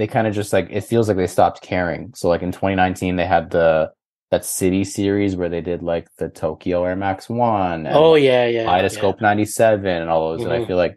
they 0.00 0.06
kind 0.06 0.26
of 0.26 0.34
just 0.34 0.52
like 0.52 0.66
it 0.70 0.80
feels 0.80 1.08
like 1.08 1.18
they 1.18 1.26
stopped 1.26 1.60
caring. 1.60 2.12
So 2.14 2.28
like 2.28 2.40
in 2.42 2.52
2019 2.52 3.16
they 3.16 3.26
had 3.26 3.50
the 3.50 3.92
that 4.30 4.44
city 4.46 4.82
series 4.84 5.36
where 5.36 5.48
they 5.50 5.60
did 5.60 5.82
like 5.82 6.06
the 6.16 6.28
Tokyo 6.30 6.84
Air 6.84 6.96
Max 6.96 7.28
1 7.28 7.86
and 7.86 7.94
Oh 7.96 8.14
yeah, 8.14 8.46
yeah. 8.46 8.64
Kaleidoscope 8.64 9.20
97 9.20 9.84
and 9.86 10.08
all 10.08 10.30
those. 10.30 10.44
And 10.44 10.52
I 10.52 10.60
Mhm. 10.60 10.66
feel 10.68 10.76
like 10.78 10.96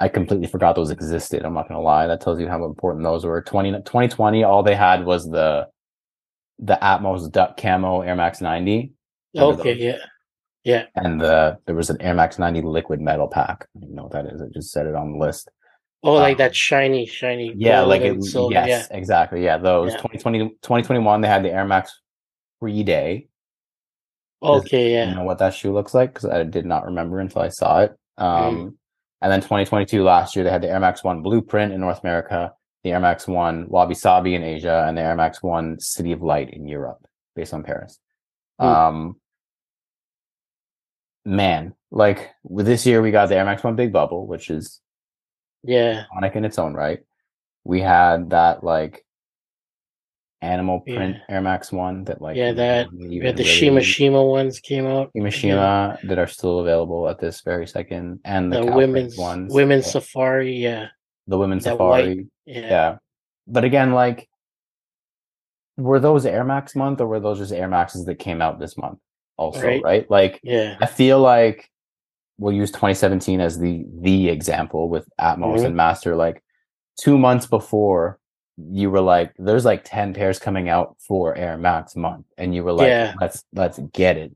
I 0.00 0.08
completely 0.08 0.46
forgot 0.48 0.76
those 0.76 0.90
existed. 0.90 1.44
I'm 1.44 1.54
not 1.54 1.68
gonna 1.68 1.80
lie. 1.80 2.06
That 2.06 2.20
tells 2.20 2.38
you 2.38 2.48
how 2.48 2.64
important 2.66 3.02
those 3.04 3.24
were. 3.24 3.40
20, 3.40 3.72
2020, 3.82 4.44
all 4.44 4.62
they 4.62 4.74
had 4.74 5.04
was 5.06 5.28
the 5.30 5.68
the 6.58 6.78
Atmos 6.82 7.30
Duck 7.30 7.56
Camo 7.56 8.00
Air 8.02 8.16
Max 8.16 8.40
90 8.40 8.92
Okay, 9.38 9.72
those? 9.74 9.76
yeah, 9.82 9.98
yeah. 10.64 10.84
and 10.96 11.20
the 11.20 11.58
there 11.66 11.74
was 11.76 11.88
an 11.90 12.00
Air 12.02 12.14
Max 12.14 12.38
90 12.38 12.60
liquid 12.62 13.00
metal 13.00 13.28
pack. 13.28 13.66
I 13.76 13.80
don't 13.80 13.94
know 13.94 14.02
what 14.04 14.12
that 14.12 14.26
is. 14.26 14.42
I 14.42 14.46
just 14.52 14.72
said 14.72 14.86
it 14.86 14.94
on 14.94 15.12
the 15.12 15.18
list. 15.18 15.48
Oh, 16.06 16.12
like 16.14 16.34
Um, 16.34 16.38
that 16.38 16.54
shiny, 16.54 17.04
shiny. 17.06 17.52
Yeah, 17.56 17.80
like 17.82 18.02
it, 18.02 18.22
silver, 18.22 18.52
yes, 18.52 18.88
exactly. 18.90 19.42
Yeah, 19.44 19.58
those 19.58 19.92
Yeah. 19.92 19.98
2020 19.98 20.38
2021 20.62 21.20
they 21.20 21.28
had 21.28 21.42
the 21.42 21.50
Air 21.52 21.64
Max 21.64 22.00
free 22.60 22.82
day. 22.84 23.28
Okay, 24.42 24.92
yeah. 24.92 25.08
You 25.08 25.14
know 25.16 25.24
what 25.24 25.38
that 25.38 25.54
shoe 25.54 25.72
looks 25.72 25.94
like 25.94 26.14
because 26.14 26.30
I 26.30 26.44
did 26.44 26.64
not 26.66 26.84
remember 26.84 27.18
until 27.18 27.42
I 27.42 27.48
saw 27.48 27.80
it. 27.80 27.96
Um, 28.18 28.26
Mm. 28.56 28.74
and 29.22 29.32
then 29.32 29.40
2022 29.40 30.02
last 30.04 30.36
year 30.36 30.44
they 30.44 30.50
had 30.50 30.62
the 30.62 30.70
Air 30.70 30.78
Max 30.80 31.02
1 31.02 31.22
Blueprint 31.22 31.72
in 31.72 31.80
North 31.80 32.00
America, 32.04 32.54
the 32.84 32.92
Air 32.92 33.00
Max 33.00 33.26
1 33.26 33.66
Wabi 33.68 33.94
Sabi 33.94 34.34
in 34.34 34.44
Asia, 34.44 34.84
and 34.86 34.96
the 34.96 35.02
Air 35.02 35.16
Max 35.16 35.42
1 35.42 35.80
City 35.80 36.12
of 36.12 36.22
Light 36.22 36.50
in 36.50 36.68
Europe, 36.68 37.04
based 37.34 37.52
on 37.52 37.62
Paris. 37.64 37.98
Mm. 38.60 38.64
Um, 38.64 39.20
man, 41.24 41.74
like 41.90 42.30
this 42.44 42.86
year 42.86 43.02
we 43.02 43.10
got 43.10 43.28
the 43.28 43.36
Air 43.36 43.44
Max 43.44 43.64
1 43.64 43.74
Big 43.74 43.92
Bubble, 43.92 44.26
which 44.26 44.50
is 44.50 44.80
Yeah. 45.66 46.04
iconic 46.14 46.36
in 46.36 46.44
its 46.44 46.58
own 46.58 46.74
right. 46.74 47.00
We 47.64 47.80
had 47.80 48.30
that 48.30 48.62
like 48.64 49.04
animal 50.42 50.80
print 50.80 51.16
Air 51.28 51.40
Max 51.40 51.72
1 51.72 52.04
that 52.04 52.20
like 52.20 52.36
Yeah, 52.36 52.52
that- 52.52 52.92
We 52.92 53.16
had 53.18 53.36
the 53.36 53.42
really- 53.42 53.44
Shima 53.44 53.80
Shima 53.82 54.24
ones 54.24 54.60
came 54.60 54.86
out. 54.86 55.10
Shima 55.30 55.98
that 56.04 56.18
are 56.18 56.26
still 56.26 56.60
available 56.60 57.08
at 57.08 57.18
this 57.18 57.40
very 57.40 57.66
second, 57.66 58.20
and 58.24 58.52
the, 58.52 58.64
The, 58.64 58.72
women's 58.72 59.16
ones, 59.18 59.52
women's 59.52 59.86
yeah, 59.86 59.92
safari, 59.92 60.54
yeah. 60.56 60.88
the 61.26 61.38
women's 61.38 61.64
that 61.64 61.70
safari, 61.72 62.16
white- 62.16 62.26
Yeah. 62.44 62.60
yeah. 62.60 62.96
But 63.48 63.64
again, 63.64 63.92
like, 63.92 64.28
were 65.76 66.00
those 66.00 66.24
Air 66.26 66.44
Max 66.44 66.74
month 66.76 67.00
or 67.00 67.06
were 67.06 67.20
those 67.20 67.38
just 67.38 67.52
Air 67.52 67.68
Maxes 67.68 68.04
that 68.04 68.16
came 68.18 68.40
out 68.40 68.58
this 68.58 68.76
month? 68.78 68.98
Also, 69.36 69.62
Right. 69.62 69.82
right? 69.82 70.10
Like, 70.10 70.40
Yeah. 70.42 70.76
I 70.80 70.86
feel 70.86 71.18
like 71.20 71.68
we'll 72.38 72.52
use 72.54 72.70
2017 72.70 73.40
as 73.40 73.58
the 73.58 73.84
the 74.00 74.28
example 74.28 74.88
with 74.88 75.08
Atmos 75.20 75.60
Mhm. 75.60 75.66
and 75.66 75.76
Master. 75.76 76.16
Like 76.16 76.42
two 77.00 77.18
months 77.18 77.46
before, 77.46 78.18
you 78.56 78.90
were 78.90 79.00
like, 79.00 79.32
"There's 79.38 79.64
like 79.64 79.82
ten 79.84 80.14
pairs 80.14 80.38
coming 80.38 80.68
out 80.68 80.96
for 81.00 81.34
Air 81.36 81.56
Max 81.58 81.94
month," 81.96 82.26
and 82.38 82.54
you 82.54 82.64
were 82.64 82.72
like, 82.72 82.88
Yeah. 82.88 83.14
"Let's 83.20 83.44
let's 83.54 83.78
get 83.92 84.16
it." 84.16 84.32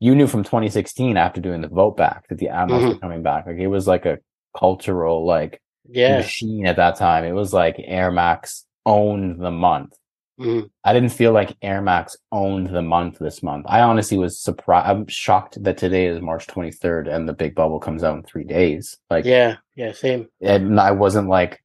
You 0.00 0.14
knew 0.14 0.26
from 0.26 0.44
2016 0.44 1.16
after 1.16 1.40
doing 1.40 1.60
the 1.60 1.68
vote 1.68 1.96
back 1.96 2.28
that 2.28 2.38
the 2.38 2.46
Atmos 2.48 2.80
Mhm. 2.82 2.88
were 2.94 2.98
coming 2.98 3.22
back. 3.22 3.46
Like 3.46 3.56
it 3.56 3.68
was 3.68 3.86
like 3.88 4.06
a 4.06 4.18
cultural 4.56 5.24
like 5.24 5.60
Yeah. 5.88 6.18
machine 6.18 6.66
at 6.66 6.76
that 6.76 6.96
time. 6.96 7.24
It 7.24 7.32
was 7.32 7.52
like 7.52 7.76
Air 7.78 8.10
Max 8.10 8.64
owned 8.86 9.40
the 9.40 9.50
month. 9.50 9.94
Mhm. 10.38 10.68
I 10.82 10.92
didn't 10.92 11.10
feel 11.12 11.32
like 11.32 11.56
Air 11.62 11.80
Max 11.80 12.16
owned 12.32 12.68
the 12.74 12.82
month 12.82 13.18
this 13.20 13.42
month. 13.42 13.66
I 13.68 13.80
honestly 13.82 14.18
was 14.18 14.38
surprised. 14.40 14.88
I'm 14.88 15.06
shocked 15.06 15.62
that 15.62 15.76
today 15.78 16.06
is 16.06 16.20
March 16.20 16.46
23rd 16.48 17.06
and 17.06 17.28
the 17.28 17.32
big 17.32 17.54
bubble 17.54 17.78
comes 17.78 18.02
out 18.02 18.16
in 18.16 18.22
three 18.24 18.44
days. 18.44 18.96
Like, 19.10 19.24
Yeah. 19.24 19.56
Yeah. 19.76 19.92
Same. 19.92 20.26
and 20.40 20.80
I 20.80 20.90
wasn't 20.90 21.28
like 21.28 21.62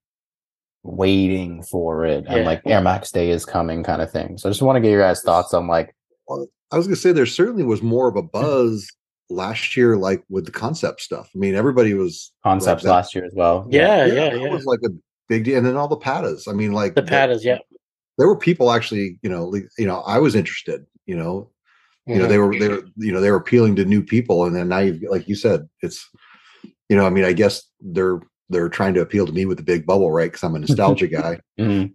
waiting 0.83 1.61
for 1.63 2.05
it 2.05 2.25
and 2.27 2.37
Yeah. 2.37 2.45
like 2.45 2.61
Air 2.65 2.81
Max 2.81 3.11
Day 3.11 3.29
is 3.31 3.45
coming 3.45 3.83
kind 3.83 4.01
of 4.01 4.11
thing. 4.11 4.37
So 4.37 4.47
I 4.49 4.51
just 4.51 4.61
want 4.61 4.77
to 4.77 4.81
get 4.81 4.91
your 4.91 5.01
guys' 5.01 5.21
thoughts 5.21 5.53
on 5.53 5.67
like, 5.67 5.95
I 6.71 6.77
was 6.77 6.85
gonna 6.85 6.95
say 6.95 7.11
there 7.11 7.25
certainly 7.25 7.63
was 7.63 7.81
more 7.81 8.07
of 8.07 8.15
a 8.15 8.21
buzz 8.21 8.87
last 9.31 9.75
year, 9.75 9.97
like 9.97 10.23
with 10.29 10.45
the 10.45 10.51
concept 10.51 11.01
stuff. 11.01 11.29
I 11.35 11.39
mean, 11.39 11.55
everybody 11.55 11.95
was 11.95 12.31
concepts 12.43 12.83
that- 12.83 12.89
last 12.91 13.15
year 13.15 13.25
as 13.25 13.33
well. 13.35 13.67
Yeah. 13.69 14.05
Yeah. 14.05 14.13
that 14.29 14.39
Yeah. 14.39 14.45
It 14.47 14.51
was 14.51 14.65
like 14.65 14.79
a 14.85 14.89
big 15.27 15.45
deal, 15.45 15.57
and 15.57 15.65
then 15.65 15.75
all 15.75 15.87
the 15.87 15.97
Pattas. 15.97 16.47
I 16.47 16.53
mean, 16.53 16.71
like 16.71 16.93
The 16.95 17.01
there- 17.01 17.27
Pattas. 17.29 17.43
Yeah. 17.43 17.57
There 18.19 18.27
were 18.27 18.37
people 18.37 18.71
actually, 18.71 19.17
you 19.23 19.29
know, 19.29 19.55
you 19.77 19.87
know, 19.87 20.01
I 20.01 20.19
was 20.19 20.35
interested. 20.35 20.85
You 21.05 21.15
know, 21.15 21.49
you 22.05 22.15
know 22.19 22.25
Mhm. 22.25 22.29
they 22.29 22.37
were 22.37 22.59
they 22.59 22.67
were 22.69 22.83
you 22.97 23.11
know 23.11 23.21
they 23.21 23.31
were 23.31 23.37
appealing 23.37 23.75
to 23.77 23.85
new 23.85 24.03
people, 24.03 24.45
and 24.45 24.55
then 24.55 24.67
now 24.67 24.79
you've 24.79 25.01
like 25.09 25.27
you 25.27 25.35
said, 25.35 25.67
it's 25.81 26.07
you 26.89 26.97
know, 26.97 27.05
I 27.05 27.09
mean, 27.09 27.23
I 27.23 27.33
guess 27.33 27.63
they're 27.79 28.19
they're 28.49 28.69
trying 28.69 28.93
to 28.95 29.01
appeal 29.01 29.25
to 29.25 29.31
me 29.31 29.45
with 29.45 29.57
the 29.57 29.63
big 29.63 29.85
bubble, 29.85 30.11
right? 30.11 30.29
Because 30.31 30.43
I'm 30.43 30.55
a 30.55 30.59
nostalgia 30.65 31.07
guy. 31.07 31.39
Mhm. 31.59 31.93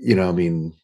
you 0.00 0.14
know, 0.14 0.28
I 0.28 0.32
mean, 0.32 0.74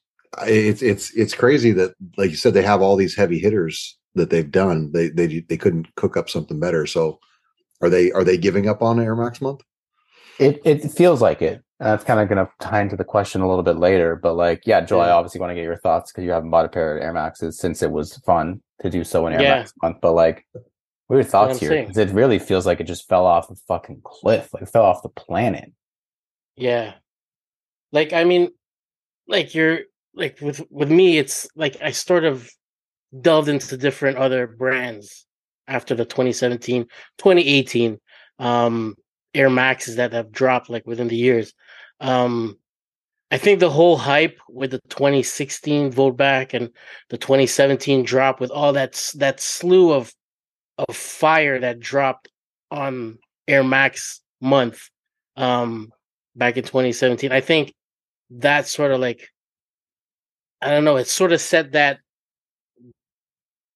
it's 0.46 0.82
it's 0.82 1.12
it's 1.14 1.34
crazy 1.34 1.72
that 1.72 1.94
like 2.16 2.30
you 2.30 2.36
said 2.36 2.54
they 2.54 2.62
have 2.62 2.80
all 2.82 2.96
these 2.96 3.14
heavy 3.14 3.38
hitters 3.38 3.98
that 4.14 4.30
they've 4.30 4.50
done. 4.50 4.92
They 4.92 5.08
they 5.10 5.40
they 5.40 5.56
couldn't 5.58 5.94
cook 5.96 6.16
up 6.16 6.30
something 6.30 6.58
better. 6.58 6.86
So 6.86 7.20
are 7.82 7.90
they 7.90 8.10
are 8.12 8.24
they 8.24 8.38
giving 8.38 8.68
up 8.68 8.82
on 8.82 8.98
Air 8.98 9.14
Max 9.14 9.40
month? 9.40 9.60
It 10.38 10.62
it 10.64 10.90
feels 10.90 11.20
like 11.20 11.42
it. 11.42 11.62
That's 11.82 12.04
kind 12.04 12.20
of 12.20 12.28
going 12.28 12.44
to 12.46 12.52
tie 12.60 12.80
into 12.80 12.96
the 12.96 13.04
question 13.04 13.40
a 13.40 13.48
little 13.48 13.64
bit 13.64 13.76
later. 13.76 14.14
But 14.16 14.34
like, 14.34 14.62
yeah, 14.66 14.80
Joel, 14.80 15.00
I 15.02 15.10
obviously 15.10 15.40
want 15.40 15.50
to 15.50 15.54
get 15.56 15.64
your 15.64 15.76
thoughts 15.78 16.12
because 16.12 16.24
you 16.24 16.30
haven't 16.30 16.50
bought 16.50 16.64
a 16.64 16.68
pair 16.68 16.96
of 16.96 17.02
Air 17.02 17.12
Maxes 17.12 17.58
since 17.58 17.82
it 17.82 17.90
was 17.90 18.16
fun 18.18 18.62
to 18.82 18.88
do 18.90 19.02
so 19.02 19.26
in 19.26 19.32
Air 19.32 19.42
Yeah. 19.42 19.54
Max 19.56 19.72
month. 19.82 19.96
But 20.00 20.12
like, 20.12 20.46
what 20.52 21.16
are 21.16 21.18
your 21.18 21.24
thoughts 21.24 21.58
here? 21.58 21.70
saying. 21.70 21.86
'Cause 21.88 21.98
it 21.98 22.10
really 22.10 22.38
feels 22.38 22.66
like 22.66 22.80
it 22.80 22.84
just 22.84 23.08
fell 23.08 23.26
off 23.26 23.50
a 23.50 23.56
fucking 23.66 24.00
cliff. 24.04 24.54
Like 24.54 24.62
it 24.62 24.68
fell 24.68 24.84
off 24.84 25.02
the 25.02 25.08
planet. 25.08 25.72
Yeah. 26.56 26.94
Like 27.90 28.12
I 28.12 28.24
mean, 28.24 28.50
like 29.26 29.54
you're 29.54 29.80
like 30.14 30.40
with 30.40 30.62
with 30.70 30.90
me, 30.90 31.18
it's 31.18 31.48
like 31.56 31.76
I 31.82 31.90
sort 31.90 32.24
of 32.24 32.48
delved 33.20 33.48
into 33.48 33.76
different 33.76 34.18
other 34.18 34.46
brands 34.46 35.26
after 35.66 35.94
the 35.94 36.04
2017, 36.04 36.86
2018 37.18 37.98
um 38.38 38.94
Air 39.34 39.50
Maxes 39.50 39.96
that 39.96 40.12
have 40.12 40.30
dropped 40.30 40.70
like 40.70 40.86
within 40.86 41.08
the 41.08 41.16
years. 41.16 41.52
Um 42.02 42.58
I 43.30 43.38
think 43.38 43.60
the 43.60 43.70
whole 43.70 43.96
hype 43.96 44.38
with 44.50 44.72
the 44.72 44.80
2016 44.90 45.90
vote 45.90 46.18
back 46.18 46.52
and 46.52 46.70
the 47.08 47.16
2017 47.16 48.04
drop 48.04 48.40
with 48.40 48.50
all 48.50 48.74
that 48.74 49.10
that 49.14 49.40
slew 49.40 49.92
of 49.92 50.12
of 50.76 50.94
fire 50.94 51.58
that 51.60 51.80
dropped 51.80 52.28
on 52.70 53.18
Air 53.48 53.64
Max 53.64 54.20
month 54.42 54.90
um 55.36 55.90
back 56.36 56.58
in 56.58 56.64
2017. 56.64 57.32
I 57.32 57.40
think 57.40 57.72
that 58.30 58.66
sort 58.66 58.92
of 58.92 59.00
like 59.00 59.28
I 60.60 60.70
don't 60.70 60.84
know, 60.84 60.96
it 60.96 61.08
sort 61.08 61.32
of 61.32 61.40
set 61.40 61.72
that 61.72 62.00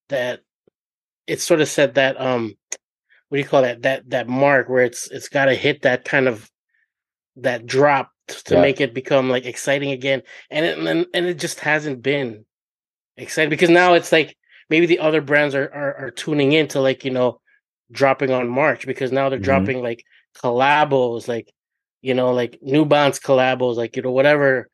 that 0.08 0.40
it 1.26 1.40
sort 1.40 1.60
of 1.60 1.68
set 1.68 1.94
that 1.94 2.20
um 2.20 2.54
what 3.28 3.36
do 3.36 3.42
you 3.42 3.48
call 3.48 3.62
that 3.62 3.82
that 3.82 4.10
that 4.10 4.28
mark 4.28 4.68
where 4.68 4.84
it's 4.84 5.10
it's 5.10 5.28
got 5.28 5.46
to 5.46 5.54
hit 5.54 5.82
that 5.82 6.04
kind 6.04 6.28
of 6.28 6.50
that 7.36 7.66
drop 7.66 8.12
to 8.28 8.54
Yeah. 8.54 8.60
make 8.62 8.80
it 8.80 8.94
become 8.94 9.30
like 9.30 9.46
exciting 9.46 9.90
again 9.92 10.22
and 10.50 10.64
it 10.66 10.78
and, 10.78 11.06
and 11.14 11.26
it 11.26 11.38
just 11.38 11.60
hasn't 11.60 12.02
been 12.02 12.44
exciting 13.16 13.50
because 13.50 13.70
now 13.70 13.94
it's 13.94 14.12
like 14.12 14.36
maybe 14.68 14.86
the 14.86 14.98
other 14.98 15.20
brands 15.20 15.54
are 15.54 15.70
are, 15.72 15.94
are 16.06 16.10
tuning 16.10 16.52
into 16.52 16.80
like 16.80 17.04
you 17.04 17.10
know 17.10 17.40
dropping 17.92 18.32
on 18.32 18.48
March 18.48 18.86
because 18.86 19.12
now 19.12 19.28
they're 19.28 19.38
Mhm. 19.38 19.44
dropping 19.44 19.82
like 19.82 20.04
collabos 20.36 21.28
like 21.28 21.52
you 22.02 22.14
know 22.14 22.32
like 22.32 22.58
New 22.62 22.84
Balance 22.84 23.18
collabos 23.20 23.76
like 23.76 23.96
you 23.96 24.02
know 24.02 24.10
whatever 24.12 24.68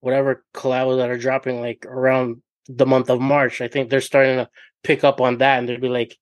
whatever 0.00 0.44
collabos 0.54 0.98
that 0.98 1.10
are 1.10 1.18
dropping 1.18 1.60
like 1.60 1.86
around 1.86 2.42
the 2.68 2.86
month 2.86 3.10
of 3.10 3.20
March 3.20 3.60
I 3.60 3.68
think 3.68 3.90
they're 3.90 4.00
starting 4.00 4.36
to 4.36 4.48
pick 4.82 5.04
up 5.04 5.20
on 5.20 5.38
that 5.38 5.58
and 5.58 5.68
they'll 5.68 5.80
be 5.80 5.88
like 5.88 6.16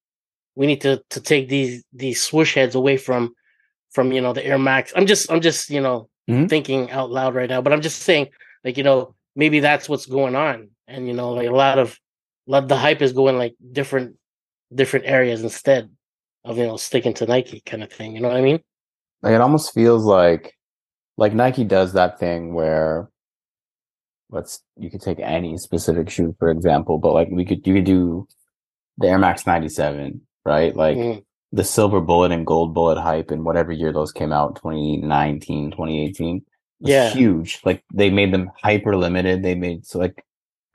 we 0.55 0.66
need 0.66 0.83
to 0.83 1.03
to 1.11 1.20
take 1.20 1.49
these 1.49 1.85
these 1.93 2.22
swoosh 2.22 2.55
heads 2.55 2.74
away 2.74 2.97
from 2.99 3.35
from 3.93 4.12
you 4.12 4.20
know 4.20 4.33
the 4.35 4.45
Air 4.45 4.59
Max 4.59 4.93
I'm 4.95 5.07
just 5.07 5.31
I'm 5.33 5.41
just 5.41 5.70
you 5.70 5.81
know 5.81 6.09
Mhm. 6.29 6.49
thinking 6.49 6.91
out 6.91 7.11
loud 7.11 7.35
right 7.35 7.49
now 7.49 7.61
but 7.62 7.72
I'm 7.72 7.81
just 7.83 8.03
saying 8.03 8.29
like 8.64 8.77
you 8.77 8.83
know 8.85 9.14
maybe 9.37 9.61
that's 9.61 9.89
what's 9.89 10.07
going 10.07 10.35
on 10.35 10.70
and 10.89 11.07
you 11.07 11.14
know 11.14 11.33
like 11.33 11.49
a 11.49 11.53
lot 11.53 11.79
of 11.79 11.99
lot 12.47 12.68
the 12.68 12.77
hype 12.77 13.03
is 13.03 13.12
going 13.12 13.39
like 13.39 13.55
different 13.72 14.16
different 14.74 15.07
areas 15.07 15.43
instead 15.43 15.91
of 16.45 16.59
you 16.59 16.66
know 16.66 16.77
sticking 16.77 17.14
to 17.14 17.27
Nike 17.27 17.61
kind 17.66 17.83
of 17.83 17.93
thing 17.93 18.14
you 18.14 18.20
know 18.20 18.29
what 18.29 18.37
I 18.37 18.43
mean 18.43 18.61
Like 19.22 19.35
it 19.35 19.41
almost 19.41 19.72
feels 19.74 20.05
like 20.05 20.55
like 21.16 21.33
Nike 21.35 21.64
does 21.64 21.93
that 21.95 22.18
thing 22.18 22.55
where 22.55 23.09
let's 24.31 24.62
you 24.77 24.91
could 24.91 25.01
take 25.01 25.20
any 25.20 25.57
specific 25.59 26.11
shoe 26.11 26.35
for 26.39 26.51
example, 26.51 26.99
but 26.99 27.12
like 27.12 27.29
we 27.31 27.45
could 27.45 27.66
you 27.66 27.74
could 27.74 27.85
do 27.85 28.27
the 28.99 29.09
Air 29.09 29.18
Max 29.18 29.47
97, 29.47 30.20
right? 30.45 30.74
Like 30.74 30.97
Mhm. 30.97 31.24
The 31.57 31.64
silver 31.64 32.00
bullet 32.00 32.32
and 32.32 32.46
gold 32.46 32.74
bullet 32.74 32.98
hype 32.98 33.30
in 33.32 33.44
whatever 33.44 33.72
year 33.72 33.92
those 33.92 34.12
came 34.12 34.32
out, 34.32 34.57
2019, 34.57 35.70
2018. 35.70 36.42
was 36.80 36.90
Yeah. 36.90 37.09
Huge. 37.11 37.61
Like 37.64 37.82
they 37.94 38.11
made 38.11 38.32
them 38.32 38.50
hyper 38.62 38.96
limited. 38.96 39.42
They 39.42 39.54
made 39.54 39.86
so 39.86 39.98
like 39.98 40.24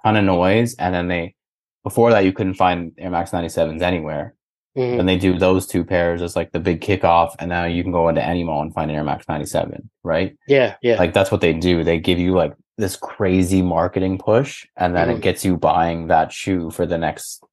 ton 0.03 0.17
of 0.17 0.23
noise. 0.25 0.75
And 0.75 0.93
then 0.95 1.07
they 1.07 1.35
before 1.83 2.11
that 2.11 2.25
you 2.25 2.33
couldn't 2.33 2.55
find 2.55 2.93
Air 2.97 3.11
Max 3.11 3.31
97s 3.31 3.81
anywhere. 3.81 4.33
Mhm. 4.77 4.97
Then 4.97 5.05
they 5.05 5.17
do 5.17 5.37
those 5.37 5.67
two 5.67 5.83
pairs 5.83 6.21
as 6.21 6.35
like 6.35 6.51
the 6.51 6.59
big 6.59 6.79
kickoff, 6.81 7.35
and 7.39 7.49
now 7.49 7.65
you 7.65 7.83
can 7.83 7.91
go 7.91 8.07
into 8.09 8.23
any 8.23 8.43
mall 8.43 8.61
and 8.61 8.73
find 8.73 8.89
an 8.89 8.95
Air 8.97 9.03
Max 9.03 9.27
97, 9.27 9.89
right? 10.03 10.35
yeah 10.47 10.75
yeah 10.81 10.97
Like 10.97 11.13
that's 11.13 11.31
what 11.31 11.41
they 11.41 11.53
do. 11.53 11.83
They 11.83 11.99
give 11.99 12.19
you 12.19 12.33
like 12.35 12.53
this 12.77 12.95
crazy 12.95 13.61
marketing 13.61 14.17
push, 14.17 14.65
and 14.77 14.95
then 14.95 15.07
Mhm. 15.09 15.15
it 15.17 15.21
gets 15.21 15.43
you 15.45 15.57
buying 15.57 16.07
that 16.07 16.31
shoe 16.31 16.71
for 16.71 16.85
the 16.85 16.97
next 16.97 17.43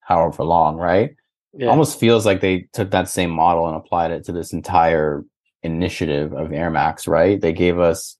however 0.00 0.44
long, 0.44 0.76
right? 0.76 1.10
Yeah 1.58 1.68
Almost 1.68 1.98
feels 2.00 2.24
like 2.24 2.40
they 2.40 2.66
took 2.72 2.90
that 2.92 3.08
same 3.08 3.30
model 3.30 3.66
and 3.68 3.76
applied 3.76 4.10
it 4.12 4.24
to 4.24 4.32
this 4.32 4.52
entire 4.52 5.24
initiative 5.62 6.32
of 6.32 6.52
Air 6.52 6.70
Max, 6.70 7.06
right? 7.06 7.40
They 7.40 7.52
gave 7.52 7.78
us 7.78 8.16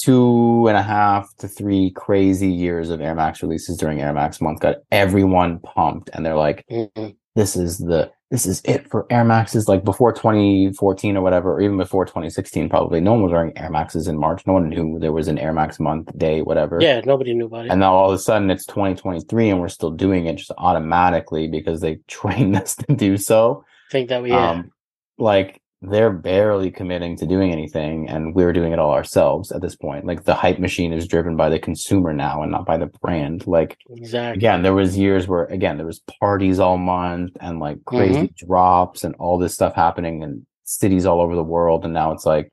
two 0.00 0.66
and 0.68 0.76
a 0.76 0.82
half 0.82 1.34
to 1.38 1.48
three 1.48 1.90
crazy 1.90 2.48
years 2.52 2.90
of 2.90 3.00
Air 3.00 3.14
Max 3.14 3.42
releases 3.42 3.76
during 3.76 4.00
Air 4.00 4.12
Max 4.12 4.40
month, 4.40 4.60
got 4.60 4.76
everyone 4.92 5.58
pumped, 5.60 6.10
and 6.12 6.24
they're 6.24 6.36
like, 6.36 6.64
Mhm. 6.70 7.16
this 7.34 7.56
is 7.56 7.78
the 7.78 8.10
this 8.30 8.44
is 8.46 8.60
it 8.64 8.90
for 8.90 9.06
Air 9.10 9.24
Maxes. 9.24 9.68
Like 9.68 9.84
before 9.84 10.12
2014 10.12 11.16
or 11.16 11.22
whatever, 11.22 11.54
or 11.54 11.60
even 11.62 11.78
before 11.78 12.04
2016, 12.04 12.68
probably 12.68 13.00
no 13.00 13.12
one 13.14 13.22
was 13.22 13.32
wearing 13.32 13.56
Air 13.56 13.70
Maxes 13.70 14.06
in 14.06 14.18
March. 14.18 14.46
No 14.46 14.52
one 14.52 14.68
knew 14.68 14.98
there 14.98 15.12
was 15.12 15.28
an 15.28 15.38
Air 15.38 15.52
Max 15.52 15.80
month 15.80 16.16
day, 16.18 16.42
whatever. 16.42 16.78
yeah 16.80 17.00
nobody 17.06 17.32
knew 17.34 17.46
about 17.46 17.66
it 17.66 17.70
And 17.70 17.80
now 17.80 17.94
all 17.94 18.10
of 18.10 18.14
a 18.14 18.18
sudden 18.18 18.50
it's 18.50 18.66
2023 18.66 19.48
and 19.50 19.60
we're 19.60 19.68
still 19.68 19.90
doing 19.90 20.26
it 20.26 20.36
just 20.36 20.50
automatically 20.58 21.48
because 21.48 21.80
they 21.80 21.96
trained 22.06 22.56
us 22.56 22.76
to 22.76 22.94
do 22.94 23.16
so. 23.16 23.64
think 23.90 24.08
that 24.10 24.22
we 24.22 24.30
yeah 24.30 24.50
Um, 24.50 24.72
like 25.18 25.60
they're 25.80 26.12
barely 26.12 26.72
committing 26.72 27.16
to 27.16 27.26
doing 27.26 27.52
anything 27.52 28.08
and 28.08 28.34
we're 28.34 28.52
doing 28.52 28.72
it 28.72 28.80
all 28.80 28.92
ourselves 28.92 29.52
at 29.52 29.62
this 29.62 29.76
point. 29.76 30.04
Like 30.04 30.24
the 30.24 30.34
hype 30.34 30.58
machine 30.58 30.92
is 30.92 31.06
driven 31.06 31.36
by 31.36 31.48
the 31.48 31.58
consumer 31.58 32.12
now 32.12 32.42
and 32.42 32.50
not 32.50 32.66
by 32.66 32.78
the 32.78 32.86
brand. 32.86 33.46
Like 33.46 33.76
exactly 33.88 34.38
again 34.38 34.62
there 34.62 34.74
was 34.74 34.98
years 34.98 35.28
where 35.28 35.44
again 35.44 35.76
there 35.76 35.86
was 35.86 36.02
parties 36.20 36.58
all 36.58 36.78
month 36.78 37.36
and 37.40 37.60
like 37.60 37.84
crazy 37.84 38.22
mm-hmm. 38.22 38.46
drops 38.46 39.04
and 39.04 39.14
all 39.20 39.38
this 39.38 39.54
stuff 39.54 39.74
happening 39.74 40.22
in 40.22 40.44
cities 40.64 41.06
all 41.06 41.20
over 41.20 41.36
the 41.36 41.44
world 41.44 41.84
and 41.84 41.94
now 41.94 42.12
it's 42.12 42.26
like 42.26 42.50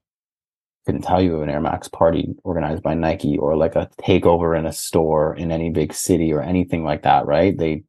couldn't 0.86 1.02
tell 1.02 1.22
you 1.22 1.36
of 1.36 1.42
an 1.42 1.50
air 1.50 1.60
max 1.60 1.90
party 1.90 2.30
organized 2.46 2.82
by 2.82 2.94
nike 2.94 3.38
or 3.38 3.58
like 3.58 3.76
a 3.76 3.90
takeover 4.02 4.58
in 4.58 4.66
a 4.66 4.72
store 4.72 5.36
in 5.36 5.52
any 5.52 5.70
big 5.70 5.94
city 5.94 6.32
or 6.32 6.42
anything 6.42 6.86
like 6.86 7.02
that 7.02 7.26
right 7.26 7.58
they 7.58 7.84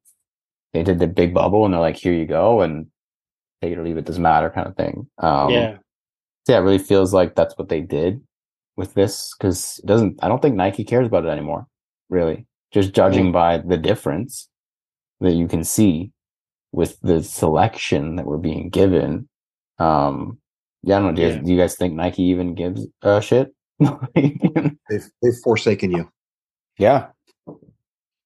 they 0.72 0.82
did 0.82 0.98
the 0.98 1.06
big 1.06 1.32
bubble 1.32 1.64
and 1.64 1.72
they're 1.72 1.80
like 1.80 1.94
here 1.94 2.12
you 2.12 2.26
go 2.26 2.60
and 2.60 2.88
take 3.62 3.72
it 3.72 3.78
or 3.78 3.84
leave 3.84 3.96
it 3.96 4.04
doesn't 4.04 4.22
matter 4.22 4.50
kind 4.50 4.66
of 4.66 4.76
thing. 4.76 5.06
Um 5.18 5.50
yeah. 5.50 5.76
yeah 6.48 6.58
it 6.58 6.62
really 6.62 6.78
feels 6.78 7.12
like 7.14 7.34
that's 7.34 7.56
what 7.58 7.68
they 7.68 7.80
did 7.80 8.20
with 8.76 8.94
this 8.94 9.34
because 9.38 9.80
it 9.82 9.86
doesn't 9.86 10.18
i 10.22 10.28
don't 10.28 10.42
think 10.42 10.54
nike 10.54 10.84
cares 10.84 11.06
about 11.06 11.24
it 11.24 11.28
anymore 11.28 11.66
really. 12.10 12.46
Just 12.72 12.92
judging 12.92 13.32
by 13.32 13.58
the 13.58 13.78
difference 13.78 14.48
that 15.20 15.32
you 15.32 15.48
can 15.48 15.64
see 15.64 16.12
with 16.72 17.00
the 17.00 17.22
selection 17.22 18.16
that 18.16 18.26
we're 18.26 18.36
being 18.36 18.68
given 18.68 19.28
um 19.78 20.38
yeah 20.82 20.96
i 20.96 21.00
don't 21.00 21.08
know 21.08 21.14
do 21.14 21.22
you, 21.22 21.28
Yeah. 21.28 21.34
guys, 21.36 21.44
do 21.46 21.52
you 21.52 21.58
guys 21.58 21.76
think 21.76 21.94
nike 21.94 22.22
even 22.24 22.54
gives 22.54 22.86
a 23.02 23.22
shit? 23.22 23.52
They've 24.14 25.08
they've 25.22 25.38
forsaken 25.42 25.90
you. 25.90 26.10
yeah. 26.78 27.08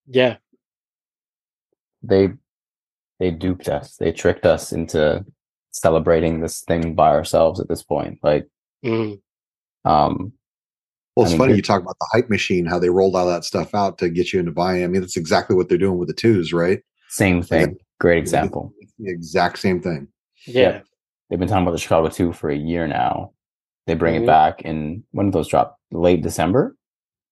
Yeah. 0.06 0.36
They 2.02 2.30
they 3.20 3.30
duped 3.30 3.68
us 3.68 3.96
they 3.96 4.10
tricked 4.10 4.44
us 4.46 4.72
into 4.72 5.24
celebrating 5.70 6.40
this 6.40 6.62
thing 6.62 6.94
by 6.94 7.10
ourselves 7.10 7.60
at 7.60 7.68
this 7.68 7.82
point 7.82 8.18
like 8.24 8.48
Mhm. 8.84 9.20
um 9.84 10.32
Well, 11.14 11.24
I 11.26 11.28
it's 11.28 11.32
mean, 11.32 11.38
funny 11.38 11.54
you 11.56 11.62
talk 11.62 11.82
about 11.82 11.96
the 12.00 12.08
hype 12.12 12.30
machine, 12.30 12.64
how 12.66 12.78
they 12.78 12.88
rolled 12.90 13.14
all 13.14 13.26
that 13.26 13.44
stuff 13.44 13.74
out 13.74 13.98
to 13.98 14.08
get 14.08 14.32
you 14.32 14.38
into 14.40 14.52
buying. 14.52 14.84
I 14.84 14.86
mean, 14.86 15.00
that's 15.02 15.16
exactly 15.16 15.54
what 15.56 15.68
they're 15.68 15.76
doing 15.78 15.98
with 15.98 16.08
the 16.08 16.14
twos, 16.14 16.52
right? 16.52 16.80
same 17.08 17.42
thing 17.42 17.76
great 17.98 18.18
example 18.18 18.72
the 18.98 19.10
exact 19.10 19.58
same 19.58 19.80
thing. 19.82 20.06
yeah 20.46 20.80
they've 21.28 21.38
been 21.40 21.48
talking 21.48 21.62
about 21.64 21.72
the 21.72 21.78
Chicago 21.78 22.08
2 22.08 22.32
for 22.32 22.48
a 22.50 22.56
year 22.56 22.86
now. 22.86 23.32
They 23.86 23.94
bring 23.94 24.14
Mhm. 24.14 24.22
it 24.22 24.26
back 24.26 24.62
in 24.62 25.02
when 25.12 25.26
did 25.26 25.32
those 25.34 25.48
drop? 25.48 25.76
Late 25.92 26.22
December? 26.22 26.76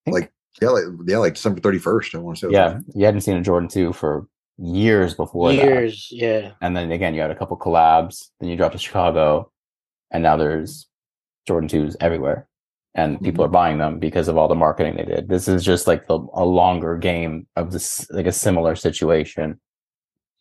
Like 0.07 0.32
Yeah, 0.61 0.70
like 0.70 0.84
yeah, 1.07 1.18
like 1.18 1.34
December 1.34 1.61
thirty 1.61 1.78
first. 1.78 2.14
I 2.14 2.18
want 2.18 2.39
to 2.39 2.47
say. 2.49 2.53
Yeah. 2.53 2.80
You 2.95 3.05
hadn't 3.05 3.20
seen 3.20 3.36
a 3.36 3.41
Jordan 3.43 3.68
2 3.68 3.93
for 3.93 4.26
years 4.59 5.15
before 5.15 5.53
that. 5.53 5.65
years 5.65 6.09
yeah 6.11 6.53
And 6.61 6.77
then 6.77 6.91
again, 6.91 7.15
you 7.15 7.21
had 7.21 7.31
a 7.31 7.35
couple 7.35 7.57
collabs, 7.57 8.29
then 8.41 8.49
you 8.49 8.57
dropped 8.57 8.73
to 8.73 8.79
Chicago, 8.79 9.51
and 10.11 10.23
now 10.23 10.37
there's 10.37 10.89
Jordan 11.47 11.69
2s 11.69 11.97
everywhere. 12.01 12.49
And 12.95 13.21
people 13.21 13.45
are 13.45 13.49
buying 13.49 13.79
them 13.79 14.01
because 14.01 14.27
of 14.27 14.37
all 14.37 14.49
the 14.49 14.57
marketing 14.57 14.97
they 14.97 15.05
did. 15.05 15.29
This 15.29 15.47
is 15.47 15.65
just 15.65 15.87
like 15.87 16.09
the, 16.09 16.19
a 16.33 16.45
longer 16.45 16.97
game 16.97 17.47
of 17.55 17.71
this, 17.71 18.11
like 18.11 18.27
a 18.27 18.33
similar 18.33 18.75
situation. 18.75 19.61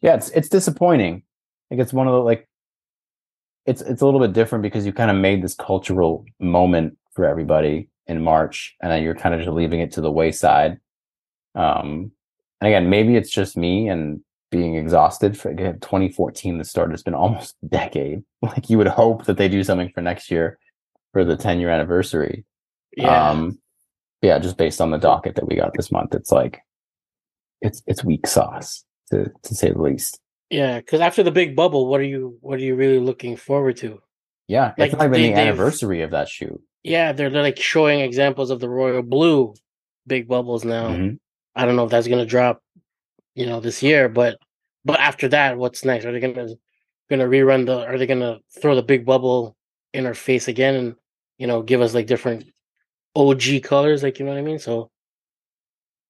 Yeah, 0.01 0.15
it's 0.15 0.29
it's 0.29 0.49
disappointing. 0.49 1.21
Like 1.69 1.79
it's 1.79 1.93
one 1.93 2.07
of 2.07 2.13
the 2.13 2.19
like 2.19 2.49
it's 3.67 3.81
it's 3.81 4.01
a 4.01 4.05
little 4.05 4.19
bit 4.19 4.33
different 4.33 4.63
because 4.63 4.87
you 4.87 4.93
kind 4.93 5.11
of 5.11 5.17
made 5.17 5.43
this 5.43 5.53
cultural 5.53 6.25
moment 6.39 6.97
for 7.13 7.25
everybody 7.25 7.89
in 8.07 8.23
March, 8.23 8.75
and 8.81 8.91
then 8.91 9.03
you're 9.03 9.13
kind 9.13 9.35
of 9.35 9.41
just 9.41 9.51
leaving 9.51 9.81
it 9.81 9.91
to 9.91 10.01
the 10.01 10.11
wayside. 10.11 10.79
Um, 11.53 12.11
and 12.61 12.67
again, 12.67 12.89
maybe 12.89 13.15
it's 13.15 13.29
just 13.31 13.55
me 13.57 13.87
and 13.89 14.21
being 14.49 14.75
exhausted 14.75 15.37
for 15.37 15.49
again, 15.49 15.77
2014 15.81 16.57
the 16.57 16.63
start 16.63 16.91
has 16.91 17.03
been 17.03 17.13
almost 17.13 17.55
a 17.63 17.67
decade 17.67 18.23
like 18.41 18.69
you 18.69 18.77
would 18.77 18.87
hope 18.87 19.25
that 19.25 19.37
they 19.37 19.49
do 19.49 19.61
something 19.63 19.91
for 19.93 20.01
next 20.01 20.31
year 20.31 20.57
for 21.11 21.25
the 21.25 21.35
10 21.35 21.59
year 21.59 21.69
anniversary 21.69 22.45
Yeah. 22.95 23.29
um 23.31 23.59
yeah 24.21 24.39
just 24.39 24.55
based 24.57 24.79
on 24.79 24.91
the 24.91 24.97
docket 24.97 25.35
that 25.35 25.45
we 25.47 25.57
got 25.57 25.73
this 25.75 25.91
month 25.91 26.15
it's 26.15 26.31
like 26.31 26.61
it's 27.61 27.83
it's 27.87 28.05
weak 28.05 28.25
sauce 28.25 28.85
to 29.11 29.29
to 29.43 29.55
say 29.55 29.71
the 29.71 29.81
least 29.81 30.19
yeah. 30.49 30.79
Because 30.79 31.01
after 31.01 31.23
the 31.23 31.31
big 31.31 31.57
bubble, 31.57 31.87
what 31.87 31.99
are 31.99 32.05
you 32.05 32.37
what 32.39 32.57
are 32.57 32.63
you 32.63 32.75
really 32.75 32.99
looking 32.99 33.35
forward 33.35 33.75
to? 33.77 33.99
yeah 34.47 34.73
Like, 34.77 34.91
it's 34.91 34.97
not 34.97 35.07
even 35.07 35.11
they- 35.21 35.27
the 35.33 35.35
anniversary 35.35 36.03
of 36.03 36.11
that 36.11 36.29
shoot 36.29 36.61
Yeah, 36.85 37.11
they're, 37.11 37.29
they're 37.29 37.43
like 37.43 37.59
showing 37.59 37.99
examples 37.99 38.49
of 38.49 38.61
the 38.61 38.69
royal 38.69 39.01
blue 39.01 39.55
big 40.07 40.29
bubbles 40.29 40.63
now. 40.63 40.87
Mhm. 40.91 41.19
I 41.57 41.65
don't 41.65 41.75
know 41.75 41.85
if 41.85 41.91
that's 41.91 42.07
gonna 42.07 42.25
drop, 42.25 42.61
you 43.35 43.45
know, 43.45 43.59
this 43.59 43.81
year, 43.83 44.07
but 44.09 44.37
but 44.85 44.99
after 44.99 45.27
that, 45.29 45.57
what's 45.57 45.83
next? 45.83 46.05
Are 46.05 46.11
they 46.13 46.19
gonna 46.19 46.55
gonna 47.09 47.25
rerun 47.25 47.65
the? 47.65 47.85
Are 47.85 47.97
they 47.97 48.07
gonna 48.07 48.39
throw 48.61 48.75
the 48.75 48.81
big 48.83 49.05
bubble 49.05 49.55
in 49.93 50.05
our 50.05 50.13
face 50.13 50.47
again 50.47 50.75
and 50.75 50.95
you 51.37 51.47
know 51.47 51.61
give 51.61 51.81
us 51.81 51.93
like 51.93 52.07
different 52.07 52.45
OG 53.15 53.63
colors? 53.63 54.03
Like 54.03 54.19
you 54.19 54.25
know 54.25 54.31
what 54.31 54.37
I 54.39 54.43
mean? 54.43 54.59
So 54.59 54.91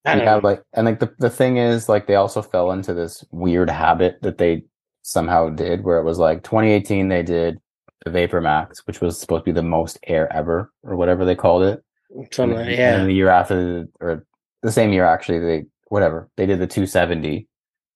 I 0.05 0.15
don't 0.15 0.23
yeah 0.25 0.35
know. 0.35 0.41
like 0.43 0.63
and 0.73 0.85
like 0.85 0.99
the, 0.99 1.13
the 1.19 1.29
thing 1.29 1.57
is 1.57 1.89
like 1.89 2.07
they 2.07 2.15
also 2.15 2.41
fell 2.41 2.71
into 2.71 2.93
this 2.93 3.23
weird 3.31 3.69
habit 3.69 4.17
that 4.21 4.37
they 4.37 4.63
somehow 5.01 5.49
did 5.49 5.83
where 5.83 5.97
it 5.99 6.03
was 6.03 6.19
like 6.19 6.43
2018 6.43 7.07
they 7.07 7.23
did 7.23 7.57
the 8.05 8.11
vapor 8.11 8.41
max 8.41 8.85
which 8.87 9.01
was 9.01 9.19
supposed 9.19 9.41
to 9.45 9.51
be 9.51 9.55
the 9.55 9.63
most 9.63 9.97
air 10.07 10.31
ever 10.33 10.71
or 10.83 10.95
whatever 10.95 11.25
they 11.25 11.35
called 11.35 11.63
it 11.63 11.83
Something 12.31 12.57
and, 12.59 12.69
then- 12.69 12.99
and 13.01 13.09
the 13.09 13.13
year 13.13 13.29
after 13.29 13.87
or 13.99 14.25
the 14.63 14.71
same 14.71 14.91
year 14.91 15.05
actually 15.05 15.39
they 15.39 15.65
whatever 15.89 16.29
they 16.37 16.45
did 16.45 16.59
the 16.59 16.67
270 16.67 17.47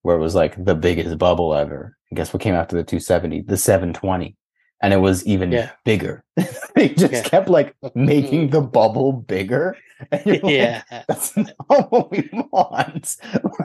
where 0.04 0.16
it 0.16 0.20
was 0.20 0.36
like 0.36 0.64
the 0.64 0.76
biggest 0.76 1.18
bubble 1.18 1.54
ever 1.54 1.98
and 2.10 2.18
guess 2.18 2.34
what 2.34 2.42
came 2.42 2.56
after 2.56 2.76
the 2.76 2.84
270 2.84 3.42
the 3.42 3.58
720 3.58 4.36
and 4.84 4.94
it 4.94 4.98
was 4.98 5.26
even 5.26 5.52
Yeah. 5.52 5.72
bigger 5.86 6.24
they 6.76 6.90
just 6.90 7.14
Yeah. 7.14 7.24
kept 7.24 7.50
like 7.50 7.76
making 7.96 8.50
the 8.50 8.62
bubble 8.80 9.12
bigger 9.14 9.76
and 10.12 10.26
you're 10.26 10.36
like, 10.38 10.54
yeah, 10.56 10.84
that's 11.08 11.38
not 11.38 11.54
what 11.92 12.10
we 12.10 12.28
want. 12.52 13.18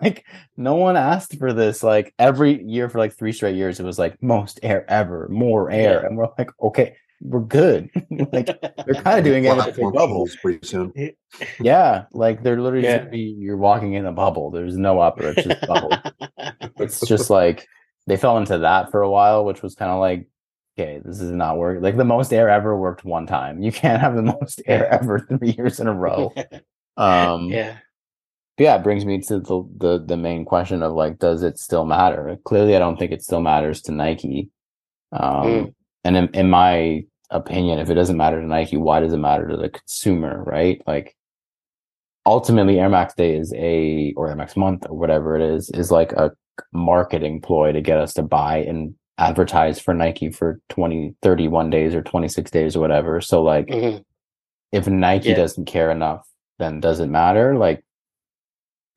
Like, 0.02 0.26
no 0.58 0.74
one 0.74 0.94
asked 0.94 1.38
for 1.38 1.54
this. 1.54 1.82
Like, 1.82 2.12
every 2.18 2.62
year 2.62 2.90
for 2.90 2.98
like 2.98 3.14
three 3.16 3.32
straight 3.32 3.56
years, 3.56 3.80
it 3.80 3.84
was 3.84 3.98
like 3.98 4.22
most 4.22 4.60
air 4.62 4.84
ever, 4.90 5.28
more 5.30 5.70
air. 5.70 6.00
Yeah. 6.02 6.06
And 6.06 6.18
we're 6.18 6.28
like, 6.36 6.50
okay, 6.60 6.96
we're 7.20 7.40
good. 7.40 7.90
like, 8.32 8.46
they're 8.46 8.94
kind 9.02 9.18
of 9.18 9.24
doing 9.24 9.44
it 9.44 9.56
with 9.56 9.66
the 9.66 9.72
big 9.72 9.92
Platform 9.92 10.28
pretty 10.42 10.66
soon. 10.66 10.92
Yeah. 11.60 12.04
Like, 12.12 12.42
they're 12.42 12.60
literally 12.60 12.84
Yeah. 12.86 13.04
be, 13.04 13.20
you're 13.38 13.56
walking 13.56 13.94
in 13.94 14.06
a 14.06 14.12
bubble. 14.12 14.50
There's 14.50 14.76
no 14.76 15.00
upper, 15.00 15.28
it's 15.28 15.44
just 15.46 15.66
bubble. 15.66 15.90
it's 16.78 17.00
just 17.06 17.30
like, 17.30 17.66
they 18.06 18.16
fell 18.16 18.38
into 18.38 18.58
that 18.58 18.90
for 18.90 19.02
a 19.02 19.10
while, 19.10 19.44
which 19.44 19.62
was 19.62 19.74
kind 19.74 19.90
of 19.90 19.98
like, 20.00 20.28
okay, 20.78 21.00
this 21.04 21.20
is 21.20 21.30
not 21.32 21.58
working. 21.58 21.82
Like, 21.82 21.96
the 21.96 22.04
most 22.04 22.32
air 22.32 22.48
ever 22.48 22.78
worked 22.78 23.04
one 23.04 23.26
time. 23.26 23.62
You 23.62 23.72
can't 23.72 24.00
have 24.00 24.14
the 24.14 24.22
most 24.22 24.62
air 24.66 24.86
ever 24.92 25.20
three 25.20 25.52
years 25.58 25.80
in 25.80 25.88
a 25.88 25.94
row. 25.94 26.32
Um, 26.96 27.48
yeah, 27.50 27.78
but 28.56 28.64
yeah, 28.64 28.76
it 28.76 28.82
brings 28.84 29.04
me 29.04 29.20
to 29.22 29.38
the, 29.40 29.68
the 29.76 30.04
the 30.06 30.16
main 30.16 30.46
question 30.46 30.82
of 30.82 30.92
like, 30.94 31.18
does 31.18 31.42
it 31.42 31.58
still 31.58 31.84
matter? 31.84 32.38
Clearly, 32.44 32.74
I 32.74 32.78
don't 32.78 32.96
think 32.98 33.12
it 33.12 33.22
still 33.22 33.40
matters 33.42 33.82
to 33.82 33.92
Nike. 33.92 34.48
Um, 35.12 35.42
Mm. 35.44 35.74
And 36.06 36.16
in, 36.16 36.28
in 36.34 36.48
my 36.50 37.02
opinion, 37.30 37.80
if 37.80 37.90
it 37.90 37.94
doesn't 37.94 38.16
matter 38.16 38.40
to 38.40 38.46
Nike, 38.46 38.76
why 38.76 39.00
does 39.00 39.12
it 39.12 39.16
matter 39.18 39.48
to 39.48 39.56
the 39.56 39.68
consumer? 39.68 40.42
Right? 40.44 40.80
Like, 40.86 41.16
ultimately, 42.24 42.78
Air 42.78 42.88
Max 42.88 43.14
Day 43.14 43.36
is 43.36 43.52
a 43.56 44.14
or 44.16 44.28
Air 44.28 44.36
Max 44.36 44.56
Month 44.56 44.86
or 44.88 44.96
whatever 44.96 45.36
it 45.36 45.42
is 45.42 45.68
is 45.70 45.90
like 45.90 46.12
a 46.12 46.30
marketing 46.72 47.40
ploy 47.40 47.72
to 47.72 47.80
get 47.80 47.98
us 47.98 48.14
to 48.14 48.22
buy 48.22 48.58
and 48.58 48.94
advertise 49.18 49.80
for 49.80 49.94
Nike 49.94 50.30
for 50.30 50.60
20, 50.68 51.14
31 51.22 51.70
days 51.70 51.94
or 51.94 52.02
26 52.02 52.50
days 52.50 52.76
or 52.76 52.80
whatever. 52.80 53.20
So 53.20 53.42
like, 53.42 53.66
Mhm. 53.66 54.04
if 54.72 54.86
Nike 54.86 55.30
Yeah. 55.30 55.36
doesn't 55.36 55.64
care 55.64 55.90
enough, 55.90 56.26
then 56.58 56.80
does 56.80 57.00
it 57.00 57.08
matter? 57.08 57.56
Like 57.56 57.84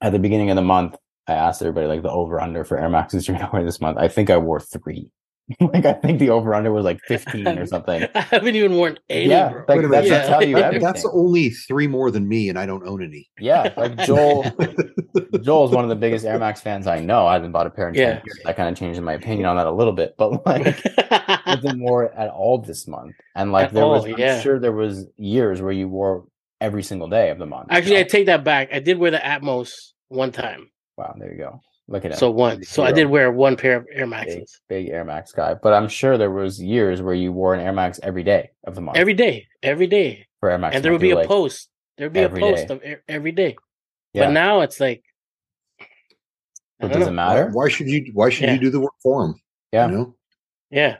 at 0.01 0.11
the 0.11 0.19
beginning 0.19 0.49
of 0.51 0.55
the 0.57 0.61
month, 0.61 0.95
I 1.27 1.33
asked 1.33 1.61
everybody 1.61 1.87
like 1.87 2.01
the 2.03 2.11
over 2.11 2.39
under 2.39 2.63
for 2.63 2.77
Air 2.77 2.89
Maxes 2.89 3.27
you're 3.27 3.37
gonna 3.39 3.49
wear 3.51 3.63
this 3.63 3.81
month. 3.81 3.97
I 3.97 4.07
think 4.09 4.29
I 4.29 4.37
wore 4.37 4.59
three. 4.59 5.11
like 5.59 5.85
I 5.85 5.93
think 5.93 6.19
the 6.19 6.29
over 6.29 6.53
under 6.53 6.71
was 6.71 6.85
like 6.85 6.99
15 7.07 7.47
or 7.57 7.65
something. 7.65 8.05
I 8.15 8.21
haven't 8.21 8.55
even 8.55 8.75
worn 8.75 8.99
any. 9.09 9.29
Yeah, 9.29 9.49
bro. 9.49 9.59
like, 9.67 9.77
Wait 9.77 9.85
a 9.85 10.09
that 10.09 10.27
tell 10.27 10.43
you 10.43 10.57
Yeah. 10.57 10.77
That's 10.79 11.05
only 11.05 11.49
three 11.49 11.87
more 11.87 12.11
than 12.11 12.27
me, 12.27 12.49
and 12.49 12.59
I 12.59 12.65
don't 12.65 12.87
own 12.87 13.03
any. 13.03 13.29
yeah, 13.39 13.73
like 13.77 13.97
Joel 14.05 14.43
Joel 15.41 15.65
is 15.65 15.71
one 15.71 15.83
of 15.83 15.89
the 15.89 15.95
biggest 15.95 16.25
Air 16.25 16.37
Max 16.39 16.61
fans 16.61 16.87
I 16.87 16.99
know. 16.99 17.25
I 17.27 17.33
haven't 17.33 17.51
bought 17.51 17.67
a 17.67 17.69
pair 17.69 17.89
in 17.89 17.95
10 17.95 18.01
Yeah. 18.01 18.21
years. 18.25 18.39
I 18.45 18.53
kind 18.53 18.69
of 18.69 18.75
changed 18.77 19.01
my 19.01 19.13
opinion 19.13 19.45
on 19.47 19.55
that 19.57 19.67
a 19.67 19.71
little 19.71 19.93
bit, 19.93 20.15
but 20.17 20.45
like 20.45 20.83
wasn't 21.45 21.81
wore 21.81 22.03
it 22.05 22.11
at 22.17 22.29
all 22.29 22.59
this 22.59 22.87
month. 22.87 23.15
And 23.35 23.51
like 23.51 23.67
At 23.67 23.73
there 23.73 23.85
was 23.87 24.03
all, 24.05 24.11
I'm 24.13 24.19
yeah. 24.19 24.41
sure 24.41 24.59
there 24.59 24.71
was 24.71 25.07
years 25.17 25.61
where 25.61 25.71
you 25.71 25.87
wore 25.87 26.25
every 26.61 26.83
single 26.83 27.07
day 27.07 27.29
of 27.29 27.39
the 27.39 27.45
month. 27.45 27.67
Actually, 27.71 27.99
I 27.99 28.03
take 28.03 28.25
that 28.27 28.43
back. 28.43 28.69
I 28.73 28.79
did 28.79 28.97
wear 28.97 29.11
the 29.11 29.17
Atmos 29.17 29.71
one 30.09 30.31
time. 30.31 30.69
wow, 30.97 31.15
there 31.17 31.31
you 31.31 31.37
go. 31.37 31.61
Look 31.91 32.05
at 32.05 32.11
him. 32.11 32.17
So 32.17 32.29
one. 32.29 32.63
So 32.63 32.83
I 32.83 32.91
did 32.91 33.07
wear 33.07 33.31
one 33.31 33.57
pair 33.57 33.77
of 33.77 33.87
Air 33.91 34.05
Maxes 34.05 34.61
big 34.69 34.89
Air 34.89 35.03
Max 35.03 35.31
guy. 35.31 35.55
But 35.55 35.73
I'm 35.73 35.87
sure 35.89 36.17
there 36.19 36.29
was 36.29 36.61
years 36.61 37.01
where 37.01 37.15
you 37.15 37.31
wore 37.31 37.53
an 37.55 37.59
Air 37.59 37.73
Max 37.73 37.99
every 38.03 38.23
day 38.23 38.51
of 38.65 38.75
the 38.75 38.81
month. 38.81 38.97
every 38.97 39.15
day, 39.15 39.47
every 39.63 39.87
day, 39.87 40.27
for 40.39 40.49
Air 40.51 40.59
Max, 40.59 40.75
and 40.75 40.85
there 40.85 40.91
would 40.91 41.01
be 41.01 41.07
you 41.09 41.15
a 41.15 41.19
like, 41.19 41.27
post. 41.27 41.69
There 41.97 42.05
would 42.05 42.13
be 42.13 42.19
a 42.19 42.23
every 42.23 42.41
post 42.41 42.67
day. 42.67 42.73
of 42.75 42.83
e- 42.83 43.01
every 43.09 43.31
day. 43.31 43.55
Yeah. 44.13 44.25
But 44.27 44.31
now 44.33 44.61
it's 44.61 44.79
like, 44.79 45.03
I 45.81 45.85
But 46.79 46.87
don't 46.91 46.99
does 46.99 47.07
it 47.07 47.11
know. 47.11 47.15
matter? 47.15 47.45
Why, 47.47 47.63
why 47.63 47.69
should 47.69 47.87
you? 47.87 48.11
Why 48.13 48.29
should 48.29 48.45
Yeah. 48.49 48.53
you 48.53 48.59
do 48.59 48.69
the 48.69 48.79
work 48.79 48.93
for 49.01 49.23
them? 49.23 49.35
Yeah. 49.71 49.87
You 49.87 49.91
know? 49.97 50.15
yeah, 50.69 50.97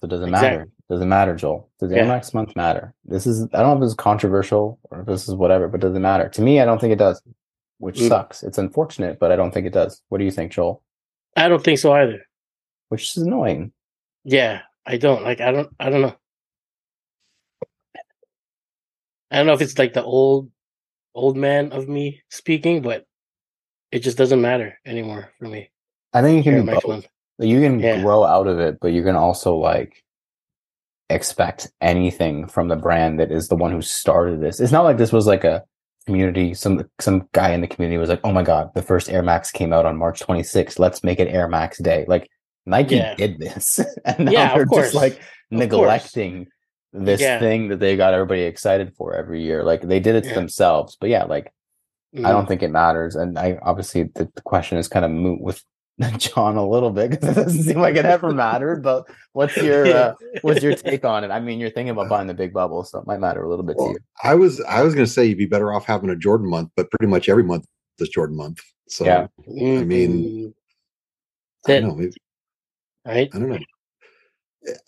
So 0.00 0.06
does 0.06 0.20
it 0.22 0.28
Exactly. 0.28 0.48
matter? 0.58 0.68
Does 0.88 1.00
it 1.02 1.06
matter, 1.06 1.34
Joel? 1.36 1.68
Does 1.78 1.92
Air 1.92 1.98
Yeah. 2.04 2.08
Max 2.08 2.32
month 2.32 2.56
matter? 2.56 2.94
This 3.04 3.26
is 3.26 3.42
I 3.52 3.58
don't 3.58 3.66
know 3.68 3.74
if 3.74 3.80
this 3.80 3.88
is 3.90 3.94
controversial 3.94 4.78
or 4.90 5.00
if 5.00 5.06
this 5.06 5.28
is 5.28 5.34
whatever, 5.34 5.68
but 5.68 5.80
does 5.80 5.94
it 5.94 5.98
matter? 6.00 6.28
To 6.30 6.42
me, 6.42 6.60
I 6.60 6.64
don't 6.64 6.80
think 6.80 6.92
it 6.92 6.98
does. 6.98 7.20
Which 7.78 7.98
Mm. 7.98 8.08
sucks. 8.08 8.42
It's 8.42 8.58
unfortunate, 8.58 9.18
but 9.18 9.30
I 9.32 9.36
don't 9.36 9.52
think 9.52 9.66
it 9.66 9.72
does. 9.72 10.00
What 10.08 10.18
do 10.18 10.24
you 10.24 10.30
think, 10.30 10.52
Joel? 10.52 10.82
I 11.36 11.48
don't 11.48 11.62
think 11.62 11.78
so 11.78 11.92
either. 11.92 12.24
Which 12.88 13.16
is 13.16 13.22
annoying. 13.22 13.72
Yeah, 14.24 14.62
I 14.86 14.96
don't 14.96 15.22
like. 15.22 15.40
I 15.40 15.50
don't. 15.52 15.68
I 15.78 15.90
don't 15.90 16.00
know. 16.02 16.16
I 19.30 19.38
don't 19.38 19.46
know 19.46 19.52
if 19.54 19.60
it's 19.60 19.78
like 19.78 19.92
the 19.92 20.02
old, 20.04 20.50
old 21.14 21.36
man 21.36 21.72
of 21.72 21.88
me 21.88 22.22
speaking, 22.30 22.80
but 22.82 23.04
it 23.90 24.00
just 24.00 24.16
doesn't 24.16 24.40
matter 24.40 24.78
anymore 24.86 25.32
for 25.38 25.46
me. 25.48 25.70
I 26.12 26.22
think 26.22 26.44
you 26.46 26.52
can 26.52 26.64
do 26.66 26.72
both. 26.80 27.06
You 27.38 27.60
can 27.60 27.78
Yeah. 27.80 28.00
grow 28.00 28.24
out 28.24 28.46
of 28.46 28.58
it, 28.60 28.78
but 28.80 28.92
you 28.92 29.02
can 29.02 29.16
also 29.16 29.56
like 29.56 30.02
expect 31.10 31.70
anything 31.80 32.46
from 32.46 32.68
the 32.68 32.76
brand 32.76 33.20
that 33.20 33.30
is 33.30 33.48
the 33.48 33.56
one 33.56 33.72
who 33.72 33.82
started 33.82 34.40
this. 34.40 34.60
It's 34.60 34.72
not 34.72 34.84
like 34.84 34.96
this 34.96 35.12
was 35.12 35.26
like 35.26 35.44
a 35.44 35.64
community. 36.06 36.54
Some 36.54 36.88
some 37.00 37.28
guy 37.32 37.50
in 37.50 37.60
the 37.60 37.66
community 37.66 37.98
was 37.98 38.08
like, 38.08 38.20
"Oh 38.24 38.32
my 38.32 38.42
god, 38.42 38.70
the 38.74 38.82
first 38.82 39.10
Air 39.10 39.22
Max 39.22 39.50
came 39.50 39.72
out 39.72 39.84
on 39.86 39.96
March 39.96 40.20
26th. 40.20 40.78
Let's 40.78 41.04
make 41.04 41.20
it 41.20 41.28
Air 41.28 41.48
Max 41.48 41.78
Day." 41.78 42.04
Like 42.08 42.28
Nike 42.64 42.96
Yeah. 42.96 43.14
did 43.14 43.38
this, 43.38 43.80
and 44.04 44.26
now 44.26 44.30
Yeah, 44.32 44.54
they're 44.54 44.64
just 44.66 44.94
like 44.94 45.20
neglecting 45.50 46.46
this 46.92 47.20
Yeah. 47.20 47.38
thing 47.38 47.68
that 47.68 47.80
they 47.80 47.96
got 47.96 48.14
everybody 48.14 48.42
excited 48.42 48.94
for 48.96 49.14
every 49.14 49.42
year. 49.42 49.62
Like 49.64 49.82
they 49.82 50.00
did 50.00 50.14
it 50.16 50.24
to 50.24 50.34
themselves, 50.34 50.96
but 51.00 51.10
yeah, 51.10 51.24
like 51.24 51.52
I 52.14 52.18
Mhm. 52.20 52.28
don't 52.28 52.46
think 52.48 52.62
it 52.62 52.70
matters. 52.70 53.14
And 53.16 53.38
I 53.38 53.58
obviously 53.62 54.04
the, 54.04 54.30
the 54.34 54.42
question 54.42 54.78
is 54.78 54.88
kind 54.88 55.04
of 55.04 55.10
moot 55.10 55.40
with 55.40 55.62
John 56.18 56.56
a 56.56 56.68
little 56.68 56.90
bit 56.90 57.10
because 57.10 57.30
it 57.30 57.34
doesn't 57.42 57.62
seem 57.62 57.80
like 57.80 57.96
it 57.96 58.04
ever 58.04 58.30
mattered. 58.32 58.82
But 58.82 59.06
what's 59.32 59.56
your 59.56 59.86
uh, 59.86 60.14
what's 60.42 60.62
your 60.62 60.74
take 60.74 61.04
on 61.04 61.24
it? 61.24 61.30
I 61.30 61.40
mean, 61.40 61.58
you're 61.58 61.70
thinking 61.70 61.90
about 61.90 62.08
buying 62.10 62.26
the 62.26 62.34
big 62.34 62.52
bubble, 62.52 62.84
so 62.84 62.98
it 62.98 63.06
might 63.06 63.20
matter 63.20 63.42
a 63.42 63.48
little 63.48 63.64
bit 63.64 63.78
to 63.78 63.84
you. 63.84 63.98
I 64.22 64.34
was 64.34 64.60
I 64.62 64.82
was 64.82 64.94
going 64.94 65.06
to 65.06 65.10
say 65.12 65.24
you'd 65.24 65.38
be 65.38 65.46
better 65.46 65.72
off 65.72 65.86
having 65.86 66.10
a 66.10 66.16
Jordan 66.16 66.50
month, 66.50 66.70
but 66.76 66.90
pretty 66.90 67.06
much 67.10 67.28
every 67.28 67.44
month 67.44 67.66
is 67.98 68.08
Jordan 68.10 68.36
month. 68.36 68.60
So 68.88 69.04
Yeah. 69.06 69.26
I 69.48 69.84
mean. 69.84 70.54
I 71.66 71.80
don't 71.80 71.88
know. 71.88 71.94
maybe- 71.96 72.12
right? 73.06 73.30
I 73.34 73.38
don't 73.38 73.48
know. 73.48 73.58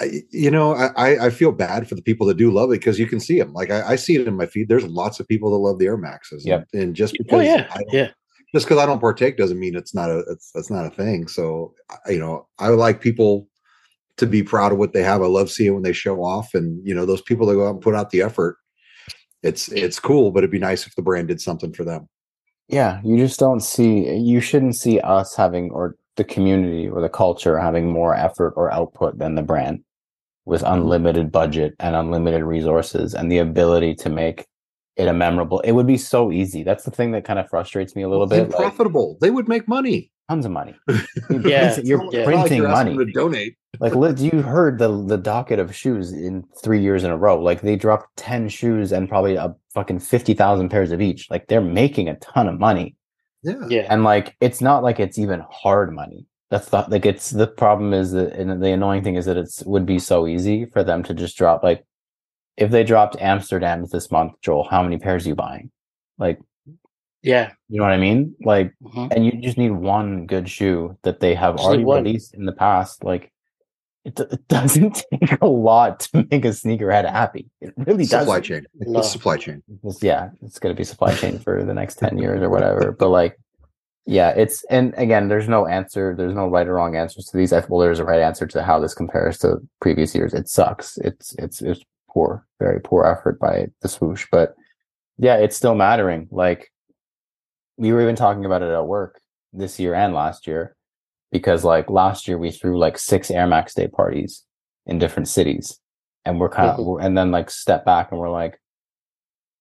I, 0.01 0.23
you 0.31 0.51
know, 0.51 0.75
I, 0.75 0.91
I- 0.97 1.27
I 1.27 1.31
feel 1.31 1.53
bad 1.53 1.89
for 1.89 1.95
the 1.95 2.03
people 2.03 2.27
that 2.27 2.37
do 2.37 2.51
love 2.53 2.71
it 2.71 2.81
because 2.81 2.99
you 2.99 3.07
can 3.07 3.21
see 3.21 3.39
them. 3.39 3.53
Like 3.53 3.71
I, 3.71 3.93
I 3.93 3.97
see 3.97 4.17
it 4.17 4.27
in 4.29 4.35
my 4.37 4.47
feed. 4.47 4.69
There's 4.69 4.85
lots 4.85 5.21
of 5.21 5.29
people 5.29 5.51
that 5.53 5.57
love 5.59 5.79
the 5.79 5.87
Air 5.87 5.97
Maxes. 5.97 6.45
Yep. 6.45 6.69
And, 6.73 6.83
and 6.83 6.97
just 6.97 7.15
because 7.17 7.39
Oh 7.41 7.43
yeah, 7.43 7.67
I 7.71 7.79
don't, 7.79 7.93
yeah. 7.95 8.11
Just 8.55 8.67
because 8.67 8.79
I 8.79 8.87
don't 8.87 9.01
partake 9.01 9.37
doesn't 9.37 9.59
mean 9.59 9.75
it's 9.75 9.95
not 9.95 10.11
a 10.11 10.19
it's 10.31 10.51
that's 10.53 10.71
not 10.71 10.87
a 10.87 10.91
thing. 10.91 11.29
So 11.29 11.75
you 12.07 12.19
know, 12.19 12.47
I 12.59 12.69
like 12.69 13.01
people 13.01 13.49
to 14.17 14.27
be 14.27 14.43
proud 14.43 14.73
of 14.73 14.79
what 14.79 14.93
they 14.93 15.03
have. 15.03 15.23
I 15.23 15.27
love 15.27 15.51
seeing 15.51 15.75
when 15.75 15.83
they 15.83 15.93
show 15.93 16.23
off, 16.23 16.55
and 16.55 16.87
you 16.87 16.95
know, 16.95 17.07
those 17.07 17.23
people 17.23 17.47
that 17.47 17.55
go 17.55 17.67
out 17.67 17.75
and 17.75 17.81
put 17.81 17.95
out 17.95 18.11
the 18.11 18.23
effort. 18.23 18.57
It's 19.43 19.69
it's 19.69 20.01
cool, 20.01 20.31
but 20.33 20.39
it'd 20.39 20.51
be 20.51 20.59
nice 20.59 20.87
if 20.87 20.95
the 20.97 21.03
brand 21.03 21.29
did 21.29 21.41
something 21.41 21.73
for 21.73 21.85
them. 21.85 22.09
Yeah, 22.69 23.01
you 23.05 23.17
just 23.17 23.39
don't 23.39 23.61
see. 23.61 24.13
You 24.17 24.41
shouldn't 24.41 24.77
see 24.77 25.01
us 25.01 25.37
having 25.37 25.71
or 25.71 25.97
the 26.17 26.25
community 26.25 26.89
or 26.89 27.01
the 27.01 27.09
culture 27.09 27.59
having 27.59 27.91
more 27.91 28.15
effort 28.15 28.53
or 28.57 28.73
output 28.73 29.19
than 29.19 29.37
the 29.37 29.43
brand 29.43 29.85
with 30.45 30.63
mm-hmm. 30.63 30.75
unlimited 30.75 31.31
budget 31.31 31.75
and 31.79 31.95
unlimited 31.95 32.43
resources 32.43 33.15
and 33.15 33.31
the 33.31 33.39
ability 33.39 33.95
to 33.95 34.11
make 34.11 34.47
it 34.99 35.09
a 35.09 35.13
memorable. 35.13 35.61
It 35.61 35.73
would 35.73 35.87
be 35.87 35.97
so 35.97 36.31
easy. 36.33 36.63
That's 36.63 36.85
the 36.85 36.91
thing 36.91 37.13
that 37.13 37.25
kind 37.25 37.39
of 37.39 37.49
frustrates 37.49 37.95
me 37.97 38.03
a 38.03 38.09
little 38.09 38.27
bit. 38.27 38.41
And 38.43 38.51
like, 38.51 38.59
profitable. 38.61 39.17
they 39.21 39.31
would 39.31 39.49
make 39.49 39.67
money. 39.69 40.11
tons 40.29 40.45
of 40.45 40.53
money. 40.53 40.75
Yeah, 41.31 41.77
you're 41.83 42.03
It's 42.05 42.13
not 42.13 42.13
like 42.15 42.25
printing 42.25 42.59
you're 42.59 42.69
money. 42.69 42.97
to 42.97 43.05
donate. 43.07 43.55
Like, 43.81 43.93
you 44.19 44.43
heard 44.43 44.79
the 44.79 44.89
the 45.05 45.17
docket 45.19 45.59
of 45.59 45.75
shoes 45.75 46.13
in 46.13 46.45
three 46.63 46.81
years 46.83 47.05
in 47.05 47.11
a 47.11 47.17
row. 47.17 47.41
Like, 47.41 47.61
they 47.61 47.77
dropped 47.77 48.17
ten 48.17 48.49
shoes 48.49 48.93
and 48.93 49.09
probably 49.09 49.37
a 49.37 49.55
fucking 49.75 50.01
fifty 50.01 50.35
thousand 50.35 50.71
pairs 50.71 50.91
of 50.91 51.01
each. 51.01 51.31
Like, 51.31 51.47
they're 51.49 51.61
making 51.61 52.09
a 52.09 52.17
ton 52.17 52.49
of 52.49 52.59
money, 52.59 52.97
Yeah. 53.43 53.67
Yeah. 53.69 53.87
and 53.91 54.05
like, 54.05 54.37
it's 54.41 54.61
not 54.61 54.83
like 54.83 54.99
it's 55.01 55.19
even 55.19 55.45
hard 55.51 55.93
money. 55.95 56.27
That's 56.51 56.71
the 56.71 56.87
like. 56.89 57.05
It's 57.07 57.31
the 57.31 57.47
problem 57.47 57.93
is 57.93 58.13
that, 58.13 58.33
and 58.33 58.63
the 58.63 58.73
annoying 58.73 59.05
thing 59.05 59.17
is 59.17 59.27
that 59.27 59.37
it's 59.37 59.63
would 59.65 59.85
be 59.87 59.99
so 59.99 60.27
easy 60.27 60.65
for 60.73 60.83
them 60.83 61.03
to 61.05 61.13
just 61.15 61.37
drop. 61.37 61.63
Like, 61.63 61.85
if 62.59 62.71
they 62.71 62.83
dropped 62.85 63.17
Amsterdam's 63.21 63.91
this 63.91 64.11
month, 64.11 64.33
Joel, 64.43 64.65
how 64.69 64.83
many 64.83 64.99
pairs 64.99 65.25
are 65.25 65.29
you 65.31 65.35
buying? 65.35 65.71
Like, 66.19 66.41
Yeah. 67.23 67.53
you 67.69 67.79
know 67.79 67.85
what 67.85 67.93
I 67.93 67.99
mean? 67.99 68.35
Like, 68.45 68.73
Mhm. 68.83 69.13
and 69.15 69.25
you 69.27 69.33
just 69.41 69.59
need 69.59 69.71
one 69.71 70.27
good 70.27 70.49
shoe 70.49 70.97
that 71.03 71.21
they 71.21 71.35
have 71.35 71.57
Just 71.57 71.67
already 71.67 71.85
released 71.85 72.35
in 72.35 72.45
the 72.47 72.53
past. 72.53 73.05
Like 73.05 73.31
it, 74.05 74.15
d- 74.17 74.25
it 74.31 74.49
doesn't 74.49 75.05
take 75.13 75.41
a 75.41 75.47
lot 75.47 76.01
to 76.01 76.27
make 76.31 76.45
a 76.45 76.49
sneakerhead 76.49 77.09
happy. 77.11 77.49
It 77.61 77.75
really 77.77 78.05
Supply 78.05 78.41
doesn't. 78.41 78.43
chain. 78.43 78.67
It's 78.81 79.11
supply 79.13 79.37
chain. 79.37 79.63
It's- 79.85 80.03
yeah, 80.03 80.31
it's 80.43 80.59
going 80.59 80.75
to 80.75 80.79
be 80.79 80.85
supply 80.85 81.15
chain 81.15 81.39
for 81.39 81.63
the 81.65 81.75
next 81.75 81.97
10 81.99 82.19
years 82.23 82.43
or 82.43 82.51
whatever. 82.51 82.93
But 82.93 83.09
like, 83.11 83.39
yeah, 84.07 84.31
it's, 84.31 84.65
and 84.71 84.95
again, 84.97 85.29
there's 85.29 85.49
no 85.49 85.67
answer. 85.67 86.15
There's 86.17 86.35
no 86.35 86.49
right 86.49 86.67
or 86.67 86.75
wrong 86.75 86.97
answers 86.97 87.27
to 87.27 87.37
these. 87.37 87.53
I- 87.53 87.65
Well, 87.69 87.81
there's 87.81 87.99
a 88.01 88.05
right 88.05 88.21
answer 88.21 88.47
to 88.47 88.63
how 88.63 88.79
this 88.81 88.95
compares 88.95 89.39
to 89.41 89.57
previous 89.81 90.15
years. 90.15 90.33
It 90.35 90.49
sucks. 90.49 90.97
It's, 90.99 91.35
it's, 91.39 91.61
it's 91.61 91.83
poor, 92.19 92.45
very 92.59 92.81
poor 92.81 93.05
effort 93.05 93.39
by 93.39 93.69
the 93.81 93.89
swoosh. 93.89 94.27
But 94.33 94.57
yeah, 95.19 95.37
it's 95.37 95.57
still 95.57 95.75
mattering. 95.75 96.29
Like, 96.31 96.73
we 97.77 97.93
were 97.93 98.03
even 98.03 98.17
talking 98.17 98.45
about 98.45 98.63
it 98.63 98.73
at 98.73 98.87
work 98.87 99.21
this 99.53 99.79
year 99.79 99.95
and 99.95 100.15
last 100.15 100.47
year 100.47 100.75
because 101.31 101.65
like 101.65 101.89
last 101.89 102.27
year 102.27 102.37
we 102.37 102.51
threw 102.51 102.77
like 102.77 102.99
six 102.99 103.31
Air 103.31 103.47
Max 103.47 103.73
Day 103.75 103.87
parties 103.87 104.45
in 104.87 104.99
different 104.99 105.29
cities, 105.29 105.79
and 106.25 106.41
we're 106.41 106.49
kind 106.49 106.71
of 106.71 106.99
and 107.01 107.17
then 107.17 107.31
like 107.31 107.51
step 107.51 107.85
back 107.85 108.11
and 108.11 108.19
we're 108.19 108.31
like, 108.31 108.61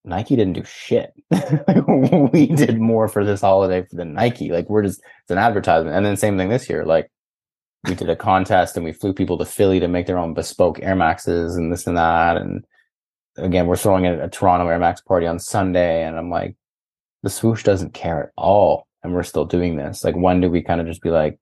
Nike 0.04 0.36
didn't 0.36 0.54
do 0.54 0.64
shit. 0.64 1.14
we 2.34 2.48
did 2.48 2.80
more 2.80 3.08
for 3.08 3.24
this 3.24 3.42
holiday 3.42 3.86
than 3.92 4.14
Nike. 4.14 4.50
Like 4.50 4.68
we're 4.68 4.84
just 4.84 5.00
it's 5.00 5.32
an 5.32 5.38
advertisement, 5.38 5.96
and 5.96 6.04
then 6.04 6.18
same 6.18 6.38
thing 6.38 6.50
this 6.50 6.70
year. 6.70 6.86
Like 6.86 7.12
we 7.86 7.95
did 7.95 8.10
a 8.10 8.16
contest 8.16 8.76
and 8.76 8.84
we 8.86 8.91
flew 8.94 9.14
people 9.14 9.38
to 9.38 9.45
Philly 9.45 9.80
to 9.80 9.88
make 9.88 10.08
their 10.08 10.18
own 10.18 10.34
bespoke 10.34 10.80
Air 10.82 10.95
Maxes 10.95 11.56
and 11.56 11.72
this 11.72 11.88
and 11.88 11.98
that, 11.98 12.38
and 12.38 12.66
again 13.38 13.68
we're 13.68 13.76
throwing 13.78 14.06
a, 14.06 14.26
a 14.26 14.30
Toronto 14.30 14.68
Air 14.68 14.80
Max 14.80 15.02
party 15.02 15.28
on 15.28 15.40
Sunday, 15.40 16.04
and 16.04 16.18
I'm 16.18 16.30
like, 16.30 16.56
the 17.24 17.30
swoosh 17.30 17.64
doesn't 17.64 17.94
care 17.94 18.24
at 18.24 18.30
all, 18.38 18.88
and 19.04 19.14
we're 19.14 19.24
still 19.24 19.45
doing 19.45 19.76
this. 19.76 20.04
Like 20.04 20.16
when 20.16 20.41
do 20.41 20.49
we 20.49 20.62
kind 20.62 20.82
of 20.82 20.88
just 20.88 21.02
be 21.02 21.10
like, 21.10 21.40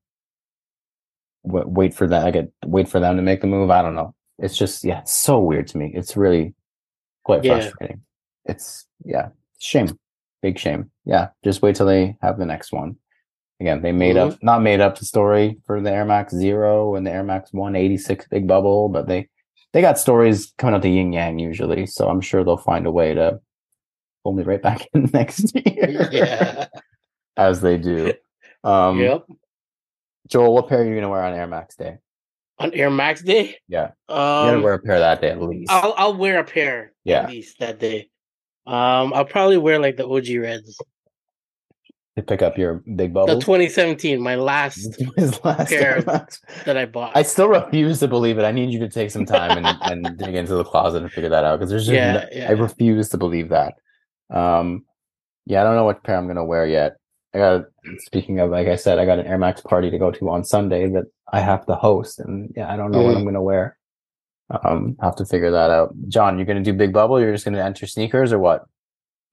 wa- 1.43 1.63
wait 1.65 1.93
for 1.93 2.07
that? 2.07 2.25
I 2.27 2.31
Like 2.31 2.51
wait 2.65 2.89
for 2.89 2.99
them 2.99 3.15
to 3.15 3.21
make 3.21 3.41
the 3.41 3.47
move? 3.47 3.69
I 3.71 3.81
don't 3.81 3.95
know. 3.95 4.13
It's 4.37 4.57
just 4.57 4.83
yeah, 4.83 4.99
it's 5.01 5.15
so 5.15 5.39
weird 5.39 5.67
to 5.67 5.77
me. 5.77 5.91
It's 5.95 6.17
really 6.17 6.53
quite 7.23 7.43
Yeah. 7.43 7.59
frustrating. 7.61 8.01
It's 8.45 8.85
yeah, 9.03 9.29
shame, 9.59 9.97
big 10.41 10.59
shame. 10.59 10.91
Yeah, 11.05 11.29
just 11.43 11.61
wait 11.61 11.75
till 11.77 11.85
they 11.87 12.17
have 12.21 12.37
the 12.37 12.45
next 12.45 12.71
one. 12.71 12.97
Again, 13.61 13.81
they 13.81 13.91
made 13.93 14.17
up 14.17 14.37
not 14.43 14.61
made 14.61 14.81
up 14.81 14.97
the 14.99 15.05
story 15.05 15.57
for 15.65 15.79
the 15.81 15.91
Air 15.91 16.03
Max 16.05 16.33
Zero 16.33 16.95
and 16.95 17.07
the 17.07 17.11
Air 17.11 17.23
Max 17.23 17.53
One 17.53 17.75
Eighty 17.75 17.97
Six 17.97 18.27
Big 18.27 18.47
Bubble, 18.47 18.89
but 18.89 19.07
they 19.07 19.29
they 19.71 19.81
got 19.81 19.97
stories 19.97 20.53
coming 20.57 20.75
out 20.75 20.81
the 20.81 20.89
yin 20.91 21.13
yang 21.13 21.39
usually, 21.39 21.85
so 21.85 22.09
I'm 22.09 22.21
sure 22.21 22.43
they'll 22.43 22.57
find 22.57 22.85
a 22.85 22.91
way 22.91 23.13
to 23.13 23.39
pull 24.23 24.33
me 24.33 24.43
right 24.43 24.61
back 24.61 24.87
in 24.93 25.09
next 25.13 25.53
year. 25.55 26.09
Yeah. 26.11 26.67
as 27.37 27.61
they 27.61 27.77
do. 27.77 28.13
Um, 28.63 28.99
yep. 28.99 29.23
Joel, 30.27 30.53
what 30.53 30.67
pair 30.67 30.81
are 30.81 30.85
you 30.85 30.95
gonna 30.95 31.09
wear 31.09 31.23
on 31.23 31.33
Air 31.33 31.47
Max 31.47 31.75
Day? 31.77 31.97
On 32.59 32.73
Air 32.73 32.89
Max 32.89 33.21
Day. 33.21 33.55
Yeah, 33.69 33.91
you 34.09 34.15
gotta 34.15 34.57
Um, 34.57 34.63
wear 34.63 34.73
a 34.73 34.79
pair 34.79 34.99
that 34.99 35.21
day 35.21 35.29
at 35.31 35.41
least. 35.41 35.71
I'll 35.71 35.93
I'll 35.97 36.17
wear 36.17 36.39
a 36.39 36.43
pair 36.43 36.91
Yeah. 37.05 37.23
at 37.23 37.29
least 37.29 37.59
that 37.59 37.79
day. 37.79 38.09
Um, 38.67 39.13
I'll 39.13 39.25
probably 39.25 39.57
wear 39.57 39.77
like 39.79 39.95
the 39.97 40.07
OG 40.07 40.39
Reds, 40.41 40.77
to 42.15 42.21
pick 42.23 42.41
up 42.41 42.57
your 42.57 42.81
big 42.95 43.13
bubble. 43.13 43.35
the 43.35 43.41
2017, 43.41 44.21
my 44.21 44.35
last 44.35 44.95
His 45.17 45.43
last 45.43 45.69
pair 45.69 45.97
Air 46.07 46.27
that 46.65 46.77
I 46.77 46.85
bought. 46.85 47.15
I 47.15 47.23
still 47.23 47.47
refuse 47.49 47.99
to 47.99 48.07
believe 48.07 48.37
it. 48.37 48.43
I 48.43 48.51
need 48.51 48.71
you 48.71 48.79
to 48.79 48.89
take 48.89 49.11
some 49.11 49.25
time 49.25 49.63
and, 49.63 49.77
and 50.07 50.17
dig 50.17 50.35
into 50.35 50.55
the 50.55 50.63
closet 50.63 51.01
and 51.01 51.11
figure 51.11 51.29
that 51.29 51.43
out 51.43 51.59
because 51.59 51.69
there's 51.69 51.85
just 51.85 51.93
Yeah, 51.93 52.13
no- 52.13 52.25
yeah. 52.31 52.47
I 52.49 52.51
refuse 52.53 53.09
to 53.09 53.17
believe 53.17 53.49
that. 53.49 53.73
Um, 54.33 54.85
yeah, 55.45 55.61
I 55.61 55.63
don't 55.65 55.75
know 55.75 55.83
what 55.83 56.03
pair 56.03 56.17
I'm 56.17 56.27
gonna 56.27 56.45
wear 56.45 56.65
yet. 56.65 56.95
I 57.33 57.37
got 57.39 57.65
speaking 57.99 58.39
of 58.39 58.49
like 58.49 58.67
I 58.67 58.77
said, 58.77 58.97
I 58.97 59.05
got 59.05 59.19
an 59.19 59.27
Air 59.27 59.37
Max 59.37 59.59
party 59.61 59.91
to 59.91 59.97
go 59.99 60.09
to 60.11 60.29
on 60.29 60.45
Sunday 60.45 60.87
that 60.91 61.03
I 61.33 61.41
have 61.41 61.65
to 61.65 61.75
host, 61.75 62.19
and 62.19 62.51
yeah, 62.55 62.71
I 62.71 62.77
don't 62.77 62.91
know 62.91 63.01
what 63.01 63.15
Mm. 63.15 63.19
I'm 63.19 63.25
gonna 63.25 63.41
wear. 63.43 63.77
Um, 64.63 64.95
have 65.01 65.15
to 65.17 65.25
figure 65.25 65.51
that 65.51 65.69
out. 65.69 65.93
John, 66.07 66.37
you're 66.37 66.45
gonna 66.45 66.63
do 66.63 66.71
big 66.73 66.93
bubble? 66.93 67.19
You're 67.19 67.33
just 67.33 67.43
gonna 67.45 67.61
enter 67.63 67.85
sneakers 67.87 68.31
or 68.31 68.39
what? 68.39 68.63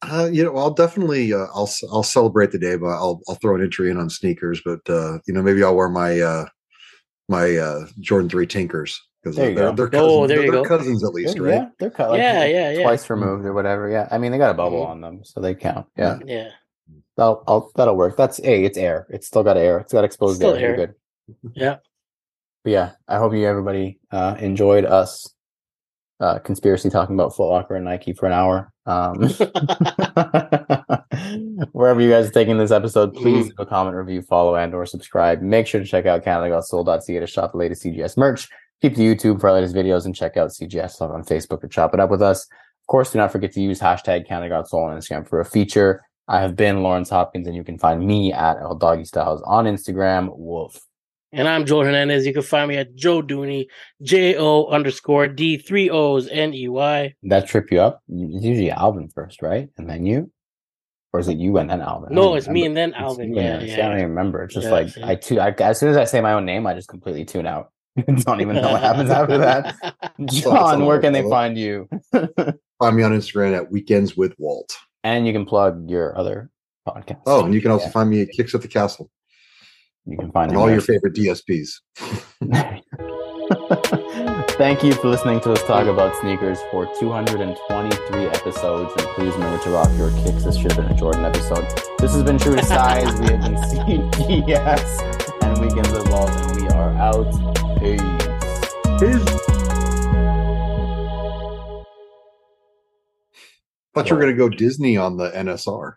Uh, 0.02 0.28
you 0.32 0.42
know, 0.44 0.56
I'll 0.56 0.74
definitely 0.74 1.32
uh, 1.32 1.46
I'll 1.54 1.70
I'll 1.92 2.02
celebrate 2.02 2.50
the 2.50 2.58
day, 2.58 2.76
but 2.76 2.88
I'll 2.88 3.20
I'll 3.28 3.36
throw 3.36 3.54
an 3.54 3.62
entry 3.62 3.90
in 3.90 3.98
on 3.98 4.10
sneakers. 4.10 4.60
But 4.64 4.80
uh, 4.88 5.18
you 5.26 5.34
know, 5.34 5.42
maybe 5.42 5.62
I'll 5.62 5.76
wear 5.76 5.88
my 5.88 6.20
uh, 6.20 6.46
my 7.28 7.56
uh, 7.56 7.86
Jordan 8.00 8.28
Three 8.28 8.46
Tinkers 8.46 9.00
because 9.22 9.36
There 9.36 9.50
you 9.50 9.54
they're, 9.54 9.70
go. 9.70 9.76
they're 9.76 9.88
cousins. 9.88 10.10
Oh, 10.12 10.26
there 10.26 10.36
they're, 10.38 10.46
you 10.46 10.52
they're 10.52 10.62
go. 10.62 10.68
cousins 10.68 11.04
at 11.04 11.14
least, 11.14 11.36
Yeah, 11.36 11.42
right? 11.42 11.54
Yeah, 11.54 11.68
they're 11.78 11.90
cut. 11.90 12.10
Like, 12.10 12.18
Yeah, 12.18 12.44
yeah, 12.44 12.70
yeah. 12.72 12.82
Twice 12.82 13.08
removed 13.08 13.44
or 13.46 13.52
whatever. 13.52 13.88
Yeah, 13.88 14.08
I 14.10 14.18
mean 14.18 14.32
they 14.32 14.38
got 14.38 14.50
a 14.50 14.54
bubble 14.54 14.84
Mhm. 14.84 14.88
on 14.88 15.00
them, 15.00 15.24
so 15.24 15.40
they 15.40 15.54
count. 15.54 15.86
Yeah, 15.96 16.18
yeah. 16.26 16.48
that'll 17.16 17.44
I'll, 17.46 17.70
that'll 17.76 17.96
work. 17.96 18.16
That's 18.16 18.40
a 18.40 18.64
it's 18.64 18.76
air. 18.78 19.06
It's 19.08 19.28
still 19.28 19.44
got 19.44 19.56
air. 19.56 19.78
It's 19.78 19.92
got 19.92 20.04
exposed 20.04 20.36
Still 20.36 20.54
air. 20.54 20.60
You're 20.76 20.76
good. 20.76 20.94
Yeah. 21.54 21.76
But 22.64 22.70
yeah, 22.70 22.90
I 23.06 23.18
hope 23.18 23.34
you 23.34 23.46
everybody 23.46 24.00
uh, 24.10 24.36
enjoyed 24.40 24.84
us 24.84 25.32
uh, 26.22 26.38
conspiracy 26.38 26.88
talking 26.88 27.16
about 27.16 27.34
Foot 27.34 27.48
Locker 27.48 27.74
and 27.74 27.84
Nike 27.84 28.12
for 28.12 28.26
an 28.26 28.32
hour. 28.32 28.72
Um, 28.86 29.16
wherever 31.72 32.00
you 32.00 32.10
guys 32.10 32.28
are 32.28 32.32
taking 32.32 32.58
this 32.58 32.70
episode, 32.70 33.12
please 33.12 33.46
leave 33.46 33.54
a 33.58 33.66
comment, 33.66 33.96
review, 33.96 34.22
follow, 34.22 34.54
and 34.54 34.72
or 34.72 34.86
subscribe. 34.86 35.42
Make 35.42 35.66
sure 35.66 35.80
to 35.80 35.86
check 35.86 36.06
out 36.06 36.24
CanadaGotSole.ca 36.24 37.18
to 37.18 37.26
shop 37.26 37.50
the 37.52 37.58
latest 37.58 37.82
CGS 37.82 38.16
merch. 38.16 38.48
Keep 38.80 38.94
the 38.94 39.02
YouTube 39.02 39.40
for 39.40 39.48
our 39.48 39.56
latest 39.56 39.74
videos 39.74 40.06
and 40.06 40.14
check 40.14 40.36
out 40.36 40.50
CGS 40.50 41.00
on 41.00 41.24
Facebook 41.24 41.60
to 41.60 41.68
chop 41.68 41.92
it 41.92 41.98
up 41.98 42.10
with 42.10 42.22
us. 42.22 42.44
Of 42.44 42.86
course, 42.86 43.10
do 43.10 43.18
not 43.18 43.32
forget 43.32 43.50
to 43.52 43.60
use 43.60 43.80
hashtag 43.80 44.28
CanadaGotSold 44.28 44.74
on 44.74 44.96
Instagram 44.96 45.28
for 45.28 45.40
a 45.40 45.44
feature. 45.44 46.04
I 46.28 46.40
have 46.40 46.54
been 46.54 46.84
Lawrence 46.84 47.10
Hopkins, 47.10 47.48
and 47.48 47.56
you 47.56 47.64
can 47.64 47.78
find 47.78 48.06
me 48.06 48.32
at 48.32 48.58
El 48.58 48.76
Doggy 48.76 49.04
Styles 49.04 49.42
on 49.44 49.64
Instagram. 49.64 50.28
Wolf. 50.36 50.80
And 51.34 51.48
I'm 51.48 51.64
Joe 51.64 51.80
Hernandez. 51.82 52.26
You 52.26 52.34
can 52.34 52.42
find 52.42 52.68
me 52.68 52.76
at 52.76 52.94
Joe 52.94 53.22
Dooney, 53.22 53.66
J 54.02 54.36
O 54.36 54.66
underscore 54.66 55.28
D 55.28 55.56
three 55.56 55.88
O's 55.88 56.28
N 56.28 56.52
E 56.52 56.68
Y. 56.68 57.14
that 57.22 57.46
trip 57.46 57.70
you 57.72 57.80
up? 57.80 58.02
It's 58.08 58.44
usually 58.44 58.70
Alvin 58.70 59.08
first, 59.08 59.40
right? 59.40 59.68
And 59.78 59.88
then 59.88 60.04
you? 60.04 60.30
Or 61.14 61.20
is 61.20 61.28
it 61.28 61.38
you 61.38 61.56
and 61.58 61.68
then 61.70 61.80
Alvin? 61.80 62.14
No, 62.14 62.22
don't 62.22 62.38
it's 62.38 62.48
me 62.48 62.64
and 62.66 62.76
then 62.76 62.90
It's 62.90 62.98
Alvin. 62.98 63.34
you 63.34 63.38
and 63.40 63.44
Yeah, 63.46 63.58
then- 63.58 63.68
see, 63.68 63.82
I 63.82 63.88
don't 63.88 63.98
even 63.98 64.10
remember. 64.10 64.42
It's 64.44 64.54
just 64.54 64.66
Yeah, 64.66 64.72
like. 64.72 64.88
I 65.02 65.14
too. 65.14 65.40
I, 65.40 65.50
as 65.58 65.78
soon 65.78 65.88
as 65.90 65.96
I 65.96 66.04
say 66.04 66.20
my 66.20 66.34
own 66.34 66.44
name, 66.44 66.66
I 66.66 66.74
just 66.74 66.88
completely 66.88 67.24
tune 67.24 67.46
out. 67.46 67.70
don't 68.06 68.40
even 68.42 68.56
know 68.56 68.72
what 68.72 68.82
happens 68.82 69.10
after 69.10 69.38
that. 69.38 69.74
John, 70.26 70.84
where 70.86 71.00
can 71.00 71.12
they 71.14 71.22
find 71.22 71.56
you? 71.58 71.88
Find 72.12 72.96
me 72.96 73.02
on 73.02 73.12
Instagram 73.12 73.54
at 73.56 73.70
Weekends 73.70 74.16
with 74.16 74.34
Walt. 74.38 74.74
and 75.04 75.26
you 75.26 75.32
can 75.32 75.44
plug 75.46 75.88
your 75.90 76.16
other 76.18 76.50
podcast. 76.86 77.22
Oh, 77.26 77.44
and 77.44 77.54
you 77.54 77.60
can 77.62 77.70
also 77.70 77.86
Yeah. 77.86 77.90
find 77.92 78.10
me 78.10 78.20
at 78.22 78.28
Kicks 78.30 78.54
at 78.54 78.60
the 78.62 78.68
Castle 78.68 79.10
you 80.06 80.16
can 80.18 80.30
find 80.32 80.50
and 80.50 80.58
all 80.58 80.66
there. 80.66 80.74
your 80.74 80.82
favorite 80.82 81.14
DSPs. 81.14 81.80
Thank 84.56 84.82
you 84.84 84.92
for 84.94 85.08
listening 85.08 85.40
to 85.40 85.52
us 85.52 85.62
talk 85.64 85.86
about 85.86 86.14
sneakers 86.20 86.58
for 86.70 86.86
223 86.98 88.26
episodes. 88.26 88.92
And 88.96 89.06
please 89.14 89.32
remember 89.34 89.62
to 89.64 89.70
rock 89.70 89.88
your 89.96 90.10
kicks. 90.24 90.44
This 90.44 90.56
should 90.56 90.72
have 90.72 90.84
been 90.86 90.94
a 90.94 90.98
Jordan 90.98 91.24
episode. 91.24 91.66
This 91.98 92.12
has 92.14 92.22
been 92.22 92.38
True 92.38 92.56
to 92.56 92.64
Size. 92.64 93.18
we 93.20 93.26
have 93.26 93.40
been 93.42 93.54
CGS 94.12 95.42
and 95.42 95.58
Weekends 95.60 95.90
with 95.92 96.08
Walt, 96.10 96.30
and 96.30 96.60
we 96.60 96.68
are 96.68 96.90
out. 96.96 97.30
Peace. 99.00 99.38
thought 103.94 104.08
you 104.08 104.14
were 104.16 104.22
going 104.22 104.32
to 104.32 104.38
go 104.38 104.48
Disney 104.48 104.96
on 104.96 105.16
the 105.16 105.30
NSR. 105.30 105.94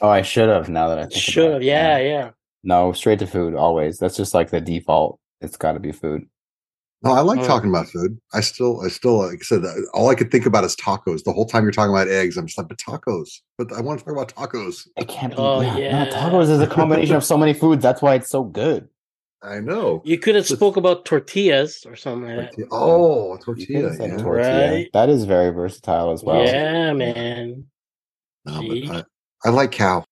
Oh, 0.00 0.08
I 0.08 0.22
should 0.22 0.48
have. 0.48 0.68
Now 0.68 0.88
that 0.88 0.98
I 0.98 1.02
think 1.02 1.14
Should 1.14 1.52
have. 1.52 1.62
it. 1.62 1.66
Yeah, 1.66 1.98
yeah. 1.98 2.30
No, 2.66 2.92
straight 2.92 3.20
to 3.20 3.26
food 3.28 3.54
always. 3.54 3.98
That's 3.98 4.16
just 4.16 4.34
like 4.34 4.50
the 4.50 4.60
default. 4.60 5.20
It's 5.40 5.56
got 5.56 5.72
to 5.74 5.80
be 5.80 5.92
food. 5.92 6.26
No, 7.02 7.12
I 7.12 7.20
like 7.20 7.38
Mm. 7.38 7.46
talking 7.46 7.70
about 7.70 7.86
food. 7.86 8.18
I 8.34 8.40
still, 8.40 8.80
I 8.84 8.88
still, 8.88 9.18
like 9.18 9.34
I 9.40 9.44
said, 9.44 9.64
uh, 9.64 9.72
all 9.94 10.08
I 10.08 10.16
could 10.16 10.32
think 10.32 10.46
about 10.46 10.64
is 10.64 10.74
tacos. 10.74 11.22
The 11.22 11.32
whole 11.32 11.46
time 11.46 11.62
you're 11.62 11.70
talking 11.70 11.92
about 11.94 12.08
eggs, 12.08 12.36
I'm 12.36 12.46
just 12.46 12.58
like, 12.58 12.66
but 12.66 12.78
tacos. 12.78 13.28
But 13.56 13.72
I 13.72 13.80
want 13.80 14.00
to 14.00 14.04
talk 14.04 14.12
about 14.12 14.34
tacos. 14.34 14.88
I 14.98 15.04
can't 15.04 15.32
be. 15.32 15.38
Oh, 15.38 15.60
yeah, 15.60 16.04
no, 16.04 16.10
tacos 16.10 16.50
is 16.50 16.60
a 16.60 16.66
combination 16.66 17.14
of 17.14 17.22
so 17.32 17.38
many 17.38 17.52
foods. 17.52 17.82
That's 17.82 18.02
why 18.02 18.14
it's 18.16 18.30
so 18.30 18.42
good. 18.42 18.88
I 19.42 19.60
know. 19.60 20.02
You 20.04 20.18
could 20.18 20.34
have 20.34 20.46
spoke 20.48 20.76
about 20.76 21.04
tortillas 21.04 21.84
or 21.86 21.94
something 21.94 22.28
like 22.36 22.50
that. 22.50 22.56
Tortilla- 22.56 22.68
Oh, 22.72 23.36
tortilla. 23.36 23.90
Yeah. 23.92 24.16
tortilla. 24.16 24.70
Right. 24.72 24.88
That 24.92 25.08
is 25.08 25.24
very 25.24 25.50
versatile 25.50 26.10
as 26.10 26.24
well. 26.24 26.44
Yeah, 26.44 26.92
man. 26.94 27.66
No, 28.46 28.62
but 28.66 28.96
I, 28.96 29.04
I 29.44 29.50
like 29.50 29.70
cow. 29.70 30.02